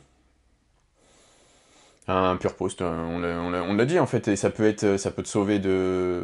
un 2.13 2.35
pur 2.37 2.55
post. 2.55 2.81
On 2.81 3.19
l'a 3.19 3.85
dit 3.85 3.99
en 3.99 4.05
fait, 4.05 4.27
et 4.27 4.35
ça 4.35 4.49
peut, 4.49 4.67
être, 4.67 4.97
ça 4.97 5.11
peut 5.11 5.23
te 5.23 5.27
sauver 5.27 5.59
de, 5.59 6.23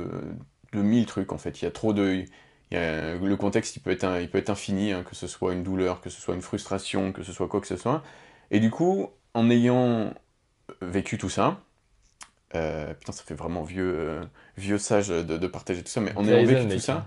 de 0.74 0.82
mille 0.82 1.06
trucs 1.06 1.32
en 1.32 1.38
fait. 1.38 1.62
Il 1.62 1.66
y 1.66 1.68
a 1.68 1.72
trop 1.72 1.94
de 1.94 2.26
le 2.72 3.36
contexte, 3.36 3.76
il 3.76 3.80
peut 3.80 3.92
être, 3.92 4.22
il 4.22 4.30
peut 4.30 4.38
être 4.38 4.50
infini, 4.50 4.92
hein, 4.92 5.04
que 5.04 5.16
ce 5.16 5.28
soit 5.28 5.54
une 5.54 5.64
douleur, 5.64 6.02
que 6.02 6.10
ce 6.10 6.22
soit 6.22 6.36
une 6.36 6.42
frustration, 6.42 7.12
que 7.12 7.24
ce 7.24 7.32
soit 7.32 7.48
quoi 7.48 7.62
que 7.62 7.68
ce 7.68 7.78
soit. 7.78 8.04
Et 8.52 8.60
du 8.60 8.70
coup, 8.70 9.10
en 9.34 9.50
ayant 9.50 10.14
vécu 10.82 11.18
tout 11.18 11.30
ça, 11.30 11.60
euh, 12.56 12.94
putain, 12.94 13.12
ça 13.12 13.24
fait 13.24 13.34
vraiment 13.34 13.64
vieux, 13.64 13.94
euh, 13.98 14.24
vieux 14.58 14.78
sage 14.78 15.10
de, 15.10 15.48
partager 15.48 15.84
tout 15.84 15.90
ça, 15.90 16.02
mais 16.02 16.14
en 16.16 16.26
ayant 16.28 16.46
vécu 16.46 16.68
tout 16.68 16.80
ça, 16.80 17.06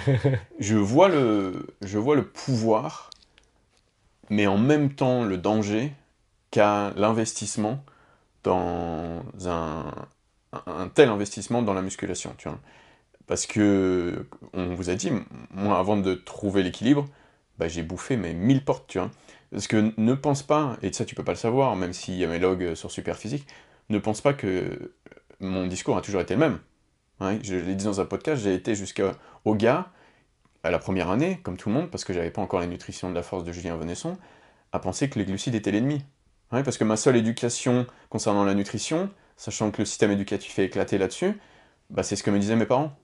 je 0.58 0.76
vois, 0.76 1.08
le, 1.08 1.66
je 1.82 1.98
vois 1.98 2.16
le 2.16 2.26
pouvoir, 2.26 3.10
mais 4.30 4.46
en 4.46 4.58
même 4.58 4.92
temps 4.92 5.24
le 5.24 5.36
danger 5.36 5.92
qu'a 6.50 6.92
l'investissement 6.96 7.84
dans 8.46 9.22
un, 9.46 10.88
tel 10.94 11.08
investissement 11.08 11.62
dans 11.62 11.74
la 11.74 11.82
musculation, 11.82 12.34
tu 12.38 12.48
vois. 12.48 12.60
Parce 13.26 13.46
que, 13.46 14.26
on 14.52 14.74
vous 14.74 14.88
a 14.88 14.94
dit, 14.94 15.10
moi, 15.50 15.78
avant 15.78 15.96
de 15.96 16.14
trouver 16.14 16.62
l'équilibre, 16.62 17.06
bah, 17.58 17.66
j'ai 17.66 17.82
bouffé 17.82 18.16
mes 18.16 18.34
1000 18.34 18.64
portes, 18.64 18.86
tu 18.86 18.98
vois. 18.98 19.10
Parce 19.50 19.66
que 19.66 19.92
ne 19.96 20.14
pense 20.14 20.42
pas, 20.42 20.76
et 20.82 20.92
ça 20.92 21.04
tu 21.04 21.14
peux 21.14 21.24
pas 21.24 21.32
le 21.32 21.38
savoir, 21.38 21.74
même 21.76 21.92
s'il 21.92 22.14
y 22.14 22.24
a 22.24 22.28
mes 22.28 22.38
logs 22.38 22.74
sur 22.74 22.90
Superphysique, 22.90 23.46
ne 23.88 23.98
pense 23.98 24.20
pas 24.20 24.32
que 24.32 24.92
mon 25.40 25.66
discours 25.66 25.96
a 25.96 26.02
toujours 26.02 26.20
été 26.20 26.34
le 26.34 26.40
même. 26.40 26.58
je 27.42 27.56
l'ai 27.56 27.74
dit 27.74 27.84
dans 27.84 28.00
un 28.00 28.06
podcast, 28.06 28.42
j'ai 28.42 28.54
été 28.54 28.74
jusqu'au 28.74 29.54
gars, 29.54 29.90
à 30.62 30.70
la 30.70 30.78
première 30.78 31.10
année, 31.10 31.40
comme 31.42 31.56
tout 31.56 31.68
le 31.68 31.74
monde, 31.74 31.90
parce 31.90 32.04
que 32.04 32.12
j'avais 32.12 32.30
pas 32.30 32.42
encore 32.42 32.60
la 32.60 32.66
nutrition 32.66 33.10
de 33.10 33.14
la 33.14 33.22
force 33.22 33.44
de 33.44 33.52
Julien 33.52 33.76
Venesson, 33.76 34.18
à 34.72 34.78
penser 34.78 35.08
que 35.08 35.18
les 35.18 35.24
glucides 35.24 35.54
étaient 35.54 35.72
l'ennemi. 35.72 36.04
Parce 36.50 36.78
que 36.78 36.84
ma 36.84 36.96
seule 36.96 37.16
éducation 37.16 37.86
concernant 38.08 38.44
la 38.44 38.54
nutrition, 38.54 39.10
sachant 39.36 39.70
que 39.70 39.82
le 39.82 39.86
système 39.86 40.10
éducatif 40.10 40.58
est 40.58 40.64
éclaté 40.64 40.98
là-dessus, 40.98 41.38
bah, 41.90 42.02
c'est 42.02 42.16
ce 42.16 42.22
que 42.22 42.30
me 42.30 42.38
disaient 42.38 42.56
mes 42.56 42.66
parents 42.66 42.96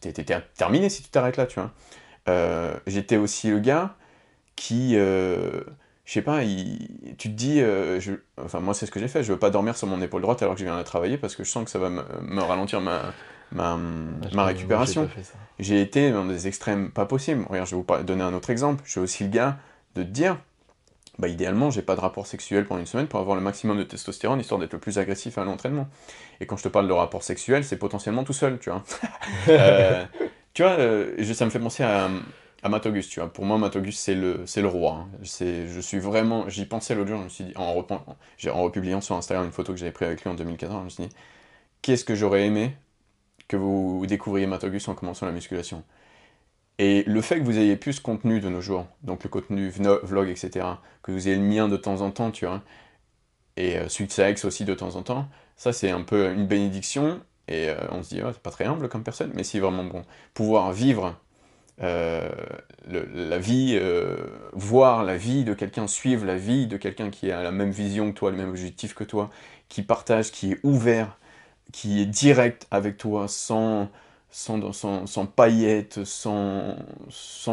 t'es 0.00 0.24
terminé 0.56 0.88
si 0.88 1.02
tu 1.02 1.10
t'arrêtes 1.10 1.36
là, 1.36 1.46
tu 1.46 1.60
vois. 1.60 1.72
Euh, 2.28 2.74
j'étais 2.86 3.16
aussi 3.16 3.50
le 3.50 3.58
gars 3.58 3.96
qui, 4.56 4.96
euh, 4.96 5.60
je 6.04 6.12
sais 6.12 6.22
pas, 6.22 6.40
tu 6.42 7.16
te 7.16 7.34
dis, 7.34 7.60
euh, 7.60 8.00
je, 8.00 8.14
enfin 8.42 8.60
moi 8.60 8.74
c'est 8.74 8.86
ce 8.86 8.90
que 8.90 9.00
j'ai 9.00 9.08
fait, 9.08 9.22
je 9.22 9.32
veux 9.32 9.38
pas 9.38 9.50
dormir 9.50 9.76
sur 9.76 9.86
mon 9.86 10.00
épaule 10.02 10.22
droite 10.22 10.42
alors 10.42 10.54
que 10.54 10.60
je 10.60 10.64
viens 10.64 10.76
de 10.76 10.82
travailler 10.82 11.16
parce 11.16 11.36
que 11.36 11.44
je 11.44 11.50
sens 11.50 11.64
que 11.64 11.70
ça 11.70 11.78
va 11.78 11.90
me, 11.90 12.42
ralentir 12.42 12.80
ma, 12.80 13.12
ma, 13.52 13.78
ma 14.32 14.44
récupération. 14.44 15.08
J'ai 15.58 15.80
été 15.80 16.10
dans 16.10 16.24
des 16.24 16.48
extrêmes 16.48 16.90
pas 16.90 17.06
possibles. 17.06 17.44
Regarde, 17.48 17.68
je 17.68 17.76
vais 17.76 17.82
vous 17.82 18.02
donner 18.02 18.22
un 18.22 18.34
autre 18.34 18.50
exemple. 18.50 18.82
Je 18.84 18.92
suis 18.92 19.00
aussi 19.00 19.24
le 19.24 19.30
gars 19.30 19.58
de 19.94 20.02
te 20.02 20.08
dire, 20.08 20.38
bah, 21.18 21.28
idéalement, 21.28 21.70
j'ai 21.70 21.82
pas 21.82 21.96
de 21.96 22.00
rapport 22.00 22.26
sexuel 22.26 22.64
pendant 22.64 22.80
une 22.80 22.86
semaine 22.86 23.08
pour 23.08 23.18
avoir 23.20 23.36
le 23.36 23.42
maximum 23.42 23.76
de 23.78 23.82
testostérone, 23.82 24.40
histoire 24.40 24.60
d'être 24.60 24.72
le 24.72 24.78
plus 24.78 24.98
agressif 24.98 25.36
à 25.38 25.44
l'entraînement. 25.44 25.88
Et 26.40 26.46
quand 26.46 26.56
je 26.56 26.62
te 26.62 26.68
parle 26.68 26.86
de 26.86 26.92
rapport 26.92 27.22
sexuel, 27.24 27.64
c'est 27.64 27.76
potentiellement 27.78 28.24
tout 28.24 28.32
seul, 28.32 28.58
tu 28.58 28.70
vois. 28.70 28.84
Euh, 29.48 30.04
tu 30.54 30.62
vois, 30.62 30.72
euh, 30.72 31.22
ça 31.34 31.44
me 31.44 31.50
fait 31.50 31.58
penser 31.60 31.82
à, 31.82 32.08
à 32.62 32.68
Matogus, 32.68 33.08
tu 33.08 33.20
vois. 33.20 33.32
Pour 33.32 33.44
moi, 33.44 33.58
Matogus, 33.58 33.98
c'est 33.98 34.14
le, 34.14 34.42
c'est 34.46 34.62
le 34.62 34.68
roi. 34.68 35.06
Hein. 35.06 35.08
Je 35.22 35.80
suis 35.80 35.98
vraiment... 35.98 36.48
J'y 36.48 36.66
pensais 36.66 36.94
l'autre 36.94 37.08
jour, 37.08 37.18
je 37.18 37.24
me 37.24 37.28
suis 37.28 37.44
dit, 37.44 37.52
en, 37.56 37.62
en 37.64 38.62
republiant 38.62 39.00
sur 39.00 39.16
Instagram 39.16 39.46
une 39.46 39.52
photo 39.52 39.72
que 39.72 39.78
j'avais 39.78 39.92
prise 39.92 40.08
avec 40.08 40.22
lui 40.22 40.30
en 40.30 40.34
2014, 40.34 40.80
je 40.80 40.84
me 40.84 40.90
suis 40.90 41.04
dit, 41.04 41.14
qu'est-ce 41.82 42.04
que 42.04 42.14
j'aurais 42.14 42.46
aimé 42.46 42.76
que 43.48 43.56
vous 43.56 44.04
découvriez 44.06 44.46
Matogus 44.46 44.88
en 44.88 44.94
commençant 44.94 45.26
la 45.26 45.32
musculation? 45.32 45.84
Et 46.78 47.02
le 47.06 47.20
fait 47.22 47.38
que 47.40 47.44
vous 47.44 47.58
ayez 47.58 47.76
plus 47.76 47.94
ce 47.94 48.00
contenu 48.00 48.40
de 48.40 48.48
nos 48.48 48.60
jours, 48.60 48.86
donc 49.02 49.24
le 49.24 49.30
contenu 49.30 49.68
vlog, 49.70 50.28
etc., 50.28 50.66
que 51.02 51.12
vous 51.12 51.28
ayez 51.28 51.36
le 51.36 51.42
mien 51.42 51.68
de 51.68 51.76
temps 51.76 52.00
en 52.02 52.10
temps, 52.10 52.30
tu 52.30 52.46
vois, 52.46 52.62
et 53.56 53.78
euh, 53.78 53.88
Sex 53.88 54.44
aussi 54.44 54.64
de 54.64 54.74
temps 54.74 54.96
en 54.96 55.02
temps, 55.02 55.28
ça 55.56 55.72
c'est 55.72 55.90
un 55.90 56.02
peu 56.02 56.32
une 56.32 56.46
bénédiction, 56.46 57.20
et 57.48 57.70
euh, 57.70 57.76
on 57.90 58.02
se 58.02 58.10
dit, 58.10 58.20
c'est 58.24 58.42
pas 58.42 58.50
très 58.50 58.64
humble 58.66 58.88
comme 58.88 59.02
personne, 59.02 59.32
mais 59.34 59.42
c'est 59.44 59.58
vraiment 59.58 59.84
bon. 59.84 60.04
Pouvoir 60.34 60.72
vivre 60.72 61.16
euh, 61.80 62.28
la 62.88 63.38
vie, 63.38 63.78
euh, 63.80 64.16
voir 64.52 65.04
la 65.04 65.16
vie 65.16 65.44
de 65.44 65.54
quelqu'un, 65.54 65.86
suivre 65.86 66.26
la 66.26 66.36
vie 66.36 66.66
de 66.66 66.76
quelqu'un 66.76 67.10
qui 67.10 67.30
a 67.30 67.42
la 67.42 67.52
même 67.52 67.70
vision 67.70 68.12
que 68.12 68.18
toi, 68.18 68.30
le 68.30 68.36
même 68.36 68.50
objectif 68.50 68.94
que 68.94 69.04
toi, 69.04 69.30
qui 69.68 69.82
partage, 69.82 70.32
qui 70.32 70.52
est 70.52 70.60
ouvert, 70.64 71.18
qui 71.72 72.00
est 72.02 72.06
direct 72.06 72.66
avec 72.70 72.96
toi, 72.98 73.28
sans 73.28 73.90
sans, 74.30 75.26
paillettes, 75.26 76.04
sans, 76.04 76.76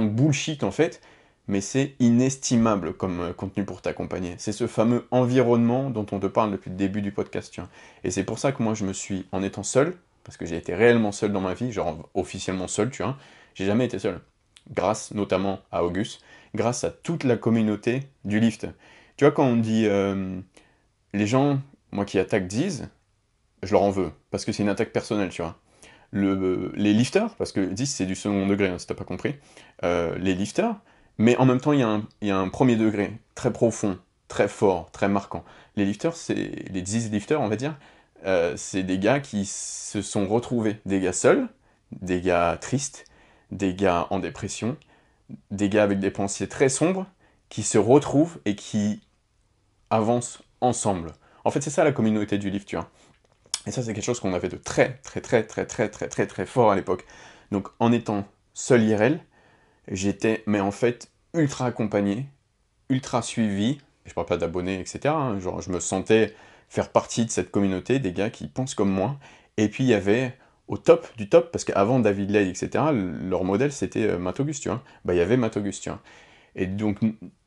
bullshit 0.01 0.63
en 0.63 0.71
fait, 0.71 1.01
mais 1.47 1.61
c'est 1.61 1.95
inestimable 1.99 2.93
comme 2.93 3.19
euh, 3.21 3.33
contenu 3.33 3.65
pour 3.65 3.81
t'accompagner. 3.81 4.35
C'est 4.37 4.51
ce 4.51 4.67
fameux 4.67 5.07
environnement 5.11 5.89
dont 5.89 6.05
on 6.11 6.19
te 6.19 6.27
parle 6.27 6.51
depuis 6.51 6.71
le 6.71 6.75
début 6.75 7.01
du 7.01 7.11
podcast. 7.11 7.53
Tu 7.53 7.61
vois. 7.61 7.69
Et 8.03 8.11
c'est 8.11 8.23
pour 8.23 8.39
ça 8.39 8.51
que 8.51 8.63
moi 8.63 8.73
je 8.73 8.83
me 8.83 8.93
suis, 8.93 9.27
en 9.31 9.43
étant 9.43 9.63
seul, 9.63 9.95
parce 10.23 10.37
que 10.37 10.45
j'ai 10.45 10.57
été 10.57 10.73
réellement 10.73 11.11
seul 11.11 11.31
dans 11.31 11.41
ma 11.41 11.53
vie, 11.53 11.71
genre 11.71 12.09
officiellement 12.13 12.67
seul, 12.67 12.89
tu 12.89 13.03
vois, 13.03 13.17
j'ai 13.53 13.65
jamais 13.65 13.85
été 13.85 13.99
seul. 13.99 14.19
Grâce 14.71 15.13
notamment 15.13 15.59
à 15.71 15.83
Auguste, 15.83 16.21
grâce 16.55 16.83
à 16.83 16.89
toute 16.89 17.23
la 17.23 17.37
communauté 17.37 18.01
du 18.23 18.39
lift. 18.39 18.67
Tu 19.17 19.23
vois, 19.23 19.31
quand 19.31 19.45
on 19.45 19.57
dit 19.57 19.85
euh, 19.85 20.39
les 21.13 21.27
gens, 21.27 21.59
moi 21.91 22.05
qui 22.05 22.17
attaquent 22.17 22.47
disent, 22.47 22.89
je 23.61 23.71
leur 23.71 23.83
en 23.83 23.91
veux, 23.91 24.11
parce 24.31 24.45
que 24.45 24.51
c'est 24.51 24.63
une 24.63 24.69
attaque 24.69 24.91
personnelle, 24.91 25.29
tu 25.29 25.43
vois 25.43 25.55
les 26.13 26.93
lifters, 26.93 27.33
parce 27.35 27.51
que 27.51 27.61
10 27.61 27.85
c'est 27.85 28.05
du 28.05 28.15
second 28.15 28.47
degré, 28.47 28.69
hein, 28.69 28.79
si 28.79 28.87
t'as 28.87 28.95
pas 28.95 29.03
compris, 29.03 29.35
euh, 29.83 30.17
les 30.17 30.33
lifters, 30.33 30.75
mais 31.17 31.37
en 31.37 31.45
même 31.45 31.59
temps 31.59 31.73
il 31.73 31.79
y, 31.79 32.31
a 32.31 32.37
un, 32.37 32.49
premier 32.49 32.75
degré 32.75 33.13
très 33.35 33.51
profond, 33.51 33.97
très 34.27 34.47
fort, 34.47 34.91
très 34.91 35.07
marquant. 35.07 35.43
Les 35.75 35.85
lifters, 35.85 36.15
c'est 36.15 36.33
les 36.33 36.81
10 36.81 37.11
lifters, 37.11 37.41
on 37.41 37.47
va 37.47 37.55
dire, 37.55 37.75
euh, 38.25 38.53
c'est 38.57 38.83
des 38.83 38.99
gars 38.99 39.19
qui 39.19 39.45
se 39.45 40.01
sont 40.01 40.27
retrouvés, 40.27 40.77
des 40.85 40.99
gars 40.99 41.13
seuls, 41.13 41.47
des 41.91 42.21
gars 42.21 42.57
tristes, 42.59 43.05
des 43.51 43.73
gars 43.73 44.07
en 44.09 44.19
dépression, 44.19 44.77
des 45.51 45.69
gars 45.69 45.83
avec 45.83 45.99
des 45.99 46.11
pensées 46.11 46.47
très 46.47 46.69
sombres, 46.69 47.05
qui 47.49 47.63
se 47.63 47.77
retrouvent 47.77 48.39
et 48.45 48.55
qui 48.55 49.01
avancent 49.89 50.41
ensemble. 50.61 51.13
En 51.43 51.51
fait, 51.51 51.61
c'est 51.61 51.69
ça 51.69 51.83
la 51.83 51.91
communauté 51.91 52.37
du 52.37 52.49
lift, 52.49 52.67
tu 52.67 52.75
vois. 52.75 52.89
Et 53.67 53.71
ça, 53.71 53.81
c'est 53.81 53.93
quelque 53.93 54.03
chose 54.03 54.19
qu'on 54.19 54.33
avait 54.33 54.49
de 54.49 54.57
très, 54.57 54.99
très, 55.03 55.21
très, 55.21 55.43
très, 55.43 55.65
très, 55.65 55.89
très, 55.89 56.07
très, 56.07 56.27
très 56.27 56.45
fort 56.45 56.71
à 56.71 56.75
l'époque. 56.75 57.05
Donc, 57.51 57.67
en 57.79 57.91
étant 57.91 58.25
seul 58.53 58.83
IRL, 58.83 59.19
j'étais, 59.89 60.43
mais 60.45 60.59
en 60.59 60.71
fait, 60.71 61.11
ultra 61.33 61.65
accompagné, 61.65 62.27
ultra 62.89 63.21
suivi. 63.21 63.79
Je 64.05 64.13
parle 64.13 64.27
pas 64.27 64.37
d'abonnés, 64.37 64.79
etc. 64.79 65.13
Hein, 65.17 65.39
genre, 65.39 65.61
je 65.61 65.71
me 65.71 65.79
sentais 65.79 66.35
faire 66.69 66.89
partie 66.91 67.25
de 67.25 67.31
cette 67.31 67.51
communauté, 67.51 67.99
des 67.99 68.13
gars 68.13 68.29
qui 68.29 68.47
pensent 68.47 68.75
comme 68.75 68.91
moi. 68.91 69.17
Et 69.57 69.67
puis, 69.69 69.83
il 69.83 69.89
y 69.89 69.93
avait, 69.93 70.37
au 70.67 70.77
top 70.77 71.07
du 71.17 71.29
top, 71.29 71.51
parce 71.51 71.63
qu'avant 71.63 71.99
David 71.99 72.31
Lay, 72.31 72.49
etc., 72.49 72.83
leur 72.93 73.43
modèle 73.43 73.71
c'était 73.71 74.03
euh, 74.03 74.17
Matt 74.17 74.39
Auguste, 74.39 74.63
tu 74.63 74.69
vois. 74.69 74.83
Bah, 75.05 75.13
il 75.13 75.17
y 75.17 75.21
avait 75.21 75.37
Matt 75.37 75.57
Auguste, 75.57 75.83
tu 75.83 75.89
vois. 75.89 76.01
Et 76.55 76.67
donc, 76.67 76.99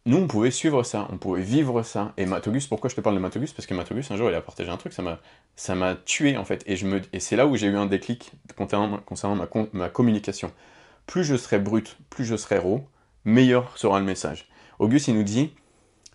nous, 0.09 0.17
on 0.17 0.27
pouvait 0.27 0.51
suivre 0.51 0.85
ça, 0.85 1.07
on 1.13 1.19
pouvait 1.19 1.43
vivre 1.43 1.83
ça. 1.83 2.15
Et 2.17 2.25
Matt 2.25 2.49
Auguste, 2.49 2.71
pourquoi 2.71 2.89
je 2.89 2.97
te 2.97 3.03
parle 3.03 3.15
de 3.15 3.21
Matt 3.21 3.37
Auguste 3.37 3.55
Parce 3.55 3.67
que 3.67 3.75
Matt 3.75 3.93
Auguste, 3.93 4.11
un 4.11 4.17
jour, 4.17 4.31
il 4.31 4.35
a 4.35 4.41
partagé 4.41 4.71
un 4.71 4.79
truc, 4.79 4.95
ça 4.95 5.75
m'a, 5.75 5.95
tué, 5.97 6.39
en 6.39 6.47
fait. 6.47 6.65
Et, 6.67 6.77
je 6.77 6.87
me, 6.87 7.03
et 7.13 7.21
c'est 7.21 7.37
là 7.37 7.47
où 7.47 7.57
j'ai 7.57 7.67
eu 7.67 7.77
un 7.77 7.85
déclic 7.85 8.33
concernant, 8.57 9.03
ma, 9.75 9.89
communication. 9.91 10.51
Plus 11.07 11.25
je 11.25 11.37
serai 11.37 11.59
brut, 11.59 11.99
plus 12.09 12.25
je 12.25 12.37
serai 12.37 12.57
raw, 12.57 12.89
meilleur 13.27 13.77
sera 13.77 13.99
le 13.99 14.07
message. 14.07 14.49
Auguste, 14.79 15.09
il 15.09 15.15
nous 15.15 15.25
dit, 15.25 15.53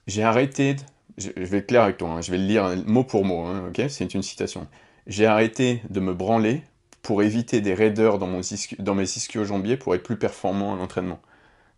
j'ai 0.07 0.23
arrêté, 0.23 0.75
je, 1.19 1.29
vais 1.29 1.59
être 1.59 1.67
clair 1.67 1.83
avec 1.83 1.97
toi, 1.97 2.09
hein, 2.09 2.21
je 2.21 2.31
vais 2.31 2.39
le 2.39 2.45
lire 2.45 2.75
mot 2.87 3.03
pour 3.03 3.25
mot, 3.25 3.45
hein, 3.45 3.65
ok? 3.67 3.85
C'est 3.89 4.11
une 4.15 4.23
citation. 4.23 4.67
J'ai 5.05 5.27
arrêté 5.27 5.83
de 5.91 5.99
me 5.99 6.15
branler 6.15 6.63
pour 7.03 7.21
éviter 7.21 7.61
des 7.61 7.75
raideurs 7.75 8.17
dans, 8.17 8.25
mon 8.25 8.41
dans 8.79 8.95
mes 8.95 9.03
ischio-jambiers 9.03 9.77
pour 9.77 9.93
être 9.93 10.01
plus 10.01 10.17
performant 10.17 10.73
à 10.73 10.77
l'entraînement. 10.77 11.19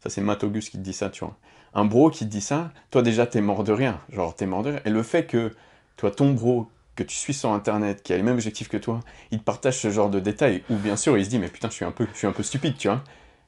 Ça, 0.02 0.10
c'est 0.10 0.22
Matt 0.22 0.46
Auguste 0.46 0.70
qui 0.70 0.78
te 0.78 0.84
dit 0.84 0.94
ça, 0.94 1.10
tu 1.10 1.26
vois. 1.26 1.38
Un 1.76 1.84
bro 1.86 2.10
qui 2.10 2.26
te 2.26 2.30
dit 2.30 2.42
ça, 2.42 2.72
toi 2.90 3.02
déjà, 3.02 3.28
t'es 3.28 3.42
mort 3.42 3.66
de 3.66 3.74
rien. 3.74 4.00
Genre, 4.10 4.34
t'es 4.34 4.46
mort 4.46 4.64
de 4.64 4.72
rien. 4.72 4.80
Et 4.86 4.90
le 4.90 5.04
fait 5.04 5.26
que, 5.26 5.54
toi, 5.98 6.10
ton 6.10 6.32
bro, 6.32 6.70
que 6.96 7.04
tu 7.04 7.16
suis 7.16 7.34
sur 7.34 7.52
Internet, 7.52 8.02
qui 8.02 8.14
a 8.14 8.18
les 8.18 8.24
mêmes 8.24 8.36
objectifs 8.36 8.70
que 8.70 8.78
toi, 8.78 9.02
il 9.32 9.40
te 9.40 9.44
partage 9.44 9.78
ce 9.80 9.92
genre 9.92 10.10
de 10.10 10.22
détails, 10.22 10.64
ou 10.70 10.76
bien 10.78 10.96
sûr, 10.96 11.18
il 11.18 11.26
se 11.26 11.30
dit, 11.30 11.38
mais 11.38 11.50
putain, 11.50 11.70
je 11.70 11.74
suis 11.74 11.86
un 11.86 11.92
peu, 11.92 12.08
je 12.14 12.18
suis 12.18 12.28
un 12.28 12.32
peu 12.32 12.44
stupide, 12.44 12.78
tu 12.78 12.88
vois. 12.88 13.04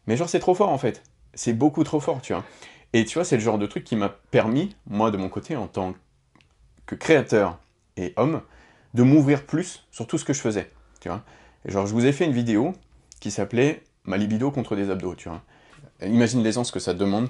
Mais 0.05 0.17
genre, 0.17 0.27
c'est 0.27 0.39
trop 0.39 0.53
fort, 0.53 0.69
en 0.69 0.77
fait. 0.77 1.03
C'est 1.33 1.53
beaucoup 1.53 1.85
trop 1.85 2.01
fort, 2.01 2.21
tu 2.21 2.33
vois. 2.33 2.43
Et 2.91 3.05
tu 3.05 3.13
vois, 3.13 3.23
c'est 3.23 3.37
le 3.37 3.41
genre 3.41 3.57
de 3.57 3.65
truc 3.65 3.85
qui 3.85 3.95
m'a 3.95 4.09
permis, 4.09 4.75
moi, 4.87 5.09
de 5.09 5.17
mon 5.17 5.29
côté, 5.29 5.55
en 5.55 5.67
tant 5.67 5.95
que 6.85 6.95
créateur 6.95 7.59
et 7.95 8.13
homme, 8.17 8.41
de 8.93 9.03
m'ouvrir 9.03 9.45
plus 9.45 9.87
sur 9.91 10.05
tout 10.05 10.17
ce 10.17 10.25
que 10.25 10.33
je 10.33 10.41
faisais, 10.41 10.69
tu 10.99 11.07
vois. 11.07 11.23
Et 11.65 11.71
genre, 11.71 11.85
je 11.85 11.93
vous 11.93 12.05
ai 12.05 12.11
fait 12.11 12.25
une 12.25 12.33
vidéo 12.33 12.73
qui 13.21 13.31
s'appelait 13.31 13.83
«Ma 14.03 14.17
libido 14.17 14.51
contre 14.51 14.75
des 14.75 14.89
abdos», 14.89 15.15
tu 15.17 15.29
vois. 15.29 15.41
Imagine 16.01 16.43
l'aisance 16.43 16.71
que 16.71 16.79
ça 16.79 16.93
demande 16.93 17.29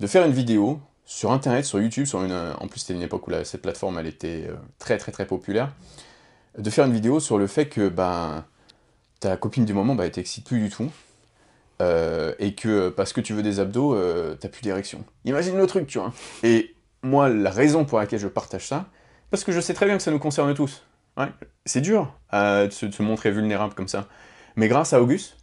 de 0.00 0.06
faire 0.06 0.24
une 0.24 0.32
vidéo 0.32 0.80
sur 1.04 1.32
Internet, 1.32 1.64
sur 1.64 1.80
YouTube, 1.80 2.06
sur 2.06 2.22
une... 2.22 2.32
en 2.32 2.68
plus 2.68 2.80
c'était 2.80 2.94
une 2.94 3.02
époque 3.02 3.26
où 3.28 3.32
cette 3.44 3.62
plateforme 3.62 3.98
elle 3.98 4.06
était 4.06 4.46
euh, 4.48 4.56
très 4.78 4.98
très 4.98 5.10
très 5.10 5.26
populaire, 5.26 5.72
de 6.56 6.68
faire 6.70 6.84
une 6.84 6.92
vidéo 6.92 7.18
sur 7.18 7.38
le 7.38 7.46
fait 7.46 7.66
que 7.68 7.88
bah, 7.88 8.44
ta 9.20 9.36
copine 9.36 9.64
du 9.64 9.72
moment 9.72 9.94
bah, 9.94 10.04
elle 10.04 10.12
t'excite 10.12 10.46
plus 10.46 10.60
du 10.60 10.68
tout, 10.68 10.90
euh, 11.80 12.34
et 12.38 12.54
que 12.54 12.90
parce 12.90 13.12
que 13.12 13.20
tu 13.20 13.32
veux 13.32 13.42
des 13.42 13.58
abdos, 13.58 13.94
euh, 13.94 14.34
t'as 14.34 14.48
plus 14.48 14.62
d'érection. 14.62 15.04
Imagine 15.24 15.56
le 15.56 15.66
truc, 15.66 15.86
tu 15.86 15.98
vois. 15.98 16.12
Et 16.42 16.74
moi, 17.02 17.28
la 17.28 17.50
raison 17.50 17.84
pour 17.84 17.98
laquelle 17.98 18.18
je 18.18 18.28
partage 18.28 18.66
ça, 18.66 18.86
parce 19.30 19.44
que 19.44 19.52
je 19.52 19.60
sais 19.60 19.74
très 19.74 19.86
bien 19.86 19.96
que 19.96 20.02
ça 20.02 20.10
nous 20.10 20.18
concerne 20.18 20.52
tous. 20.54 20.82
Ouais, 21.16 21.28
c'est 21.64 21.80
dur 21.80 22.12
de 22.32 22.68
se 22.70 23.02
montrer 23.02 23.30
vulnérable 23.30 23.74
comme 23.74 23.88
ça. 23.88 24.06
Mais 24.56 24.68
grâce 24.68 24.92
à 24.92 25.00
Auguste, 25.00 25.37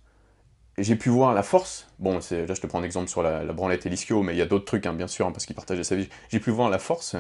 j'ai 0.77 0.95
pu 0.95 1.09
voir 1.09 1.33
la 1.33 1.43
force, 1.43 1.87
bon, 1.99 2.15
là 2.15 2.19
je 2.29 2.61
te 2.61 2.67
prends 2.67 2.79
un 2.79 2.83
exemple 2.83 3.07
sur 3.07 3.23
la, 3.23 3.43
branlette 3.53 3.85
et 3.85 3.89
l'ischio, 3.89 4.21
mais 4.23 4.33
il 4.33 4.37
y 4.37 4.41
a 4.41 4.45
d'autres 4.45 4.65
trucs, 4.65 4.85
hein, 4.85 4.93
bien 4.93 5.07
sûr, 5.07 5.25
hein, 5.25 5.31
parce 5.31 5.45
qu'il 5.45 5.55
partageait 5.55 5.83
sa 5.83 5.95
vie, 5.95 6.09
j'ai 6.29 6.39
pu 6.39 6.51
voir 6.51 6.69
la 6.69 6.79
force 6.79 7.15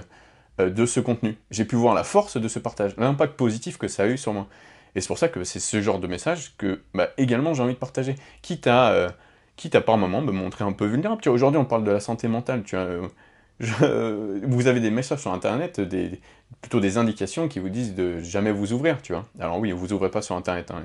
euh, 0.59 0.69
de 0.69 0.85
ce 0.85 0.99
contenu, 0.99 1.37
j'ai 1.51 1.65
pu 1.65 1.75
voir 1.75 1.93
la 1.93 2.03
force 2.03 2.37
de 2.37 2.47
ce 2.47 2.59
partage, 2.59 2.95
l'impact 2.97 3.35
positif 3.35 3.77
que 3.77 3.87
ça 3.87 4.03
a 4.03 4.07
eu 4.07 4.17
sur 4.17 4.33
moi. 4.33 4.47
Et 4.95 5.01
c'est 5.01 5.07
pour 5.07 5.17
ça 5.17 5.27
que 5.27 5.43
c'est 5.43 5.59
ce 5.59 5.81
genre 5.81 5.99
de 5.99 6.07
message 6.07 6.53
que, 6.57 6.81
bah, 6.93 7.09
également, 7.17 7.53
j'ai 7.53 7.63
envie 7.63 7.73
de 7.73 7.79
partager, 7.79 8.15
quitte 8.41 8.67
à, 8.67 8.91
euh, 8.91 9.09
quitte 9.57 9.75
à 9.75 9.81
par 9.81 9.97
moment 9.97 10.21
me 10.21 10.31
montrer 10.31 10.63
un 10.63 10.71
peu 10.71 10.85
vulnérable. 10.85 11.21
Tu 11.21 11.27
vois, 11.29 11.35
aujourd'hui, 11.35 11.59
on 11.59 11.65
parle 11.65 11.83
de 11.83 11.91
la 11.91 11.99
santé 11.99 12.29
mentale, 12.29 12.63
tu 12.63 12.77
vois, 12.77 12.85
euh, 12.85 14.39
vous 14.43 14.67
avez 14.67 14.79
des 14.79 14.91
messages 14.91 15.19
sur 15.19 15.33
Internet, 15.33 15.79
des, 15.79 16.19
plutôt 16.61 16.79
des 16.79 16.97
indications 16.97 17.47
qui 17.47 17.59
vous 17.59 17.69
disent 17.69 17.95
de 17.95 18.19
jamais 18.19 18.51
vous 18.51 18.73
ouvrir, 18.73 19.01
tu 19.01 19.13
vois. 19.13 19.25
Alors 19.39 19.59
oui, 19.59 19.71
vous 19.71 19.93
ouvrez 19.93 20.11
pas 20.11 20.21
sur 20.21 20.35
Internet, 20.35 20.71
hein. 20.71 20.81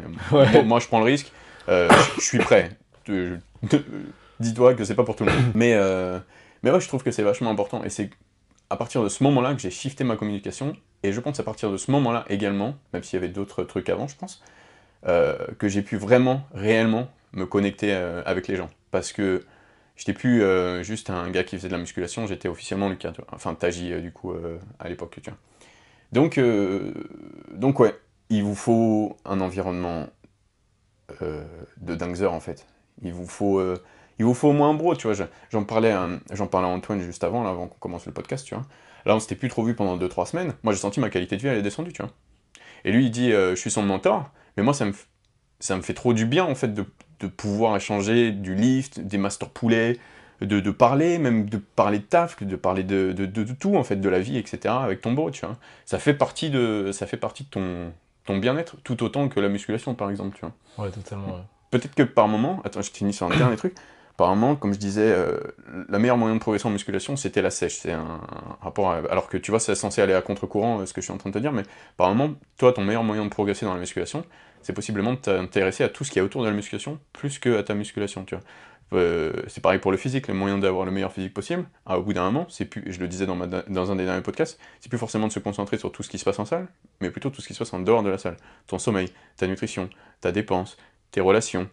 moi 0.65 0.79
je 0.79 0.87
prends 0.87 1.01
le 1.01 1.07
risque, 1.07 1.33
euh, 1.69 1.89
je 2.17 2.23
suis 2.23 2.39
prêt. 2.39 2.71
Dis-toi 4.41 4.75
que 4.75 4.85
c'est 4.85 4.95
pas 4.95 5.05
pour 5.05 5.17
tout 5.17 5.25
le 5.25 5.33
monde. 5.33 5.53
Mais, 5.55 5.75
euh, 5.75 6.19
mais 6.63 6.71
ouais, 6.71 6.81
je 6.81 6.89
trouve 6.89 7.03
que 7.03 7.11
c'est 7.11 7.23
vachement 7.23 7.51
important. 7.51 7.85
Et 7.85 7.91
c'est 7.91 8.11
à 8.71 8.77
partir 8.77 9.03
de 9.03 9.09
ce 9.09 9.23
moment-là 9.25 9.55
que 9.55 9.61
j'ai 9.61 9.71
shifté 9.71 10.05
ma 10.05 10.17
communication. 10.17 10.75
Et 11.03 11.13
je 11.13 11.21
pense 11.21 11.41
à 11.41 11.43
partir 11.43 11.71
de 11.71 11.77
ce 11.77 11.91
moment-là 11.91 12.25
également, 12.29 12.77
même 12.93 13.03
s'il 13.03 13.19
y 13.19 13.23
avait 13.23 13.33
d'autres 13.33 13.65
trucs 13.65 13.89
avant, 13.89 14.07
je 14.07 14.17
pense, 14.17 14.43
euh, 15.07 15.37
que 15.59 15.69
j'ai 15.69 15.83
pu 15.83 15.97
vraiment, 15.97 16.47
réellement 16.55 17.11
me 17.33 17.47
connecter 17.47 17.93
avec 17.93 18.49
les 18.49 18.57
gens. 18.57 18.71
Parce 18.91 19.13
que 19.13 19.45
j'étais 19.97 20.13
plus 20.13 20.43
juste 20.83 21.11
un 21.11 21.31
gars 21.31 21.45
qui 21.45 21.57
faisait 21.57 21.69
de 21.69 21.73
la 21.73 21.79
musculation, 21.79 22.27
j'étais 22.27 22.49
officiellement 22.49 22.89
Lucas, 22.89 23.13
enfin 23.33 23.55
Taji 23.55 24.01
du 24.01 24.13
coup 24.13 24.35
à 24.79 24.89
l'époque, 24.89 25.19
tu 25.23 25.31
vois. 25.31 25.39
Donc, 26.13 26.41
donc 27.55 27.79
ouais, 27.79 27.95
il 28.31 28.43
vous 28.43 28.55
faut 28.55 29.17
un 29.25 29.41
environnement 29.41 30.09
euh, 31.23 31.45
de 31.79 31.95
Dangzer 31.95 32.33
en 32.33 32.41
fait. 32.41 32.67
Il 33.03 33.13
vous 33.13 33.27
faut, 33.27 33.59
euh, 33.59 33.77
il 34.19 34.25
vous 34.25 34.35
faut 34.35 34.49
au 34.49 34.53
moins 34.53 34.71
un 34.71 34.75
bro, 34.75 34.95
tu 34.95 35.09
vois. 35.09 35.27
J'en 35.51 35.65
parlais, 35.65 35.93
à, 35.93 36.09
parlais 36.51 36.69
à 36.69 36.71
Antoine 36.71 37.01
juste 37.01 37.25
avant, 37.25 37.43
là, 37.43 37.51
avant 37.51 37.67
qu'on 37.67 37.79
commence 37.79 38.07
le 38.07 38.13
podcast, 38.13 38.47
tu 38.47 38.55
vois. 38.55 38.65
Là, 39.07 39.17
on 39.17 39.21
s'était 39.21 39.37
plus 39.37 39.49
trop 39.49 39.65
vu 39.65 39.75
pendant 39.75 39.97
2-3 39.97 40.27
semaines. 40.27 40.53
Moi, 40.63 40.73
j'ai 40.73 40.79
senti 40.79 41.01
ma 41.01 41.09
qualité 41.09 41.37
de 41.37 41.43
vie, 41.43 41.49
elle 41.49 41.59
est 41.59 41.63
descendue, 41.63 41.93
tu 41.93 42.03
vois. 42.03 42.11
Et 42.85 42.93
lui, 42.93 43.07
il 43.07 43.11
dit, 43.11 43.33
euh, 43.33 43.55
je 43.55 43.61
suis 43.61 43.71
son 43.71 43.83
mentor, 43.83 44.31
mais 44.57 44.63
moi, 44.63 44.75
ça 44.75 44.85
me, 44.85 44.93
ça 45.59 45.77
me 45.77 45.83
fait 45.83 45.95
trop 45.95 46.13
du 46.13 46.27
bien, 46.27 46.45
en 46.45 46.55
fait, 46.55 46.75
de, 46.75 46.85
de 47.21 47.27
pouvoir 47.27 47.77
échanger 47.77 48.33
du 48.33 48.55
lift, 48.55 49.01
des 49.01 49.19
master 49.19 49.49
poulets, 49.49 49.99
de, 50.41 50.71
parler, 50.71 51.19
même 51.19 51.49
de 51.49 51.59
parler 51.59 51.99
de 51.99 52.05
taf, 52.05 52.43
de 52.43 52.57
parler 52.57 52.83
de, 52.83 53.13
de, 53.13 53.27
de, 53.27 53.53
tout, 53.53 53.77
en 53.77 53.85
fait, 53.85 53.97
de 53.97 54.09
la 54.09 54.21
vie, 54.21 54.39
etc., 54.39 54.75
avec 54.83 55.01
ton 55.01 55.13
bro, 55.13 55.31
tu 55.31 55.45
vois. 55.45 55.57
Ça 55.85 55.99
fait 55.99 56.15
partie 56.15 56.51
de, 56.51 56.91
ça 56.93 57.07
fait 57.07 57.19
partie 57.19 57.45
de 57.45 57.49
ton, 57.51 57.93
ton 58.25 58.39
bien-être 58.39 58.77
tout 58.85 59.03
autant 59.03 59.29
que 59.29 59.41
la 59.41 59.49
musculation, 59.49 59.95
par 59.95 60.11
exemple, 60.11 60.37
tu 60.37 60.47
vois. 60.47 60.85
Ouais, 60.85 60.91
totalement, 60.91 61.45
Peut-être 61.71 61.95
que 61.95 62.03
par 62.03 62.27
moment, 62.27 62.61
attends, 62.65 62.83
je 62.83 62.91
finis 62.91 63.13
sur 63.13 63.27
un 63.27 63.37
dernier 63.37 63.57
truc, 63.57 63.75
par 64.17 64.29
moment, 64.35 64.55
comme 64.55 64.75
je 64.75 64.79
disais, 64.79 65.11
euh, 65.15 65.39
la 65.89 65.99
meilleure 65.99 66.19
moyen 66.19 66.35
de 66.35 66.41
progresser 66.41 66.67
en 66.67 66.71
musculation, 66.71 67.17
c'était 67.17 67.41
la 67.41 67.51
sèche. 67.51 67.77
C'est 67.77 67.93
un, 67.93 68.21
rapport 68.61 68.91
Alors 68.91 69.29
que 69.29 69.39
tu 69.39 69.51
vois, 69.51 69.61
c'est 69.61 69.75
censé 69.75 70.03
aller 70.03 70.13
à 70.13 70.21
contre-courant, 70.21 70.81
euh, 70.81 70.87
ce 70.87 70.93
que 70.93 71.01
je 71.01 71.07
suis 71.07 71.15
en 71.15 71.17
train 71.17 71.31
de 71.31 71.35
te 71.35 71.39
dire, 71.39 71.53
mais 71.53 71.63
par 71.97 72.09
moment, 72.15 72.35
toi, 72.59 72.73
ton 72.75 72.85
meilleur 72.85 73.03
moyen 73.03 73.25
de 73.25 73.31
progresser 73.31 73.65
dans 73.65 73.73
la 73.73 73.81
musculation, 73.81 74.25
c'est 74.61 74.75
possiblement 74.75 75.13
de 75.13 75.19
t'intéresser 75.19 75.85
à 75.85 75.89
tout 75.89 76.05
ce 76.05 76.11
qui 76.11 76.19
est 76.19 76.23
autour 76.23 76.43
de 76.43 76.49
la 76.49 76.55
musculation, 76.55 76.99
plus 77.15 77.39
que 77.39 77.57
à 77.57 77.63
ta 77.63 77.73
musculation, 77.73 78.25
tu 78.25 78.35
vois. 78.35 78.45
Euh, 78.93 79.33
c'est 79.47 79.61
pareil 79.61 79.79
pour 79.79 79.93
le 79.93 79.97
physique, 79.97 80.27
le 80.27 80.35
moyen 80.35 80.59
d'avoir 80.59 80.85
le 80.85 80.91
meilleur 80.91 81.13
physique 81.13 81.33
possible, 81.33 81.65
ah, 81.87 81.99
au 81.99 82.03
bout 82.03 82.13
d'un 82.13 82.25
moment, 82.25 82.47
c'est 82.49 82.65
plus, 82.65 82.83
je 82.93 82.99
le 82.99 83.07
disais 83.07 83.27
dans, 83.27 83.37
dans 83.37 83.93
un 83.93 83.97
des 83.97 84.05
derniers 84.05 84.23
podcasts, 84.23 84.59
c'est 84.81 84.89
plus 84.89 84.99
forcément 84.99 85.29
de 85.29 85.33
se 85.33 85.39
concentrer 85.39 85.79
sur 85.79 85.93
tout 85.93 86.03
ce 86.03 86.09
qui 86.09 86.19
se 86.19 86.25
passe 86.25 86.39
en 86.39 86.45
salle, 86.45 86.67
mais 87.01 87.11
plutôt 87.11 87.31
tout 87.31 87.41
ce 87.41 87.47
qui 87.47 87.55
se 87.55 87.61
passe 87.61 87.73
en 87.73 87.79
dehors 87.79 88.03
de 88.03 88.11
la 88.11 88.19
salle. 88.19 88.37
Ton 88.67 88.79
sommeil, 88.79 89.09
ta 89.37 89.47
nutrition, 89.47 89.89
ta 90.21 90.33
dépense, 90.33 90.77
tes 91.13 91.21
relations, 91.21 91.69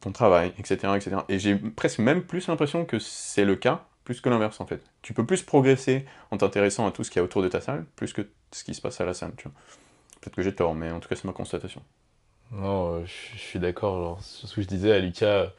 ton 0.00 0.12
travail, 0.12 0.52
etc. 0.58 0.76
etc. 0.96 1.16
Et 1.28 1.38
j'ai 1.38 1.56
presque 1.56 1.98
même 1.98 2.22
plus 2.22 2.48
l'impression 2.48 2.84
que 2.84 2.98
c'est 2.98 3.44
le 3.44 3.56
cas, 3.56 3.84
plus 4.04 4.20
que 4.20 4.28
l'inverse 4.28 4.60
en 4.60 4.66
fait. 4.66 4.82
Tu 5.02 5.12
peux 5.12 5.26
plus 5.26 5.42
progresser 5.42 6.06
en 6.30 6.38
t'intéressant 6.38 6.86
à 6.86 6.90
tout 6.90 7.04
ce 7.04 7.10
qui 7.10 7.18
est 7.18 7.22
autour 7.22 7.42
de 7.42 7.48
ta 7.48 7.60
salle, 7.60 7.84
plus 7.96 8.12
que 8.12 8.22
ce 8.50 8.64
qui 8.64 8.74
se 8.74 8.80
passe 8.80 9.00
à 9.00 9.04
la 9.04 9.14
salle. 9.14 9.32
Peut-être 9.32 10.34
que 10.34 10.42
j'ai 10.42 10.54
tort, 10.54 10.74
mais 10.74 10.90
en 10.90 11.00
tout 11.00 11.08
cas 11.08 11.16
c'est 11.16 11.26
ma 11.26 11.32
constatation. 11.32 11.82
Non, 12.50 12.96
euh, 12.96 13.04
je 13.06 13.38
suis 13.38 13.58
d'accord, 13.58 14.22
sur 14.22 14.48
ce 14.48 14.54
que 14.56 14.62
je 14.62 14.66
disais 14.66 14.92
à 14.92 14.98
Lucas 14.98 15.52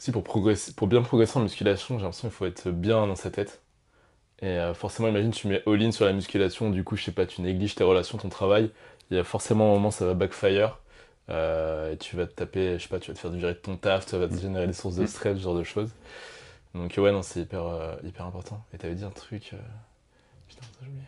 si 0.00 0.12
pour, 0.12 0.24
progresser, 0.24 0.72
pour 0.72 0.88
bien 0.88 1.02
progresser 1.02 1.38
en 1.38 1.42
musculation, 1.42 1.98
j'ai 1.98 2.04
l'impression 2.04 2.28
qu'il 2.28 2.36
faut 2.36 2.46
être 2.46 2.70
bien 2.70 3.06
dans 3.06 3.16
sa 3.16 3.30
tête. 3.30 3.62
Et 4.40 4.46
euh, 4.46 4.74
forcément, 4.74 5.08
imagine, 5.08 5.30
tu 5.30 5.46
mets 5.46 5.62
all-in 5.66 5.92
sur 5.92 6.06
la 6.06 6.14
musculation, 6.14 6.70
du 6.70 6.84
coup, 6.84 6.96
je 6.96 7.04
sais 7.04 7.12
pas, 7.12 7.26
tu 7.26 7.42
négliges 7.42 7.74
tes 7.74 7.84
relations, 7.84 8.16
ton 8.18 8.30
travail. 8.30 8.70
Il 9.10 9.18
y 9.18 9.20
a 9.20 9.24
forcément 9.24 9.70
un 9.70 9.74
moment, 9.74 9.90
ça 9.90 10.06
va 10.06 10.14
backfire. 10.14 10.78
Euh, 11.28 11.92
et 11.92 11.98
tu 11.98 12.16
vas 12.16 12.26
te 12.26 12.32
taper, 12.32 12.78
je 12.78 12.84
sais 12.84 12.88
pas, 12.88 12.98
tu 12.98 13.10
vas 13.10 13.14
te 13.14 13.20
faire 13.20 13.30
virer 13.30 13.52
de 13.52 13.58
ton 13.58 13.76
taf, 13.76 14.06
ça 14.06 14.18
va 14.18 14.26
te 14.28 14.36
générer 14.40 14.66
des 14.66 14.72
sources 14.72 14.96
de 14.96 15.06
stress, 15.06 15.36
ce 15.36 15.42
genre 15.42 15.54
de 15.54 15.64
choses. 15.64 15.90
Donc, 16.74 16.94
ouais, 16.96 17.12
non, 17.12 17.22
c'est 17.22 17.40
hyper, 17.42 17.66
euh, 17.66 17.94
hyper 18.02 18.24
important. 18.24 18.64
Et 18.72 18.78
t'avais 18.78 18.94
dit 18.94 19.04
un 19.04 19.10
truc. 19.10 19.54
Putain, 20.48 20.62
j'ai 20.80 20.88
oublié. 20.88 21.04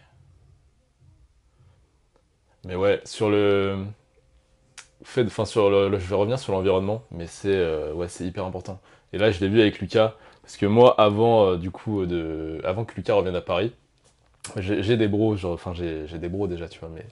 Mais 2.64 2.76
ouais, 2.76 3.00
sur 3.04 3.30
le 3.30 3.86
fait, 5.04 5.28
sur 5.44 5.70
je 5.70 5.96
vais 5.96 6.14
revenir 6.14 6.38
sur 6.38 6.52
l'environnement, 6.52 7.04
mais 7.10 7.26
c'est 7.26 7.48
euh, 7.54 7.92
ouais, 7.94 8.08
c'est 8.08 8.24
hyper 8.24 8.44
important. 8.44 8.80
Et 9.12 9.18
là, 9.18 9.30
je 9.30 9.40
l'ai 9.40 9.48
vu 9.48 9.60
avec 9.60 9.78
Lucas, 9.80 10.14
parce 10.42 10.56
que 10.56 10.66
moi, 10.66 11.00
avant 11.00 11.46
euh, 11.46 11.56
du 11.56 11.70
coup, 11.70 12.06
de, 12.06 12.60
avant 12.64 12.84
que 12.84 12.94
Lucas 12.96 13.14
revienne 13.14 13.36
à 13.36 13.40
Paris, 13.42 13.72
j'ai 14.56 14.96
des 14.96 15.08
bros, 15.08 15.36
genre, 15.36 15.58
j'ai 15.74 16.18
des 16.18 16.28
bros 16.28 16.48
déjà, 16.48 16.68
tu 16.68 16.80
vois, 16.80 16.88
mais 16.88 17.06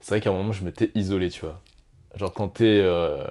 c'est 0.00 0.10
vrai 0.14 0.20
qu'à 0.20 0.30
un 0.30 0.34
moment, 0.34 0.52
je 0.52 0.64
m'étais 0.64 0.90
isolé, 0.94 1.30
tu 1.30 1.40
vois. 1.42 1.60
Genre 2.16 2.32
quand 2.32 2.48
t'es, 2.48 2.80
euh, 2.82 3.24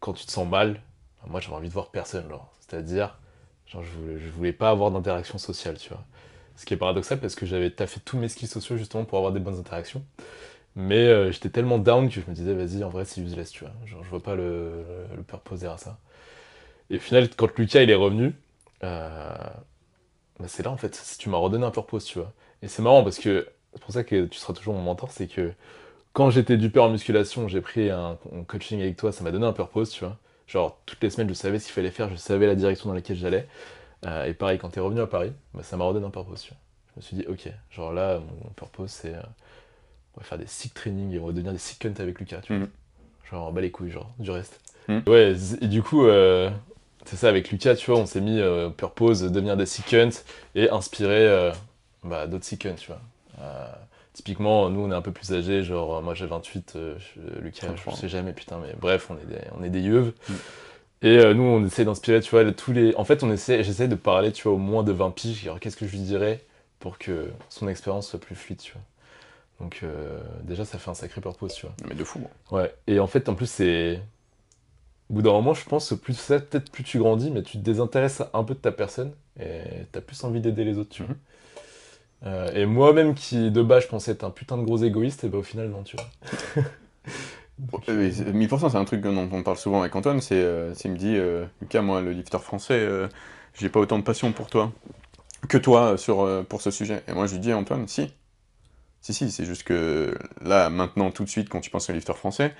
quand 0.00 0.14
tu 0.14 0.26
te 0.26 0.32
sens 0.32 0.48
mal, 0.48 0.80
moi 1.26 1.40
j'avais 1.40 1.54
envie 1.56 1.68
de 1.68 1.74
voir 1.74 1.90
personne, 1.90 2.28
genre. 2.28 2.52
C'est-à-dire, 2.60 3.18
genre 3.66 3.82
je 3.82 3.90
voulais, 3.90 4.18
je 4.18 4.28
voulais 4.30 4.52
pas 4.52 4.70
avoir 4.70 4.90
d'interaction 4.90 5.38
sociale, 5.38 5.78
tu 5.78 5.90
vois. 5.90 6.04
Ce 6.56 6.64
qui 6.66 6.74
est 6.74 6.76
paradoxal 6.76 7.18
parce 7.20 7.34
que 7.34 7.46
j'avais 7.46 7.70
taffé 7.70 8.00
tous 8.04 8.16
mes 8.16 8.28
skills 8.28 8.48
sociaux 8.48 8.76
justement 8.76 9.04
pour 9.04 9.18
avoir 9.18 9.32
des 9.32 9.40
bonnes 9.40 9.58
interactions. 9.58 10.04
Mais 10.76 11.06
euh, 11.06 11.30
j'étais 11.32 11.50
tellement 11.50 11.78
down 11.78 12.08
que 12.08 12.20
je 12.20 12.28
me 12.28 12.34
disais, 12.34 12.54
vas-y, 12.54 12.82
en 12.84 12.88
vrai, 12.88 13.04
c'est 13.04 13.20
useless, 13.20 13.50
tu 13.50 13.64
vois. 13.64 13.72
Genre, 13.86 14.02
je 14.04 14.10
vois 14.10 14.22
pas 14.22 14.34
le, 14.34 14.84
le, 15.16 15.22
purpose 15.22 15.64
à 15.64 15.76
ça. 15.78 15.98
Et 16.90 16.96
au 16.96 17.00
final, 17.00 17.28
quand 17.36 17.56
Lucas 17.58 17.82
il 17.82 17.90
est 17.90 17.94
revenu, 17.94 18.34
euh, 18.84 19.34
bah, 20.38 20.46
c'est 20.48 20.62
là 20.64 20.70
en 20.70 20.76
fait, 20.76 21.00
tu 21.18 21.28
m'as 21.28 21.38
redonné 21.38 21.64
un 21.64 21.70
purpose, 21.70 22.04
tu 22.04 22.18
vois. 22.18 22.32
Et 22.62 22.68
c'est 22.68 22.82
marrant 22.82 23.04
parce 23.04 23.18
que 23.18 23.48
c'est 23.72 23.82
pour 23.82 23.92
ça 23.92 24.04
que 24.04 24.26
tu 24.26 24.38
seras 24.38 24.52
toujours 24.54 24.74
mon 24.74 24.82
mentor, 24.82 25.10
c'est 25.12 25.28
que 25.28 25.52
quand 26.12 26.30
j'étais 26.30 26.56
du 26.56 26.70
peur 26.70 26.84
en 26.84 26.90
musculation, 26.90 27.48
j'ai 27.48 27.60
pris 27.60 27.90
un, 27.90 28.18
un 28.34 28.44
coaching 28.44 28.80
avec 28.80 28.96
toi, 28.96 29.12
ça 29.12 29.24
m'a 29.24 29.32
donné 29.32 29.46
un 29.46 29.52
purpose, 29.52 29.90
tu 29.90 30.04
vois. 30.04 30.18
Genre, 30.46 30.78
toutes 30.86 31.02
les 31.02 31.10
semaines, 31.10 31.28
je 31.28 31.34
savais 31.34 31.58
ce 31.58 31.66
qu'il 31.66 31.74
fallait 31.74 31.90
faire, 31.90 32.10
je 32.10 32.16
savais 32.16 32.46
la 32.46 32.54
direction 32.56 32.88
dans 32.88 32.94
laquelle 32.94 33.16
j'allais. 33.16 33.48
Euh, 34.06 34.24
et 34.26 34.34
pareil, 34.34 34.58
quand 34.58 34.70
t'es 34.70 34.80
revenu 34.80 35.00
à 35.00 35.06
Paris, 35.06 35.32
bah, 35.54 35.62
ça 35.62 35.76
m'a 35.76 35.84
redonné 35.84 36.06
un 36.06 36.10
purpose, 36.10 36.42
tu 36.42 36.50
vois. 36.50 36.58
Je 36.94 37.00
me 37.00 37.02
suis 37.02 37.16
dit, 37.16 37.26
ok, 37.28 37.52
genre 37.70 37.92
là, 37.92 38.20
mon 38.20 38.50
purpose, 38.50 38.92
c'est. 38.92 39.14
On 40.16 40.20
va 40.20 40.24
faire 40.26 40.38
des 40.38 40.46
sick 40.46 40.74
training 40.74 41.12
et 41.12 41.18
on 41.18 41.26
va 41.26 41.32
devenir 41.32 41.52
des 41.52 41.58
sick 41.58 41.84
hunt 41.84 41.94
avec 41.98 42.18
Lucas, 42.18 42.40
tu 42.42 42.52
vois. 42.54 42.62
Mhm. 42.66 42.70
Genre, 43.30 43.52
bas 43.52 43.60
les 43.60 43.70
couilles, 43.70 43.90
genre, 43.90 44.10
du 44.18 44.30
reste. 44.30 44.60
Mhm. 44.88 45.02
Ouais, 45.06 45.34
et 45.60 45.68
du 45.68 45.82
coup, 45.82 46.04
euh, 46.06 46.50
c'est 47.04 47.16
ça, 47.16 47.28
avec 47.28 47.50
Lucas, 47.50 47.74
tu 47.76 47.90
vois, 47.90 48.00
on 48.00 48.06
s'est 48.06 48.20
mis 48.20 48.40
euh, 48.40 48.68
purpose, 48.70 49.22
devenir 49.22 49.56
des 49.56 49.66
sick 49.66 49.92
hunt 49.94 50.10
et 50.54 50.70
inspirer 50.70 51.26
euh, 51.26 51.52
bah, 52.02 52.26
d'autres 52.26 52.44
sick 52.44 52.66
hunt, 52.66 52.74
tu 52.74 52.88
vois. 52.88 53.00
Euh, 53.40 53.66
typiquement, 54.12 54.68
nous, 54.70 54.80
on 54.80 54.90
est 54.92 54.94
un 54.94 55.02
peu 55.02 55.10
plus 55.12 55.32
âgés, 55.32 55.64
genre, 55.64 56.00
moi 56.02 56.14
j'ai 56.14 56.26
28, 56.26 56.74
euh, 56.76 56.96
je- 56.98 57.40
Lucas, 57.40 57.60
je 57.62 57.66
33. 57.82 57.96
sais 57.96 58.08
jamais, 58.08 58.32
putain, 58.32 58.58
mais 58.60 58.74
bref, 58.80 59.10
on 59.10 59.14
est 59.16 59.26
des, 59.26 59.40
on 59.58 59.64
est 59.64 59.70
des 59.70 59.80
yeuves. 59.80 60.12
Mhm. 60.28 60.36
Et 61.02 61.18
euh, 61.18 61.34
nous, 61.34 61.42
on 61.42 61.64
essaie 61.66 61.84
d'inspirer, 61.84 62.20
tu 62.20 62.30
vois, 62.30 62.50
tous 62.52 62.72
les. 62.72 62.94
En 62.96 63.04
fait, 63.04 63.22
on 63.22 63.30
essaie, 63.30 63.62
j'essaie 63.62 63.88
de 63.88 63.94
parler, 63.94 64.32
tu 64.32 64.44
vois, 64.44 64.52
au 64.52 64.58
moins 64.58 64.82
de 64.82 64.92
20 64.92 65.10
piges. 65.10 65.44
Alors, 65.44 65.60
qu'est-ce 65.60 65.76
que 65.76 65.86
je 65.86 65.92
lui 65.92 65.98
dirais 65.98 66.40
pour 66.78 66.96
que 66.98 67.30
son 67.50 67.68
expérience 67.68 68.08
soit 68.08 68.20
plus 68.20 68.34
fluide, 68.34 68.58
tu 68.58 68.72
vois. 68.72 68.80
Donc, 69.60 69.80
euh, 69.82 70.20
déjà, 70.42 70.64
ça 70.64 70.78
fait 70.78 70.90
un 70.90 70.94
sacré 70.94 71.20
purpose, 71.20 71.54
tu 71.54 71.66
vois. 71.66 71.74
Mais 71.88 71.94
de 71.94 72.04
fou. 72.04 72.20
Ouais. 72.50 72.74
Et 72.86 72.98
en 72.98 73.06
fait, 73.06 73.28
en 73.28 73.34
plus, 73.34 73.46
c'est. 73.46 74.00
Au 75.10 75.14
bout 75.14 75.22
d'un 75.22 75.32
moment, 75.32 75.54
je 75.54 75.64
pense 75.64 75.90
que 75.90 75.94
plus 75.94 76.14
ça, 76.18 76.40
peut-être 76.40 76.70
plus 76.72 76.82
tu 76.82 76.98
grandis, 76.98 77.30
mais 77.30 77.42
tu 77.42 77.58
te 77.58 77.62
désintéresses 77.62 78.22
un 78.32 78.42
peu 78.44 78.54
de 78.54 78.58
ta 78.58 78.72
personne 78.72 79.12
et 79.38 79.62
t'as 79.92 80.00
plus 80.00 80.22
envie 80.24 80.40
d'aider 80.40 80.64
les 80.64 80.78
autres, 80.78 80.90
tu 80.90 81.02
vois. 81.02 81.12
Mhm. 81.12 81.18
Euh, 82.26 82.52
et 82.54 82.64
moi-même, 82.66 83.14
qui 83.14 83.50
de 83.50 83.62
base, 83.62 83.82
je 83.84 83.88
pensais 83.88 84.12
être 84.12 84.24
un 84.24 84.30
putain 84.30 84.56
de 84.56 84.62
gros 84.62 84.78
égoïste, 84.78 85.24
et 85.24 85.28
bah 85.28 85.38
au 85.38 85.42
final, 85.42 85.68
non, 85.68 85.82
tu 85.82 85.96
vois. 85.96 86.62
Euh, 87.88 88.10
c'est- 88.10 88.32
1000%, 88.32 88.68
c'est 88.68 88.76
un 88.76 88.84
truc 88.84 89.00
dont 89.00 89.28
on 89.30 89.42
parle 89.44 89.56
souvent 89.56 89.80
avec 89.80 89.94
Antoine, 89.94 90.20
c'est 90.20 90.34
euh, 90.42 90.72
il 90.84 90.90
me 90.90 90.96
dit, 90.96 91.14
euh, 91.16 91.44
Lucas, 91.60 91.82
moi, 91.82 92.00
le 92.00 92.10
lifter 92.12 92.38
français, 92.38 92.74
euh, 92.80 93.06
j'ai 93.54 93.68
pas 93.68 93.78
autant 93.78 93.98
de 93.98 94.02
passion 94.02 94.32
pour 94.32 94.48
toi 94.48 94.72
que 95.48 95.58
toi 95.58 95.92
euh, 95.92 95.96
sur, 95.96 96.22
euh, 96.22 96.42
pour 96.42 96.62
ce 96.62 96.70
sujet. 96.70 97.02
Et 97.08 97.12
moi, 97.12 97.26
je 97.26 97.34
lui 97.34 97.40
dis, 97.40 97.52
Antoine, 97.52 97.88
si. 97.88 98.12
Si, 99.04 99.12
si, 99.12 99.30
c'est 99.30 99.44
juste 99.44 99.64
que 99.64 100.16
là, 100.40 100.70
maintenant, 100.70 101.10
tout 101.10 101.24
de 101.24 101.28
suite, 101.28 101.50
quand 101.50 101.60
tu 101.60 101.68
penses 101.68 101.90
à 101.90 101.92
un 101.92 101.96
lifter 101.96 102.14
français, 102.14 102.54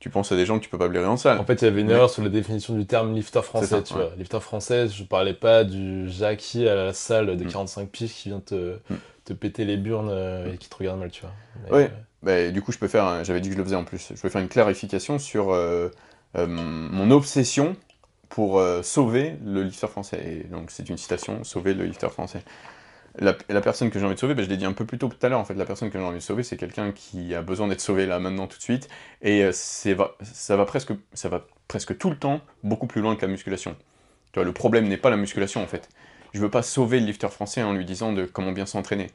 tu 0.00 0.08
penses 0.08 0.32
à 0.32 0.36
des 0.36 0.46
gens 0.46 0.58
que 0.58 0.64
tu 0.64 0.70
peux 0.70 0.78
pas 0.78 0.88
blairer 0.88 1.04
en 1.04 1.18
salle. 1.18 1.38
En 1.38 1.44
fait, 1.44 1.60
il 1.60 1.66
y 1.66 1.68
avait 1.68 1.82
une 1.82 1.88
Mais- 1.88 1.92
erreur 1.92 2.08
sur 2.08 2.22
la 2.22 2.30
définition 2.30 2.74
du 2.78 2.86
terme 2.86 3.14
lifter 3.14 3.42
français, 3.42 3.66
ça, 3.66 3.82
tu 3.82 3.92
ouais. 3.92 4.00
vois. 4.06 4.12
Lifter 4.16 4.40
français, 4.40 4.88
je 4.88 5.04
parlais 5.04 5.34
pas 5.34 5.64
du 5.64 6.08
Jackie 6.08 6.66
à 6.66 6.74
la 6.74 6.92
salle 6.94 7.36
de 7.36 7.44
Mm. 7.44 7.48
45 7.48 7.90
piges 7.90 8.10
qui 8.14 8.30
vient 8.30 8.40
te, 8.40 8.76
Mm. 8.88 8.94
te 9.26 9.32
péter 9.34 9.66
les 9.66 9.76
burnes 9.76 10.08
euh, 10.10 10.54
et 10.54 10.56
qui 10.56 10.70
te 10.70 10.76
regarde 10.76 10.98
mal, 10.98 11.10
tu 11.10 11.20
vois. 11.20 11.32
Mais, 11.64 11.70
Ouais. 11.76 11.84
euh, 11.84 11.88
Bah, 12.22 12.50
du 12.50 12.62
coup, 12.62 12.72
je 12.72 12.78
peux 12.78 12.88
faire, 12.88 13.22
j'avais 13.24 13.42
dit 13.42 13.48
que 13.50 13.54
je 13.54 13.58
le 13.58 13.64
faisais 13.64 13.76
en 13.76 13.84
plus, 13.84 14.12
je 14.14 14.20
peux 14.22 14.30
faire 14.30 14.40
une 14.40 14.48
clarification 14.48 15.18
sur 15.18 15.50
euh, 15.52 15.90
euh, 16.36 16.46
mon 16.46 17.10
obsession 17.10 17.76
pour 18.30 18.62
sauver 18.82 19.36
le 19.44 19.62
lifter 19.62 19.88
français. 19.88 20.22
Et 20.24 20.44
donc, 20.44 20.70
c'est 20.70 20.88
une 20.88 20.96
citation, 20.96 21.44
sauver 21.44 21.74
le 21.74 21.84
lifter 21.84 22.08
français. 22.08 22.42
La, 23.18 23.60
personne 23.60 23.90
que 23.90 23.98
j'ai 23.98 24.06
envie 24.06 24.14
de 24.14 24.20
sauver, 24.20 24.34
bah, 24.34 24.42
je 24.42 24.48
l'ai 24.48 24.56
dit 24.56 24.64
un 24.64 24.72
peu 24.72 24.86
plus 24.86 24.96
tôt 24.96 25.08
tout 25.08 25.24
à 25.24 25.28
l'heure, 25.28 25.38
en 25.38 25.44
fait, 25.44 25.54
la 25.54 25.66
personne 25.66 25.90
que 25.90 25.98
j'ai 25.98 26.04
envie 26.04 26.18
de 26.18 26.22
sauver, 26.22 26.42
c'est 26.42 26.56
quelqu'un 26.56 26.92
qui 26.92 27.34
a 27.34 27.42
besoin 27.42 27.68
d'être 27.68 27.80
sauvé 27.82 28.06
là, 28.06 28.18
maintenant, 28.18 28.46
tout 28.46 28.56
de 28.56 28.62
suite. 28.62 28.88
Et 29.20 29.44
euh, 29.44 29.52
va- 29.94 30.16
ça, 30.22 30.56
va 30.56 30.64
presque, 30.64 30.92
ça 31.12 31.28
va 31.28 31.46
presque 31.68 31.98
tout 31.98 32.08
le 32.08 32.16
temps 32.16 32.40
beaucoup 32.62 32.86
plus 32.86 33.02
loin 33.02 33.14
que 33.16 33.22
la 33.22 33.28
musculation. 33.28 33.76
Tu 34.32 34.42
le 34.42 34.52
problème 34.52 34.88
n'est 34.88 34.96
pas 34.96 35.10
la 35.10 35.18
musculation, 35.18 35.62
en 35.62 35.66
fait. 35.66 35.90
Je 36.32 36.40
veux 36.40 36.50
pas 36.50 36.62
sauver 36.62 37.00
le 37.00 37.06
lifter 37.06 37.28
français 37.28 37.62
en 37.62 37.74
lui 37.74 37.84
disant 37.84 38.14
de 38.14 38.24
comment 38.24 38.52
bien 38.52 38.64
s'entraîner. 38.64 39.08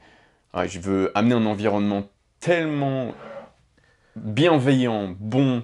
Ouais, 0.53 0.67
je 0.67 0.79
veux 0.79 1.11
amener 1.17 1.33
un 1.33 1.45
environnement 1.47 2.07
tellement 2.39 3.15
bienveillant, 4.15 5.15
bon, 5.19 5.63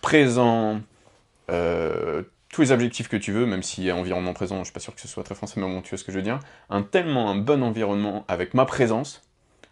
présent, 0.00 0.80
euh, 1.50 2.22
tous 2.52 2.60
les 2.60 2.70
objectifs 2.70 3.08
que 3.08 3.16
tu 3.16 3.32
veux, 3.32 3.46
même 3.46 3.64
si 3.64 3.90
environnement 3.90 4.34
présent, 4.34 4.58
je 4.58 4.64
suis 4.64 4.72
pas 4.72 4.78
sûr 4.80 4.94
que 4.94 5.00
ce 5.00 5.08
soit 5.08 5.24
très 5.24 5.34
français, 5.34 5.58
mais 5.58 5.66
bon, 5.66 5.82
tu 5.82 5.90
vois 5.90 5.98
ce 5.98 6.04
que 6.04 6.12
je 6.12 6.18
veux 6.18 6.22
dire. 6.22 6.38
Un 6.70 6.82
tellement 6.82 7.28
un 7.30 7.34
bon 7.34 7.62
environnement 7.64 8.24
avec 8.28 8.54
ma 8.54 8.66
présence, 8.66 9.22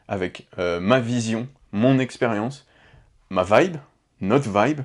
avec 0.08 0.48
euh, 0.58 0.80
ma 0.80 0.98
vision, 0.98 1.46
mon 1.70 2.00
expérience, 2.00 2.66
ma 3.28 3.44
vibe, 3.44 3.76
notre 4.20 4.50
vibe, 4.50 4.80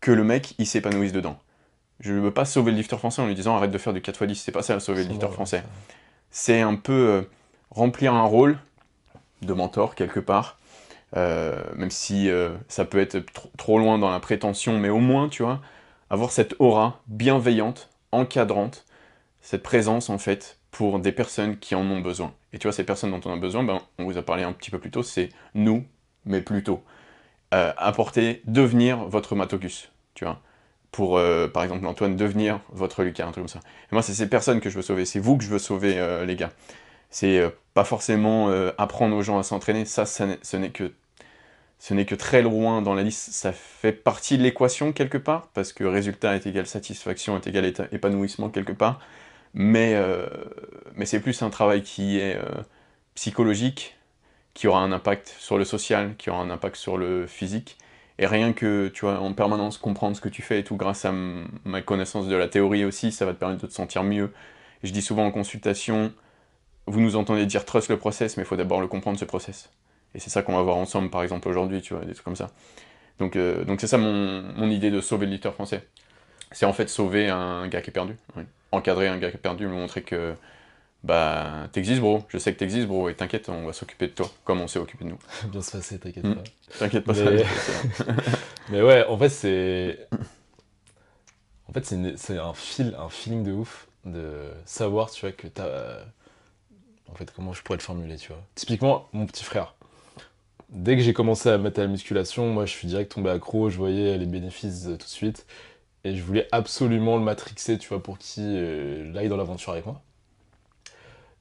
que 0.00 0.12
le 0.12 0.24
mec 0.24 0.54
il 0.58 0.66
s'épanouisse 0.66 1.12
dedans. 1.12 1.38
Je 2.00 2.12
ne 2.12 2.20
veux 2.20 2.30
pas 2.30 2.44
sauver 2.44 2.70
le 2.70 2.78
lifter 2.78 2.96
français 2.96 3.20
en 3.20 3.26
lui 3.26 3.34
disant 3.34 3.56
arrête 3.56 3.70
de 3.70 3.78
faire 3.78 3.92
du 3.92 4.00
4x10, 4.00 4.36
c'est 4.36 4.52
pas 4.52 4.62
ça 4.62 4.80
sauver 4.80 5.02
le 5.04 5.10
lifter 5.10 5.28
français 5.28 5.62
c'est 6.30 6.60
un 6.60 6.74
peu 6.74 6.92
euh, 6.92 7.22
remplir 7.70 8.12
un 8.12 8.24
rôle 8.24 8.58
de 9.42 9.52
mentor 9.54 9.94
quelque 9.94 10.20
part, 10.20 10.58
euh, 11.16 11.62
même 11.76 11.90
si 11.90 12.28
ça 12.68 12.84
peut 12.84 12.98
être 12.98 13.18
tr- 13.18 13.50
trop 13.56 13.78
loin 13.78 13.98
dans 13.98 14.10
la 14.10 14.20
prétention, 14.20 14.78
mais 14.78 14.88
au 14.88 14.98
moins, 14.98 15.28
tu 15.28 15.42
vois, 15.44 15.60
avoir 16.10 16.30
cette 16.30 16.54
aura 16.58 17.00
bienveillante, 17.06 17.90
encadrante, 18.12 18.84
cette 19.40 19.62
présence 19.62 20.10
en 20.10 20.18
fait 20.18 20.58
pour 20.70 20.98
des 20.98 21.12
personnes 21.12 21.58
qui 21.58 21.74
en 21.74 21.88
ont 21.88 22.00
besoin. 22.00 22.34
Et 22.52 22.58
tu 22.58 22.66
vois, 22.66 22.72
ces 22.72 22.84
personnes 22.84 23.10
dont 23.10 23.20
on 23.24 23.32
a 23.32 23.36
besoin, 23.36 23.62
ben, 23.62 23.80
on 23.98 24.04
vous 24.04 24.18
a 24.18 24.22
parlé 24.22 24.42
un 24.42 24.52
petit 24.52 24.70
peu 24.70 24.78
plus 24.78 24.90
tôt, 24.90 25.02
c'est 25.02 25.28
nous, 25.54 25.84
mais 26.24 26.40
plutôt 26.40 26.82
euh, 27.54 27.72
apporter, 27.76 28.42
devenir 28.46 29.04
votre 29.04 29.36
Matocus, 29.36 29.92
tu 30.14 30.24
vois. 30.24 30.40
Pour, 30.90 31.18
euh, 31.18 31.48
par 31.48 31.62
exemple, 31.64 31.86
Antoine, 31.86 32.16
devenir 32.16 32.60
votre 32.70 33.02
Lucas, 33.02 33.26
un 33.26 33.32
truc 33.32 33.42
comme 33.42 33.48
ça. 33.48 33.60
Et 33.90 33.94
moi, 33.94 34.02
c'est 34.02 34.14
ces 34.14 34.28
personnes 34.28 34.60
que 34.60 34.70
je 34.70 34.76
veux 34.76 34.82
sauver, 34.82 35.04
c'est 35.04 35.18
vous 35.18 35.36
que 35.36 35.44
je 35.44 35.48
veux 35.48 35.58
sauver, 35.58 35.98
euh, 35.98 36.24
les 36.24 36.36
gars. 36.36 36.50
C'est 37.10 37.38
euh, 37.38 37.50
pas 37.74 37.84
forcément 37.84 38.48
apprendre 38.78 39.16
aux 39.16 39.22
gens 39.22 39.38
à 39.38 39.42
s'entraîner, 39.42 39.84
ça, 39.84 40.06
ça 40.06 40.26
ce 40.42 40.56
n'est 40.56 40.70
que 40.70 40.92
ce 41.84 41.92
n'est 41.92 42.06
que 42.06 42.14
très 42.14 42.40
loin 42.40 42.80
dans 42.80 42.94
la 42.94 43.02
liste, 43.02 43.32
ça 43.32 43.52
fait 43.52 43.92
partie 43.92 44.38
de 44.38 44.42
l'équation 44.42 44.92
quelque 44.94 45.18
part, 45.18 45.48
parce 45.48 45.74
que 45.74 45.84
résultat 45.84 46.34
est 46.34 46.46
égal 46.46 46.66
satisfaction 46.66 47.36
est 47.36 47.46
égal 47.46 47.70
épanouissement 47.92 48.48
quelque 48.48 48.72
part, 48.72 49.00
mais, 49.52 49.92
euh, 49.94 50.26
mais 50.96 51.04
c'est 51.04 51.20
plus 51.20 51.42
un 51.42 51.50
travail 51.50 51.82
qui 51.82 52.18
est 52.18 52.36
euh, 52.36 52.62
psychologique, 53.14 53.98
qui 54.54 54.66
aura 54.66 54.80
un 54.80 54.92
impact 54.92 55.36
sur 55.38 55.58
le 55.58 55.66
social, 55.66 56.16
qui 56.16 56.30
aura 56.30 56.40
un 56.40 56.48
impact 56.48 56.76
sur 56.76 56.96
le 56.96 57.26
physique, 57.26 57.76
et 58.18 58.26
rien 58.26 58.54
que, 58.54 58.88
tu 58.88 59.02
vois, 59.02 59.20
en 59.20 59.34
permanence 59.34 59.76
comprendre 59.76 60.16
ce 60.16 60.22
que 60.22 60.30
tu 60.30 60.40
fais 60.40 60.60
et 60.60 60.64
tout, 60.64 60.76
grâce 60.76 61.04
à 61.04 61.12
ma 61.12 61.82
connaissance 61.82 62.28
de 62.28 62.34
la 62.34 62.48
théorie 62.48 62.86
aussi, 62.86 63.12
ça 63.12 63.26
va 63.26 63.34
te 63.34 63.38
permettre 63.38 63.60
de 63.60 63.66
te 63.66 63.74
sentir 63.74 64.04
mieux. 64.04 64.32
Je 64.84 64.90
dis 64.90 65.02
souvent 65.02 65.26
en 65.26 65.30
consultation, 65.30 66.14
vous 66.86 67.00
nous 67.00 67.14
entendez 67.16 67.44
dire 67.44 67.66
trust 67.66 67.90
le 67.90 67.98
process, 67.98 68.38
mais 68.38 68.44
il 68.44 68.46
faut 68.46 68.56
d'abord 68.56 68.80
le 68.80 68.86
comprendre 68.86 69.18
ce 69.18 69.26
process. 69.26 69.68
Et 70.14 70.20
c'est 70.20 70.30
ça 70.30 70.42
qu'on 70.42 70.54
va 70.56 70.62
voir 70.62 70.76
ensemble, 70.76 71.10
par 71.10 71.22
exemple, 71.22 71.48
aujourd'hui, 71.48 71.80
tu 71.82 71.94
vois, 71.94 72.04
des 72.04 72.12
trucs 72.14 72.24
comme 72.24 72.36
ça. 72.36 72.50
Donc, 73.18 73.36
euh, 73.36 73.64
donc 73.64 73.80
c'est 73.80 73.86
ça 73.86 73.98
mon, 73.98 74.42
mon 74.56 74.70
idée 74.70 74.90
de 74.90 75.00
sauver 75.00 75.26
le 75.26 75.32
lutteur 75.32 75.54
français. 75.54 75.86
C'est 76.52 76.66
en 76.66 76.72
fait 76.72 76.88
sauver 76.88 77.28
un 77.30 77.66
gars 77.68 77.80
qui 77.82 77.90
est 77.90 77.92
perdu. 77.92 78.16
oui. 78.36 78.44
Encadrer 78.72 79.08
un 79.08 79.18
gars 79.18 79.30
qui 79.30 79.36
est 79.36 79.40
perdu, 79.40 79.66
lui 79.66 79.72
montrer 79.74 80.02
que 80.02 80.34
bah 81.04 81.68
t'existes 81.72 82.00
bro, 82.00 82.24
je 82.28 82.38
sais 82.38 82.52
que 82.54 82.58
t'existes 82.58 82.88
bro, 82.88 83.08
et 83.08 83.14
t'inquiète, 83.14 83.48
on 83.48 83.66
va 83.66 83.72
s'occuper 83.72 84.06
de 84.08 84.12
toi, 84.12 84.30
comme 84.44 84.60
on 84.60 84.66
s'est 84.66 84.78
occupé 84.80 85.04
de 85.04 85.10
nous. 85.10 85.18
Bien 85.48 85.62
se 85.62 85.70
passer, 85.76 85.98
t'inquiète 85.98 86.24
Mm. 86.24 86.34
pas. 86.34 86.42
T'inquiète 86.78 87.04
pas, 87.04 87.12
Mais- 87.12 87.44
ça, 87.44 87.46
c'est- 87.54 88.04
Mais 88.70 88.82
ouais, 88.82 89.04
en 89.06 89.16
fait, 89.18 89.28
c'est. 89.28 90.08
En 91.68 91.72
fait, 91.72 91.84
c'est 92.16 92.38
un 92.38 92.54
fil, 92.54 92.94
un 92.98 93.08
feeling 93.08 93.42
de 93.44 93.52
ouf 93.52 93.86
de 94.04 94.50
savoir, 94.64 95.10
tu 95.10 95.20
vois, 95.22 95.32
que 95.32 95.46
t'as. 95.46 95.98
En 97.10 97.14
fait, 97.14 97.30
comment 97.34 97.52
je 97.52 97.62
pourrais 97.62 97.78
le 97.78 97.82
formuler, 97.82 98.16
tu 98.16 98.28
vois. 98.28 98.42
Typiquement, 98.54 99.08
mon 99.12 99.26
petit 99.26 99.44
frère. 99.44 99.73
Dès 100.70 100.96
que 100.96 101.02
j'ai 101.02 101.12
commencé 101.12 101.48
à 101.48 101.58
mettre 101.58 101.80
à 101.80 101.82
la 101.82 101.88
musculation, 101.88 102.48
moi, 102.52 102.66
je 102.66 102.72
suis 102.72 102.88
direct 102.88 103.12
tombé 103.12 103.30
accro, 103.30 103.70
je 103.70 103.76
voyais 103.78 104.18
les 104.18 104.26
bénéfices 104.26 104.86
euh, 104.86 104.96
tout 104.96 105.06
de 105.06 105.10
suite. 105.10 105.46
Et 106.04 106.14
je 106.16 106.22
voulais 106.22 106.48
absolument 106.52 107.16
le 107.16 107.22
matrixer, 107.24 107.78
tu 107.78 107.88
vois, 107.88 108.02
pour 108.02 108.18
qu'il 108.18 108.44
euh, 108.44 109.14
aille 109.16 109.28
dans 109.28 109.36
l'aventure 109.36 109.72
avec 109.72 109.86
moi. 109.86 110.02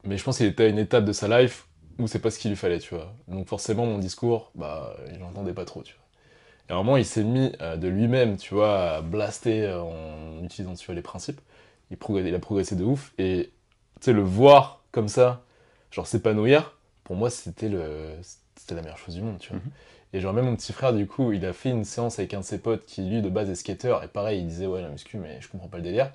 Mais 0.03 0.17
je 0.17 0.23
pense 0.23 0.37
qu'il 0.37 0.45
était 0.47 0.65
à 0.65 0.67
une 0.67 0.79
étape 0.79 1.05
de 1.05 1.13
sa 1.13 1.27
life 1.41 1.67
où 1.99 2.07
c'est 2.07 2.19
pas 2.19 2.31
ce 2.31 2.39
qu'il 2.39 2.51
lui 2.51 2.57
fallait, 2.57 2.79
tu 2.79 2.95
vois. 2.95 3.13
Donc 3.27 3.47
forcément, 3.47 3.85
mon 3.85 3.99
discours, 3.99 4.51
bah, 4.55 4.95
il 5.11 5.19
l'entendait 5.19 5.53
pas 5.53 5.65
trop, 5.65 5.83
tu 5.83 5.93
vois. 5.93 6.03
Et 6.69 6.71
à 6.71 6.75
un 6.75 6.77
moment, 6.83 6.97
il 6.97 7.05
s'est 7.05 7.23
mis 7.23 7.51
euh, 7.61 7.75
de 7.77 7.87
lui-même, 7.87 8.37
tu 8.37 8.53
vois, 8.53 8.95
à 8.95 9.01
blaster 9.01 9.63
euh, 9.63 9.81
en 9.81 10.43
utilisant, 10.43 10.73
les 10.89 11.01
principes. 11.01 11.41
Il, 11.91 11.97
il 12.25 12.35
a 12.35 12.39
progressé 12.39 12.75
de 12.75 12.83
ouf. 12.83 13.13
Et, 13.17 13.51
tu 13.99 14.05
sais, 14.05 14.13
le 14.13 14.21
voir 14.21 14.83
comme 14.91 15.07
ça, 15.07 15.43
genre 15.91 16.07
s'épanouir, 16.07 16.77
pour 17.03 17.15
moi, 17.15 17.29
c'était 17.29 17.69
le... 17.69 18.11
c'était 18.55 18.75
la 18.75 18.81
meilleure 18.81 18.97
chose 18.97 19.15
du 19.15 19.21
monde, 19.21 19.39
tu 19.39 19.49
vois. 19.49 19.59
Mhm. 19.59 19.71
Et 20.13 20.19
genre, 20.21 20.33
même 20.33 20.45
mon 20.45 20.55
petit 20.55 20.73
frère, 20.73 20.93
du 20.93 21.07
coup, 21.07 21.31
il 21.31 21.45
a 21.45 21.53
fait 21.53 21.69
une 21.71 21.85
séance 21.85 22.19
avec 22.19 22.33
un 22.33 22.39
de 22.41 22.45
ses 22.45 22.59
potes 22.59 22.85
qui, 22.85 23.01
lui, 23.01 23.21
de 23.21 23.29
base, 23.29 23.49
est 23.49 23.55
skater. 23.55 23.95
Et 24.03 24.07
pareil, 24.07 24.39
il 24.41 24.47
disait, 24.47 24.67
ouais, 24.67 24.81
la 24.81 24.89
muscu, 24.89 25.17
mais 25.17 25.39
je 25.41 25.49
comprends 25.49 25.67
pas 25.67 25.77
le 25.77 25.83
délire. 25.83 26.11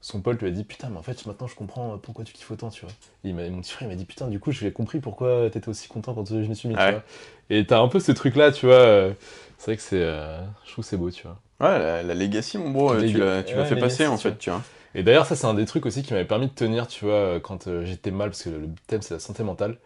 Son 0.00 0.20
pote 0.20 0.40
lui 0.40 0.48
a 0.48 0.50
dit, 0.52 0.62
putain, 0.62 0.88
mais 0.90 0.98
en 0.98 1.02
fait, 1.02 1.26
maintenant, 1.26 1.48
je 1.48 1.56
comprends 1.56 1.98
pourquoi 1.98 2.24
tu 2.24 2.32
kiffes 2.32 2.50
autant, 2.50 2.70
tu 2.70 2.82
vois. 2.84 2.92
Et 3.24 3.32
mon 3.32 3.60
petit 3.60 3.72
frère, 3.72 3.88
il 3.88 3.90
m'a 3.90 3.96
dit, 3.96 4.04
putain, 4.04 4.28
du 4.28 4.38
coup, 4.38 4.52
j'ai 4.52 4.70
compris 4.72 5.00
pourquoi 5.00 5.50
t'étais 5.50 5.68
aussi 5.68 5.88
content 5.88 6.14
quand 6.14 6.26
je 6.28 6.36
me 6.36 6.54
suis 6.54 6.68
mis, 6.68 6.76
Ah 6.76 6.86
tu 6.86 6.90
ouais. 6.90 6.92
vois. 6.92 7.02
Et 7.50 7.66
t'as 7.66 7.80
un 7.80 7.88
peu 7.88 7.98
ce 7.98 8.12
truc-là, 8.12 8.52
tu 8.52 8.66
vois. 8.66 8.74
euh, 8.76 9.12
c'est 9.58 9.66
vrai 9.72 9.76
que 9.76 9.82
c'est. 9.82 10.00
euh, 10.02 10.40
je 10.64 10.72
trouve 10.72 10.84
c'est 10.84 10.96
beau, 10.96 11.10
tu 11.10 11.24
vois. 11.24 11.40
Ouais, 11.60 11.78
la, 11.78 12.02
la 12.02 12.14
legacy, 12.14 12.58
mon 12.58 12.70
bro, 12.70 12.92
euh, 12.92 13.02
tu 13.04 13.16
l'as 13.18 13.42
ouais, 13.42 13.64
fait 13.64 13.76
passer 13.76 14.06
legacy, 14.06 14.06
en 14.06 14.18
fait, 14.18 14.36
tu 14.38 14.50
vois. 14.50 14.62
Et 14.94 15.02
d'ailleurs, 15.02 15.26
ça, 15.26 15.36
c'est 15.36 15.46
un 15.46 15.54
des 15.54 15.64
trucs 15.66 15.86
aussi 15.86 16.02
qui 16.02 16.12
m'avait 16.12 16.24
permis 16.26 16.46
de 16.48 16.52
tenir, 16.54 16.86
tu 16.86 17.04
vois, 17.04 17.40
quand 17.40 17.66
euh, 17.66 17.84
j'étais 17.84 18.10
mal, 18.10 18.30
parce 18.30 18.42
que 18.44 18.50
le 18.50 18.68
thème, 18.86 19.02
c'est 19.02 19.14
la 19.14 19.20
santé 19.20 19.42
mentale. 19.42 19.78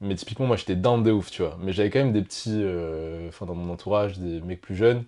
Mais 0.00 0.14
typiquement, 0.16 0.46
moi, 0.46 0.56
j'étais 0.56 0.76
down 0.76 1.02
de 1.02 1.10
ouf, 1.12 1.30
tu 1.30 1.42
vois. 1.42 1.56
Mais 1.60 1.72
j'avais 1.72 1.90
quand 1.90 2.00
même 2.00 2.12
des 2.12 2.22
petits, 2.22 2.60
euh, 2.62 3.28
enfin, 3.28 3.46
dans 3.46 3.54
mon 3.54 3.72
entourage, 3.72 4.18
des 4.18 4.40
mecs 4.40 4.60
plus 4.60 4.76
jeunes, 4.76 5.04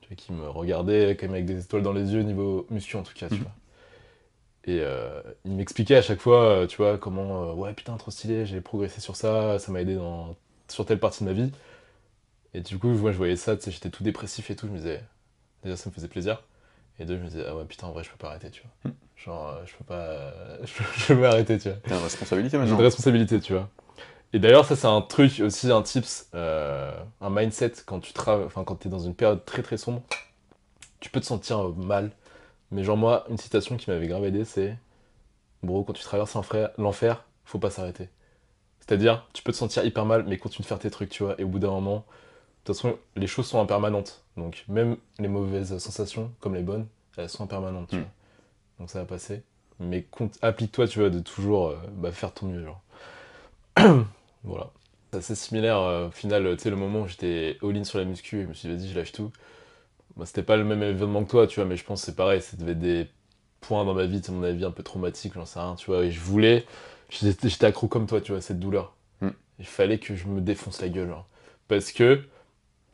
tu 0.00 0.08
vois, 0.08 0.16
qui 0.16 0.32
me 0.32 0.48
regardaient 0.48 1.16
quand 1.16 1.26
même 1.26 1.34
avec 1.34 1.46
des 1.46 1.60
étoiles 1.62 1.82
dans 1.82 1.92
les 1.92 2.12
yeux, 2.12 2.22
niveau 2.22 2.66
muscu 2.70 2.96
en 2.96 3.02
tout 3.02 3.14
cas, 3.14 3.28
tu 3.28 3.34
Mhm. 3.36 3.40
vois. 3.42 3.52
Et 4.68 4.80
euh, 4.80 5.22
ils 5.44 5.52
m'expliquaient 5.52 5.96
à 5.96 6.02
chaque 6.02 6.20
fois, 6.20 6.42
euh, 6.42 6.66
tu 6.66 6.76
vois, 6.78 6.98
comment, 6.98 7.50
euh, 7.50 7.54
ouais, 7.54 7.72
putain, 7.72 7.96
trop 7.96 8.10
stylé, 8.10 8.46
j'ai 8.46 8.60
progressé 8.60 9.00
sur 9.00 9.14
ça, 9.16 9.58
ça 9.58 9.70
m'a 9.72 9.80
aidé 9.80 9.94
dans, 9.94 10.34
sur 10.68 10.84
telle 10.84 10.98
partie 10.98 11.22
de 11.24 11.28
ma 11.28 11.34
vie. 11.34 11.52
Et 12.54 12.60
du 12.60 12.78
coup, 12.78 12.88
moi, 12.88 13.12
je 13.12 13.16
voyais 13.16 13.36
ça, 13.36 13.56
tu 13.56 13.62
sais, 13.62 13.70
j'étais 13.70 13.90
tout 13.90 14.02
dépressif 14.02 14.50
et 14.50 14.56
tout, 14.56 14.66
je 14.66 14.72
me 14.72 14.78
disais, 14.78 15.02
déjà, 15.62 15.76
ça 15.76 15.88
me 15.90 15.94
faisait 15.94 16.08
plaisir. 16.08 16.42
Et 16.98 17.04
deux, 17.04 17.16
je 17.16 17.22
me 17.22 17.28
disais, 17.28 17.44
ah 17.46 17.54
ouais, 17.56 17.64
putain, 17.64 17.86
en 17.86 17.92
vrai, 17.92 18.02
je 18.02 18.10
peux 18.10 18.16
pas 18.16 18.28
arrêter, 18.30 18.50
tu 18.50 18.62
vois. 18.62 18.90
Mhm. 18.90 18.96
Genre, 19.24 19.54
je 19.66 19.74
peux 19.76 19.84
pas, 19.84 20.32
je 20.64 20.72
peux, 20.74 20.84
je 20.96 21.06
peux 21.14 21.20
pas 21.20 21.28
arrêter, 21.30 21.58
tu 21.58 21.68
vois. 21.68 21.78
T'as 21.86 21.96
une 21.96 22.02
responsabilité 22.02 22.56
J'ai 22.56 22.58
maintenant. 22.62 22.76
une 22.78 22.82
responsabilité, 22.84 23.40
tu 23.40 23.52
vois. 23.52 23.68
Et 24.32 24.38
d'ailleurs, 24.38 24.64
ça, 24.66 24.76
c'est 24.76 24.86
un 24.86 25.00
truc 25.02 25.40
aussi, 25.40 25.70
un 25.70 25.82
tips, 25.82 26.28
euh, 26.34 26.92
un 27.20 27.30
mindset 27.30 27.72
quand 27.86 28.00
tu 28.00 28.12
enfin, 28.18 28.64
quand 28.64 28.76
t'es 28.76 28.88
dans 28.88 28.98
une 28.98 29.14
période 29.14 29.44
très 29.44 29.62
très 29.62 29.76
sombre, 29.76 30.02
tu 31.00 31.10
peux 31.10 31.20
te 31.20 31.26
sentir 31.26 31.70
mal. 31.70 32.10
Mais 32.72 32.84
genre, 32.84 32.96
moi, 32.96 33.26
une 33.30 33.38
citation 33.38 33.76
qui 33.76 33.90
m'avait 33.90 34.08
grave 34.08 34.24
aidé, 34.24 34.44
c'est 34.44 34.76
Bro, 35.62 35.84
quand 35.84 35.92
tu 35.94 36.04
traverses 36.04 36.36
l'enfer, 36.78 37.24
faut 37.44 37.58
pas 37.58 37.70
s'arrêter. 37.70 38.08
C'est-à-dire, 38.80 39.26
tu 39.32 39.42
peux 39.42 39.52
te 39.52 39.56
sentir 39.58 39.84
hyper 39.84 40.06
mal, 40.06 40.24
mais 40.28 40.38
continue 40.38 40.64
de 40.64 40.68
faire 40.68 40.78
tes 40.78 40.90
trucs, 40.90 41.10
tu 41.10 41.24
vois. 41.24 41.40
Et 41.40 41.44
au 41.44 41.48
bout 41.48 41.58
d'un 41.58 41.70
moment, 41.70 41.98
de 41.98 42.02
toute 42.64 42.76
façon, 42.76 42.98
les 43.16 43.26
choses 43.26 43.46
sont 43.46 43.60
impermanentes. 43.60 44.24
Donc, 44.36 44.64
même 44.68 44.96
les 45.18 45.28
mauvaises 45.28 45.78
sensations, 45.78 46.32
comme 46.40 46.54
les 46.54 46.62
bonnes, 46.62 46.86
elles 47.16 47.28
sont 47.30 47.44
impermanentes, 47.44 47.88
tu 47.90 47.96
Mm. 47.96 48.00
vois. 48.00 48.08
Donc, 48.80 48.90
ça 48.90 49.00
va 49.00 49.06
passer. 49.06 49.42
Mais 49.80 50.02
compte- 50.04 50.38
applique-toi, 50.42 50.88
tu 50.88 51.00
vois, 51.00 51.10
de 51.10 51.20
toujours 51.20 51.68
euh, 51.68 51.78
bah, 51.92 52.12
faire 52.12 52.32
ton 52.34 52.46
mieux, 52.46 52.64
genre. 52.64 52.80
voilà. 54.44 54.70
C'est 55.10 55.18
assez 55.18 55.34
similaire, 55.34 55.78
euh, 55.78 56.08
au 56.08 56.10
final, 56.10 56.56
tu 56.56 56.62
sais, 56.62 56.70
le 56.70 56.76
moment 56.76 57.02
où 57.02 57.08
j'étais 57.08 57.58
all-in 57.62 57.84
sur 57.84 57.98
la 57.98 58.04
muscu 58.04 58.40
et 58.40 58.42
je 58.42 58.48
me 58.48 58.54
suis 58.54 58.68
dit, 58.68 58.76
vas-y, 58.76 58.88
je 58.88 58.98
lâche 58.98 59.12
tout. 59.12 59.30
Bah, 60.16 60.26
c'était 60.26 60.42
pas 60.42 60.56
le 60.56 60.64
même 60.64 60.82
événement 60.82 61.24
que 61.24 61.30
toi, 61.30 61.46
tu 61.46 61.56
vois, 61.60 61.68
mais 61.68 61.76
je 61.76 61.84
pense 61.84 62.00
que 62.00 62.06
c'est 62.06 62.16
pareil, 62.16 62.40
ça 62.40 62.56
devait 62.56 62.72
être 62.72 62.80
des 62.80 63.08
points 63.60 63.84
dans 63.84 63.94
ma 63.94 64.06
vie, 64.06 64.20
tu 64.20 64.28
sais, 64.28 64.32
mon 64.32 64.42
avis, 64.42 64.64
un 64.64 64.70
peu 64.70 64.82
traumatique, 64.82 65.34
j'en 65.34 65.44
sais 65.44 65.60
rien, 65.60 65.74
tu 65.76 65.86
vois, 65.86 66.04
et 66.04 66.10
je 66.10 66.20
voulais, 66.20 66.64
j'étais 67.10 67.64
accro 67.66 67.88
comme 67.88 68.06
toi, 68.06 68.20
tu 68.20 68.32
vois, 68.32 68.38
à 68.38 68.40
cette 68.42 68.58
douleur. 68.58 68.94
Mm. 69.20 69.28
Il 69.58 69.66
fallait 69.66 69.98
que 69.98 70.16
je 70.16 70.26
me 70.26 70.40
défonce 70.40 70.80
la 70.80 70.88
gueule, 70.88 71.08
genre. 71.08 71.26
Parce 71.68 71.92
que, 71.92 72.22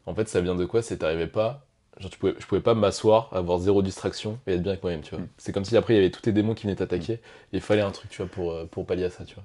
en 0.07 0.14
fait, 0.14 0.28
ça 0.28 0.41
vient 0.41 0.55
de 0.57 0.64
quoi? 0.64 0.83
C'est 0.83 0.99
t'arrivais 0.99 1.28
pas, 1.28 1.64
genre, 1.99 2.11
tu 2.11 2.18
pouvais, 2.18 2.35
je 2.39 2.47
pouvais 2.47 2.61
pas 2.61 2.74
m'asseoir, 2.74 3.30
avoir 3.33 3.59
zéro 3.61 3.83
distraction 3.83 4.39
et 4.47 4.55
être 4.55 4.62
bien 4.62 4.72
avec 4.72 4.83
moi-même, 4.83 5.03
tu 5.03 5.11
vois. 5.14 5.20
Mm. 5.24 5.28
C'est 5.39 5.53
comme 5.53 5.64
si 5.64 5.76
après, 5.76 5.95
il 5.95 5.97
y 5.97 6.01
avait 6.01 6.11
tous 6.11 6.22
tes 6.22 6.33
démons 6.33 6.55
qui 6.55 6.64
venaient 6.64 6.76
t'attaquer, 6.76 7.14
et 7.14 7.20
il 7.53 7.61
fallait 7.61 7.83
un 7.83 7.93
truc, 7.93 8.11
tu 8.11 8.18
vois, 8.18 8.30
pour, 8.30 8.53
euh, 8.53 8.64
pour 8.66 8.85
pallier 8.87 9.05
à 9.05 9.11
ça, 9.11 9.24
tu 9.24 9.35
vois. 9.37 9.45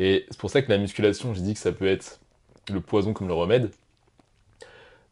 Et 0.00 0.26
c'est 0.30 0.40
pour 0.40 0.50
ça 0.50 0.62
que 0.62 0.70
la 0.70 0.78
musculation, 0.78 1.32
j'ai 1.34 1.42
dit 1.42 1.54
que 1.54 1.60
ça 1.60 1.72
peut 1.72 1.86
être 1.86 2.20
le 2.70 2.80
poison 2.82 3.14
comme 3.14 3.28
le 3.28 3.34
remède. 3.34 3.70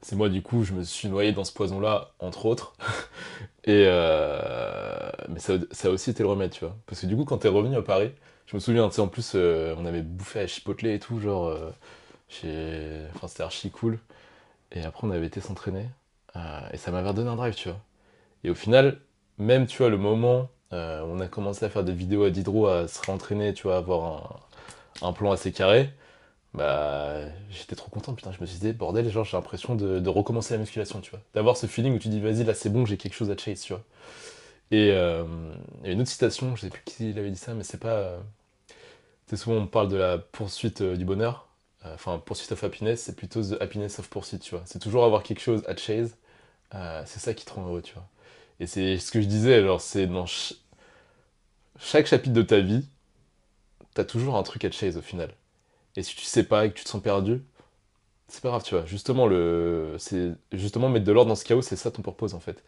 C'est 0.00 0.16
moi, 0.16 0.28
du 0.28 0.42
coup, 0.42 0.62
je 0.64 0.72
me 0.74 0.82
suis 0.84 1.08
noyé 1.08 1.32
dans 1.32 1.44
ce 1.44 1.52
poison-là, 1.52 2.12
entre 2.20 2.46
autres. 2.46 2.74
Et 3.64 3.84
euh, 3.88 5.10
Mais 5.28 5.40
ça, 5.40 5.54
ça 5.72 5.88
a 5.88 5.90
aussi 5.90 6.10
été 6.10 6.22
le 6.22 6.28
remède, 6.30 6.50
tu 6.52 6.64
vois. 6.64 6.76
Parce 6.86 7.00
que 7.02 7.06
du 7.06 7.16
coup, 7.16 7.24
quand 7.24 7.38
t'es 7.38 7.48
revenu 7.48 7.76
à 7.76 7.82
Paris, 7.82 8.12
je 8.46 8.56
me 8.56 8.60
souviens, 8.60 8.88
tu 8.88 8.96
sais, 8.96 9.02
en 9.02 9.08
plus, 9.08 9.32
euh, 9.34 9.74
on 9.78 9.86
avait 9.86 10.02
bouffé 10.02 10.40
à 10.40 10.46
Chipotle 10.46 10.86
et 10.88 11.00
tout, 11.00 11.20
genre, 11.20 11.48
euh, 11.48 13.08
enfin, 13.14 13.28
c'était 13.28 13.42
archi 13.42 13.70
cool. 13.70 13.98
Et 14.72 14.82
après, 14.84 15.06
on 15.06 15.10
avait 15.10 15.26
été 15.26 15.40
s'entraîner. 15.40 15.86
euh, 16.36 16.60
et 16.72 16.78
ça 16.78 16.90
m'avait 16.92 17.08
redonné 17.10 17.30
un 17.30 17.36
drive, 17.36 17.54
tu 17.54 17.68
vois. 17.70 17.78
Et 18.44 18.50
au 18.50 18.56
final, 18.56 19.00
même, 19.38 19.66
tu 19.66 19.78
vois, 19.78 19.90
le 19.90 19.98
moment 19.98 20.50
où 20.72 20.76
on 20.76 21.20
a 21.20 21.28
commencé 21.28 21.64
à 21.66 21.70
faire 21.70 21.84
des 21.84 21.92
vidéos 21.94 22.24
à 22.24 22.30
Diderot, 22.30 22.68
à 22.68 22.88
se 22.88 23.00
réentraîner, 23.06 23.54
tu 23.54 23.64
vois, 23.64 23.76
à 23.76 23.78
avoir 23.78 24.04
un, 24.24 24.40
un 25.02 25.12
plan 25.12 25.32
assez 25.32 25.52
carré, 25.52 25.90
bah, 26.54 27.20
j'étais 27.50 27.76
trop 27.76 27.90
content, 27.90 28.14
putain, 28.14 28.32
je 28.32 28.40
me 28.40 28.46
suis 28.46 28.58
dit, 28.60 28.72
bordel, 28.72 29.10
genre, 29.10 29.24
j'ai 29.24 29.36
l'impression 29.36 29.74
de, 29.76 30.08
recommencer 30.10 30.54
la 30.54 30.60
musculation, 30.60 31.00
tu 31.00 31.10
vois. 31.10 31.20
D'avoir 31.34 31.56
ce 31.56 31.66
feeling 31.66 31.94
où 31.96 31.98
tu 32.00 32.08
dis, 32.08 32.20
vas-y, 32.20 32.44
là, 32.44 32.54
c'est 32.54 32.70
bon, 32.70 32.86
j'ai 32.86 32.96
quelque 32.98 33.14
chose 33.14 33.30
à 33.30 33.36
chase, 33.36 33.62
tu 33.62 33.74
vois. 33.74 33.84
Et 34.72 34.90
euh, 34.92 35.24
une 35.84 36.00
autre 36.02 36.10
citation, 36.10 36.56
je 36.56 36.62
sais 36.62 36.70
plus 36.70 36.82
qui 36.84 37.12
l'avait 37.14 37.30
dit 37.30 37.38
ça, 37.38 37.54
mais 37.54 37.64
c'est 37.64 37.80
pas. 37.80 37.90
euh, 37.94 38.18
souvent 39.34 39.56
on 39.56 39.66
parle 39.66 39.88
de 39.88 39.96
la 39.96 40.18
poursuite 40.18 40.80
euh, 40.80 40.96
du 40.96 41.04
bonheur, 41.04 41.48
euh, 41.84 41.94
enfin, 41.94 42.18
poursuite 42.24 42.52
of 42.52 42.64
happiness, 42.64 43.02
c'est 43.02 43.16
plutôt 43.16 43.42
the 43.42 43.60
happiness 43.60 43.98
of 43.98 44.08
pursuit, 44.10 44.38
tu 44.38 44.50
vois. 44.54 44.62
C'est 44.66 44.78
toujours 44.78 45.04
avoir 45.04 45.22
quelque 45.22 45.40
chose 45.40 45.62
à 45.66 45.76
chase, 45.76 46.16
c'est 47.06 47.20
ça 47.20 47.34
qui 47.34 47.44
te 47.46 47.52
rend 47.52 47.66
heureux, 47.68 47.82
tu 47.82 47.94
vois. 47.94 48.08
Et 48.60 48.66
c'est 48.66 48.98
ce 48.98 49.12
que 49.12 49.20
je 49.22 49.26
disais, 49.28 49.54
alors, 49.56 49.80
c'est 49.80 50.06
dans 50.06 50.26
ch- 50.26 50.54
chaque 51.80 52.06
chapitre 52.06 52.34
de 52.34 52.42
ta 52.42 52.60
vie, 52.60 52.86
t'as 53.98 54.04
toujours 54.04 54.36
un 54.36 54.44
truc 54.44 54.64
à 54.64 54.70
chase 54.70 54.96
au 54.96 55.02
final. 55.02 55.30
Et 55.96 56.04
si 56.04 56.14
tu 56.14 56.22
sais 56.22 56.44
pas 56.44 56.64
et 56.64 56.70
que 56.70 56.78
tu 56.78 56.84
te 56.84 56.88
sens 56.88 57.02
perdu, 57.02 57.42
c'est 58.28 58.40
pas 58.40 58.50
grave, 58.50 58.62
tu 58.62 58.76
vois. 58.76 58.86
Justement, 58.86 59.26
le... 59.26 59.96
c'est 59.98 60.34
justement 60.52 60.88
mettre 60.88 61.04
de 61.04 61.10
l'ordre 61.10 61.30
dans 61.30 61.34
ce 61.34 61.44
chaos, 61.44 61.62
c'est 61.62 61.74
ça 61.74 61.90
ton 61.90 62.02
purpose 62.02 62.32
en 62.34 62.38
fait. 62.38 62.62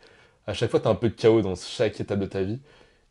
À 0.49 0.55
chaque 0.55 0.73
fois, 0.73 0.81
t'as 0.81 0.91
un 0.91 0.97
peu 0.97 1.09
de 1.09 1.15
chaos 1.15 1.41
dans 1.41 1.55
chaque 1.55 2.01
étape 2.01 2.19
de 2.19 2.27
ta 2.27 2.43
vie. 2.43 2.59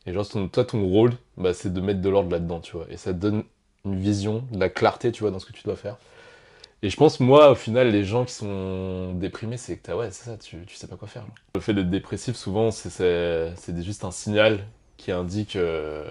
Et 0.04 0.12
genre, 0.12 0.26
toi, 0.52 0.64
ton 0.66 0.86
rôle, 0.86 1.12
bah, 1.38 1.54
c'est 1.54 1.72
de 1.72 1.80
mettre 1.80 2.02
de 2.02 2.08
l'ordre 2.10 2.30
là-dedans, 2.30 2.60
tu 2.60 2.76
vois. 2.76 2.86
Et 2.90 2.98
ça 2.98 3.14
donne 3.14 3.42
une 3.86 3.98
vision, 3.98 4.44
de 4.50 4.60
la 4.60 4.68
clarté, 4.68 5.12
tu 5.12 5.22
vois, 5.22 5.30
dans 5.30 5.38
ce 5.38 5.46
que 5.46 5.52
tu 5.52 5.62
dois 5.62 5.76
faire. 5.76 5.96
Et 6.82 6.90
je 6.90 6.96
pense, 6.96 7.20
moi, 7.20 7.50
au 7.50 7.54
final, 7.54 7.90
les 7.90 8.04
gens 8.04 8.26
qui 8.26 8.34
sont 8.34 9.14
déprimés, 9.14 9.56
c'est 9.56 9.78
que 9.78 9.82
t'as, 9.82 9.96
ouais, 9.96 10.10
c'est 10.10 10.24
ça, 10.24 10.36
tu, 10.36 10.66
tu 10.66 10.76
sais 10.76 10.88
pas 10.88 10.96
quoi 10.96 11.08
faire. 11.08 11.24
Le 11.54 11.60
fait 11.62 11.72
d'être 11.72 11.88
dépressif, 11.88 12.36
souvent, 12.36 12.70
c'est, 12.70 12.92
juste 13.82 14.04
un 14.04 14.10
signal 14.10 14.66
qui 15.00 15.12
indique 15.12 15.56
euh, 15.56 16.04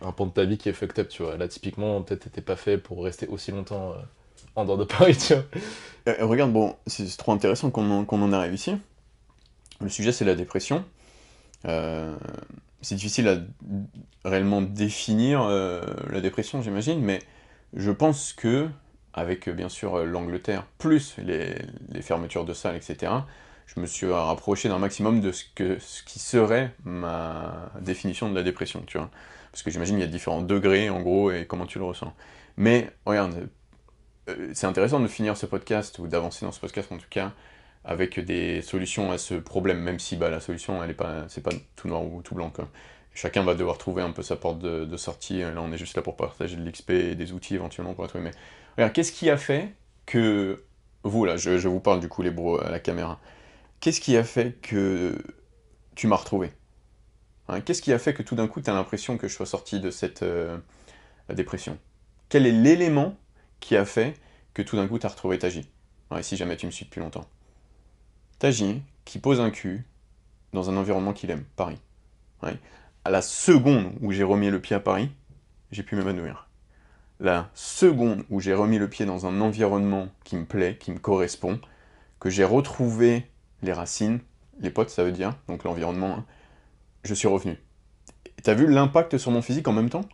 un 0.00 0.10
pan 0.10 0.26
de 0.26 0.32
ta 0.32 0.44
vie 0.44 0.56
qui 0.56 0.70
est 0.70 0.72
fucked 0.72 0.98
up, 0.98 1.08
tu 1.08 1.22
vois. 1.22 1.36
Là, 1.36 1.48
typiquement, 1.48 2.00
peut-être 2.02 2.24
t'étais 2.24 2.40
pas 2.40 2.56
fait 2.56 2.78
pour 2.78 3.04
rester 3.04 3.26
aussi 3.28 3.52
longtemps 3.52 3.90
euh, 3.90 3.96
en 4.56 4.64
dehors 4.64 4.78
de 4.78 4.84
Paris, 4.84 5.16
tu 5.16 5.34
vois. 5.34 5.44
Euh, 6.08 6.24
regarde, 6.26 6.52
bon, 6.52 6.74
c'est 6.86 7.06
trop 7.16 7.32
intéressant 7.32 7.70
qu'on 7.70 8.06
en, 8.06 8.32
arrive 8.32 8.54
ici. 8.54 8.74
Le 9.80 9.88
sujet, 9.88 10.12
c'est 10.12 10.24
la 10.24 10.34
dépression. 10.34 10.84
C'est 11.64 12.96
difficile 12.96 13.28
à 13.28 13.36
réellement 14.28 14.62
définir 14.62 15.44
la 15.44 16.20
dépression, 16.20 16.60
j'imagine, 16.62 17.00
mais 17.00 17.20
je 17.74 17.92
pense 17.92 18.32
que, 18.32 18.68
avec 19.12 19.48
bien 19.48 19.68
sûr 19.68 20.04
l'Angleterre, 20.04 20.66
plus 20.78 21.14
les 21.18 21.54
fermetures 22.02 22.44
de 22.44 22.52
salles, 22.52 22.76
etc., 22.76 23.12
je 23.74 23.80
me 23.80 23.86
suis 23.86 24.10
rapproché 24.10 24.68
d'un 24.68 24.78
maximum 24.78 25.20
de 25.20 25.32
ce, 25.32 25.44
que, 25.54 25.78
ce 25.78 26.02
qui 26.02 26.18
serait 26.18 26.74
ma 26.84 27.70
définition 27.80 28.28
de 28.28 28.34
la 28.34 28.42
dépression, 28.42 28.82
tu 28.86 28.98
vois. 28.98 29.10
Parce 29.50 29.62
que 29.62 29.70
j'imagine 29.70 29.96
qu'il 29.96 30.04
y 30.04 30.08
a 30.08 30.10
différents 30.10 30.42
degrés, 30.42 30.90
en 30.90 31.00
gros, 31.00 31.30
et 31.30 31.46
comment 31.46 31.66
tu 31.66 31.78
le 31.78 31.84
ressens. 31.84 32.12
Mais, 32.56 32.90
regarde, 33.06 33.48
euh, 34.28 34.50
c'est 34.52 34.66
intéressant 34.66 35.00
de 35.00 35.08
finir 35.08 35.36
ce 35.36 35.46
podcast, 35.46 35.98
ou 35.98 36.06
d'avancer 36.06 36.44
dans 36.44 36.52
ce 36.52 36.60
podcast 36.60 36.92
en 36.92 36.98
tout 36.98 37.08
cas, 37.08 37.32
avec 37.84 38.20
des 38.20 38.62
solutions 38.62 39.10
à 39.10 39.18
ce 39.18 39.34
problème, 39.34 39.80
même 39.80 39.98
si 39.98 40.16
bah, 40.16 40.28
la 40.28 40.40
solution, 40.40 40.82
elle 40.82 40.90
est 40.90 40.94
pas, 40.94 41.26
pas 41.42 41.50
tout 41.76 41.88
noir 41.88 42.04
ou 42.04 42.22
tout 42.22 42.34
blanc. 42.34 42.52
Chacun 43.14 43.42
va 43.42 43.54
devoir 43.54 43.78
trouver 43.78 44.02
un 44.02 44.10
peu 44.10 44.22
sa 44.22 44.36
porte 44.36 44.58
de, 44.58 44.84
de 44.84 44.96
sortie. 44.96 45.40
Là, 45.40 45.54
on 45.58 45.72
est 45.72 45.78
juste 45.78 45.96
là 45.96 46.02
pour 46.02 46.16
partager 46.16 46.56
de 46.56 46.66
l'XP 46.66 46.90
et 46.90 47.14
des 47.14 47.32
outils 47.32 47.54
éventuellement 47.54 47.94
pour 47.94 48.04
la 48.04 48.08
trouver. 48.08 48.24
Mais 48.24 48.32
regarde, 48.76 48.92
qu'est-ce 48.92 49.12
qui 49.12 49.28
a 49.30 49.36
fait 49.36 49.74
que 50.06 50.62
vous, 51.04 51.24
là, 51.24 51.36
je, 51.36 51.58
je 51.58 51.68
vous 51.68 51.80
parle 51.80 52.00
du 52.00 52.08
coup, 52.08 52.22
les 52.22 52.30
bros 52.30 52.60
à 52.60 52.70
la 52.70 52.78
caméra, 52.78 53.18
qu'est-ce 53.82 54.00
qui 54.00 54.16
a 54.16 54.24
fait 54.24 54.52
que 54.62 55.18
tu 55.96 56.06
m'as 56.06 56.16
retrouvé? 56.16 56.52
Hein, 57.48 57.60
Qu'est-ce 57.60 57.82
qui 57.82 57.92
a 57.92 57.98
fait 57.98 58.14
que 58.14 58.22
tout 58.22 58.36
d'un 58.36 58.46
coup, 58.46 58.62
tu 58.62 58.70
as 58.70 58.72
l'impression 58.72 59.18
que 59.18 59.28
je 59.28 59.34
sois 59.34 59.44
sorti 59.44 59.80
de 59.80 59.90
cette 59.90 60.22
euh, 60.22 60.56
dépression? 61.28 61.76
Quel 62.30 62.46
est 62.46 62.52
l'élément 62.52 63.16
qui 63.60 63.76
a 63.76 63.84
fait 63.84 64.14
que 64.54 64.62
tout 64.62 64.76
d'un 64.76 64.86
coup, 64.86 64.98
tu 64.98 65.04
as 65.04 65.10
retrouvé 65.10 65.38
Taji? 65.38 65.68
Ouais, 66.10 66.22
si 66.22 66.36
jamais 66.36 66.56
tu 66.56 66.64
me 66.64 66.70
suis 66.70 66.84
depuis 66.84 67.00
longtemps. 67.00 67.26
Taji, 68.38 68.82
qui 69.04 69.18
pose 69.18 69.40
un 69.40 69.50
cul 69.50 69.84
dans 70.52 70.70
un 70.70 70.76
environnement 70.76 71.12
qu'il 71.12 71.30
aime, 71.30 71.44
Paris. 71.56 71.78
À 73.04 73.10
la 73.10 73.22
seconde 73.22 73.92
où 74.00 74.12
j'ai 74.12 74.22
remis 74.22 74.50
le 74.50 74.60
pied 74.60 74.76
à 74.76 74.80
Paris, 74.80 75.10
j'ai 75.72 75.82
pu 75.82 75.96
m'évanouir. 75.96 76.48
La 77.18 77.50
seconde 77.54 78.24
où 78.30 78.40
j'ai 78.40 78.54
remis 78.54 78.78
le 78.78 78.88
pied 78.88 79.06
dans 79.06 79.26
un 79.26 79.40
environnement 79.40 80.08
qui 80.22 80.36
me 80.36 80.44
plaît, 80.44 80.76
qui 80.78 80.92
me 80.92 80.98
correspond, 80.98 81.60
que 82.20 82.30
j'ai 82.30 82.44
retrouvé 82.44 83.26
les 83.62 83.72
racines, 83.72 84.20
les 84.60 84.70
potes 84.70 84.90
ça 84.90 85.04
veut 85.04 85.12
dire, 85.12 85.34
donc 85.48 85.64
l'environnement, 85.64 86.16
hein, 86.18 86.24
je 87.04 87.14
suis 87.14 87.28
revenu. 87.28 87.58
T'as 88.42 88.54
vu 88.54 88.66
l'impact 88.66 89.18
sur 89.18 89.30
mon 89.30 89.42
physique 89.42 89.68
en 89.68 89.72
même 89.72 89.90
temps? 89.90 90.04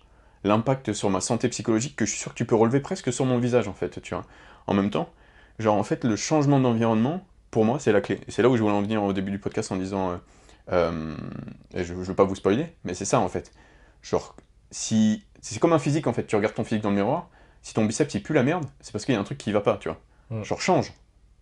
L'impact 0.45 0.93
sur 0.93 1.11
ma 1.11 1.21
santé 1.21 1.49
psychologique 1.49 1.97
que 1.97 2.05
je 2.05 2.11
suis 2.11 2.21
sûr 2.21 2.33
que 2.33 2.37
tu 2.37 2.45
peux 2.45 2.55
relever 2.55 2.81
presque 2.81 3.13
sur 3.13 3.25
mon 3.25 3.39
visage 3.39 3.69
en 3.69 3.73
fait, 3.73 4.01
tu 4.03 4.15
vois. 4.15 4.25
En 4.67 4.75
même 4.75 4.91
temps, 4.91 5.09
genre 5.59 5.77
en 5.77 5.83
fait 5.83 6.05
le 6.05 6.17
changement 6.17 6.61
d'environnement, 6.61 7.27
pour 7.51 7.65
moi 7.65 7.79
c'est 7.79 7.93
la 7.93 8.01
clé. 8.01 8.21
C'est 8.29 8.43
là 8.43 8.49
où 8.49 8.57
je 8.57 8.63
voulais 8.63 8.75
en 8.75 8.83
venir 8.83 9.03
au 9.03 9.13
début 9.13 9.31
du 9.31 9.39
podcast 9.39 9.73
en 9.73 9.77
disant, 9.77 10.11
euh, 10.11 10.17
euh, 10.73 11.17
et 11.75 11.85
je, 11.85 11.95
je 11.95 11.99
veux 11.99 12.15
pas 12.15 12.25
vous 12.25 12.35
spoiler, 12.35 12.67
mais 12.85 12.95
c'est 12.95 13.05
ça 13.05 13.21
en 13.21 13.29
fait. 13.29 13.53
Genre, 14.03 14.37
si 14.71 15.25
c'est 15.41 15.59
comme 15.59 15.73
un 15.73 15.79
physique 15.79 16.07
en 16.07 16.13
fait, 16.13 16.27
tu 16.27 16.37
regardes 16.37 16.55
ton 16.55 16.65
physique 16.65 16.83
dans 16.83 16.91
le 16.91 16.97
miroir, 16.97 17.31
si 17.63 17.75
ton 17.75 17.85
biceps 17.85 18.15
il 18.15 18.23
pue 18.23 18.35
la 18.35 18.43
merde, 18.43 18.67
c'est 18.81 18.93
parce 18.93 19.05
qu'il 19.05 19.15
y 19.15 19.17
a 19.17 19.21
un 19.21 19.25
truc 19.25 19.39
qui 19.39 19.53
va 19.53 19.61
pas, 19.61 19.79
tu 19.79 19.89
vois. 19.89 20.45
Genre 20.45 20.61
change, 20.61 20.93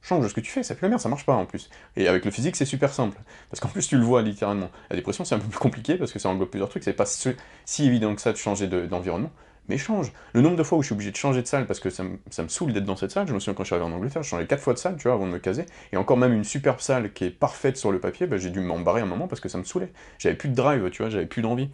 change 0.06 0.26
ce 0.28 0.34
que 0.34 0.40
tu 0.40 0.50
fais, 0.50 0.62
ça 0.62 0.74
pue 0.74 0.82
la 0.82 0.88
merde, 0.90 1.00
ça 1.00 1.08
marche 1.08 1.26
pas 1.26 1.34
en 1.34 1.46
plus. 1.46 1.68
Et 1.96 2.08
avec 2.08 2.24
le 2.24 2.30
physique 2.30 2.56
c'est 2.56 2.64
super 2.64 2.92
simple, 2.92 3.18
parce 3.50 3.60
qu'en 3.60 3.68
plus 3.68 3.86
tu 3.88 3.96
le 3.96 4.04
vois 4.04 4.22
littéralement. 4.22 4.70
La 4.90 4.96
dépression 4.96 5.24
c'est 5.24 5.34
un 5.34 5.38
peu 5.38 5.48
plus 5.48 5.58
compliqué 5.58 5.96
parce 5.96 6.12
que 6.12 6.18
ça 6.18 6.28
englobe 6.28 6.48
plusieurs 6.50 6.68
trucs, 6.68 6.84
c'est 6.84 6.92
pas 6.92 7.06
si, 7.06 7.84
évident 7.84 8.14
que 8.14 8.20
ça 8.20 8.32
de 8.32 8.36
changer 8.36 8.66
de- 8.68 8.86
d'environnement, 8.86 9.30
mais 9.68 9.78
change. 9.78 10.12
Le 10.32 10.40
nombre 10.42 10.56
de 10.56 10.62
fois 10.62 10.78
où 10.78 10.82
je 10.82 10.86
suis 10.86 10.94
obligé 10.94 11.10
de 11.10 11.16
changer 11.16 11.42
de 11.42 11.46
salle 11.46 11.66
parce 11.66 11.80
que 11.80 11.90
ça 11.90 12.04
me, 12.04 12.18
ça 12.30 12.42
me 12.42 12.48
saoule 12.48 12.72
d'être 12.72 12.84
dans 12.84 12.96
cette 12.96 13.10
salle, 13.10 13.26
je 13.26 13.34
me 13.34 13.40
souviens 13.40 13.54
quand 13.54 13.64
je 13.64 13.68
suis 13.68 13.74
arrivé 13.74 13.90
en 13.90 13.94
Angleterre, 13.96 14.22
je 14.22 14.28
changeais 14.28 14.46
quatre 14.46 14.62
fois 14.62 14.74
de 14.74 14.78
salle, 14.78 14.96
tu 14.96 15.04
vois, 15.04 15.14
avant 15.14 15.26
de 15.26 15.32
me 15.32 15.38
caser, 15.38 15.66
et 15.92 15.96
encore 15.96 16.16
même 16.16 16.32
une 16.32 16.44
superbe 16.44 16.80
salle 16.80 17.12
qui 17.12 17.24
est 17.24 17.30
parfaite 17.30 17.76
sur 17.76 17.90
le 17.92 17.98
papier, 17.98 18.26
bah, 18.26 18.38
j'ai 18.38 18.50
dû 18.50 18.60
m'embarrer 18.60 19.00
un 19.00 19.06
moment 19.06 19.26
parce 19.28 19.40
que 19.40 19.48
ça 19.48 19.58
me 19.58 19.64
saoulait. 19.64 19.92
J'avais 20.18 20.36
plus 20.36 20.48
de 20.48 20.54
drive, 20.54 20.88
tu 20.90 21.02
vois, 21.02 21.10
j'avais 21.10 21.26
plus 21.26 21.42
d'envie. 21.42 21.68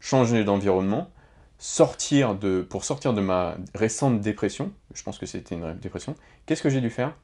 Changer 0.00 0.44
d'environnement, 0.44 1.10
sortir 1.58 2.34
de, 2.36 2.62
pour 2.62 2.84
sortir 2.84 3.14
de 3.14 3.20
ma 3.22 3.56
récente 3.74 4.20
dépression, 4.20 4.72
je 4.94 5.02
pense 5.02 5.18
que 5.18 5.26
c'était 5.26 5.54
une 5.56 5.74
dépression, 5.78 6.14
qu'est-ce 6.46 6.62
que 6.62 6.70
j'ai 6.70 6.80
dû 6.82 6.90
faire? 6.90 7.14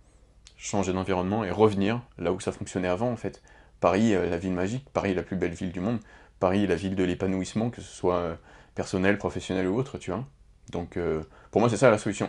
Changer 0.60 0.92
d'environnement 0.92 1.44
et 1.44 1.50
revenir 1.52 2.02
là 2.18 2.32
où 2.32 2.40
ça 2.40 2.50
fonctionnait 2.50 2.88
avant, 2.88 3.10
en 3.10 3.16
fait. 3.16 3.42
Paris, 3.78 4.14
euh, 4.14 4.28
la 4.28 4.38
ville 4.38 4.52
magique, 4.52 4.84
Paris, 4.92 5.14
la 5.14 5.22
plus 5.22 5.36
belle 5.36 5.52
ville 5.52 5.70
du 5.70 5.78
monde, 5.78 6.00
Paris, 6.40 6.66
la 6.66 6.74
ville 6.74 6.96
de 6.96 7.04
l'épanouissement, 7.04 7.70
que 7.70 7.80
ce 7.80 7.94
soit 7.94 8.16
euh, 8.16 8.34
personnel, 8.74 9.18
professionnel 9.18 9.68
ou 9.68 9.76
autre, 9.76 9.98
tu 9.98 10.10
vois. 10.10 10.24
Donc, 10.70 10.96
euh, 10.96 11.22
pour 11.52 11.60
moi, 11.60 11.70
c'est 11.70 11.76
ça 11.76 11.90
la 11.90 11.98
solution. 11.98 12.28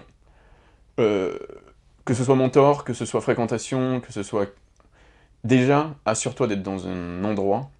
Que 0.97 2.13
ce 2.13 2.23
soit 2.23 2.35
mentor, 2.35 2.83
que 2.83 2.93
ce 2.93 3.05
soit 3.05 3.21
fréquentation, 3.21 3.99
que 4.01 4.11
ce 4.11 4.21
soit... 4.21 4.47
Déjà, 5.43 5.95
assure-toi 6.05 6.47
d'être 6.47 6.61
dans 6.61 6.87
un 6.87 7.23
endroit 7.23 7.71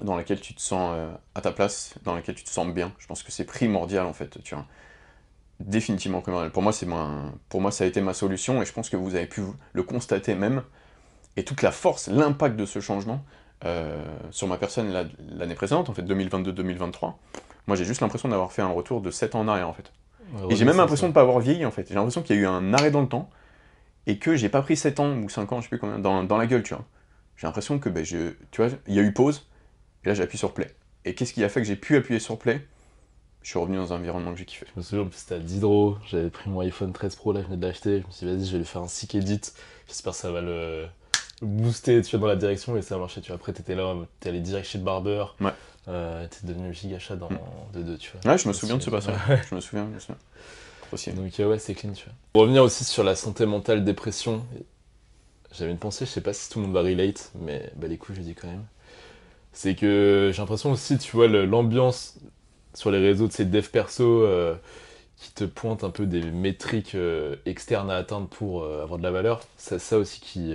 dans 0.00 0.16
lequel 0.16 0.40
tu 0.40 0.54
te 0.54 0.60
sens 0.60 0.96
à 1.34 1.40
ta 1.42 1.52
place, 1.52 1.94
dans 2.04 2.16
lequel 2.16 2.34
tu 2.34 2.44
te 2.44 2.48
sens 2.48 2.66
bien. 2.68 2.92
Je 2.98 3.06
pense 3.06 3.22
que 3.22 3.30
c'est 3.30 3.44
primordial, 3.44 4.06
en 4.06 4.14
fait, 4.14 4.42
tu 4.42 4.54
vois. 4.54 4.64
Définitivement 5.60 6.20
primordial. 6.20 6.52
Pour 6.52 6.62
moi, 6.62 6.72
c'est 6.72 6.86
ma... 6.86 7.32
pour 7.48 7.60
moi, 7.60 7.70
ça 7.70 7.84
a 7.84 7.86
été 7.86 8.00
ma 8.00 8.14
solution, 8.14 8.62
et 8.62 8.64
je 8.64 8.72
pense 8.72 8.88
que 8.88 8.96
vous 8.96 9.14
avez 9.14 9.26
pu 9.26 9.42
le 9.72 9.82
constater 9.82 10.34
même. 10.34 10.62
Et 11.36 11.44
toute 11.44 11.62
la 11.62 11.72
force, 11.72 12.08
l'impact 12.08 12.56
de 12.56 12.64
ce 12.64 12.80
changement, 12.80 13.24
euh, 13.64 14.04
sur 14.30 14.46
ma 14.46 14.56
personne 14.56 14.92
l'année 15.36 15.54
précédente, 15.54 15.88
en 15.88 15.94
fait 15.94 16.02
2022-2023, 16.02 17.14
moi 17.66 17.76
j'ai 17.76 17.84
juste 17.84 18.00
l'impression 18.00 18.28
d'avoir 18.28 18.52
fait 18.52 18.62
un 18.62 18.68
retour 18.68 19.00
de 19.00 19.10
7 19.10 19.34
ans 19.34 19.40
en 19.40 19.48
arrière 19.48 19.68
en 19.68 19.72
fait. 19.72 19.92
Ouais, 20.32 20.52
Et 20.52 20.56
j'ai 20.56 20.64
même 20.64 20.76
l'impression 20.76 21.08
de 21.08 21.12
pas 21.12 21.22
avoir 21.22 21.40
vieilli 21.40 21.64
en 21.64 21.70
fait. 21.70 21.86
J'ai 21.88 21.94
l'impression 21.94 22.22
qu'il 22.22 22.36
y 22.36 22.38
a 22.38 22.42
eu 22.42 22.46
un 22.46 22.72
arrêt 22.72 22.90
dans 22.90 23.00
le 23.00 23.08
temps 23.08 23.30
et 24.06 24.18
que 24.18 24.36
j'ai 24.36 24.48
pas 24.48 24.62
pris 24.62 24.76
7 24.76 25.00
ans 25.00 25.16
ou 25.16 25.28
5 25.28 25.52
ans, 25.52 25.58
je 25.58 25.64
sais 25.64 25.68
plus 25.68 25.78
combien, 25.78 25.98
dans, 25.98 26.22
dans 26.22 26.36
la 26.36 26.46
gueule, 26.46 26.62
tu 26.62 26.74
vois. 26.74 26.84
J'ai 27.36 27.46
l'impression 27.46 27.78
que 27.78 27.88
ben, 27.88 28.04
je, 28.04 28.34
tu 28.52 28.62
vois, 28.62 28.70
il 28.86 28.94
y 28.94 29.00
a 29.00 29.02
eu 29.02 29.12
pause 29.12 29.48
et 30.04 30.08
là 30.08 30.14
j'ai 30.14 30.22
appuyé 30.22 30.38
sur 30.38 30.54
play. 30.54 30.74
Et 31.04 31.14
qu'est-ce 31.14 31.32
qui 31.32 31.42
a 31.42 31.48
fait 31.48 31.60
que 31.60 31.66
j'ai 31.66 31.76
pu 31.76 31.96
appuyer 31.96 32.20
sur 32.20 32.38
play? 32.38 32.66
Je 33.48 33.52
suis 33.52 33.58
revenu 33.60 33.78
dans 33.78 33.94
un 33.94 33.96
environnement 33.96 34.32
que 34.34 34.38
j'ai 34.38 34.44
kiffé. 34.44 34.66
Je 34.74 34.78
me 34.78 34.84
souviens, 34.84 35.06
en 35.06 35.08
plus, 35.08 35.20
c'était 35.20 35.36
à 35.36 35.38
Diderot. 35.38 35.96
J'avais 36.06 36.28
pris 36.28 36.50
mon 36.50 36.60
iPhone 36.60 36.92
13 36.92 37.16
Pro, 37.16 37.32
là, 37.32 37.40
je 37.40 37.46
venais 37.46 37.56
de 37.56 37.66
l'acheter. 37.66 38.02
Je 38.02 38.06
me 38.06 38.12
suis 38.12 38.26
dit, 38.26 38.32
vas-y, 38.34 38.44
je 38.46 38.52
vais 38.52 38.58
lui 38.58 38.66
faire 38.66 38.82
un 38.82 38.88
sick 38.88 39.14
edit. 39.14 39.40
J'espère 39.86 40.12
que 40.12 40.18
ça 40.18 40.30
va 40.30 40.42
le 40.42 40.84
booster 41.40 42.02
tu 42.02 42.10
vois, 42.10 42.20
dans 42.20 42.26
la 42.26 42.36
direction 42.36 42.76
et 42.76 42.82
ça 42.82 42.96
a 42.96 42.98
marché. 42.98 43.22
Tu 43.22 43.28
vois. 43.28 43.36
Après, 43.36 43.54
t'étais 43.54 43.74
là, 43.74 43.94
t'es 44.20 44.28
allé 44.28 44.40
direct 44.40 44.68
chez 44.68 44.76
le 44.76 44.84
barbeur. 44.84 45.34
Ouais. 45.40 45.52
Euh, 45.88 46.26
t'es 46.28 46.46
devenu 46.46 46.74
giga 46.74 46.98
chat 46.98 47.16
dans, 47.16 47.30
Mm. 47.30 47.38
de 47.72 47.82
deux, 47.84 47.96
tu 47.96 48.12
vois. 48.12 48.32
Ouais, 48.32 48.36
je 48.36 48.46
me 48.48 48.52
souviens 48.52 48.76
de 48.76 48.82
ce 48.82 48.90
passage. 48.90 49.14
Je 49.48 49.54
me 49.54 49.60
souviens, 49.62 49.86
je 49.88 49.94
me 49.94 49.98
souviens. 49.98 50.18
Aussi. 50.92 51.12
Donc, 51.12 51.40
euh, 51.40 51.48
ouais, 51.48 51.58
c'est 51.58 51.72
clean, 51.72 51.92
tu 51.92 52.04
vois. 52.04 52.12
Pour 52.34 52.42
revenir 52.42 52.62
aussi 52.62 52.84
sur 52.84 53.02
la 53.02 53.14
santé 53.14 53.46
mentale, 53.46 53.82
dépression, 53.82 54.44
j'avais 55.52 55.70
une 55.70 55.78
pensée, 55.78 56.04
je 56.04 56.10
sais 56.10 56.20
pas 56.20 56.34
si 56.34 56.50
tout 56.50 56.58
le 56.58 56.66
monde 56.66 56.74
va 56.74 56.82
relate, 56.82 57.32
mais 57.40 57.72
bah, 57.76 57.86
les 57.88 57.96
coups, 57.96 58.18
je 58.18 58.22
dis 58.22 58.34
quand 58.34 58.48
même. 58.48 58.66
C'est 59.54 59.74
que 59.74 60.32
j'ai 60.34 60.42
l'impression 60.42 60.70
aussi, 60.70 60.98
tu 60.98 61.16
vois, 61.16 61.28
l'ambiance 61.28 62.18
sur 62.78 62.90
les 62.90 62.98
réseaux 62.98 63.26
de 63.26 63.32
ces 63.32 63.44
devs 63.44 63.70
perso 63.70 64.22
euh, 64.22 64.54
qui 65.16 65.32
te 65.32 65.44
pointent 65.44 65.84
un 65.84 65.90
peu 65.90 66.06
des 66.06 66.22
métriques 66.22 66.94
euh, 66.94 67.36
externes 67.44 67.90
à 67.90 67.96
atteindre 67.96 68.28
pour 68.28 68.62
euh, 68.62 68.82
avoir 68.82 68.98
de 68.98 69.02
la 69.02 69.10
valeur, 69.10 69.40
c'est 69.56 69.78
ça 69.78 69.98
aussi 69.98 70.20
qui, 70.20 70.54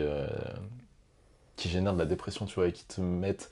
génère 1.67 1.93
de 1.93 1.99
la 1.99 2.05
dépression, 2.05 2.45
tu 2.45 2.55
vois, 2.55 2.67
et 2.67 2.71
qui 2.71 2.86
te 2.86 3.01
mettent 3.01 3.49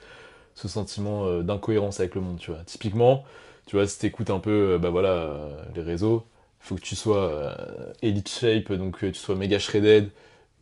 ce 0.55 0.67
sentiment 0.67 1.41
d'incohérence 1.41 1.99
avec 2.01 2.15
le 2.15 2.22
monde, 2.22 2.38
tu 2.38 2.51
vois. 2.51 2.61
Typiquement, 2.65 3.24
tu 3.65 3.78
vois, 3.78 3.88
si 3.88 3.99
t'écoutes 3.99 4.30
un 4.30 4.39
peu, 4.39 4.78
bah 4.78 4.89
voilà, 4.89 5.38
les 5.76 5.82
réseaux, 5.82 6.26
faut 6.59 6.76
que 6.76 6.82
tu 6.82 6.95
sois 6.97 7.55
elite 8.01 8.28
shape, 8.28 8.74
donc 8.74 8.99
que 8.99 9.05
tu 9.05 9.19
sois 9.19 9.36
méga 9.36 9.59
shredded, 9.59 10.09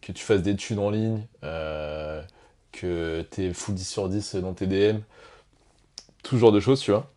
que 0.01 0.11
tu 0.11 0.23
fasses 0.23 0.41
des 0.41 0.51
études 0.51 0.79
en 0.79 0.89
ligne, 0.89 1.25
euh, 1.43 2.21
que 2.71 3.21
t'es 3.29 3.53
full 3.53 3.75
10 3.75 3.87
sur 3.87 4.09
10 4.09 4.35
dans 4.35 4.53
tes 4.53 4.67
DM, 4.67 4.99
tout 6.23 6.37
genre 6.37 6.51
de 6.51 6.59
choses, 6.59 6.81
tu 6.81 6.91
vois. 6.91 7.11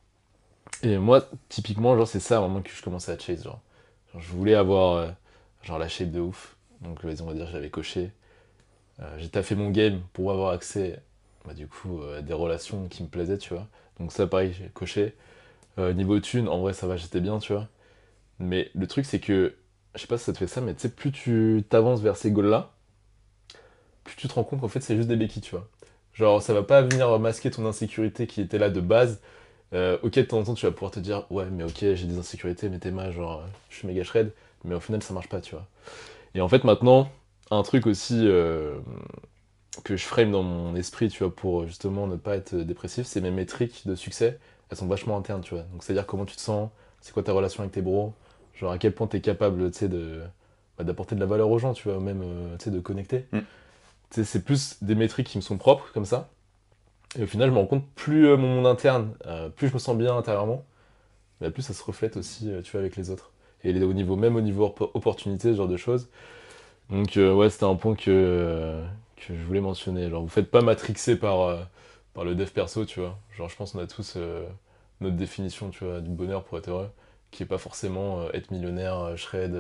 Et 0.83 0.99
moi, 0.99 1.29
typiquement, 1.49 1.97
genre, 1.97 2.09
c'est 2.09 2.21
ça 2.21 2.41
vraiment 2.41 2.61
que 2.63 2.71
je 2.71 2.83
commençais 2.83 3.13
à 3.13 3.19
chase, 3.19 3.45
genre. 3.45 3.61
Je 4.19 4.29
voulais 4.33 4.55
avoir, 4.55 4.97
euh, 4.97 5.11
genre, 5.63 5.79
la 5.79 5.89
shape 5.89 6.11
de 6.11 6.21
ouf. 6.21 6.57
Donc, 6.81 7.05
vas-y, 7.05 7.23
on 7.23 7.27
va 7.27 7.35
dire, 7.35 7.47
j'avais 7.49 7.71
coché. 7.71 8.11
Euh, 9.01 9.19
j'ai 9.19 9.29
taffé 9.31 9.55
mon 9.57 9.71
game 9.71 10.01
pour 10.13 10.33
avoir 10.33 10.53
accès, 10.53 11.01
bah, 11.47 11.55
du 11.55 11.69
coup, 11.69 12.03
euh, 12.03 12.21
à 12.21 12.23
des 12.23 12.35
relations 12.35 12.89
qui 12.89 13.03
me 13.05 13.09
plaisaient, 13.09 13.39
tu 13.39 13.55
vois. 13.55 13.69
Donc 14.01 14.13
ça, 14.13 14.27
pareil, 14.27 14.55
j'ai 14.55 14.69
coché. 14.75 15.15
Niveau 15.79 16.21
thune, 16.21 16.49
en 16.49 16.61
vrai, 16.61 16.75
ça 16.75 16.87
va, 16.87 16.97
j'étais 16.97 17.21
bien, 17.21 17.39
tu 17.39 17.53
vois. 17.55 17.69
Mais 18.41 18.71
le 18.75 18.87
truc, 18.87 19.07
c'est 19.07 19.21
que, 19.21 19.57
je 19.95 20.01
sais 20.01 20.07
pas 20.09 20.19
si 20.19 20.25
ça 20.25 20.33
te 20.35 20.39
fait 20.39 20.47
ça, 20.49 20.61
mais 20.61 20.75
tu 20.75 20.83
sais, 20.83 20.91
plus 20.91 21.13
tu 21.13 21.65
t'avances 21.69 22.01
vers 22.03 22.17
ces 22.17 22.31
goals-là, 22.33 22.73
plus 24.05 24.17
tu 24.17 24.29
te 24.29 24.35
rends 24.35 24.45
compte 24.45 24.61
qu'en 24.61 24.69
fait, 24.69 24.81
c'est 24.81 24.97
juste 24.97 25.09
des 25.09 25.17
béquilles, 25.17 25.43
tu 25.43 25.53
vois. 25.53 25.69
Genre, 26.15 26.43
ça 26.43 26.53
va 26.55 26.63
pas 26.63 26.83
venir 26.83 27.19
masquer 27.19 27.51
ton 27.51 27.65
insécurité 27.67 28.27
qui 28.27 28.41
était 28.41 28.59
là 28.59 28.69
de 28.71 28.81
base. 28.81 29.21
Euh, 29.75 29.99
ok, 30.03 30.15
de 30.15 30.23
temps 30.23 30.39
en 30.39 30.45
temps, 30.45 30.55
tu 30.55 30.67
vas 30.67 30.73
pouvoir 30.73 30.91
te 30.91 31.01
dire, 31.01 31.25
ouais, 31.31 31.47
mais 31.51 31.65
ok, 31.65 31.79
j'ai 31.81 32.07
des 32.07 32.19
insécurités, 32.19 32.69
mais 32.69 32.79
t'es 32.79 32.91
mal, 32.91 33.13
genre, 33.13 33.43
je 33.71 33.77
suis 33.77 33.89
méga 33.89 34.05
shred, 34.05 34.33
mais 34.65 34.75
au 34.75 34.81
final, 34.81 35.03
ça 35.03 35.15
marche 35.15 35.29
pas, 35.29 35.41
tu 35.41 35.55
vois. 35.55 35.67
Et 36.35 36.41
en 36.41 36.49
fait, 36.49 36.65
maintenant, 36.65 37.11
un 37.51 37.63
truc 37.63 37.87
aussi 37.87 38.27
euh, 38.27 38.79
que 39.85 39.97
je 39.97 40.05
frame 40.05 40.31
dans 40.31 40.43
mon 40.43 40.75
esprit, 40.77 41.09
tu 41.09 41.25
vois, 41.25 41.35
pour 41.35 41.67
justement 41.67 42.07
ne 42.07 42.17
pas 42.17 42.37
être 42.37 42.55
dépressif, 42.55 43.07
c'est 43.07 43.21
mes 43.21 43.31
métriques 43.31 43.87
de 43.87 43.95
succès, 43.95 44.39
elles 44.71 44.77
sont 44.77 44.87
vachement 44.87 45.17
internes, 45.17 45.43
tu 45.43 45.55
vois. 45.55 45.65
Donc, 45.73 45.83
c'est-à-dire 45.83 46.07
comment 46.07 46.25
tu 46.25 46.37
te 46.37 46.41
sens, 46.41 46.71
c'est 47.01 47.13
quoi 47.13 47.23
ta 47.23 47.33
relation 47.33 47.63
avec 47.63 47.73
tes 47.73 47.83
bros, 47.83 48.13
genre 48.55 48.73
à 48.73 48.79
quel 48.79 48.93
point 48.95 49.07
t'es 49.07 49.21
capable, 49.21 49.71
tu 49.71 49.79
sais, 49.79 49.89
de, 49.89 50.23
bah, 50.77 50.85
d'apporter 50.85 51.15
de 51.15 51.21
la 51.21 51.27
valeur 51.27 51.51
aux 51.51 51.59
gens, 51.59 51.73
tu 51.73 51.89
vois, 51.89 51.99
ou 51.99 52.01
même, 52.01 52.23
euh, 52.23 52.57
tu 52.59 52.65
sais, 52.65 52.71
de 52.71 52.81
connecter. 52.81 53.27
Mm. 53.33 53.41
C'est 54.11 54.45
plus 54.45 54.77
des 54.83 54.95
métriques 54.95 55.29
qui 55.29 55.39
me 55.39 55.43
sont 55.43 55.57
propres, 55.57 55.91
comme 55.95 56.05
ça. 56.05 56.29
Et 57.19 57.23
au 57.25 57.27
final, 57.27 57.49
je 57.51 57.55
me 57.55 57.59
rends 57.59 57.67
compte, 57.67 57.87
plus 57.95 58.27
euh, 58.27 58.37
mon 58.37 58.49
monde 58.57 58.67
interne, 58.67 59.15
euh, 59.27 59.49
plus 59.49 59.69
je 59.69 59.75
me 59.75 59.79
sens 59.79 59.97
bien 59.97 60.17
intérieurement, 60.17 60.65
bah, 61.41 61.51
plus 61.51 61.63
ça 61.63 61.75
se 61.75 61.83
reflète 61.85 62.17
aussi, 62.17 62.51
euh, 62.51 62.63
tu 62.63 62.73
vois, 62.73 62.81
avec 62.81 62.97
les 62.97 63.11
autres. 63.11 63.33
Et 63.65 63.73
les- 63.73 63.85
au 63.85 63.93
niveau, 63.95 64.17
même 64.17 64.37
au 64.37 64.41
niveau 64.41 64.67
op- 64.67 64.91
opportunité, 64.95 65.53
ce 65.53 65.57
genre 65.59 65.69
de 65.69 65.77
choses. 65.77 66.09
Donc, 66.91 67.13
ouais, 67.17 67.51
c'était 67.51 67.65
un 67.65 67.77
point 67.77 67.95
que, 67.97 68.83
que 69.17 69.35
je 69.37 69.43
voulais 69.45 69.61
mentionner. 69.61 70.11
Genre, 70.11 70.23
vous 70.23 70.29
faites 70.29 70.51
pas 70.51 70.63
matrixer 70.63 71.17
par, 71.17 71.59
par 72.15 72.25
le 72.25 72.35
dev 72.35 72.51
perso, 72.51 72.85
tu 72.85 73.01
vois. 73.01 73.19
Genre, 73.37 73.49
je 73.49 73.57
pense 73.57 73.73
qu'on 73.73 73.81
a 73.81 73.87
tous 73.87 74.19
notre 75.01 75.17
définition, 75.17 75.71
tu 75.71 75.85
vois, 75.85 76.01
du 76.01 76.11
bonheur 76.11 76.45
pour 76.45 76.59
être 76.59 76.69
heureux, 76.69 76.91
qui 77.31 77.43
est 77.45 77.47
pas 77.47 77.59
forcément 77.59 78.31
être 78.33 78.51
millionnaire, 78.51 79.17
shred, 79.17 79.57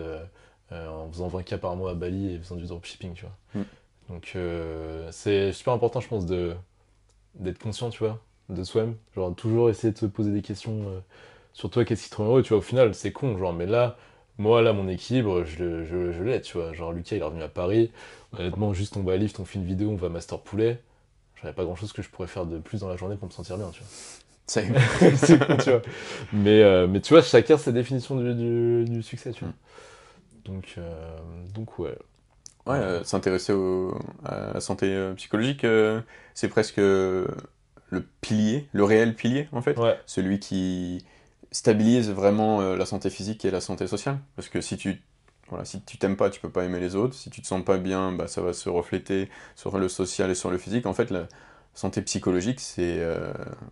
en 0.72 1.08
faisant 1.10 1.28
20K 1.28 1.56
par 1.58 1.76
mois 1.76 1.92
à 1.92 1.94
Bali 1.94 2.34
et 2.34 2.38
faisant 2.38 2.56
du 2.56 2.66
dropshipping, 2.66 3.14
tu 3.14 3.24
vois. 3.24 3.62
Mm. 3.62 3.66
Donc, 4.10 4.36
c'est 5.12 5.52
super 5.52 5.72
important, 5.72 6.00
je 6.00 6.08
pense, 6.08 6.26
de 6.26 6.54
d'être 7.34 7.58
conscient, 7.58 7.90
tu 7.90 8.00
vois, 8.00 8.20
de 8.48 8.62
soi-même. 8.64 8.96
Genre, 9.14 9.34
toujours 9.34 9.70
essayer 9.70 9.92
de 9.92 9.98
se 9.98 10.06
poser 10.06 10.32
des 10.32 10.42
questions 10.42 10.88
euh, 10.88 11.00
sur 11.52 11.70
toi, 11.70 11.84
qu'est-ce 11.84 12.04
qui 12.04 12.10
te 12.10 12.16
rend 12.16 12.26
heureux, 12.26 12.42
tu 12.42 12.50
vois. 12.50 12.58
Au 12.58 12.62
final, 12.62 12.94
c'est 12.94 13.12
con, 13.12 13.38
genre, 13.38 13.52
mais 13.52 13.66
là, 13.66 13.96
moi, 14.38 14.62
là, 14.62 14.72
mon 14.72 14.88
équilibre, 14.88 15.44
je, 15.44 15.62
le- 15.64 15.84
je, 15.84 16.12
je 16.12 16.22
l'ai, 16.22 16.40
tu 16.40 16.58
vois. 16.58 16.72
Genre, 16.72 16.92
Lucas, 16.92 17.16
il 17.16 17.20
est 17.22 17.24
revenu 17.24 17.42
à 17.42 17.48
Paris. 17.48 17.90
Honnêtement, 18.38 18.72
juste 18.74 18.96
on 18.96 19.02
va 19.02 19.12
à 19.14 19.16
Lift, 19.16 19.40
on 19.40 19.44
fait 19.44 19.58
une 19.58 19.66
vidéo, 19.66 19.90
on 19.90 19.96
va 19.96 20.06
à 20.08 20.10
Master 20.10 20.40
Poulet. 20.40 20.80
J'aurais 21.40 21.54
pas 21.54 21.64
grand 21.64 21.76
chose 21.76 21.92
que 21.92 22.02
je 22.02 22.10
pourrais 22.10 22.28
faire 22.28 22.46
de 22.46 22.58
plus 22.58 22.80
dans 22.80 22.88
la 22.88 22.96
journée 22.96 23.16
pour 23.16 23.28
me 23.28 23.32
sentir 23.32 23.58
bien, 23.58 23.70
tu 23.72 23.80
vois. 23.80 23.88
C'est 25.16 25.38
con, 25.44 25.56
tu 25.56 25.70
vois. 25.70 25.82
Mais, 26.32 26.62
euh, 26.62 26.86
mais 26.86 27.00
tu 27.00 27.14
vois, 27.14 27.22
chacun 27.22 27.56
sa 27.58 27.72
définition 27.72 28.16
du, 28.16 28.34
du, 28.34 28.84
du 28.86 29.02
succès, 29.02 29.32
tu 29.32 29.44
vois. 29.44 29.54
Donc, 30.44 30.74
euh, 30.78 31.18
donc 31.54 31.78
ouais. 31.78 31.96
Ouais, 32.66 32.76
euh, 32.76 33.02
s'intéresser 33.02 33.52
à 34.24 34.52
la 34.54 34.60
santé 34.60 34.86
euh, 34.86 35.14
psychologique, 35.14 35.64
euh, 35.64 36.00
c'est 36.34 36.48
presque 36.48 36.76
le 36.76 37.26
pilier, 38.20 38.68
le 38.72 38.84
réel 38.84 39.16
pilier 39.16 39.48
en 39.52 39.62
fait, 39.62 39.76
Ouais, 39.78 39.98
celui 40.06 40.38
qui 40.38 41.04
stabilise 41.50 42.10
vraiment 42.10 42.62
la 42.74 42.86
santé 42.86 43.10
physique 43.10 43.44
et 43.44 43.50
la 43.50 43.60
santé 43.60 43.86
sociale. 43.86 44.18
Parce 44.36 44.48
que 44.48 44.60
si 44.60 44.76
tu 44.76 45.02
voilà, 45.48 45.66
si 45.66 45.82
tu 45.82 45.98
t'aimes 45.98 46.16
pas, 46.16 46.30
tu 46.30 46.40
peux 46.40 46.48
pas 46.48 46.64
aimer 46.64 46.80
les 46.80 46.96
autres. 46.96 47.14
Si 47.14 47.28
tu 47.28 47.42
te 47.42 47.46
sens 47.46 47.62
pas 47.62 47.76
bien, 47.76 48.12
bah, 48.12 48.26
ça 48.26 48.40
va 48.40 48.54
se 48.54 48.70
refléter 48.70 49.28
sur 49.54 49.76
le 49.76 49.88
social 49.88 50.30
et 50.30 50.34
sur 50.34 50.50
le 50.50 50.56
physique. 50.56 50.86
En 50.86 50.94
fait, 50.94 51.10
la 51.10 51.26
santé 51.74 52.00
psychologique, 52.00 52.58
c'est, 52.58 53.06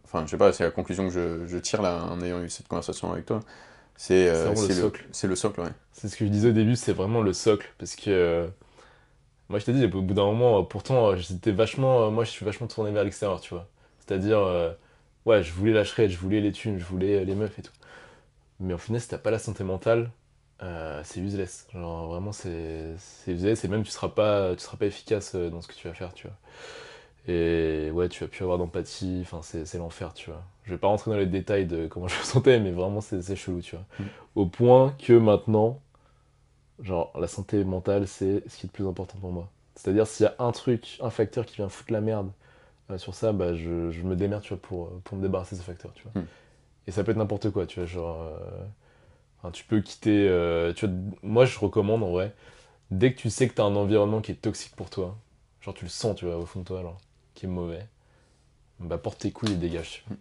enfin, 0.05 0.25
je 0.27 0.33
sais 0.33 0.37
pas, 0.37 0.53
c'est 0.53 0.65
la 0.65 0.71
conclusion 0.71 1.09
que 1.09 1.15
je, 1.15 1.47
je 1.47 1.57
tire 1.57 1.81
là 1.81 2.05
en 2.11 2.21
ayant 2.21 2.43
eu 2.43 2.51
cette 2.51 2.69
conversation 2.69 3.13
avec 3.13 3.25
toi. 3.25 3.41
C'est 3.97 4.31
le 4.31 4.75
socle. 4.75 5.07
C'est 5.13 5.27
le 5.27 5.37
socle, 5.37 5.61
ouais. 5.61 5.73
c'est 5.93 6.09
ce 6.09 6.17
que 6.19 6.27
je 6.27 6.31
disais 6.31 6.49
au 6.51 6.53
début, 6.53 6.77
c'est 6.77 6.93
vraiment 6.93 7.23
le 7.23 7.33
socle. 7.33 7.73
Parce 7.79 7.97
que 7.97 8.51
moi, 9.51 9.59
je 9.59 9.65
t'ai 9.67 9.73
dit, 9.73 9.85
au 9.85 10.03
bout 10.03 10.15
d'un 10.15 10.25
moment, 10.25 10.61
euh, 10.61 10.63
pourtant, 10.63 11.11
euh, 11.11 11.17
j'étais 11.17 11.53
vachement. 11.53 12.05
euh, 12.05 12.11
moi, 12.11 12.25
je 12.25 12.31
suis 12.31 12.45
vachement 12.47 12.69
tourné 12.69 12.93
vers 12.93 13.05
l'extérieur, 13.05 13.41
tu 13.41 13.53
vois. 13.55 13.69
C'est-à-dire, 13.99 14.39
euh, 14.39 14.73
ouais, 15.27 15.43
je 15.43 15.53
voulais 15.53 15.73
la 15.73 15.85
shred, 15.85 16.11
je 16.11 16.19
voulais 16.19 16.41
les 16.41 16.53
thunes, 16.53 16.79
je 16.79 16.85
voulais 16.85 17.25
les 17.25 17.35
meufs 17.35 17.59
et 17.59 17.63
tout. 17.63 17.73
Mais 18.61 18.75
au 18.75 18.79
final, 18.79 19.01
si 19.01 19.09
t'as 19.09 19.19
pas 19.19 19.31
la 19.31 19.39
santé 19.39 19.65
mentale, 19.65 20.11
c'est 21.05 21.21
useless. 21.21 21.67
Genre, 21.73 22.09
vraiment, 22.09 22.33
c'est 22.33 22.95
useless 23.27 23.65
et 23.65 23.69
même 23.69 23.83
tu 23.83 23.91
seras 23.91 24.09
pas, 24.11 24.55
tu 24.55 24.63
seras 24.63 24.77
pas 24.77 24.87
efficace 24.87 25.35
dans 25.35 25.63
ce 25.63 25.69
que 25.69 25.75
tu 25.75 25.89
vas 25.89 25.95
faire, 25.95 26.13
tu 26.15 26.27
vois. 26.27 26.37
Et 27.29 27.91
ouais, 27.93 28.09
tu 28.09 28.25
as 28.25 28.29
pu 28.29 28.43
avoir 28.43 28.59
d'empathie, 28.59 29.21
enfin, 29.23 29.41
c'est 29.43 29.79
l'enfer, 29.79 30.15
tu 30.15 30.31
vois. 30.31 30.43
Je 30.65 30.73
vais 30.73 30.79
pas 30.79 30.89
rentrer 30.89 31.11
dans 31.11 31.17
les 31.19 31.27
détails 31.27 31.67
de 31.67 31.87
comment 31.87 32.09
je 32.09 32.19
me 32.19 32.25
sentais, 32.25 32.61
mais 32.61 32.71
vraiment, 32.73 33.01
c'est 33.01 33.23
c'est 33.23 33.37
chelou, 33.37 33.61
tu 33.63 33.77
vois. 33.77 33.85
Mm. 33.99 34.05
Au 34.37 34.47
point 34.47 34.95
que 34.99 35.13
maintenant, 35.15 35.81
genre, 36.83 37.13
la 37.19 37.29
santé 37.29 37.65
mentale, 37.65 38.07
c'est 38.09 38.43
ce 38.49 38.57
qui 38.57 38.67
est 38.67 38.69
le 38.69 38.73
plus 38.73 38.87
important 38.87 39.19
pour 39.21 39.33
moi. 39.33 39.49
C'est-à-dire, 39.77 40.07
s'il 40.07 40.25
y 40.25 40.29
a 40.29 40.35
un 40.39 40.53
truc, 40.53 40.99
un 41.01 41.11
facteur 41.11 41.47
qui 41.47 41.57
vient 41.57 41.69
foutre 41.69 41.93
la 41.93 42.01
merde 42.01 42.31
euh, 42.91 42.99
sur 42.99 43.15
ça, 43.15 43.33
bah, 43.33 43.55
je, 43.55 43.91
je 43.91 44.03
me 44.03 44.17
démerde, 44.17 44.43
tu 44.43 44.51
vois, 44.51 44.63
pour, 44.63 44.87
euh, 44.87 45.01
pour 45.05 45.17
me 45.17 45.23
débarrasser 45.23 45.57
de 45.57 45.61
ce 45.61 45.67
facteur, 45.67 45.93
tu 45.95 46.05
vois. 46.05 46.23
Mm. 46.23 46.27
Et 46.87 46.91
ça 46.93 47.05
peut 47.05 47.13
être 47.13 47.19
n'importe 47.19 47.51
quoi, 47.51 47.67
tu 47.67 47.81
vois, 47.81 47.87
genre... 47.87 48.23
euh, 48.23 48.39
enfin, 49.39 49.51
tu 49.53 49.65
peux 49.65 49.81
quitter... 49.81 50.29
euh, 50.29 50.73
tu 50.73 50.87
vois, 50.87 50.95
moi, 51.23 51.45
je 51.45 51.59
recommande, 51.59 52.03
en 52.03 52.11
vrai, 52.11 52.35
dès 52.91 53.13
que 53.13 53.19
tu 53.21 53.31
sais 53.31 53.49
que 53.49 53.55
tu 53.55 53.61
as 53.61 53.65
un 53.65 53.77
environnement 53.77 54.21
qui 54.21 54.33
est 54.33 54.37
toxique 54.37 54.77
pour 54.77 54.91
toi, 54.91 55.17
genre 55.63 55.75
tu 55.75 55.85
le 55.85 55.91
sens, 55.91 56.17
tu 56.17 56.27
vois, 56.27 56.37
au 56.37 56.47
fond 56.47 56.61
de 56.61 56.65
toi, 56.65 56.83
genre, 56.83 56.99
qui 57.35 57.47
est 57.47 57.49
mauvais, 57.49 57.87
bah 58.81 58.99
porte 58.99 59.21
tes 59.21 59.31
couilles 59.31 59.53
et 59.53 59.57
dégage. 59.57 59.93
tu 59.93 60.05
vois. 60.09 60.17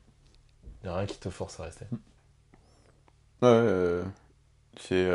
Y 0.84 0.88
a 0.88 0.98
rien 0.98 1.06
qui 1.06 1.18
te 1.18 1.30
force 1.30 1.60
à 1.60 1.64
rester. 1.64 1.86
Ouais, 3.42 3.48
ouais, 3.48 3.56
euh, 3.56 4.04
c'est 4.80 5.06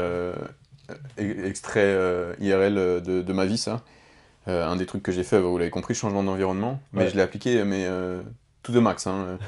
extrait 1.16 1.80
euh, 1.85 2.35
IRL 2.41 2.74
de, 3.03 3.22
de 3.22 3.32
ma 3.32 3.47
vie, 3.47 3.59
ça. 3.59 3.82
Euh, 4.49 4.66
un 4.66 4.76
des 4.76 4.87
trucs 4.87 5.03
que 5.03 5.12
j'ai 5.12 5.24
fait, 5.24 5.41
vous 5.41 5.57
l'avez 5.57 5.70
compris, 5.70 5.95
changement 5.95 6.22
d'environnement. 6.22 6.80
Mais 6.93 7.05
Ouais. 7.05 7.11
je 7.11 7.16
l'ai 7.16 7.22
appliqué, 7.22 7.64
mais 7.64 7.85
euh, 7.87 8.22
tout 8.62 8.72
de 8.72 8.80
max. 8.80 9.07
hein. 9.07 9.39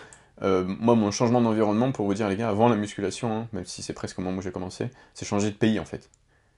Euh, 0.43 0.64
moi, 0.66 0.95
mon 0.95 1.11
changement 1.11 1.41
d'environnement, 1.41 1.93
pour 1.93 2.07
vous 2.07 2.14
dire, 2.14 2.28
les 2.28 2.37
gars, 2.37 2.49
avant 2.49 2.68
la 2.68 2.76
musculation, 2.76 3.30
hein, 3.37 3.49
même 3.53 3.64
si 3.66 3.82
c'est 3.82 3.93
presque 3.93 4.18
au 4.18 4.22
moment 4.22 4.39
où 4.39 4.43
j'ai 4.43 4.51
commencé, 4.53 4.91
c'est 5.14 5.24
changer 5.26 5.51
de 5.51 5.57
pays, 5.57 5.78
en 5.80 5.84
fait. 5.84 6.09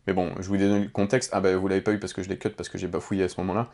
Mais 0.07 0.13
bon, 0.13 0.33
je 0.41 0.49
vous 0.49 0.57
donne 0.57 0.83
le 0.85 0.89
contexte. 0.89 1.31
Ah 1.33 1.41
bah, 1.41 1.57
vous 1.57 1.69
l'avez 1.69 1.81
pas 1.81 1.93
eu 1.93 1.99
parce 1.99 2.13
que 2.13 2.23
je 2.23 2.29
l'ai 2.29 2.39
cut, 2.39 2.51
parce 2.51 2.69
que 2.69 2.79
j'ai 2.79 2.87
bafouillé 2.89 3.25
à 3.25 3.29
ce 3.29 3.41
moment-là. 3.41 3.69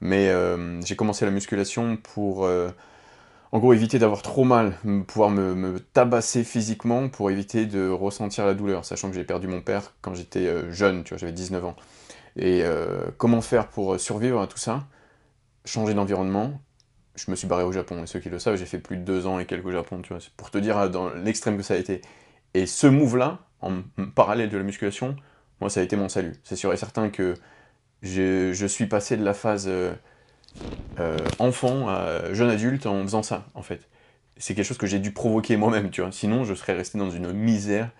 Mais 0.00 0.28
euh, 0.28 0.80
j'ai 0.82 0.96
commencé 0.96 1.24
la 1.24 1.30
musculation 1.30 1.96
pour, 1.96 2.44
euh, 2.44 2.68
en 3.52 3.58
gros, 3.58 3.72
éviter 3.72 3.98
d'avoir 3.98 4.22
trop 4.22 4.44
mal, 4.44 4.74
pouvoir 5.06 5.30
me, 5.30 5.78
tabasser 5.92 6.44
physiquement 6.44 7.08
pour 7.08 7.30
éviter 7.30 7.66
de 7.66 7.88
ressentir 7.88 8.46
la 8.46 8.54
douleur, 8.54 8.84
sachant 8.84 9.08
que 9.08 9.14
j'ai 9.14 9.24
perdu 9.24 9.46
mon 9.46 9.60
père 9.60 9.92
quand 10.00 10.14
j'étais 10.14 10.46
euh, 10.46 10.70
jeune, 10.72 11.04
tu 11.04 11.10
vois, 11.10 11.18
j'avais 11.18 11.32
19 11.32 11.64
ans. 11.64 11.76
Et 12.36 12.62
euh, 12.64 13.06
comment 13.16 13.40
faire 13.40 13.68
pour 13.68 13.98
survivre 13.98 14.40
à 14.40 14.46
tout 14.46 14.58
ça? 14.58 14.84
Changer 15.64 15.94
d'environnement. 15.94 16.60
Je 17.14 17.30
me 17.30 17.36
suis 17.36 17.46
barré 17.46 17.64
au 17.64 17.72
Japon, 17.72 18.02
et 18.02 18.06
ceux 18.06 18.20
qui 18.20 18.28
le 18.28 18.38
savent, 18.38 18.56
j'ai 18.56 18.66
fait 18.66 18.78
plus 18.78 18.98
de 18.98 19.02
deux 19.02 19.26
ans 19.26 19.38
et 19.38 19.46
quelques 19.46 19.66
au 19.66 19.72
Japon, 19.72 20.02
tu 20.02 20.12
vois, 20.12 20.22
pour 20.36 20.50
te 20.50 20.58
dire 20.58 20.76
euh, 20.78 20.88
dans 20.88 21.08
l'extrême 21.14 21.56
que 21.56 21.62
ça 21.62 21.74
a 21.74 21.78
été. 21.78 22.02
Et 22.54 22.66
ce 22.66 22.86
move-là, 22.86 23.38
en 23.60 23.82
parallèle 24.14 24.50
de 24.50 24.58
la 24.58 24.64
musculation, 24.64 25.16
moi, 25.60 25.70
ça 25.70 25.80
a 25.80 25.82
été 25.82 25.96
mon 25.96 26.08
salut. 26.08 26.34
C'est 26.44 26.56
sûr 26.56 26.72
et 26.72 26.76
certain 26.76 27.08
que 27.10 27.34
je, 28.02 28.66
suis 28.66 28.86
passé 28.86 29.16
de 29.16 29.24
la 29.24 29.34
phase 29.34 29.66
euh, 29.68 29.92
euh, 30.98 31.18
enfant 31.38 31.88
jeune 32.32 32.50
adulte 32.50 32.86
en 32.86 33.02
faisant 33.02 33.22
ça, 33.22 33.44
en 33.54 33.62
fait. 33.62 33.88
C'est 34.38 34.54
quelque 34.54 34.66
chose 34.66 34.78
que 34.78 34.86
j'ai 34.86 34.98
dû 34.98 35.12
provoquer 35.12 35.56
moi-même, 35.56 35.90
tu 35.90 36.02
vois. 36.02 36.12
Sinon, 36.12 36.44
je 36.44 36.54
serais 36.54 36.74
resté 36.74 36.98
dans 36.98 37.10
une 37.10 37.32
misère, 37.32 37.90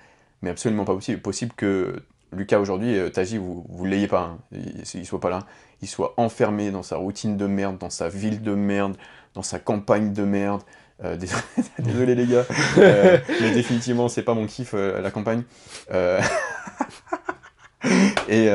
mais 0.42 0.50
absolument 0.50 0.84
pas 0.84 0.94
possible. 0.94 1.20
Possible 1.20 1.52
que 1.57 2.02
Lucas, 2.32 2.59
aujourd'hui, 2.59 2.98
euh, 2.98 3.09
Taji, 3.09 3.38
vous 3.38 3.64
ne 3.80 3.88
l'ayez 3.88 4.09
pas, 4.09 4.20
hein. 4.22 4.38
il, 4.52 4.82
il 4.94 5.07
soit 5.07 5.20
pas 5.20 5.30
là. 5.30 5.46
Il 5.82 5.88
soit 5.88 6.14
enfermé 6.16 6.70
dans 6.70 6.82
sa 6.82 6.96
routine 6.96 7.36
de 7.36 7.46
merde, 7.46 7.78
dans 7.78 7.90
sa 7.90 8.09
ville 8.09 8.42
de 8.42 8.54
merde, 8.54 8.96
dans 9.34 9.42
sa 9.42 9.59
campagne 9.59 10.12
de 10.12 10.22
merde. 10.22 10.62
Euh, 11.04 11.16
désolé, 11.78 12.14
les 12.14 12.26
gars, 12.26 12.44
Euh, 12.78 13.18
mais 13.40 13.52
définitivement, 13.52 14.09
c'est 14.09 14.22
pas 14.22 14.34
mon 14.34 14.46
kiff, 14.46 14.74
la 14.74 15.11
campagne. 15.11 15.42
Et, 18.28 18.48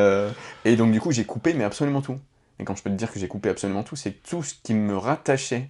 et 0.65 0.75
donc, 0.75 0.91
du 0.91 0.99
coup, 0.99 1.11
j'ai 1.11 1.23
coupé, 1.23 1.53
mais 1.53 1.63
absolument 1.63 2.01
tout. 2.01 2.17
Et 2.61 2.63
quand 2.63 2.75
je 2.75 2.83
peux 2.83 2.91
te 2.91 2.95
dire 2.95 3.11
que 3.11 3.19
j'ai 3.19 3.27
coupé 3.27 3.49
absolument 3.49 3.81
tout, 3.81 3.95
c'est 3.95 4.11
tout 4.11 4.43
ce 4.43 4.53
qui 4.61 4.75
me 4.75 4.95
rattachait 4.95 5.67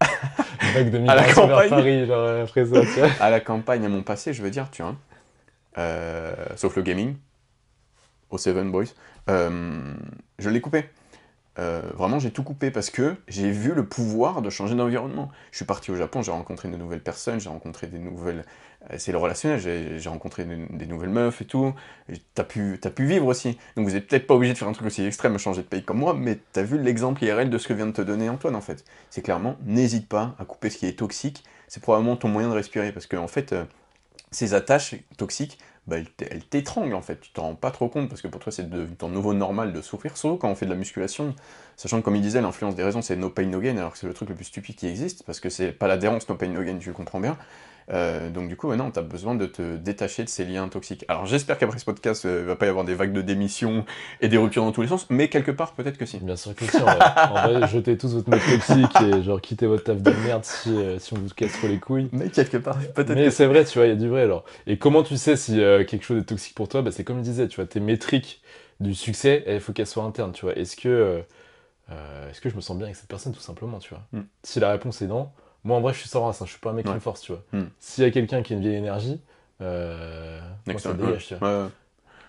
de 0.00 1.08
À 1.08 1.14
la 1.16 1.32
campagne. 1.32 1.68
Paris, 1.68 2.06
genre 2.06 2.24
euh, 2.24 2.44
après 2.44 2.64
ça, 2.64 2.80
tu 2.80 3.00
vois. 3.00 3.10
à 3.20 3.28
la 3.28 3.40
campagne, 3.40 3.84
à 3.84 3.88
mon 3.88 4.02
passé, 4.02 4.32
je 4.32 4.42
veux 4.42 4.50
dire, 4.50 4.70
tu 4.70 4.82
vois. 4.82 4.94
Euh, 5.78 6.32
sauf 6.56 6.76
le 6.76 6.82
gaming, 6.82 7.16
au 8.30 8.38
Seven 8.38 8.70
Boys. 8.70 8.86
Euh, 9.28 9.94
je 10.38 10.48
l'ai 10.48 10.60
coupé. 10.60 10.84
Euh, 11.58 11.82
vraiment, 11.94 12.18
j'ai 12.18 12.30
tout 12.30 12.42
coupé 12.42 12.70
parce 12.70 12.88
que 12.88 13.16
j'ai 13.28 13.50
vu 13.50 13.74
le 13.74 13.86
pouvoir 13.86 14.40
de 14.40 14.48
changer 14.48 14.74
d'environnement. 14.74 15.30
Je 15.50 15.56
suis 15.56 15.64
parti 15.64 15.90
au 15.90 15.96
Japon, 15.96 16.22
j'ai 16.22 16.32
rencontré 16.32 16.68
de 16.68 16.76
nouvelles 16.76 17.02
personnes, 17.02 17.40
j'ai 17.40 17.50
rencontré 17.50 17.88
des 17.88 17.98
nouvelles. 17.98 18.44
Euh, 18.90 18.96
C'est 18.98 19.12
le 19.12 19.18
relationnel, 19.18 19.60
j'ai 19.60 20.08
rencontré 20.08 20.44
des, 20.44 20.86
nouvelles 20.86 21.10
meufs 21.10 21.40
et 21.42 21.44
tout. 21.44 21.74
T'as 22.34 22.44
pu, 22.44 22.78
t'as 22.80 22.90
pu 22.90 23.06
vivre 23.06 23.26
aussi. 23.26 23.58
Donc 23.76 23.86
vous 23.86 23.96
êtes 23.96 24.06
peut-être 24.06 24.26
pas 24.26 24.34
obligé 24.34 24.52
de 24.52 24.58
faire 24.58 24.68
un 24.68 24.72
truc 24.72 24.86
aussi 24.86 25.04
extrême, 25.04 25.38
changer 25.38 25.62
de 25.62 25.66
pays 25.66 25.82
comme 25.82 25.98
moi, 25.98 26.14
mais 26.14 26.38
t'as 26.52 26.62
vu 26.62 26.78
l'exemple 26.80 27.22
IRL 27.24 27.50
de 27.50 27.58
ce 27.58 27.68
que 27.68 27.74
vient 27.74 27.86
de 27.86 27.92
te 27.92 28.02
donner 28.02 28.28
Antoine 28.28 28.56
en 28.56 28.60
fait. 28.60 28.84
C'est 29.10 29.22
clairement, 29.22 29.56
n'hésite 29.64 30.08
pas 30.08 30.34
à 30.38 30.44
couper 30.44 30.70
ce 30.70 30.78
qui 30.78 30.86
est 30.86 30.98
toxique. 30.98 31.44
C'est 31.68 31.82
probablement 31.82 32.16
ton 32.16 32.28
moyen 32.28 32.48
de 32.48 32.54
respirer 32.54 32.92
parce 32.92 33.06
que 33.06 33.16
en 33.16 33.28
fait, 33.28 33.52
euh, 33.52 33.64
ces 34.30 34.54
attaches 34.54 34.94
toxiques, 35.16 35.58
bah, 35.86 35.96
elles 35.98 36.44
t'étranglent 36.44 36.94
en 36.94 37.02
fait. 37.02 37.20
Tu 37.20 37.32
t'en 37.32 37.42
rends 37.42 37.54
pas 37.54 37.70
trop 37.70 37.88
compte 37.88 38.08
parce 38.08 38.22
que 38.22 38.28
pour 38.28 38.40
toi 38.40 38.52
c'est 38.52 38.68
devenu 38.68 38.94
ton 38.94 39.08
nouveau 39.08 39.34
normal 39.34 39.72
de 39.72 39.82
souffrir, 39.82 40.16
surtout 40.16 40.36
quand 40.36 40.48
on 40.48 40.54
fait 40.54 40.66
de 40.66 40.70
la 40.70 40.76
musculation. 40.76 41.34
Sachant 41.76 42.00
que 42.00 42.04
comme 42.04 42.16
il 42.16 42.22
disait, 42.22 42.40
l'influence 42.40 42.74
des 42.76 42.84
raisons 42.84 43.02
c'est 43.02 43.16
no 43.16 43.30
pain 43.30 43.46
no 43.46 43.60
gain, 43.60 43.76
alors 43.76 43.92
que 43.92 43.98
c'est 43.98 44.06
le 44.06 44.14
truc 44.14 44.28
le 44.28 44.34
plus 44.34 44.44
stupide 44.44 44.76
qui 44.76 44.86
existe 44.86 45.24
parce 45.24 45.40
que 45.40 45.50
c'est 45.50 45.72
pas 45.72 45.88
l'adhérence 45.88 46.28
no 46.28 46.36
pain 46.36 46.48
no 46.48 46.62
gain, 46.62 46.78
tu 46.78 46.88
le 46.88 46.94
comprends 46.94 47.20
bien. 47.20 47.36
Euh, 47.90 48.30
donc 48.30 48.48
du 48.48 48.56
coup, 48.56 48.68
ouais, 48.68 48.76
non, 48.76 48.90
t'as 48.90 49.02
besoin 49.02 49.34
de 49.34 49.46
te 49.46 49.76
détacher 49.76 50.24
de 50.24 50.28
ces 50.28 50.44
liens 50.44 50.68
toxiques. 50.68 51.04
Alors 51.08 51.26
j'espère 51.26 51.58
qu'après 51.58 51.78
ce 51.78 51.84
podcast, 51.84 52.24
euh, 52.24 52.40
il 52.42 52.46
va 52.46 52.56
pas 52.56 52.66
y 52.66 52.68
avoir 52.68 52.84
des 52.84 52.94
vagues 52.94 53.12
de 53.12 53.22
démission 53.22 53.84
et 54.20 54.28
des 54.28 54.38
ruptures 54.38 54.64
dans 54.64 54.72
tous 54.72 54.82
les 54.82 54.88
sens, 54.88 55.06
mais 55.10 55.28
quelque 55.28 55.50
part 55.50 55.72
peut-être 55.72 55.98
que 55.98 56.06
si. 56.06 56.18
Bien 56.18 56.36
sûr 56.36 56.54
que 56.54 56.64
si, 56.64 56.76
en 56.76 56.84
vrai. 56.84 56.98
En 57.30 57.48
vrai, 57.48 57.68
jetez 57.68 57.96
tous 57.96 58.14
votre 58.14 58.30
mode 58.30 58.40
toxique 58.40 59.00
et 59.00 59.22
genre 59.22 59.40
quittez 59.40 59.66
votre 59.66 59.84
taf 59.84 60.00
de 60.00 60.12
merde 60.26 60.44
si, 60.44 60.70
euh, 60.70 60.98
si 60.98 61.12
on 61.12 61.16
vous 61.16 61.28
casse 61.34 61.52
trop 61.52 61.68
les 61.68 61.78
couilles. 61.78 62.08
Mais 62.12 62.28
quelque 62.28 62.56
part 62.56 62.78
peut-être 62.94 63.14
Mais 63.14 63.24
que 63.24 63.30
c'est 63.30 63.46
vrai, 63.46 63.64
tu 63.64 63.78
vois, 63.78 63.86
il 63.86 63.90
y 63.90 63.92
a 63.92 63.96
du 63.96 64.08
vrai 64.08 64.22
alors. 64.22 64.44
Et 64.66 64.78
comment 64.78 65.02
tu 65.02 65.16
sais 65.16 65.36
si 65.36 65.60
euh, 65.60 65.84
quelque 65.84 66.04
chose 66.04 66.20
est 66.22 66.26
toxique 66.26 66.54
pour 66.54 66.68
toi? 66.68 66.82
Bah, 66.82 66.90
C'est 66.92 67.04
comme 67.04 67.18
je 67.18 67.22
disais, 67.22 67.48
tu 67.48 67.56
vois, 67.56 67.66
tes 67.66 67.80
métriques 67.80 68.42
du 68.80 68.94
succès, 68.94 69.44
il 69.46 69.60
faut 69.60 69.72
qu'elles 69.72 69.86
soient 69.86 70.04
internes, 70.04 70.32
tu 70.32 70.44
vois. 70.44 70.56
Est-ce 70.56 70.76
que, 70.76 70.88
euh, 70.88 71.22
euh, 71.90 72.30
est-ce 72.30 72.40
que 72.40 72.48
je 72.48 72.56
me 72.56 72.60
sens 72.60 72.76
bien 72.76 72.86
avec 72.86 72.96
cette 72.96 73.08
personne, 73.08 73.32
tout 73.32 73.40
simplement, 73.40 73.78
tu 73.78 73.90
vois? 73.90 74.02
Mm. 74.12 74.22
Si 74.42 74.60
la 74.60 74.70
réponse 74.70 75.02
est 75.02 75.06
non, 75.06 75.30
moi 75.64 75.76
en 75.76 75.80
vrai, 75.80 75.92
je 75.92 76.00
suis 76.00 76.08
sans 76.08 76.24
race, 76.24 76.42
hein, 76.42 76.46
je 76.46 76.50
suis 76.50 76.60
pas 76.60 76.70
un 76.70 76.74
mec 76.74 76.86
qui 76.86 76.92
me 76.92 76.98
force, 76.98 77.20
tu 77.20 77.32
vois. 77.32 77.42
Mm. 77.52 77.66
S'il 77.78 78.04
y 78.04 78.06
a 78.06 78.10
quelqu'un 78.10 78.42
qui 78.42 78.52
a 78.52 78.56
une 78.56 78.62
vieille 78.62 78.76
énergie, 78.76 79.20
euh, 79.60 80.40
moi, 80.66 80.78
ça 80.78 80.92
dégage, 80.92 81.26
tu 81.26 81.34
vois. 81.36 81.70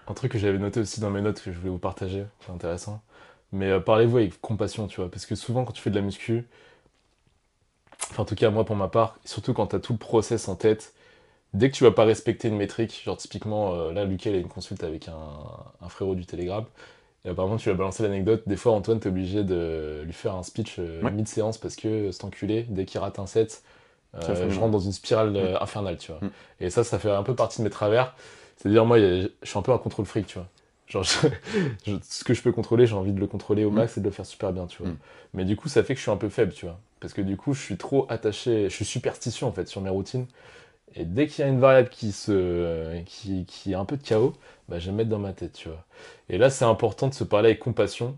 Un 0.07 0.13
truc 0.13 0.33
que 0.33 0.37
j'avais 0.37 0.57
noté 0.57 0.81
aussi 0.81 0.99
dans 0.99 1.09
mes 1.09 1.21
notes 1.21 1.41
que 1.41 1.51
je 1.51 1.57
voulais 1.57 1.71
vous 1.71 1.79
partager, 1.79 2.25
c'est 2.45 2.51
intéressant. 2.51 3.01
Mais 3.53 3.69
euh, 3.69 3.79
parlez-vous 3.79 4.17
avec 4.17 4.41
compassion, 4.41 4.87
tu 4.87 4.99
vois, 4.99 5.09
parce 5.09 5.25
que 5.25 5.35
souvent 5.35 5.63
quand 5.63 5.71
tu 5.71 5.81
fais 5.81 5.89
de 5.89 5.95
la 5.95 6.01
muscu, 6.01 6.45
enfin 8.11 8.23
en 8.23 8.25
tout 8.25 8.35
cas 8.35 8.49
moi 8.49 8.65
pour 8.65 8.75
ma 8.75 8.87
part, 8.87 9.17
surtout 9.23 9.53
quand 9.53 9.67
tu 9.67 9.75
as 9.75 9.79
tout 9.79 9.93
le 9.93 9.99
process 9.99 10.47
en 10.47 10.55
tête, 10.55 10.93
dès 11.53 11.69
que 11.69 11.75
tu 11.75 11.83
vas 11.83 11.91
pas 11.91 12.03
respecter 12.03 12.49
une 12.49 12.57
métrique, 12.57 13.01
genre 13.05 13.17
typiquement 13.17 13.73
euh, 13.75 13.93
là 13.93 14.05
Lucas 14.05 14.31
il 14.31 14.35
a 14.35 14.39
une 14.39 14.47
consulte 14.47 14.83
avec 14.83 15.07
un, 15.07 15.13
un 15.81 15.89
frérot 15.89 16.15
du 16.15 16.25
Telegram, 16.25 16.65
et 17.25 17.29
apparemment 17.29 17.57
tu 17.57 17.69
as 17.69 17.73
balancé 17.73 18.03
l'anecdote, 18.03 18.43
des 18.47 18.57
fois 18.57 18.73
Antoine 18.73 18.99
t'es 18.99 19.09
obligé 19.09 19.43
de 19.43 20.01
lui 20.05 20.13
faire 20.13 20.35
un 20.35 20.43
speech 20.43 20.75
euh, 20.79 21.01
Ouais. 21.01 21.11
mid-séance 21.11 21.57
parce 21.57 21.75
que 21.75 22.11
cet 22.11 22.23
enculé, 22.25 22.65
dès 22.69 22.85
qu'il 22.85 22.99
rate 22.99 23.19
un 23.19 23.25
set, 23.27 23.63
euh, 24.15 24.49
je 24.49 24.59
rentre 24.59 24.71
dans 24.71 24.79
une 24.79 24.91
spirale 24.91 25.35
euh, 25.35 25.57
infernale, 25.59 25.97
tu 25.97 26.11
vois. 26.11 26.21
Mm. 26.21 26.29
Et 26.61 26.69
ça, 26.69 26.83
ça 26.83 26.99
fait 26.99 27.09
un 27.09 27.23
peu 27.23 27.33
partie 27.35 27.59
de 27.59 27.63
mes 27.63 27.69
travers. 27.71 28.15
C'est-à-dire, 28.57 28.85
moi, 28.85 28.99
je 28.99 29.27
suis 29.43 29.57
un 29.57 29.63
peu 29.63 29.71
un 29.71 29.77
contrôle 29.79 30.05
fric, 30.05 30.27
tu 30.27 30.37
vois. 30.37 30.47
Genre, 30.87 31.01
je- 31.03 31.27
je- 31.85 31.95
ce 32.03 32.23
que 32.23 32.33
je 32.35 32.41
peux 32.43 32.51
contrôler, 32.51 32.85
j'ai 32.85 32.93
envie 32.93 33.11
de 33.13 33.19
le 33.19 33.25
contrôler 33.25 33.65
au 33.65 33.71
Mm. 33.71 33.75
max 33.75 33.97
et 33.97 34.01
de 34.01 34.05
le 34.05 34.11
faire 34.11 34.25
super 34.27 34.53
bien, 34.53 34.67
tu 34.67 34.83
vois. 34.83 34.91
Mm. 34.91 34.97
Mais 35.33 35.45
du 35.45 35.55
coup, 35.55 35.67
ça 35.67 35.83
fait 35.83 35.93
que 35.95 35.97
je 35.97 36.03
suis 36.03 36.11
un 36.11 36.17
peu 36.17 36.29
faible, 36.29 36.53
tu 36.53 36.65
vois. 36.65 36.79
Parce 36.99 37.13
que 37.13 37.21
du 37.21 37.37
coup, 37.37 37.53
je 37.55 37.61
suis 37.61 37.77
trop 37.77 38.05
attaché, 38.09 38.69
je 38.69 38.75
suis 38.75 38.85
superstitieux, 38.85 39.47
en 39.47 39.51
fait, 39.51 39.67
sur 39.67 39.81
mes 39.81 39.89
routines. 39.89 40.27
Et 40.95 41.05
dès 41.05 41.27
qu'il 41.27 41.43
y 41.43 41.47
a 41.47 41.51
une 41.51 41.59
variable 41.59 41.89
qui, 41.89 42.11
se, 42.11 43.01
qui, 43.05 43.45
qui 43.45 43.71
est 43.71 43.75
un 43.75 43.85
peu 43.85 43.97
de 43.97 44.03
chaos, 44.03 44.33
bah, 44.69 44.79
je 44.79 44.87
vais 44.87 44.91
me 44.91 44.97
mettre 44.97 45.09
dans 45.09 45.19
ma 45.19 45.33
tête, 45.33 45.53
tu 45.53 45.69
vois. 45.69 45.83
Et 46.29 46.37
là, 46.37 46.49
c'est 46.49 46.65
important 46.65 47.07
de 47.07 47.13
se 47.13 47.23
parler 47.23 47.49
avec 47.49 47.59
compassion. 47.59 48.17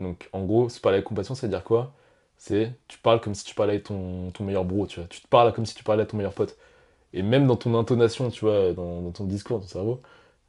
Donc, 0.00 0.28
en 0.32 0.44
gros, 0.44 0.68
se 0.68 0.80
parler 0.80 0.96
avec 0.98 1.06
compassion, 1.06 1.34
c'est 1.34 1.48
dire 1.48 1.64
quoi? 1.64 1.94
C'est, 2.38 2.72
tu 2.88 2.98
parles 2.98 3.20
comme 3.20 3.34
si 3.34 3.44
tu 3.44 3.54
parlais 3.54 3.74
avec 3.74 3.84
ton, 3.84 4.30
ton 4.32 4.44
meilleur 4.44 4.64
bro, 4.64 4.86
tu 4.86 5.00
vois. 5.00 5.08
Tu 5.08 5.20
te 5.22 5.28
parles 5.28 5.52
comme 5.54 5.66
si 5.66 5.74
tu 5.74 5.84
parlais 5.84 6.02
à 6.04 6.06
ton 6.06 6.16
meilleur 6.18 6.34
pote. 6.34 6.56
Et 7.14 7.22
même 7.22 7.46
dans 7.46 7.56
ton 7.56 7.74
intonation, 7.78 8.30
tu 8.30 8.44
vois, 8.46 8.72
dans, 8.74 9.02
dans 9.02 9.12
ton 9.12 9.24
discours, 9.24 9.60
ton 9.60 9.66
cerveau, 9.68 10.02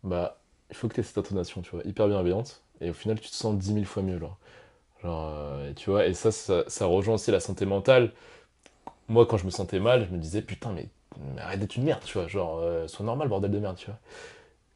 bah, 0.04 0.40
il 0.72 0.76
faut 0.78 0.88
que 0.90 0.96
tu 0.96 1.02
aies 1.02 1.04
cette 1.04 1.20
intonation, 1.20 1.62
tu 1.62 1.72
vois, 1.72 1.84
hyper 1.86 2.08
bienveillante. 2.08 2.64
Et 2.82 2.90
au 2.92 2.94
final, 2.94 3.20
tu 3.20 3.30
te 3.30 3.36
sens 3.36 3.58
10 3.58 3.74
000 3.74 3.86
fois 3.86 4.04
mieux, 4.04 4.20
genre. 4.20 4.38
Genre, 5.04 5.32
euh, 5.36 5.74
tu 5.76 5.90
vois, 5.92 6.08
et 6.08 6.14
ça, 6.14 6.32
ça, 6.32 6.64
ça 6.68 6.86
rejoint 6.88 7.16
aussi 7.16 7.32
la 7.32 7.40
santé 7.42 7.66
mentale. 7.66 8.14
Moi, 9.10 9.26
quand 9.26 9.38
je 9.38 9.46
me 9.46 9.50
sentais 9.52 9.80
mal, 9.80 10.06
je 10.08 10.14
me 10.14 10.18
disais, 10.20 10.42
putain, 10.42 10.72
mais, 10.74 10.88
mais 11.36 11.42
arrête 11.42 11.60
d'être 11.60 11.76
une 11.76 11.84
merde, 11.84 12.02
tu 12.06 12.18
vois. 12.18 12.28
Genre, 12.28 12.60
euh, 12.60 12.88
sois 12.88 13.06
normal, 13.06 13.28
bordel 13.28 13.52
de 13.52 13.60
merde, 13.60 13.76
tu 13.78 13.88
vois. 13.88 13.98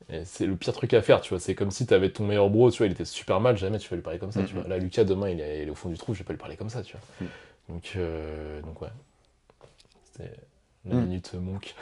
Et 0.10 0.26
c'est 0.26 0.46
le 0.46 0.56
pire 0.56 0.74
truc 0.74 0.94
à 0.94 1.02
faire, 1.02 1.22
tu 1.22 1.30
vois. 1.30 1.40
C'est 1.40 1.56
comme 1.56 1.72
si 1.72 1.86
t'avais 1.86 2.10
ton 2.10 2.26
meilleur 2.26 2.50
bro, 2.50 2.70
tu 2.72 2.80
vois, 2.80 2.88
il 2.88 2.92
était 2.92 3.06
super 3.06 3.40
mal, 3.40 3.58
jamais 3.58 3.80
tu 3.80 3.90
vas 3.90 3.96
lui 3.96 4.04
parler 4.04 4.20
comme 4.20 4.32
ça, 4.32 4.44
tu 4.44 4.54
vois. 4.54 4.68
Là, 4.68 4.78
Lucas, 4.78 5.06
demain, 5.06 5.30
il 5.30 5.40
est, 5.40 5.62
il 5.64 5.68
est 5.68 5.72
au 5.72 5.76
fond 5.76 5.90
du 5.90 5.98
trou, 5.98 6.14
je 6.14 6.20
vais 6.20 6.26
pas 6.26 6.34
lui 6.34 6.40
parler 6.40 6.58
comme 6.58 6.70
ça, 6.70 6.82
tu 6.84 6.94
vois. 6.98 7.02
Mhm. 7.22 7.30
Donc, 7.70 7.94
euh, 7.96 8.62
donc 8.62 8.82
ouais. 8.82 8.90
C'était 10.12 10.32
la 10.86 10.96
Mhm. 10.96 11.02
minute 11.04 11.34
monk. 11.36 11.76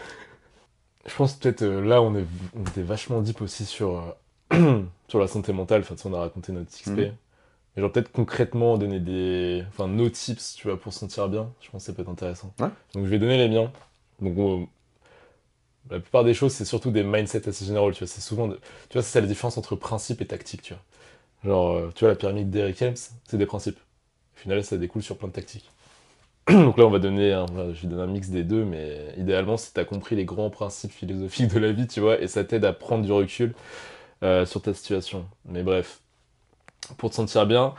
Je 1.08 1.16
pense 1.16 1.34
peut-être 1.34 1.64
euh, 1.64 1.82
là, 1.82 2.02
on, 2.02 2.16
est, 2.16 2.26
on 2.56 2.62
était 2.62 2.84
vachement 2.84 3.22
deep 3.22 3.42
aussi 3.42 3.66
sur, 3.66 4.16
sur 5.08 5.20
la 5.20 5.28
santé 5.28 5.52
mentale. 5.52 5.82
Enfin, 5.82 5.96
tu 5.96 6.04
sais, 6.04 6.10
on 6.10 6.14
a 6.14 6.20
raconté 6.20 6.52
notre 6.52 6.70
6P. 6.70 7.08
Mhm. 7.08 7.16
Mais 7.76 7.82
genre 7.82 7.92
peut-être 7.92 8.12
concrètement 8.12 8.78
donner 8.78 9.00
des... 9.00 9.64
Enfin, 9.70 9.88
nos 9.88 10.10
tips, 10.10 10.56
tu 10.56 10.68
vois, 10.68 10.80
pour 10.80 10.94
se 10.94 11.00
sentir 11.00 11.28
bien. 11.30 11.52
Je 11.62 11.72
pense 11.72 11.82
que 11.84 11.86
ça 11.88 11.94
peut 11.94 12.04
être 12.04 12.10
intéressant. 12.10 12.54
Ouais. 12.60 12.68
Donc 12.94 13.06
je 13.06 13.10
vais 13.10 13.18
donner 13.18 13.38
les 13.38 13.48
miens. 13.50 13.72
Donc 14.22 14.38
on- 14.38 14.68
la 15.90 16.00
plupart 16.00 16.24
des 16.24 16.34
choses, 16.34 16.54
c'est 16.54 16.66
surtout 16.66 16.92
des 16.92 17.04
mindsets 17.04 17.48
assez 17.48 17.66
généraux, 17.66 17.92
tu 17.92 18.00
vois. 18.00 18.08
C'est 18.08 18.22
souvent... 18.22 18.50
Tu 18.50 18.58
vois, 18.94 19.02
c'est 19.02 19.20
la 19.22 19.28
différence 19.28 19.58
entre 19.58 19.76
principe 19.76 20.22
et 20.22 20.26
tactique, 20.28 20.62
tu 20.62 20.74
vois. 20.74 20.84
Genre, 21.46 21.72
euh, 21.78 21.92
tu 21.96 22.02
vois, 22.02 22.10
la 22.10 22.16
pyramide 22.16 22.50
d'Eric 22.52 22.82
Helms, 22.82 22.96
c'est 23.28 23.38
des 23.38 23.48
principes. 23.48 23.80
Au 24.38 24.40
final, 24.42 24.64
ça 24.64 24.78
découle 24.78 25.04
sur 25.04 25.18
plein 25.18 25.30
de 25.30 25.34
tactiques. 25.34 25.70
Donc 26.50 26.78
là, 26.78 26.86
on 26.86 26.92
va 26.92 27.00
donner 27.00 27.34
un, 27.34 27.48
je 27.74 27.84
vais 27.84 27.90
donner 27.90 28.04
un 28.04 28.08
mix 28.08 28.30
des 28.30 28.44
deux, 28.44 28.66
mais 28.66 29.14
idéalement, 29.18 29.58
si 29.58 29.74
tu 29.74 29.80
as 29.80 29.86
compris 29.86 30.16
les 30.18 30.26
grands 30.26 30.50
principes 30.52 30.92
philosophiques 30.94 31.54
de 31.54 31.60
la 31.60 31.72
vie, 31.74 31.88
tu 31.88 32.02
vois, 32.02 32.22
et 32.22 32.28
ça 32.28 32.44
t'aide 32.46 32.66
à 32.66 32.74
prendre 32.74 33.06
du 33.06 33.12
recul 33.14 33.54
euh, 34.24 34.46
sur 34.46 34.62
ta 34.62 34.74
situation. 34.74 35.28
Mais 35.46 35.64
bref, 35.64 36.02
pour 36.98 37.10
te 37.10 37.16
sentir 37.16 37.46
bien, 37.46 37.74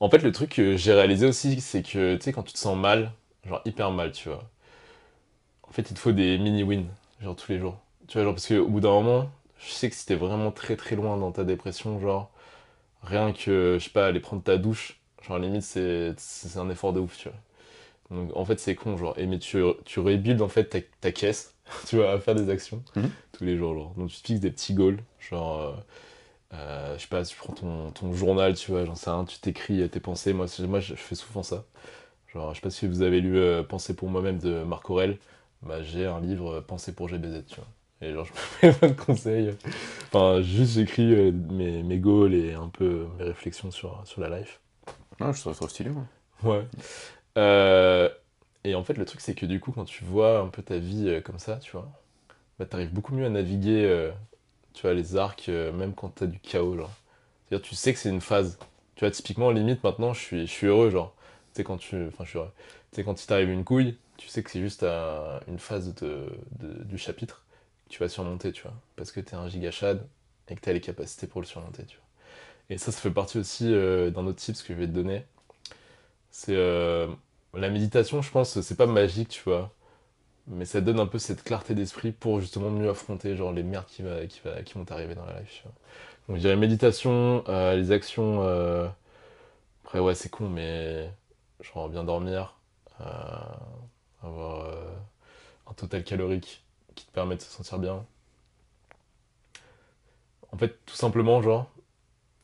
en 0.00 0.10
fait, 0.10 0.18
le 0.22 0.32
truc 0.32 0.50
que 0.56 0.76
j'ai 0.76 0.92
réalisé 0.92 1.26
aussi, 1.26 1.60
c'est 1.60 1.82
que, 1.82 2.16
tu 2.16 2.22
sais, 2.22 2.32
quand 2.32 2.42
tu 2.42 2.52
te 2.52 2.58
sens 2.58 2.76
mal, 2.76 3.12
genre 3.46 3.62
hyper 3.64 3.90
mal, 3.90 4.12
tu 4.12 4.28
vois, 4.28 4.44
en 5.68 5.72
fait, 5.72 5.90
il 5.90 5.94
te 5.94 5.98
faut 5.98 6.12
des 6.12 6.38
mini-wins, 6.38 6.86
genre 7.22 7.36
tous 7.36 7.52
les 7.52 7.58
jours. 7.58 7.78
Tu 8.08 8.14
vois, 8.18 8.24
genre, 8.24 8.34
parce 8.34 8.46
qu'au 8.48 8.66
bout 8.68 8.80
d'un 8.80 8.90
moment, 8.90 9.30
je 9.58 9.70
sais 9.72 9.90
que 9.90 9.96
si 9.96 10.06
t'es 10.06 10.14
vraiment 10.14 10.52
très 10.52 10.76
très 10.76 10.96
loin 10.96 11.16
dans 11.16 11.32
ta 11.32 11.44
dépression, 11.44 11.98
genre, 12.00 12.30
rien 13.02 13.32
que, 13.32 13.76
je 13.80 13.84
sais 13.84 13.90
pas, 13.90 14.06
aller 14.06 14.20
prendre 14.20 14.42
ta 14.42 14.58
douche, 14.58 15.00
genre, 15.26 15.38
limite, 15.38 15.62
c'est 15.62 16.14
un 16.56 16.70
effort 16.70 16.92
de 16.92 17.00
ouf, 17.00 17.18
tu 17.18 17.28
vois. 17.28 17.38
Donc, 18.10 18.36
en 18.36 18.44
fait, 18.44 18.58
c'est 18.60 18.74
con, 18.74 18.96
genre. 18.96 19.14
Et 19.18 19.26
mais 19.26 19.38
tu, 19.38 19.62
tu 19.84 20.00
rebuilds, 20.00 20.42
en 20.42 20.48
fait, 20.48 20.64
ta, 20.66 20.78
ta 21.00 21.12
caisse, 21.12 21.54
tu 21.88 21.96
vois, 21.96 22.12
à 22.12 22.18
faire 22.20 22.34
des 22.34 22.50
actions 22.50 22.82
Mhm. 22.96 23.10
tous 23.32 23.44
les 23.44 23.56
jours, 23.56 23.74
genre. 23.74 23.94
Donc, 23.96 24.10
tu 24.10 24.20
te 24.22 24.26
fixes 24.28 24.40
des 24.40 24.50
petits 24.50 24.74
goals, 24.74 25.00
genre, 25.30 25.60
euh, 25.62 25.72
euh, 26.54 26.96
je 26.96 27.02
sais 27.02 27.08
pas, 27.08 27.24
tu 27.24 27.36
prends 27.36 27.52
ton, 27.52 27.90
ton 27.92 28.12
journal, 28.12 28.54
tu 28.54 28.70
vois, 28.70 28.84
j'en 28.84 28.94
sais 28.94 29.10
rien, 29.10 29.24
tu 29.24 29.38
t'écris 29.40 29.82
euh, 29.82 29.88
tes 29.88 30.00
pensées. 30.00 30.32
Moi, 30.32 30.46
moi, 30.68 30.80
je 30.80 30.94
fais 30.94 31.14
souvent 31.14 31.42
ça. 31.42 31.64
Genre, 32.34 32.50
je 32.54 32.56
sais 32.56 32.62
pas 32.62 32.70
si 32.70 32.86
vous 32.86 33.02
avez 33.02 33.20
lu 33.20 33.38
euh, 33.38 33.62
Penser 33.62 33.96
pour 33.96 34.08
moi-même 34.10 34.38
de 34.38 34.62
Marc 34.64 34.90
Aurel. 34.90 35.18
Bah, 35.66 35.82
j'ai 35.82 36.06
un 36.06 36.20
livre 36.20 36.56
euh, 36.56 36.60
Penser 36.60 36.94
pour 36.94 37.08
GBZ, 37.08 37.44
tu 37.46 37.56
vois. 37.56 37.66
Et 38.02 38.12
genre, 38.12 38.24
je 38.24 38.32
me 38.66 38.72
fais 38.72 38.72
plein 38.72 38.88
de 38.88 38.94
conseils. 39.00 39.54
Enfin, 40.12 40.42
juste, 40.42 40.74
j'écris 40.74 41.14
euh, 41.14 41.32
mes, 41.32 41.82
mes 41.82 41.98
goals 41.98 42.34
et 42.34 42.54
un 42.54 42.68
peu 42.68 43.06
mes 43.18 43.24
réflexions 43.24 43.70
sur, 43.70 44.02
sur 44.06 44.20
la 44.20 44.38
life. 44.38 44.60
Ah, 45.20 45.32
je 45.32 45.40
trouve 45.40 45.52
ça 45.52 45.58
trop 45.58 45.68
stylé, 45.68 45.90
moi. 45.90 46.04
Ouais. 46.44 46.66
Euh, 47.38 48.08
et 48.64 48.74
en 48.74 48.84
fait, 48.84 48.94
le 48.98 49.04
truc, 49.04 49.20
c'est 49.20 49.34
que 49.34 49.46
du 49.46 49.60
coup, 49.60 49.72
quand 49.72 49.84
tu 49.84 50.04
vois 50.04 50.40
un 50.40 50.48
peu 50.48 50.62
ta 50.62 50.78
vie 50.78 51.08
euh, 51.08 51.20
comme 51.20 51.38
ça, 51.38 51.56
tu 51.58 51.72
vois, 51.72 51.88
bah, 52.58 52.66
t'arrives 52.66 52.92
beaucoup 52.92 53.14
mieux 53.14 53.26
à 53.26 53.30
naviguer, 53.30 53.84
euh, 53.86 54.12
tu 54.74 54.82
vois, 54.82 54.94
les 54.94 55.16
arcs, 55.16 55.48
même 55.48 55.94
quand 55.94 56.10
t'as 56.10 56.26
du 56.26 56.38
chaos, 56.40 56.76
genre. 56.78 56.92
C'est-à-dire, 57.48 57.68
tu 57.68 57.74
sais 57.74 57.92
que 57.92 57.98
c'est 57.98 58.10
une 58.10 58.20
phase. 58.20 58.58
Tu 58.96 59.04
vois, 59.04 59.10
typiquement, 59.10 59.50
limite, 59.50 59.84
maintenant, 59.84 60.12
je 60.14 60.20
suis, 60.20 60.46
je 60.46 60.52
suis 60.52 60.66
heureux, 60.68 60.90
genre. 60.90 61.14
Tu 61.54 61.58
sais, 61.58 61.64
quand 61.64 61.78
tu... 61.78 62.06
Enfin, 62.08 62.24
je 62.24 62.30
suis 62.30 62.38
heureux. 62.38 62.52
Tu 62.92 62.96
sais, 62.96 63.04
quand 63.04 63.22
il 63.22 63.26
t'arrive 63.26 63.50
une 63.50 63.64
couille, 63.64 63.96
tu 64.18 64.28
sais 64.28 64.42
que 64.42 64.50
c'est 64.50 64.60
juste 64.60 64.82
un- 64.82 65.40
une 65.48 65.58
phase 65.58 65.94
de, 65.96 66.28
du 66.84 66.98
chapitre 66.98 67.44
que 67.88 67.92
tu 67.94 68.00
vas 68.00 68.08
surmonter, 68.08 68.52
tu 68.52 68.62
vois. 68.62 68.74
Parce 68.96 69.12
que 69.12 69.20
t'es 69.20 69.34
un 69.36 69.48
gigachad 69.48 70.06
et 70.48 70.54
que 70.56 70.60
t'as 70.60 70.72
les 70.72 70.80
capacités 70.80 71.26
pour 71.26 71.40
le 71.40 71.46
surmonter, 71.46 71.84
tu 71.86 71.96
vois. 71.96 72.06
Et 72.70 72.78
ça, 72.78 72.92
ça 72.92 73.00
fait 73.00 73.10
partie 73.12 73.38
aussi 73.38 73.72
euh, 73.74 74.10
d'un 74.10 74.26
autre 74.26 74.38
tips 74.40 74.62
que 74.62 74.74
je 74.74 74.78
vais 74.80 74.86
te 74.88 74.92
donner. 74.92 75.24
C'est 76.30 76.54
euh, 76.56 77.08
la 77.54 77.70
méditation, 77.70 78.22
je 78.22 78.30
pense, 78.30 78.60
c'est 78.60 78.76
pas 78.76 78.86
magique, 78.86 79.28
tu 79.30 79.42
vois. 79.44 79.72
Mais 80.48 80.64
ça 80.66 80.80
donne 80.82 81.00
un 81.00 81.06
peu 81.06 81.18
cette 81.18 81.44
clarté 81.44 81.74
d'esprit 81.74 82.12
pour 82.12 82.40
justement 82.40 82.70
mieux 82.70 82.90
affronter 82.90 83.36
genre 83.36 83.52
les 83.52 83.62
merdes 83.64 83.86
qui, 83.86 84.02
va, 84.02 84.26
qui, 84.26 84.40
va, 84.44 84.62
qui 84.62 84.74
vont 84.74 84.84
t'arriver 84.84 85.14
dans 85.14 85.26
la 85.26 85.40
life, 85.40 85.52
tu 85.56 85.62
vois. 85.64 85.72
Donc 86.28 86.36
je 86.38 86.42
dirais 86.42 86.56
méditation, 86.56 87.44
euh, 87.48 87.76
les 87.76 87.92
actions. 87.92 88.42
Après, 89.84 90.00
ouais, 90.00 90.14
c'est 90.14 90.28
con, 90.28 90.48
mais 90.48 91.10
genre 91.60 91.88
bien 91.88 92.04
dormir, 92.04 92.56
avoir 94.22 94.66
euh, 94.66 94.94
un 95.66 95.74
total 95.74 96.04
calorique 96.04 96.64
qui 96.94 97.06
te 97.06 97.12
permet 97.12 97.36
de 97.36 97.42
se 97.42 97.50
sentir 97.50 97.78
bien. 97.78 98.04
En 100.52 100.58
fait, 100.58 100.78
tout 100.86 100.94
simplement, 100.94 101.42
genre, 101.42 101.70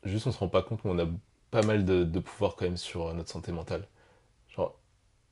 juste 0.05 0.27
on 0.27 0.33
se 0.33 0.39
rend 0.39 0.49
pas 0.49 0.63
compte, 0.63 0.85
mais 0.85 0.91
on 0.91 0.99
a 0.99 1.09
pas 1.51 1.63
mal 1.63 1.85
de, 1.85 2.19
pouvoir 2.21 2.57
quand 2.57 2.65
même 2.65 2.77
sur 2.77 3.09
euh, 3.09 3.15
notre 3.15 3.31
santé 3.31 3.53
mentale. 3.53 3.87
Genre, 4.57 4.75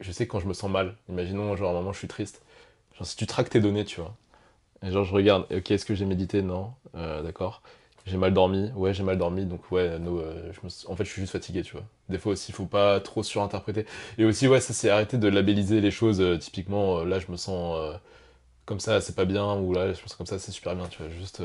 je 0.00 0.12
sais 0.12 0.26
quand 0.26 0.40
je 0.40 0.48
me 0.48 0.54
sens 0.54 0.70
mal, 0.70 0.96
imaginons, 1.08 1.56
genre, 1.56 1.70
à 1.70 1.72
un 1.72 1.76
moment, 1.80 1.92
je 1.92 1.98
suis 1.98 2.08
triste. 2.08 2.42
Genre, 2.96 3.06
si 3.06 3.16
tu 3.16 3.26
traques 3.26 3.50
tes 3.50 3.60
données, 3.60 3.84
tu 3.84 4.00
vois. 4.00 4.14
Et 4.82 4.90
genre, 4.92 5.04
je 5.04 5.14
regarde, 5.14 5.46
ok, 5.52 5.70
est-ce 5.70 5.86
que 5.86 5.94
j'ai 5.94 6.06
médité? 6.06 6.42
Non. 6.42 6.74
Euh, 6.96 7.22
d'accord. 7.22 7.62
J'ai 8.06 8.16
mal 8.16 8.34
dormi? 8.34 8.70
Ouais, 8.74 8.94
j'ai 8.94 9.02
mal 9.04 9.18
dormi, 9.18 9.46
donc 9.46 9.70
ouais, 9.72 9.98
no, 9.98 10.22
en 10.88 10.96
fait, 10.96 11.04
je 11.04 11.10
suis 11.10 11.22
juste 11.22 11.32
fatigué, 11.32 11.62
tu 11.62 11.72
vois. 11.74 11.84
Des 12.10 12.18
fois 12.18 12.32
aussi, 12.32 12.50
il 12.52 12.54
faut 12.54 12.66
pas 12.66 13.00
trop 13.00 13.22
surinterpréter. 13.22 13.86
Et 14.18 14.24
aussi, 14.24 14.48
ouais, 14.48 14.60
ça, 14.60 14.72
c'est 14.74 14.90
arrêter 14.90 15.18
de 15.18 15.28
labelliser 15.28 15.80
les 15.80 15.90
choses. 15.90 16.20
euh, 16.20 16.36
typiquement, 16.38 16.98
euh, 17.00 17.04
là, 17.04 17.18
je 17.20 17.30
me 17.32 17.36
sens 17.36 17.76
euh, 17.78 17.96
comme 18.66 18.80
ça, 18.80 19.00
c'est 19.00 19.16
pas 19.16 19.24
bien, 19.26 19.56
ou 19.58 19.72
là, 19.74 19.86
je 19.94 20.02
me 20.02 20.08
sens 20.08 20.16
comme 20.16 20.26
ça, 20.26 20.38
c'est 20.38 20.52
super 20.52 20.76
bien, 20.76 20.86
tu 20.88 20.98
vois. 21.02 21.10
Juste 21.10 21.42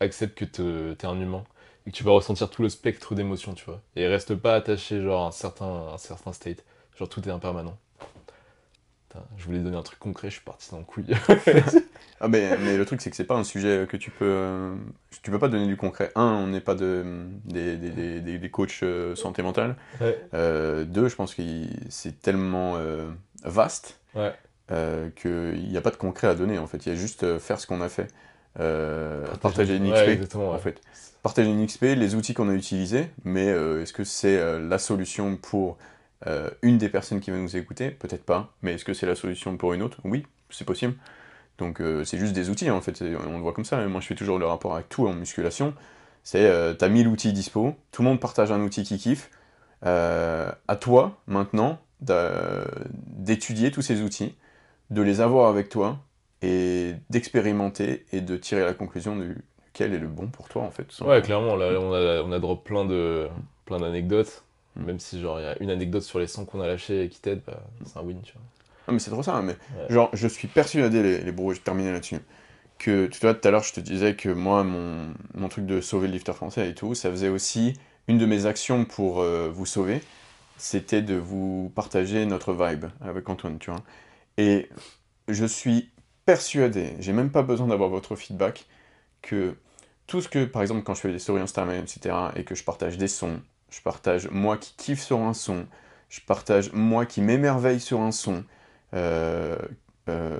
accepte 0.00 0.36
que 0.38 0.44
te- 0.44 0.92
t'es 0.94 1.06
un 1.06 1.18
humain 1.20 1.44
et 1.86 1.90
que 1.90 1.96
tu 1.96 2.04
vas 2.04 2.12
ressentir 2.12 2.50
tout 2.50 2.62
le 2.62 2.68
spectre 2.68 3.14
d'émotions, 3.14 3.54
tu 3.54 3.64
vois. 3.64 3.80
Et 3.96 4.06
reste 4.06 4.34
pas 4.36 4.54
attaché, 4.56 5.02
genre, 5.02 5.24
à 5.24 5.28
un 5.28 5.30
certain, 5.32 5.88
un 5.94 5.98
certain 5.98 6.32
state. 6.32 6.64
Genre, 6.98 7.08
tout 7.08 7.26
est 7.28 7.32
impermanent. 7.32 7.76
Je 9.36 9.44
voulais 9.44 9.58
donner 9.58 9.76
un 9.76 9.82
truc 9.82 9.98
concret, 9.98 10.28
je 10.28 10.34
suis 10.34 10.44
parti 10.44 10.70
dans 10.70 10.78
le 10.78 10.84
couille. 10.84 11.06
Ah, 12.24 12.28
mais, 12.28 12.56
mais 12.58 12.76
le 12.76 12.84
truc, 12.84 13.00
c'est 13.02 13.10
que 13.10 13.16
c'est 13.16 13.24
pas 13.24 13.34
un 13.34 13.42
sujet 13.42 13.84
que 13.90 13.96
tu 13.96 14.12
peux. 14.12 14.24
euh, 14.24 14.74
Tu 15.22 15.32
peux 15.32 15.40
pas 15.40 15.48
donner 15.48 15.66
du 15.66 15.76
concret. 15.76 16.12
Un, 16.14 16.22
on 16.26 16.46
n'est 16.46 16.60
pas 16.60 16.76
de, 16.76 17.04
des, 17.44 17.76
des, 17.76 18.20
des, 18.20 18.38
des- 18.38 18.48
coachs 18.50 18.84
euh, 18.84 19.16
santé 19.16 19.42
mentale. 19.42 19.74
Ouais. 20.00 20.16
Euh, 20.32 20.84
deux, 20.84 21.08
je 21.08 21.16
pense 21.16 21.34
que 21.34 21.42
c'est 21.88 22.20
tellement 22.22 22.74
euh, 22.76 23.10
vaste 23.42 23.98
Ouais. 24.14 24.32
euh, 24.70 25.10
qu'il 25.16 25.68
n'y 25.68 25.76
a 25.76 25.80
pas 25.80 25.90
de 25.90 25.96
concret 25.96 26.28
à 26.28 26.36
donner 26.36 26.60
en 26.60 26.68
fait. 26.68 26.86
Il 26.86 26.90
y 26.90 26.92
a 26.92 26.94
juste 26.94 27.40
faire 27.40 27.58
ce 27.58 27.66
qu'on 27.66 27.80
a 27.80 27.88
fait. 27.88 28.06
Partager 29.40 29.74
une 29.76 29.90
XP 29.92 30.34
ouais. 30.36 30.46
en 30.46 30.58
fait. 30.58 30.80
Partager 31.24 31.50
une 31.50 31.66
XP, 31.66 31.82
les 31.96 32.14
outils 32.14 32.34
qu'on 32.34 32.48
a 32.50 32.54
utilisés, 32.54 33.10
mais 33.24 33.46
est-ce 33.46 33.92
que 33.92 34.04
c'est 34.04 34.60
la 34.60 34.78
solution 34.78 35.36
pour 35.36 35.76
euh, 36.26 36.50
une 36.62 36.78
des 36.78 36.88
personnes 36.88 37.20
qui 37.20 37.30
va 37.30 37.36
nous 37.36 37.56
écouter 37.56 37.90
Peut-être 37.90 38.24
pas. 38.24 38.52
Mais 38.62 38.74
est-ce 38.74 38.84
que 38.84 38.94
c'est 38.94 39.06
la 39.06 39.14
solution 39.14 39.56
pour 39.56 39.72
une 39.72 39.82
autre? 39.82 39.98
Oui, 40.04 40.24
c'est 40.50 40.64
possible. 40.64 40.94
Donc 41.58 41.80
euh, 41.80 42.04
c'est 42.04 42.18
juste 42.18 42.32
des 42.32 42.50
outils 42.50 42.70
en 42.70 42.80
fait, 42.80 43.02
on 43.02 43.36
le 43.36 43.42
voit 43.42 43.52
comme 43.52 43.64
ça. 43.64 43.84
Moi 43.86 44.00
je 44.00 44.06
fais 44.06 44.14
toujours 44.14 44.38
le 44.38 44.46
rapport 44.46 44.74
avec 44.74 44.88
tout 44.88 45.06
en 45.06 45.12
musculation. 45.12 45.74
C'est 46.24 46.46
euh, 46.46 46.74
t'as 46.74 46.88
1000 46.88 47.08
outils 47.08 47.32
dispo, 47.32 47.74
tout 47.90 48.02
le 48.02 48.08
monde 48.08 48.20
partage 48.20 48.52
un 48.52 48.60
outil 48.60 48.84
qui 48.84 48.98
kiffe. 48.98 49.30
Euh, 49.84 50.50
à 50.68 50.76
toi 50.76 51.20
maintenant 51.26 51.78
d'étudier 52.00 53.70
tous 53.70 53.82
ces 53.82 54.00
outils, 54.00 54.34
de 54.90 55.02
les 55.02 55.20
avoir 55.20 55.48
avec 55.48 55.68
toi 55.68 56.00
et 56.40 56.94
d'expérimenter 57.10 58.06
et 58.12 58.20
de 58.20 58.36
tirer 58.36 58.64
la 58.64 58.74
conclusion 58.74 59.16
du 59.16 59.36
quel 59.72 59.94
est 59.94 59.98
le 59.98 60.08
bon 60.08 60.26
pour 60.26 60.48
toi 60.48 60.62
en 60.62 60.70
fait. 60.72 60.88
Ouais, 61.00 61.22
clairement, 61.22 61.54
là, 61.54 61.78
on 61.80 61.92
a, 61.92 62.22
on 62.22 62.32
a 62.32 62.38
drop 62.40 62.64
plein 62.64 62.84
de 62.84 63.28
plein 63.66 63.78
d'anecdotes. 63.78 64.42
Mm. 64.76 64.84
Même 64.84 64.98
si, 65.00 65.20
genre, 65.20 65.40
il 65.40 65.44
y 65.44 65.46
a 65.46 65.60
une 65.62 65.70
anecdote 65.70 66.02
sur 66.02 66.18
les 66.18 66.26
100 66.26 66.44
qu'on 66.44 66.60
a 66.60 66.66
lâché 66.66 67.04
et 67.04 67.08
qui 67.08 67.20
t'aide, 67.20 67.42
bah, 67.46 67.62
c'est 67.84 67.98
un 67.98 68.02
win, 68.02 68.20
tu 68.22 68.32
vois. 68.32 68.42
Non 68.88 68.94
mais 68.94 68.98
c'est 68.98 69.10
trop 69.10 69.22
ça, 69.22 69.40
mais 69.42 69.52
Ouais. 69.52 69.86
genre 69.90 70.10
je 70.12 70.26
suis 70.26 70.48
persuadé, 70.48 71.02
les, 71.02 71.18
les 71.18 71.32
bros, 71.32 71.54
je 71.54 71.60
terminer 71.60 71.92
là-dessus, 71.92 72.18
que 72.78 73.06
tu 73.06 73.20
vois 73.20 73.32
tout 73.32 73.46
à 73.46 73.52
l'heure 73.52 73.62
je 73.62 73.72
te 73.72 73.80
disais 73.80 74.16
que 74.16 74.28
moi 74.28 74.64
mon, 74.64 75.14
mon 75.34 75.48
truc 75.48 75.66
de 75.66 75.80
sauver 75.80 76.08
le 76.08 76.14
lifter 76.14 76.32
français 76.32 76.68
et 76.68 76.74
tout, 76.74 76.94
ça 76.96 77.08
faisait 77.10 77.28
aussi 77.28 77.74
une 78.08 78.18
de 78.18 78.26
mes 78.26 78.46
actions 78.46 78.84
pour 78.84 79.20
euh, 79.20 79.48
vous 79.54 79.66
sauver, 79.66 80.02
c'était 80.56 81.00
de 81.02 81.14
vous 81.14 81.70
partager 81.76 82.26
notre 82.26 82.52
vibe 82.52 82.86
avec 83.00 83.28
Antoine, 83.28 83.58
tu 83.60 83.70
vois. 83.70 83.82
Et 84.36 84.68
je 85.28 85.44
suis 85.44 85.90
persuadé, 86.24 86.94
j'ai 86.98 87.12
même 87.12 87.30
pas 87.30 87.42
besoin 87.42 87.68
d'avoir 87.68 87.88
votre 87.88 88.16
feedback, 88.16 88.66
que 89.22 89.54
tout 90.06 90.20
ce 90.20 90.28
que, 90.28 90.44
par 90.44 90.62
exemple, 90.62 90.82
quand 90.82 90.94
je 90.94 91.00
fais 91.00 91.12
des 91.12 91.18
stories 91.18 91.42
Instagram, 91.42 91.76
etc., 91.76 92.16
et 92.36 92.44
que 92.44 92.54
je 92.54 92.64
partage 92.64 92.98
des 92.98 93.08
sons, 93.08 93.40
je 93.72 93.82
partage 93.82 94.30
moi 94.30 94.58
qui 94.58 94.74
kiffe 94.76 95.02
sur 95.02 95.20
un 95.20 95.34
son, 95.34 95.66
je 96.10 96.20
partage 96.22 96.72
moi 96.74 97.06
qui 97.06 97.22
m'émerveille 97.22 97.80
sur 97.80 98.00
un 98.02 98.12
son, 98.12 98.44
euh, 98.94 99.58
euh, 100.10 100.38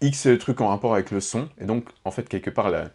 X 0.00 0.28
trucs 0.38 0.60
en 0.60 0.68
rapport 0.68 0.94
avec 0.94 1.10
le 1.10 1.20
son, 1.20 1.48
et 1.58 1.64
donc, 1.64 1.88
en 2.04 2.10
fait, 2.10 2.28
quelque 2.28 2.50
part, 2.50 2.70
la- 2.70 2.90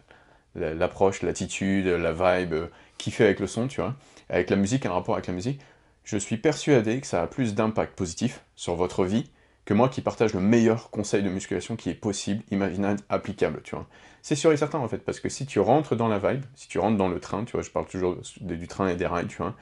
la- 0.54 0.74
l'approche, 0.74 1.22
l'attitude, 1.22 1.86
la 1.86 2.12
vibe, 2.12 2.52
euh, 2.54 2.66
kiffer 2.98 3.24
avec 3.24 3.40
le 3.40 3.46
son, 3.48 3.68
tu 3.68 3.80
vois, 3.80 3.96
avec 4.28 4.50
la 4.50 4.56
musique, 4.56 4.86
un 4.86 4.92
rapport 4.92 5.14
avec 5.16 5.26
la 5.26 5.34
musique, 5.34 5.60
je 6.04 6.16
suis 6.16 6.36
persuadé 6.38 7.00
que 7.00 7.06
ça 7.06 7.22
a 7.22 7.26
plus 7.26 7.54
d'impact 7.54 7.96
positif 7.96 8.44
sur 8.56 8.76
votre 8.76 9.04
vie 9.04 9.30
que 9.64 9.74
moi 9.74 9.88
qui 9.88 10.00
partage 10.02 10.34
le 10.34 10.40
meilleur 10.40 10.90
conseil 10.90 11.22
de 11.22 11.30
musculation 11.30 11.76
qui 11.76 11.90
est 11.90 11.94
possible, 11.94 12.42
imaginable, 12.50 13.00
applicable, 13.08 13.60
tu 13.64 13.76
vois. 13.76 13.86
C'est 14.22 14.36
sûr 14.36 14.52
et 14.52 14.56
certain 14.56 14.78
en 14.78 14.88
fait, 14.88 14.98
parce 14.98 15.18
que 15.18 15.28
si 15.28 15.46
tu 15.46 15.58
rentres 15.58 15.96
dans 15.96 16.08
la 16.08 16.18
vibe, 16.18 16.44
si 16.54 16.68
tu 16.68 16.78
rentres 16.78 16.96
dans 16.96 17.08
le 17.08 17.18
train, 17.18 17.44
tu 17.44 17.52
vois, 17.52 17.62
je 17.62 17.70
parle 17.70 17.86
toujours 17.86 18.16
du 18.40 18.68
train 18.68 18.88
et 18.88 18.94
des 18.94 19.06
rails, 19.06 19.26
tu 19.26 19.38
vois, 19.38 19.56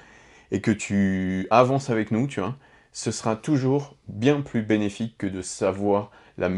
et 0.51 0.61
que 0.61 0.71
tu 0.71 1.47
avances 1.51 1.89
avec 1.89 2.11
nous, 2.11 2.27
tu 2.27 2.41
vois, 2.41 2.57
ce 2.93 3.11
sera 3.11 3.37
toujours 3.37 3.97
bien 4.09 4.43
plus 4.43 4.63
bénéfique 4.63 5.17
que 5.17 5.27
de 5.27 5.41
savoir 5.41 6.11
la 6.37 6.51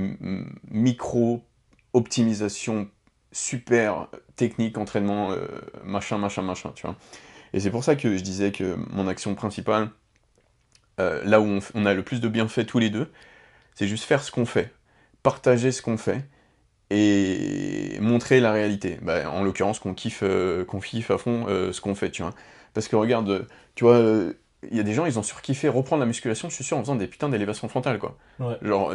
micro-optimisation 0.70 2.88
super 3.30 4.08
technique, 4.36 4.78
entraînement, 4.78 5.30
euh, 5.30 5.46
machin, 5.84 6.18
machin, 6.18 6.42
machin, 6.42 6.72
tu 6.74 6.86
vois. 6.86 6.96
Et 7.52 7.60
c'est 7.60 7.70
pour 7.70 7.84
ça 7.84 7.96
que 7.96 8.16
je 8.16 8.22
disais 8.22 8.50
que 8.50 8.76
mon 8.90 9.08
action 9.08 9.34
principale, 9.34 9.90
euh, 11.00 11.22
là 11.24 11.40
où 11.40 11.44
on, 11.44 11.58
on, 11.74 11.86
a 11.86 11.94
le 11.94 12.02
plus 12.02 12.20
de 12.20 12.28
bienfaits 12.28 12.66
tous 12.66 12.78
les 12.78 12.90
deux, 12.90 13.10
c'est 13.74 13.86
juste 13.86 14.04
faire 14.04 14.22
ce 14.22 14.30
qu'on 14.30 14.46
fait, 14.46 14.72
partager 15.22 15.72
ce 15.72 15.82
qu'on 15.82 15.96
fait, 15.96 16.24
et 16.92 17.98
montrer 18.00 18.40
la 18.40 18.52
réalité. 18.52 18.98
Bah, 19.02 19.30
en 19.30 19.42
l'occurrence, 19.42 19.78
qu'on 19.78 19.94
kiffe, 19.94 20.20
euh, 20.22 20.64
qu'on 20.64 20.80
kiffe 20.80 21.10
à 21.10 21.18
fond 21.18 21.46
euh, 21.48 21.72
ce 21.72 21.80
qu'on 21.80 21.94
fait, 21.94 22.10
tu 22.10 22.22
vois. 22.22 22.34
Parce 22.74 22.88
que 22.88 22.96
regarde, 22.96 23.46
tu 23.74 23.84
vois, 23.84 23.98
il 24.70 24.76
y 24.76 24.80
a 24.80 24.82
des 24.82 24.92
gens, 24.92 25.06
ils 25.06 25.18
ont 25.18 25.22
surkiffé 25.22 25.68
reprendre 25.68 26.00
la 26.00 26.06
musculation, 26.06 26.50
je 26.50 26.54
suis 26.54 26.64
sûr, 26.64 26.76
en 26.76 26.80
faisant 26.80 26.94
des 26.94 27.06
putains 27.06 27.28
d'élévation 27.28 27.68
frontale, 27.68 27.98
quoi. 27.98 28.16
Ouais. 28.38 28.56
Genre, 28.62 28.94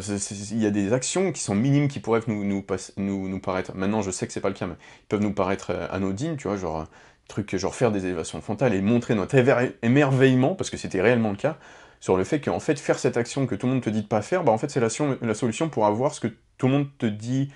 il 0.52 0.62
y 0.62 0.66
a 0.66 0.72
des 0.72 0.94
actions 0.94 1.32
qui 1.32 1.42
sont 1.42 1.56
minimes 1.56 1.88
qui 1.88 2.00
pourraient 2.00 2.22
nous, 2.28 2.44
nous, 2.44 2.64
nous, 2.98 3.30
nous 3.30 3.40
paraître. 3.40 3.76
Maintenant, 3.76 4.02
je 4.02 4.12
sais 4.12 4.28
que 4.28 4.34
c'est 4.34 4.42
pas 4.42 4.50
le 4.50 4.56
cas, 4.56 4.68
mais 4.68 4.76
ils 4.76 5.08
peuvent 5.08 5.22
nous 5.22 5.34
paraître 5.34 5.72
euh, 5.72 5.88
anodines, 5.90 6.38
tu 6.38 6.48
vois, 6.48 6.58
genre, 6.58 6.86
truc, 7.28 7.56
genre 7.56 7.76
faire 7.76 7.92
des 7.92 8.06
élévations 8.06 8.42
frontales 8.42 8.76
et 8.76 8.82
montrer 8.82 9.16
notre 9.16 9.36
émerveillement, 9.82 10.56
parce 10.56 10.70
que 10.70 10.78
c'était 10.78 11.02
réellement 11.02 11.32
le 11.32 11.38
cas, 11.38 11.58
sur 12.00 12.16
le 12.16 12.24
fait 12.24 12.40
qu'en 12.40 12.60
fait, 12.60 12.80
faire 12.80 13.00
cette 13.00 13.18
action 13.18 13.48
que 13.48 13.56
tout 13.56 13.66
le 13.66 13.74
monde 13.74 13.82
te 13.82 13.90
dit 13.90 14.04
de 14.04 14.08
pas 14.08 14.22
faire, 14.22 14.44
bah 14.44 14.52
en 14.52 14.58
fait, 14.58 14.70
c'est 14.70 14.80
la, 14.80 14.90
la, 15.22 15.34
solution 15.34 15.68
pour 15.68 15.88
avoir 15.88 16.14
ce 16.14 16.20
que 16.20 16.28
tout 16.58 16.68
le 16.68 16.74
monde 16.74 16.88
te 17.00 17.08
dit. 17.08 17.50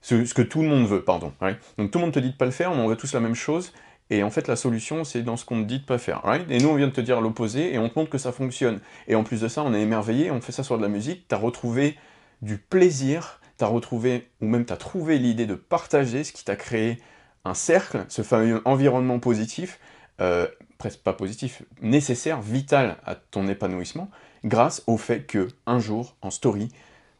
Ce, 0.00 0.32
que 0.32 0.42
tout 0.42 0.62
le 0.62 0.68
monde 0.68 0.86
veut, 0.86 1.02
pardon. 1.02 1.32
Donc 1.76 1.90
tout 1.90 1.98
le 1.98 2.04
monde 2.04 2.14
te 2.14 2.20
dit 2.20 2.30
de 2.30 2.36
pas 2.36 2.44
le 2.44 2.50
faire, 2.50 2.72
on 2.72 2.86
veut 2.86 2.96
tous 2.96 3.12
la 3.12 3.20
même 3.20 3.34
chose, 3.34 3.72
et 4.10 4.22
en 4.22 4.30
fait, 4.30 4.48
la 4.48 4.56
solution, 4.56 5.04
c'est 5.04 5.22
dans 5.22 5.36
ce 5.36 5.44
qu'on 5.44 5.62
te 5.62 5.66
dit 5.66 5.80
de 5.80 5.84
pas 5.84 5.98
faire, 5.98 6.22
Et 6.48 6.58
nous, 6.58 6.68
on 6.68 6.74
vient 6.74 6.86
de 6.86 6.92
te 6.92 7.00
dire 7.00 7.20
l'opposé, 7.20 7.74
et 7.74 7.78
on 7.78 7.88
te 7.88 7.98
montre 7.98 8.10
que 8.10 8.18
ça 8.18 8.32
fonctionne. 8.32 8.80
Et 9.06 9.14
en 9.14 9.24
plus 9.24 9.40
de 9.42 9.48
ça, 9.48 9.62
on 9.62 9.74
est 9.74 9.82
émerveillé, 9.82 10.30
on 10.30 10.40
fait 10.40 10.52
ça 10.52 10.62
sur 10.62 10.78
de 10.78 10.82
la 10.82 10.88
musique, 10.88 11.26
t'as 11.28 11.36
retrouvé 11.36 11.96
du 12.40 12.56
plaisir, 12.56 13.40
t'as 13.58 13.66
retrouvé, 13.66 14.28
ou 14.40 14.46
même 14.46 14.64
t'as 14.64 14.76
trouvé 14.76 15.18
l'idée 15.18 15.46
de 15.46 15.54
partager 15.54 16.24
ce 16.24 16.32
qui 16.32 16.44
t'a 16.44 16.56
créé 16.56 16.98
un 17.44 17.54
cercle, 17.54 18.04
ce 18.08 18.22
fameux 18.22 18.62
environnement 18.64 19.18
positif, 19.18 19.78
euh, 20.20 20.46
presque 20.78 21.00
pas 21.00 21.12
positif, 21.12 21.62
nécessaire, 21.82 22.40
vital 22.40 22.96
à 23.04 23.14
ton 23.14 23.46
épanouissement, 23.46 24.10
grâce 24.44 24.82
au 24.86 24.96
fait 24.96 25.26
que, 25.26 25.48
un 25.66 25.80
jour, 25.80 26.16
en 26.22 26.30
story, 26.30 26.70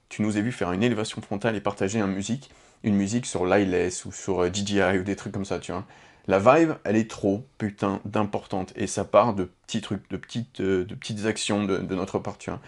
tu 0.09 0.23
nous 0.23 0.39
as 0.39 0.41
vu 0.41 0.53
faire 0.53 0.73
une 0.73 0.83
élévation 0.83 1.21
frontale 1.21 1.55
et 1.55 1.61
partager 1.61 2.01
une 2.01 2.07
musique, 2.07 2.51
une 2.83 2.95
musique 2.95 3.27
sur 3.27 3.47
Lyless 3.47 4.05
ou 4.05 4.13
sur 4.13 4.45
DJI 4.53 4.99
ou 4.99 5.03
des 5.03 5.17
trucs 5.17 5.33
comme 5.33 5.45
ça, 5.45 5.59
tu 5.59 5.73
vois. 5.73 5.85
La 6.29 6.39
vibe, 6.39 6.73
elle 6.85 6.97
est 6.97 7.11
trop 7.11 7.47
putain 7.57 8.01
d'importante 8.05 8.75
et 8.77 8.87
ça 8.87 9.05
part 9.05 9.33
de 9.35 9.45
petits 9.45 9.81
trucs, 9.81 10.09
de 10.11 10.19
petites, 10.19 10.61
euh, 10.61 10.85
de 10.85 10.95
petites 10.95 11.25
actions 11.25 11.65
de, 11.65 11.79
notre 11.95 12.19
part, 12.19 12.37
tu 12.37 12.51
vois. 12.51 12.61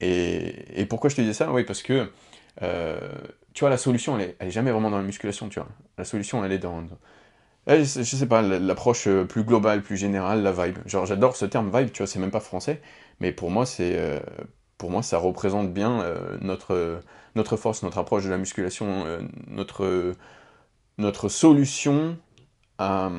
Et, 0.00 0.86
pourquoi 0.90 1.08
je 1.08 1.16
te 1.16 1.20
dis 1.20 1.32
ça? 1.32 1.52
Oui, 1.52 1.64
parce 1.64 1.82
que, 1.82 2.10
euh, 2.62 2.98
tu 3.54 3.60
vois, 3.60 3.70
la 3.70 3.78
solution, 3.78 4.18
elle 4.18 4.34
est, 4.40 4.50
jamais 4.50 4.72
vraiment 4.72 4.90
dans 4.90 4.98
la 4.98 5.04
musculation, 5.04 5.48
tu 5.48 5.60
vois. 5.60 5.68
La 5.98 6.04
solution, 6.04 6.44
elle 6.44 6.52
est 6.52 6.58
dans... 6.58 6.84
elle, 7.66 7.84
je 7.86 8.02
sais 8.02 8.26
pas, 8.26 8.42
l'approche 8.42 9.08
plus 9.28 9.44
globale, 9.44 9.82
plus 9.82 9.96
générale, 9.96 10.42
la 10.42 10.52
vibe. 10.52 10.78
Genre, 10.86 11.06
j'adore 11.06 11.36
ce 11.36 11.46
terme 11.46 11.70
vibe, 11.72 11.92
tu 11.92 11.98
vois, 12.02 12.08
c'est 12.08 12.18
même 12.18 12.32
pas 12.32 12.40
français, 12.40 12.82
mais 13.20 13.32
pour 13.32 13.50
moi, 13.50 13.66
c'est... 13.66 13.96
Euh, 13.96 14.20
pour 14.78 14.90
moi, 14.90 15.02
ça 15.02 15.18
représente 15.18 15.72
bien 15.72 16.00
euh, 16.02 16.36
notre, 16.40 17.00
notre 17.34 17.56
force, 17.56 17.82
notre 17.82 17.98
approche 17.98 18.24
de 18.24 18.30
la 18.30 18.38
musculation, 18.38 19.04
euh, 19.06 19.20
notre, 19.48 20.14
notre 20.98 21.28
solution 21.28 22.18
à 22.78 23.10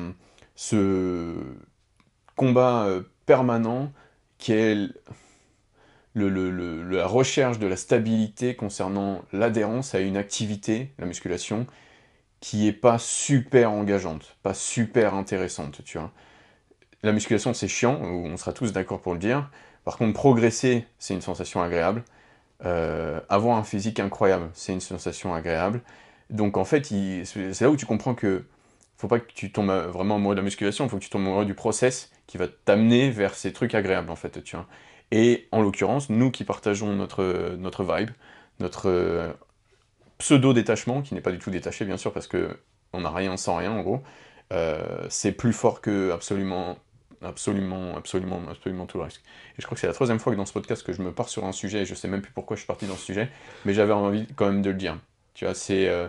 ce 0.54 1.34
combat 2.36 2.84
euh, 2.84 3.02
permanent 3.26 3.92
qui 4.38 4.52
est 4.52 4.76
la 6.14 7.06
recherche 7.06 7.58
de 7.58 7.66
la 7.66 7.76
stabilité 7.76 8.54
concernant 8.54 9.22
l'adhérence 9.32 9.94
à 9.94 10.00
une 10.00 10.16
activité, 10.16 10.92
la 10.98 11.06
musculation, 11.06 11.66
qui 12.40 12.68
est 12.68 12.72
pas 12.72 12.98
super 12.98 13.72
engageante, 13.72 14.36
pas 14.42 14.54
super 14.54 15.14
intéressante, 15.14 15.82
tu 15.84 15.98
vois. 15.98 16.12
La 17.02 17.12
musculation, 17.12 17.54
c'est 17.54 17.68
chiant, 17.68 18.00
on 18.00 18.36
sera 18.36 18.52
tous 18.52 18.72
d'accord 18.72 19.00
pour 19.00 19.12
le 19.12 19.18
dire. 19.18 19.50
Par 19.84 19.96
contre, 19.98 20.14
progresser, 20.14 20.86
c'est 20.98 21.14
une 21.14 21.20
sensation 21.22 21.62
agréable. 21.62 22.04
Euh, 22.64 23.20
avoir 23.28 23.56
un 23.58 23.64
physique 23.64 24.00
incroyable, 24.00 24.50
c'est 24.54 24.72
une 24.72 24.80
sensation 24.80 25.34
agréable. 25.34 25.82
Donc 26.30 26.56
en 26.56 26.64
fait, 26.64 26.86
c'est 27.24 27.60
là 27.60 27.70
où 27.70 27.76
tu 27.76 27.86
comprends 27.86 28.14
que 28.14 28.44
faut 28.96 29.08
pas 29.08 29.20
que 29.20 29.32
tu 29.32 29.52
tombes 29.52 29.70
vraiment 29.70 30.16
amoureux 30.16 30.34
de 30.34 30.40
la 30.40 30.44
musculation, 30.44 30.84
il 30.84 30.90
faut 30.90 30.98
que 30.98 31.04
tu 31.04 31.10
tombes 31.10 31.22
amoureux 31.22 31.44
du 31.44 31.54
process 31.54 32.10
qui 32.26 32.36
va 32.36 32.48
t'amener 32.48 33.10
vers 33.10 33.34
ces 33.34 33.52
trucs 33.52 33.74
agréables 33.74 34.10
en 34.10 34.16
fait, 34.16 34.42
tu 34.42 34.56
vois. 34.56 34.66
Et 35.10 35.48
en 35.52 35.62
l'occurrence, 35.62 36.10
nous 36.10 36.30
qui 36.30 36.44
partageons 36.44 36.92
notre, 36.94 37.22
vibe, 37.82 38.10
notre 38.60 38.88
euh, 38.88 39.32
pseudo-détachement, 40.18 41.02
qui 41.02 41.14
n'est 41.14 41.20
pas 41.20 41.32
du 41.32 41.38
tout 41.38 41.50
détaché 41.50 41.84
bien 41.84 41.96
sûr, 41.96 42.12
parce 42.12 42.26
que 42.26 42.58
on 42.92 43.02
n'a 43.02 43.10
rien 43.10 43.36
sans 43.36 43.56
rien 43.56 43.72
en 43.72 43.82
gros, 43.82 44.02
euh, 44.52 45.06
c'est 45.08 45.32
plus 45.32 45.52
fort 45.52 45.80
que 45.80 46.10
absolument, 46.12 46.78
absolument, 47.22 47.96
absolument, 47.96 48.40
absolument 48.50 48.86
tout 48.86 48.98
le 48.98 49.04
reste. 49.04 49.18
Et 49.58 49.60
je 49.60 49.66
crois 49.66 49.74
que 49.74 49.80
c'est 49.80 49.86
la 49.86 49.92
troisième 49.92 50.18
fois 50.18 50.32
que 50.32 50.36
dans 50.36 50.46
ce 50.46 50.52
podcast 50.52 50.84
que 50.84 50.92
je 50.92 51.02
me 51.02 51.12
pars 51.12 51.28
sur 51.28 51.44
un 51.44 51.52
sujet, 51.52 51.82
et 51.82 51.84
je 51.86 51.94
sais 51.94 52.08
même 52.08 52.22
plus 52.22 52.32
pourquoi 52.32 52.56
je 52.56 52.60
suis 52.60 52.66
parti 52.66 52.86
dans 52.86 52.96
ce 52.96 53.04
sujet, 53.04 53.28
mais 53.64 53.74
j'avais 53.74 53.92
envie 53.92 54.26
quand 54.36 54.46
même 54.46 54.62
de 54.62 54.70
le 54.70 54.76
dire. 54.76 54.98
Tu 55.34 55.44
vois, 55.44 55.54
c'est... 55.54 55.88
Euh, 55.88 56.08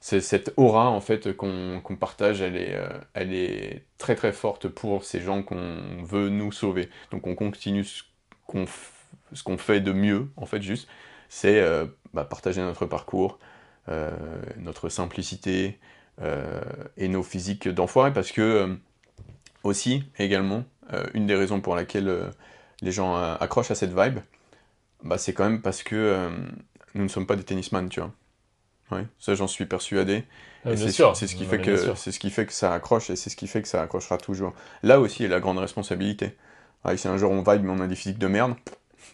cette 0.00 0.52
aura 0.56 0.88
en 0.88 1.00
fait 1.00 1.36
qu'on 1.36 1.82
qu 1.84 1.96
partage, 1.96 2.40
elle 2.40 2.56
est, 2.56 2.74
euh, 2.74 2.88
elle 3.14 3.34
est 3.34 3.84
très 3.98 4.14
très 4.14 4.32
forte 4.32 4.68
pour 4.68 5.04
ces 5.04 5.20
gens 5.20 5.42
qu'on 5.42 6.02
veut 6.02 6.30
nous 6.30 6.52
sauver. 6.52 6.88
Donc 7.10 7.26
on 7.26 7.34
continue 7.34 7.84
ce 7.84 8.02
qu'on 8.46 9.58
fait 9.58 9.80
de 9.80 9.92
mieux, 9.92 10.30
en 10.36 10.46
fait 10.46 10.62
juste, 10.62 10.88
c'est 11.28 11.60
euh, 11.60 11.86
bah, 12.14 12.24
partager 12.24 12.62
notre 12.62 12.86
parcours, 12.86 13.38
euh, 13.88 14.10
notre 14.56 14.88
simplicité 14.88 15.78
et 16.98 17.08
nos 17.08 17.22
physiques 17.22 17.66
d'enfoirés, 17.66 18.12
parce 18.12 18.30
que 18.30 18.76
aussi, 19.62 20.04
également, 20.18 20.64
euh, 20.92 21.06
une 21.14 21.26
des 21.26 21.34
raisons 21.34 21.60
pour 21.60 21.74
laquelle 21.74 22.32
les 22.82 22.92
gens 22.92 23.16
accrochent 23.16 23.70
à 23.70 23.74
cette 23.74 23.92
vibe, 23.96 24.20
bah, 25.02 25.18
c'est 25.18 25.32
quand 25.32 25.44
même 25.44 25.62
parce 25.62 25.82
que 25.82 26.28
nous 26.94 27.02
ne 27.02 27.08
sommes 27.08 27.26
pas 27.26 27.36
des 27.36 27.44
tennisman, 27.44 27.88
tu 27.88 28.00
vois. 28.00 28.12
Oui, 28.92 29.00
ça 29.18 29.34
j'en 29.34 29.46
suis 29.46 29.66
persuadé. 29.66 30.24
Ah, 30.64 30.76
c'est 30.76 30.90
ce 30.90 31.34
qui 31.34 31.44
fait 31.44 31.60
que 31.60 31.94
c'est 31.94 32.12
ce 32.12 32.18
qui 32.18 32.30
fait 32.30 32.44
que 32.46 32.52
ça 32.52 32.74
accroche 32.74 33.10
et 33.10 33.16
c'est 33.16 33.30
ce 33.30 33.36
qui 33.36 33.46
fait 33.46 33.62
que 33.62 33.68
ça 33.68 33.82
accrochera 33.82 34.18
toujours. 34.18 34.52
Là 34.82 35.00
aussi, 35.00 35.22
il 35.22 35.22
y 35.22 35.26
a 35.26 35.30
la 35.30 35.40
grande 35.40 35.58
responsabilité. 35.58 36.36
Ah, 36.84 36.96
si 36.96 37.06
un 37.08 37.16
jour 37.16 37.30
on 37.30 37.42
vibe 37.42 37.62
mais 37.62 37.70
on 37.70 37.80
a 37.80 37.86
des 37.86 37.94
physiques 37.94 38.18
de 38.18 38.26
merde, 38.26 38.54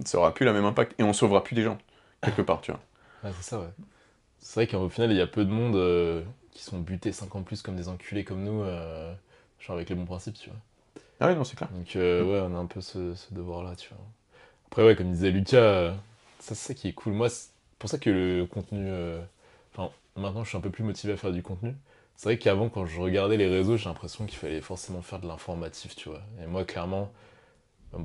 ça 0.05 0.19
aura 0.19 0.33
plus 0.33 0.47
la 0.47 0.53
même 0.53 0.65
impact 0.65 0.95
et 0.99 1.03
on 1.03 1.13
sauvera 1.13 1.45
plus 1.45 1.55
des 1.55 1.63
gens 1.63 1.79
quelque 2.23 2.43
part, 2.43 2.61
tu 2.61 2.71
vois. 2.71 2.81
Ah, 3.23 3.29
c'est 3.37 3.51
ça, 3.51 3.61
ouais. 3.61 3.69
C'est 4.39 4.55
vrai 4.61 4.67
qu'au 4.67 4.89
final, 4.89 5.11
il 5.11 5.17
y 5.17 5.21
a 5.21 5.27
peu 5.27 5.45
de 5.45 5.51
monde 5.51 5.77
euh, 5.77 6.23
qui 6.53 6.63
sont 6.63 6.79
butés 6.79 7.13
5 7.13 7.35
ans 7.35 7.43
plus 7.43 7.63
comme 7.63 7.77
des 7.77 7.89
enculés 7.89 8.25
comme 8.25 8.45
nous, 8.45 8.63
euh, 8.63 9.13
genre 9.67 9.77
avec 9.77 9.89
les 9.89 9.95
bons 9.95 10.05
principes, 10.05 10.37
tu 10.39 10.51
vois. 10.51 10.59
Ah 11.21 11.29
oui, 11.29 11.35
non, 11.35 11.45
c'est 11.45 11.57
clair. 11.57 11.71
Donc 11.71 11.97
euh, 11.97 12.23
ouais, 12.23 12.49
on 12.51 12.57
a 12.57 12.59
un 12.59 12.67
peu 12.67 12.81
ce, 12.81 13.15
ce 13.15 13.35
devoir-là, 13.35 13.75
tu 13.77 13.89
vois. 13.89 13.99
Après, 14.67 14.85
ouais, 14.85 14.95
comme 14.95 15.11
disait 15.11 15.31
Lucas, 15.31 15.95
ça 16.39 16.55
c'est 16.55 16.69
ça 16.69 16.75
qui 16.75 16.89
est 16.89 16.93
cool. 16.93 17.15
Moi, 17.15 17.29
c'est 17.29 17.51
pour 17.79 17.89
ça 17.89 17.99
que 17.99 18.11
le 18.11 18.47
contenu 18.47 18.91
Enfin, 19.75 19.91
maintenant, 20.17 20.45
je 20.45 20.49
suis 20.49 20.59
un 20.59 20.61
peu 20.61 20.71
plus 20.71 20.85
motivé 20.85 21.13
à 21.13 21.17
faire 21.17 21.33
du 21.33 21.43
contenu. 21.43 21.75
C'est 22.17 22.31
vrai 22.31 22.39
qu'avant, 22.39 22.69
quand 22.69 22.87
je 22.87 22.99
regardais 22.99 23.37
les 23.37 23.49
réseaux, 23.49 23.77
j'ai 23.77 23.89
l'impression 23.89 24.25
qu'il 24.25 24.39
fallait 24.39 24.63
forcément 24.63 25.03
faire 25.03 25.21
de 25.21 25.27
l'informatif, 25.27 25.95
tu 25.97 26.09
vois. 26.09 26.23
Et 26.43 26.47
moi, 26.47 26.65
clairement, 26.65 27.13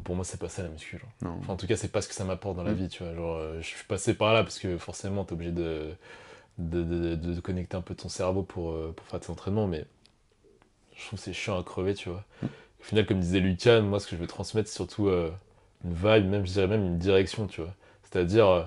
pour 0.03 0.15
moi, 0.15 0.25
c'est 0.25 0.39
pas 0.39 0.49
ça 0.49 0.63
la 0.63 0.69
muscu. 0.69 0.97
Genre. 0.97 1.38
Enfin, 1.39 1.53
en 1.53 1.57
tout 1.57 1.67
cas, 1.67 1.77
c'est 1.77 1.91
pas 1.91 2.01
ce 2.01 2.09
que 2.09 2.13
ça 2.13 2.25
m'apporte 2.25 2.57
dans 2.57 2.63
la 2.63 2.71
mmh. 2.71 2.75
vie, 2.75 2.89
tu 2.89 3.03
vois. 3.03 3.13
Genre, 3.13 3.61
je 3.61 3.65
suis 3.65 3.85
passé 3.85 4.13
par 4.13 4.33
là 4.33 4.43
parce 4.43 4.59
que 4.59 4.77
forcément, 4.77 5.23
t'es 5.23 5.33
obligé 5.33 5.51
de 5.51 5.93
de, 6.57 6.83
de, 6.83 7.15
de, 7.15 7.33
de, 7.33 7.39
connecter 7.39 7.77
un 7.77 7.81
peu 7.81 7.95
ton 7.95 8.09
cerveau 8.09 8.43
pour, 8.43 8.77
pour 8.93 9.07
faire 9.07 9.19
tes 9.19 9.31
entraînements, 9.31 9.67
mais 9.67 9.85
je 11.02 11.07
trouve 11.07 11.19
que 11.19 11.26
c'est 11.26 11.34
chiant 11.34 11.60
à 11.60 11.64
crever, 11.64 11.94
tu 11.94 12.10
vois. 12.10 12.23
Au 12.44 12.84
final, 12.84 13.06
comme 13.06 13.19
disait 13.19 13.40
Lucas, 13.40 13.82
moi, 13.82 13.99
ce 13.99 14.07
que 14.07 14.15
je 14.15 14.22
veux 14.22 14.28
transmettre, 14.28 14.69
c'est 14.69 14.76
surtout 14.76 15.07
euh, 15.07 15.32
une 15.84 15.94
vibe, 15.94 16.30
même, 16.30 16.45
je 16.45 16.53
dirais 16.53 16.68
même 16.68 16.86
une 16.86 16.98
direction, 16.98 17.48
tu 17.48 17.61
vois. 17.61 17.73
C'est-à-dire, 18.03 18.48
euh, 18.48 18.64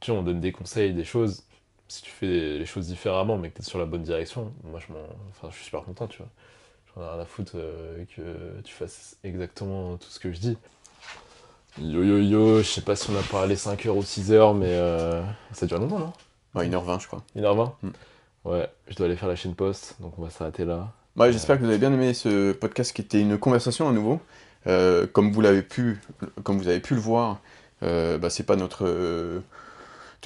tu 0.00 0.10
vois, 0.10 0.20
on 0.20 0.22
donne 0.22 0.40
des 0.40 0.52
conseils, 0.52 0.92
des 0.92 1.04
choses 1.04 1.44
si 1.88 2.02
tu 2.02 2.10
fais 2.10 2.58
les 2.58 2.66
choses 2.66 2.86
différemment, 2.86 3.38
mais 3.38 3.50
que 3.50 3.56
tu 3.56 3.62
es 3.62 3.64
sur 3.64 3.78
la 3.78 3.86
bonne 3.86 4.02
direction, 4.02 4.52
moi 4.64 4.78
je, 4.78 4.92
enfin, 5.30 5.48
je 5.50 5.56
suis 5.56 5.64
super 5.64 5.82
content, 5.82 6.06
tu 6.06 6.18
vois. 6.18 6.28
J'en 6.94 7.02
ai 7.02 7.10
rien 7.10 7.20
à 7.20 7.24
foutre 7.24 7.52
euh, 7.56 8.04
que 8.14 8.60
tu 8.62 8.74
fasses 8.74 9.16
exactement 9.24 9.96
tout 9.96 10.08
ce 10.08 10.20
que 10.20 10.32
je 10.32 10.38
dis. 10.38 10.58
Yo 11.80 12.02
yo 12.02 12.18
yo, 12.18 12.58
je 12.58 12.68
sais 12.68 12.80
pas 12.82 12.96
si 12.96 13.10
on 13.10 13.16
a 13.16 13.22
parlé 13.22 13.56
5h 13.56 13.88
ou 13.88 14.02
6h, 14.02 14.56
mais 14.56 14.66
euh, 14.68 15.22
ça 15.52 15.66
dure 15.66 15.78
longtemps, 15.78 15.98
non? 15.98 16.12
Ouais, 16.54 16.68
1h20, 16.68 17.00
je 17.00 17.06
crois. 17.06 17.22
1h20 17.36 17.72
mm. 17.82 17.90
Ouais, 18.44 18.68
je 18.88 18.94
dois 18.96 19.06
aller 19.06 19.16
faire 19.16 19.28
la 19.28 19.36
chaîne 19.36 19.54
post, 19.54 19.96
donc 20.00 20.18
on 20.18 20.22
va 20.22 20.30
s'arrêter 20.30 20.64
là. 20.64 20.92
Ouais, 21.18 21.32
j'espère 21.32 21.56
que 21.56 21.64
vous 21.64 21.68
avez 21.68 21.78
bien 21.78 21.92
aimé 21.92 22.14
ce 22.14 22.52
podcast 22.52 22.92
qui 22.92 23.02
était 23.02 23.20
une 23.20 23.38
conversation 23.38 23.88
à 23.88 23.92
nouveau. 23.92 24.20
Euh, 24.68 25.04
comme 25.08 25.32
vous 25.32 25.40
l'avez 25.40 25.62
pu, 25.62 25.98
comme 26.44 26.58
vous 26.58 26.68
avez 26.68 26.78
pu 26.78 26.94
le 26.94 27.00
voir, 27.00 27.40
euh, 27.82 28.18
bah, 28.18 28.30
c'est 28.30 28.44
pas 28.44 28.54
notre 28.54 29.42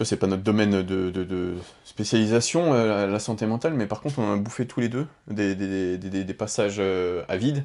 c'est 0.05 0.17
pas 0.17 0.27
notre 0.27 0.43
domaine 0.43 0.83
de, 0.83 1.55
spécialisation, 1.85 2.75
euh, 2.75 3.07
la 3.07 3.19
santé 3.21 3.47
mentale, 3.47 3.73
mais 3.75 3.87
par 3.87 4.01
contre, 4.03 4.19
on 4.19 4.33
a 4.33 4.37
bouffé 4.37 4.67
tous 4.67 4.81
les 4.81 4.89
deux 4.89 5.07
des, 5.29 6.35
passages 6.37 6.77
euh, 6.79 7.23
à 7.29 7.37
vide. 7.39 7.65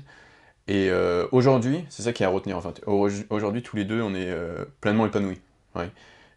Et 0.69 0.89
aujourd'hui, 1.31 1.85
c'est 1.89 2.03
ça 2.03 2.13
qui 2.13 2.23
est 2.23 2.25
à 2.25 2.29
retenir. 2.29 2.61
Aujourd'hui, 2.85 3.61
tous 3.61 3.75
les 3.75 3.85
deux, 3.85 4.01
on 4.01 4.15
est 4.15 4.33
pleinement 4.81 5.05
épanouis. 5.05 5.39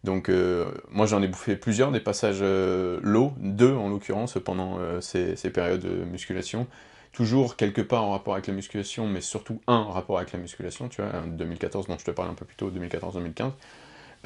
Donc, 0.05 0.29
euh, 0.29 0.71
moi, 0.91 1.07
j'en 1.07 1.23
ai 1.23 1.29
bouffé 1.29 1.57
plusieurs, 1.57 1.93
des 1.93 2.01
passages 2.01 2.43
low, 2.43 3.33
deux 3.39 3.73
en 3.73 3.89
l'occurrence, 3.89 4.39
pendant 4.45 4.79
ces, 5.01 5.37
ces, 5.37 5.51
périodes 5.51 5.81
de 5.81 6.05
musculation. 6.05 6.67
toujours 7.13 7.57
quelque 7.57 7.83
part 7.83 8.05
en 8.05 8.13
rapport 8.13 8.35
avec 8.35 8.47
la 8.47 8.55
musculation, 8.55 9.07
mais 9.07 9.21
surtout 9.21 9.61
un 9.67 9.85
rapport 9.85 10.19
avec 10.19 10.33
la 10.33 10.39
musculation, 10.39 10.89
tu 10.89 11.03
vois, 11.03 11.13
2014 11.27 11.87
dont 11.87 11.99
je 11.99 12.05
te 12.05 12.11
parlais 12.11 12.31
un 12.31 12.35
peu 12.35 12.45
plus 12.45 12.57
tôt, 12.57 12.71
2014-2015. 12.71 13.53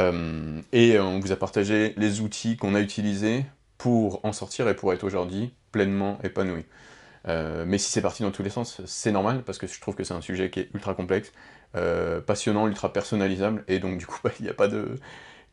Euh, 0.00 0.60
et 0.72 0.98
on 0.98 1.20
vous 1.20 1.32
a 1.32 1.36
partagé 1.36 1.94
les 1.96 2.20
outils 2.20 2.56
qu'on 2.56 2.74
a 2.74 2.80
utilisés 2.80 3.44
pour 3.78 4.24
en 4.24 4.32
sortir 4.32 4.68
et 4.68 4.74
pour 4.74 4.92
être 4.92 5.04
aujourd'hui 5.04 5.52
pleinement 5.72 6.18
épanoui. 6.22 6.64
Euh, 7.26 7.64
mais 7.66 7.78
si 7.78 7.90
c'est 7.90 8.02
parti 8.02 8.22
dans 8.22 8.30
tous 8.30 8.42
les 8.42 8.50
sens, 8.50 8.82
c'est 8.86 9.12
normal, 9.12 9.42
parce 9.44 9.58
que 9.58 9.66
je 9.66 9.80
trouve 9.80 9.94
que 9.94 10.04
c'est 10.04 10.14
un 10.14 10.20
sujet 10.20 10.50
qui 10.50 10.60
est 10.60 10.70
ultra 10.74 10.94
complexe, 10.94 11.32
euh, 11.74 12.20
passionnant, 12.20 12.68
ultra 12.68 12.92
personnalisable, 12.92 13.64
et 13.68 13.78
donc 13.78 13.98
du 13.98 14.06
coup, 14.06 14.18
il 14.40 14.44
n'y 14.44 14.50
a 14.50 14.54
pas 14.54 14.68
de... 14.68 14.98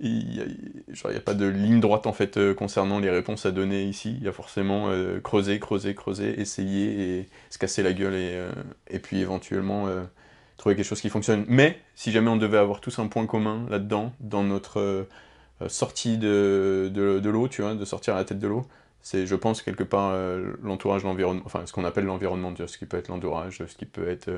Il 0.02 0.28
n'y 0.28 1.16
a, 1.16 1.20
pas 1.20 1.34
de 1.34 1.46
ligne 1.46 1.80
droite 1.80 2.08
en 2.08 2.14
fait 2.14 2.38
euh, 2.38 2.54
concernant 2.54 3.00
les 3.00 3.10
réponses 3.10 3.46
à 3.46 3.52
donner 3.52 3.84
ici. 3.84 4.16
Il 4.20 4.26
y 4.26 4.28
a 4.28 4.32
forcément 4.32 4.90
creuser, 5.24 5.60
creuser, 5.60 5.96
creuser, 5.96 6.40
essayer 6.40 7.20
et 7.20 7.30
se 7.50 7.58
casser 7.58 7.84
la 7.84 7.94
gueule 7.94 8.16
et, 8.16 8.48
et 8.90 9.00
puis 9.00 9.20
éventuellement 9.20 9.88
trouver 10.58 10.76
quelque 10.76 10.86
chose 10.86 11.02
qui 11.02 11.10
fonctionne. 11.10 11.46
Mais 11.48 11.80
si 11.96 12.12
jamais 12.12 12.30
on 12.30 12.38
devait 12.38 12.58
avoir 12.58 12.82
tous 12.82 13.00
un 13.00 13.08
point 13.08 13.26
commun 13.26 13.66
là-dedans, 13.70 14.14
dans 14.20 14.44
notre 14.44 15.08
sortie 15.68 16.18
de, 16.18 16.92
de, 16.94 17.20
de 17.20 17.30
l'eau, 17.30 17.48
tu 17.48 17.62
vois, 17.62 17.76
de 17.76 17.86
sortir 17.86 18.16
à 18.16 18.18
la 18.18 18.26
tête 18.26 18.40
de 18.40 18.48
l'eau, 18.48 18.66
c'est, 19.02 19.26
je 19.26 19.36
pense, 19.36 19.62
quelque 19.62 19.84
part 19.84 20.12
euh, 20.14 20.54
l'entourage, 20.62 21.04
l'environnement, 21.04 21.44
enfin 21.46 21.66
ce 21.66 21.74
qu'on 21.74 21.86
appelle 21.86 22.06
l'environnement, 22.06 22.54
ce 22.56 22.78
qui 22.78 22.86
peut 22.86 22.98
être 22.98 23.08
l'entourage, 23.08 23.64
ce 23.66 23.76
qui 23.76 23.86
peut 23.86 24.08
être 24.08 24.30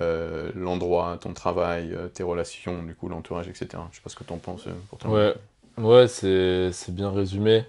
euh, 0.00 0.50
l'endroit, 0.54 1.18
ton 1.20 1.32
travail, 1.32 1.92
euh, 1.94 2.08
tes 2.08 2.22
relations, 2.22 2.82
du 2.82 2.94
coup 2.94 3.08
l'entourage, 3.08 3.48
etc. 3.48 3.68
Je 3.90 3.96
sais 3.96 4.02
pas 4.02 4.10
ce 4.10 4.16
que 4.16 4.24
tu 4.24 4.32
en 4.32 4.38
penses 4.38 4.66
pour 4.88 4.98
toi. 4.98 5.10
Ouais, 5.10 5.34
ouais 5.78 6.08
c'est, 6.08 6.72
bien 6.90 7.10
résumé. 7.10 7.64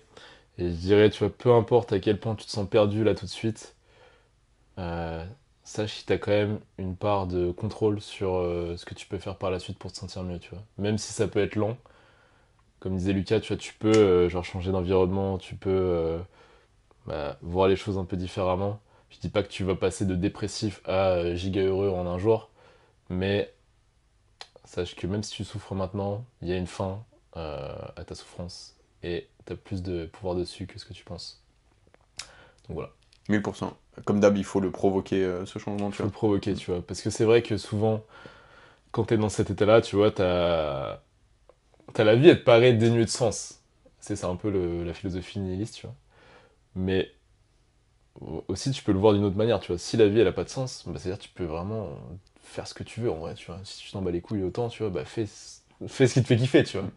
Et 0.58 0.70
je 0.70 0.76
dirais, 0.76 1.10
tu 1.10 1.20
vois, 1.20 1.30
peu 1.36 1.54
importe 1.54 1.94
à 1.94 2.00
quel 2.00 2.20
point 2.20 2.36
tu 2.36 2.46
te 2.46 2.52
sens 2.52 2.68
perdu 2.68 3.04
là 3.04 3.16
tout 3.16 3.26
de 3.26 3.32
suite, 3.32 3.76
sache 5.64 6.02
que 6.02 6.08
tu 6.08 6.14
as 6.14 6.18
quand 6.18 6.32
même 6.32 6.60
une 6.78 6.96
part 6.96 7.28
de 7.28 7.52
contrôle 7.52 8.02
sur 8.02 8.32
ce 8.76 8.84
que 8.86 8.94
tu 8.94 9.08
peux 9.08 9.18
faire 9.18 9.36
par 9.38 9.52
la 9.52 9.60
suite 9.60 9.78
pour 9.78 9.92
te 9.92 9.98
sentir 9.98 10.24
mieux, 10.24 10.40
tu 10.40 10.50
vois. 10.50 10.64
Même 10.78 10.98
si 10.98 11.14
ça 11.14 11.28
peut 11.28 11.40
être 11.40 11.56
lent, 11.56 11.78
comme 12.80 12.96
disait 12.96 13.14
Lucas, 13.14 13.40
tu 13.40 13.50
vois, 13.50 13.58
tu 13.58 13.74
peux 13.74 13.92
euh, 13.96 14.30
genre 14.30 14.46
changer 14.46 14.72
d'environnement, 14.72 15.38
tu 15.38 15.56
peux 15.56 15.70
euh, 15.70 16.20
bah, 17.06 17.38
voir 17.42 17.68
les 17.68 17.76
choses 17.76 17.98
un 17.98 18.06
peu 18.06 18.18
différemment. 18.18 18.80
Je 19.10 19.20
dis 19.20 19.30
pas 19.30 19.44
que 19.44 19.50
tu 19.50 19.64
vas 19.64 19.76
passer 19.76 20.06
de 20.06 20.16
dépressif 20.16 20.82
à 20.86 21.10
euh, 21.12 21.36
giga 21.36 21.62
heureux 21.62 21.90
en 21.90 22.06
un 22.08 22.18
jour, 22.18 22.50
mais 23.10 23.54
sache 24.66 24.96
que 24.96 25.08
même 25.08 25.24
si 25.24 25.32
tu 25.32 25.44
souffres 25.44 25.74
maintenant, 25.76 26.26
il 26.42 26.48
y 26.50 26.54
a 26.54 26.58
une 26.58 26.68
fin 26.68 27.04
à 27.34 28.04
ta 28.06 28.16
souffrance 28.16 28.76
et 29.02 29.30
tu 29.46 29.54
as 29.54 29.56
plus 29.56 29.82
de 29.82 30.06
pouvoir 30.08 30.36
dessus 30.36 30.68
que 30.68 30.78
ce 30.78 30.84
que 30.84 30.92
tu 30.94 31.06
penses. 31.06 31.42
Donc 32.68 32.76
voilà. 32.76 32.92
1000%. 33.30 33.72
Comme 34.04 34.20
d'hab, 34.20 34.36
il 34.38 34.44
faut 34.44 34.60
le 34.60 34.72
provoquer, 34.72 35.24
ce 35.46 35.58
changement. 35.58 35.88
Il 35.88 35.96
faut 35.96 36.04
le 36.04 36.10
provoquer, 36.10 36.54
tu 36.56 36.72
vois. 36.72 36.82
Parce 36.86 37.02
que 37.02 37.10
c'est 37.10 37.24
vrai 37.24 37.42
que 37.42 37.56
souvent, 37.58 38.04
quand 38.92 39.06
tu 39.06 39.14
es 39.14 39.18
dans 39.18 39.30
cet 39.30 39.52
état-là, 39.52 39.82
tu 39.82 39.96
vois, 39.96 40.12
tu 40.12 40.22
as 40.22 41.02
T'as 41.94 42.04
la 42.04 42.16
vie, 42.16 42.30
elle 42.30 42.40
te 42.40 42.44
paraît 42.44 42.74
dénuée 42.74 43.06
de 43.06 43.10
sens. 43.10 43.62
C'est 44.00 44.24
un 44.24 44.36
peu 44.36 44.84
la 44.84 44.94
philosophie 44.94 45.40
nihiliste, 45.40 45.76
tu 45.76 45.88
vois. 45.88 45.96
Mais 46.76 47.12
aussi, 48.48 48.72
tu 48.72 48.84
peux 48.84 48.92
le 48.92 49.00
voir 49.00 49.14
d'une 49.14 49.24
autre 49.24 49.38
manière, 49.38 49.60
tu 49.60 49.72
vois. 49.72 49.78
Si 49.78 49.98
la 49.98 50.08
vie, 50.08 50.20
elle 50.20 50.28
a 50.28 50.34
pas 50.34 50.44
de 50.44 50.50
sens, 50.50 50.84
bah, 50.88 51.00
c'est-à-dire 51.00 51.20
tu 51.20 51.30
peux 51.30 51.46
vraiment 51.46 51.90
faire 52.44 52.68
ce 52.68 52.74
que 52.74 52.84
tu 52.84 53.02
veux, 53.02 53.12
en 53.12 53.18
vrai, 53.18 53.36
tu 53.36 53.48
vois. 53.48 53.60
Si 53.64 53.80
tu 53.80 53.92
t'en 53.92 54.02
bats 54.02 54.12
les 54.12 54.22
couilles 54.22 54.44
autant, 54.44 54.70
tu 54.70 54.84
vois, 54.84 54.90
bah 54.92 55.06
fais, 55.06 55.28
fais 55.88 56.08
ce 56.08 56.14
qui 56.16 56.22
te 56.22 56.28
fait 56.28 56.38
kiffer, 56.38 56.64
tu 56.64 56.78
vois. 56.78 56.88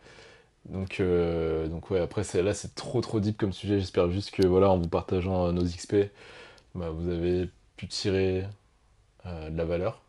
Donc, 0.68 1.00
euh, 1.00 1.68
donc 1.68 1.90
ouais, 1.90 2.00
après, 2.00 2.22
là, 2.42 2.54
c'est 2.54 2.74
trop 2.74 3.00
trop 3.00 3.20
deep 3.20 3.38
comme 3.38 3.52
sujet. 3.52 3.80
J'espère 3.80 4.10
juste 4.10 4.30
que, 4.32 4.46
voilà, 4.46 4.70
en 4.70 4.78
vous 4.78 4.88
partageant 4.88 5.48
euh, 5.48 5.52
nos 5.52 5.64
XP, 5.64 5.96
bah, 6.74 6.90
vous 6.90 7.08
avez 7.10 7.50
pu 7.76 7.88
tirer 7.88 8.46
euh, 9.26 9.50
de 9.50 9.58
la 9.58 9.64
valeur. 9.64 10.02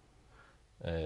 Et, 0.86 1.06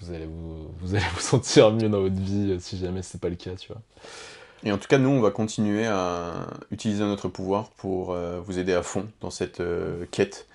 vous 0.00 0.12
allez 0.12 0.26
vous, 0.26 0.68
vous 0.80 0.94
allez 0.94 1.04
vous 1.14 1.20
sentir 1.20 1.72
mieux 1.72 1.88
dans 1.88 2.00
votre 2.00 2.20
vie 2.20 2.56
si 2.60 2.78
jamais 2.78 3.02
c'est 3.02 3.20
pas 3.20 3.28
le 3.28 3.36
cas, 3.36 3.54
tu 3.56 3.72
vois. 3.72 3.82
Et 4.64 4.72
en 4.72 4.78
tout 4.78 4.88
cas, 4.88 4.98
nous, 4.98 5.10
on 5.10 5.20
va 5.20 5.30
continuer 5.30 5.86
à 5.86 6.46
utiliser 6.70 7.04
notre 7.04 7.28
pouvoir 7.28 7.70
pour 7.70 8.12
euh, 8.12 8.40
vous 8.40 8.58
aider 8.58 8.72
à 8.72 8.82
fond 8.82 9.06
dans 9.20 9.30
cette 9.30 9.60
euh, 9.60 10.06
quête 10.10 10.46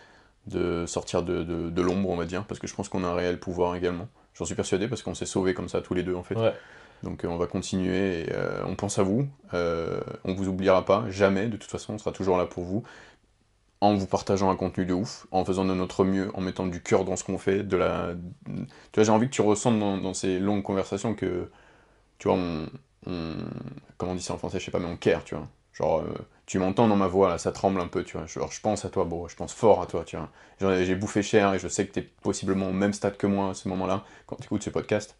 de 0.47 0.85
sortir 0.87 1.21
de, 1.21 1.43
de, 1.43 1.81
l'ombre, 1.81 2.09
on 2.09 2.17
va 2.17 2.25
dire, 2.25 2.45
parce 2.45 2.59
que 2.59 2.67
je 2.67 2.73
pense 2.73 2.89
qu'on 2.89 3.03
a 3.03 3.07
un 3.07 3.13
réel 3.13 3.39
pouvoir 3.39 3.75
également. 3.75 4.07
J'en 4.33 4.45
suis 4.45 4.55
persuadé 4.55 4.87
parce 4.87 5.03
qu'on 5.03 5.13
s'est 5.13 5.27
sauvés 5.27 5.53
comme 5.53 5.69
ça 5.69 5.81
tous 5.81 5.93
les 5.93 6.03
deux, 6.03 6.15
en 6.15 6.23
fait. 6.23 6.35
Donc 7.03 7.25
on 7.27 7.37
va 7.37 7.45
continuer, 7.45 8.21
et, 8.21 8.33
on 8.65 8.75
pense 8.75 8.97
à 8.97 9.03
vous, 9.03 9.27
on 9.53 10.33
vous 10.33 10.47
oubliera 10.47 10.83
pas, 10.83 11.05
jamais, 11.09 11.47
de 11.47 11.57
toute 11.57 11.69
façon, 11.69 11.93
on 11.93 11.97
sera 11.99 12.11
toujours 12.11 12.37
là 12.37 12.45
pour 12.45 12.63
vous 12.63 12.83
en 13.81 13.95
vous 13.95 14.05
partageant 14.05 14.51
un 14.51 14.55
contenu 14.55 14.85
de 14.85 14.93
ouf, 14.93 15.25
en 15.31 15.43
faisant 15.43 15.65
de 15.65 15.73
notre 15.73 16.05
mieux, 16.05 16.29
en 16.35 16.41
mettant 16.41 16.67
du 16.67 16.81
cœur 16.81 17.03
dans 17.03 17.15
ce 17.15 17.23
qu'on 17.23 17.39
fait, 17.39 17.63
de 17.63 17.75
la... 17.75 18.13
Tu 18.45 18.53
vois, 18.95 19.03
j'ai 19.03 19.11
envie 19.11 19.25
que 19.27 19.33
tu 19.33 19.41
ressentes 19.41 19.79
dans, 19.79 20.13
ces 20.13 20.37
longues 20.39 20.61
conversations 20.61 21.15
que, 21.15 21.49
tu 22.19 22.27
vois, 22.27 22.37
on, 22.37 22.67
Comment 23.05 24.13
on 24.13 24.15
dit 24.15 24.21
ça 24.21 24.33
en 24.33 24.37
français, 24.37 24.59
je 24.59 24.65
sais 24.65 24.71
pas, 24.71 24.79
mais 24.79 24.87
on 24.87 24.97
care, 24.97 25.23
tu 25.23 25.35
vois. 25.35 25.47
Genre, 25.73 25.99
euh, 26.01 26.13
tu 26.45 26.59
m'entends 26.59 26.87
dans 26.87 26.95
ma 26.95 27.07
voix, 27.07 27.29
là, 27.29 27.37
ça 27.37 27.51
tremble 27.51 27.79
un 27.81 27.87
peu, 27.87 28.03
tu 28.03 28.17
vois. 28.17 28.27
Genre, 28.27 28.51
je 28.51 28.59
pense 28.61 28.85
à 28.85 28.89
toi, 28.89 29.05
bro, 29.05 29.27
je 29.27 29.35
pense 29.35 29.53
fort 29.53 29.81
à 29.81 29.87
toi, 29.87 30.03
tu 30.03 30.17
vois. 30.17 30.29
J'ai 30.83 30.95
bouffé 30.95 31.23
cher 31.23 31.53
et 31.53 31.59
je 31.59 31.67
sais 31.67 31.87
que 31.87 31.93
t'es 31.93 32.01
possiblement 32.01 32.69
au 32.69 32.73
même 32.73 32.93
stade 32.93 33.17
que 33.17 33.27
moi 33.27 33.51
à 33.51 33.53
ce 33.53 33.69
moment-là, 33.69 34.03
quand 34.27 34.35
tu 34.37 34.43
écoutes 34.45 34.63
ce 34.63 34.69
podcast. 34.69 35.15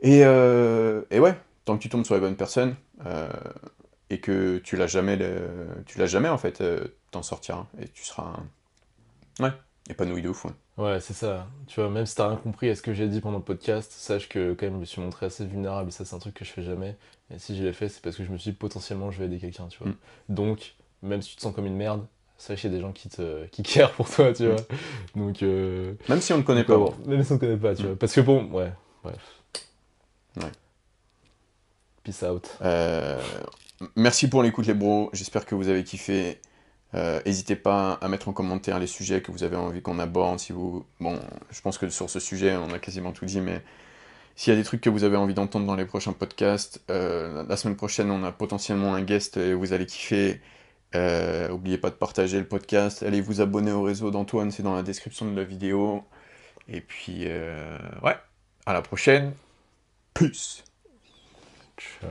Et, 0.00 0.24
euh, 0.24 1.02
et 1.10 1.18
ouais, 1.20 1.34
tant 1.64 1.76
que 1.76 1.82
tu 1.82 1.88
tombes 1.88 2.04
sur 2.04 2.14
les 2.14 2.20
bonnes 2.20 2.36
personnes, 2.36 2.76
euh, 3.06 3.28
et 4.10 4.20
que 4.20 4.58
tu 4.58 4.76
l'as 4.76 4.86
jamais, 4.86 5.18
tu 5.86 5.98
l'as 5.98 6.06
jamais 6.06 6.28
en 6.28 6.38
fait, 6.38 6.62
t'en 7.10 7.22
sortiras 7.22 7.66
et 7.80 7.88
tu 7.88 8.04
seras, 8.04 8.32
ouais, 9.40 9.52
épanoui 9.88 10.22
de 10.22 10.28
ouf. 10.28 10.44
Ouais, 10.44 10.52
ouais 10.78 11.00
c'est 11.00 11.14
ça. 11.14 11.46
Tu 11.66 11.80
vois, 11.80 11.90
même 11.90 12.06
si 12.06 12.14
t'as 12.14 12.28
rien 12.28 12.36
compris 12.36 12.70
à 12.70 12.74
ce 12.74 12.82
que 12.82 12.92
j'ai 12.92 13.08
dit 13.08 13.20
pendant 13.20 13.38
le 13.38 13.44
podcast, 13.44 13.92
sache 13.92 14.28
que 14.28 14.54
quand 14.54 14.66
même 14.66 14.74
je 14.74 14.80
me 14.80 14.84
suis 14.84 15.00
montré 15.00 15.26
assez 15.26 15.46
vulnérable 15.46 15.88
et 15.88 15.92
ça 15.92 16.04
c'est 16.04 16.14
un 16.14 16.18
truc 16.18 16.34
que 16.34 16.44
je 16.44 16.50
fais 16.50 16.62
jamais. 16.62 16.96
Et 17.34 17.38
si 17.38 17.56
je 17.56 17.62
l'ai 17.62 17.72
fait, 17.72 17.88
c'est 17.88 18.02
parce 18.02 18.16
que 18.16 18.24
je 18.24 18.30
me 18.30 18.38
suis 18.38 18.52
dit 18.52 18.56
potentiellement 18.56 19.10
je 19.10 19.18
vais 19.18 19.26
aider 19.26 19.38
quelqu'un, 19.38 19.68
tu 19.68 19.78
vois. 19.82 19.92
Mm. 19.92 19.96
Donc, 20.28 20.74
même 21.02 21.22
si 21.22 21.30
tu 21.30 21.36
te 21.36 21.42
sens 21.42 21.54
comme 21.54 21.66
une 21.66 21.76
merde, 21.76 22.06
sache 22.36 22.60
qu'il 22.60 22.70
y 22.70 22.74
a 22.74 22.76
des 22.76 22.82
gens 22.82 22.92
qui 22.92 23.08
te 23.08 23.46
qui 23.46 23.62
carent 23.62 23.92
pour 23.92 24.10
toi, 24.10 24.32
tu 24.32 24.44
mm. 24.44 24.48
vois. 24.48 24.64
Donc, 25.16 25.42
euh, 25.42 25.94
même 26.08 26.20
si 26.20 26.32
on 26.32 26.38
ne 26.38 26.42
connaît 26.42 26.64
pas. 26.64 26.78
même 27.06 27.22
si 27.22 27.32
on 27.32 27.34
ne 27.34 27.40
connaît 27.40 27.56
pas, 27.56 27.74
tu 27.74 27.82
mm. 27.82 27.86
vois. 27.86 27.96
Parce 27.96 28.12
que 28.12 28.20
bon, 28.20 28.50
ouais, 28.52 28.72
bref. 29.02 29.42
Ouais. 30.36 30.52
Peace 32.04 32.22
out. 32.22 32.48
Euh, 32.62 33.20
Merci 33.94 34.28
pour 34.28 34.42
l'écoute 34.42 34.66
les 34.66 34.74
bros, 34.74 35.10
j'espère 35.12 35.46
que 35.46 35.54
vous 35.54 35.68
avez 35.68 35.84
kiffé. 35.84 36.40
Euh, 36.94 37.20
n'hésitez 37.26 37.56
pas 37.56 37.94
à 38.00 38.08
mettre 38.08 38.28
en 38.28 38.32
commentaire 38.32 38.78
les 38.78 38.86
sujets 38.86 39.20
que 39.20 39.30
vous 39.30 39.44
avez 39.44 39.56
envie 39.56 39.82
qu'on 39.82 39.98
aborde. 39.98 40.38
Si 40.38 40.52
vous... 40.52 40.86
Je 41.00 41.60
pense 41.60 41.78
que 41.78 41.88
sur 41.90 42.08
ce 42.10 42.20
sujet, 42.20 42.56
on 42.56 42.72
a 42.72 42.78
quasiment 42.78 43.12
tout 43.12 43.24
dit, 43.26 43.40
mais 43.40 43.62
s'il 44.36 44.52
y 44.52 44.56
a 44.56 44.58
des 44.58 44.64
trucs 44.64 44.80
que 44.80 44.90
vous 44.90 45.04
avez 45.04 45.16
envie 45.16 45.34
d'entendre 45.34 45.66
dans 45.66 45.76
les 45.76 45.84
prochains 45.84 46.12
podcasts, 46.12 46.82
euh, 46.90 47.44
la 47.48 47.56
semaine 47.56 47.76
prochaine, 47.76 48.10
on 48.10 48.24
a 48.24 48.32
potentiellement 48.32 48.94
un 48.94 49.02
guest 49.02 49.36
et 49.36 49.54
vous 49.54 49.72
allez 49.72 49.86
kiffer. 49.86 50.40
Euh, 50.94 51.48
n'oubliez 51.48 51.78
pas 51.78 51.90
de 51.90 51.96
partager 51.96 52.38
le 52.38 52.46
podcast. 52.46 53.02
Allez 53.02 53.20
vous 53.20 53.40
abonner 53.40 53.72
au 53.72 53.82
réseau 53.82 54.10
d'Antoine, 54.10 54.50
c'est 54.50 54.62
dans 54.62 54.74
la 54.74 54.82
description 54.82 55.30
de 55.30 55.36
la 55.36 55.44
vidéo. 55.44 56.04
Et 56.68 56.80
puis, 56.80 57.24
ouais, 58.02 58.16
à 58.66 58.72
la 58.72 58.82
prochaine. 58.82 59.32
Peace. 60.14 60.64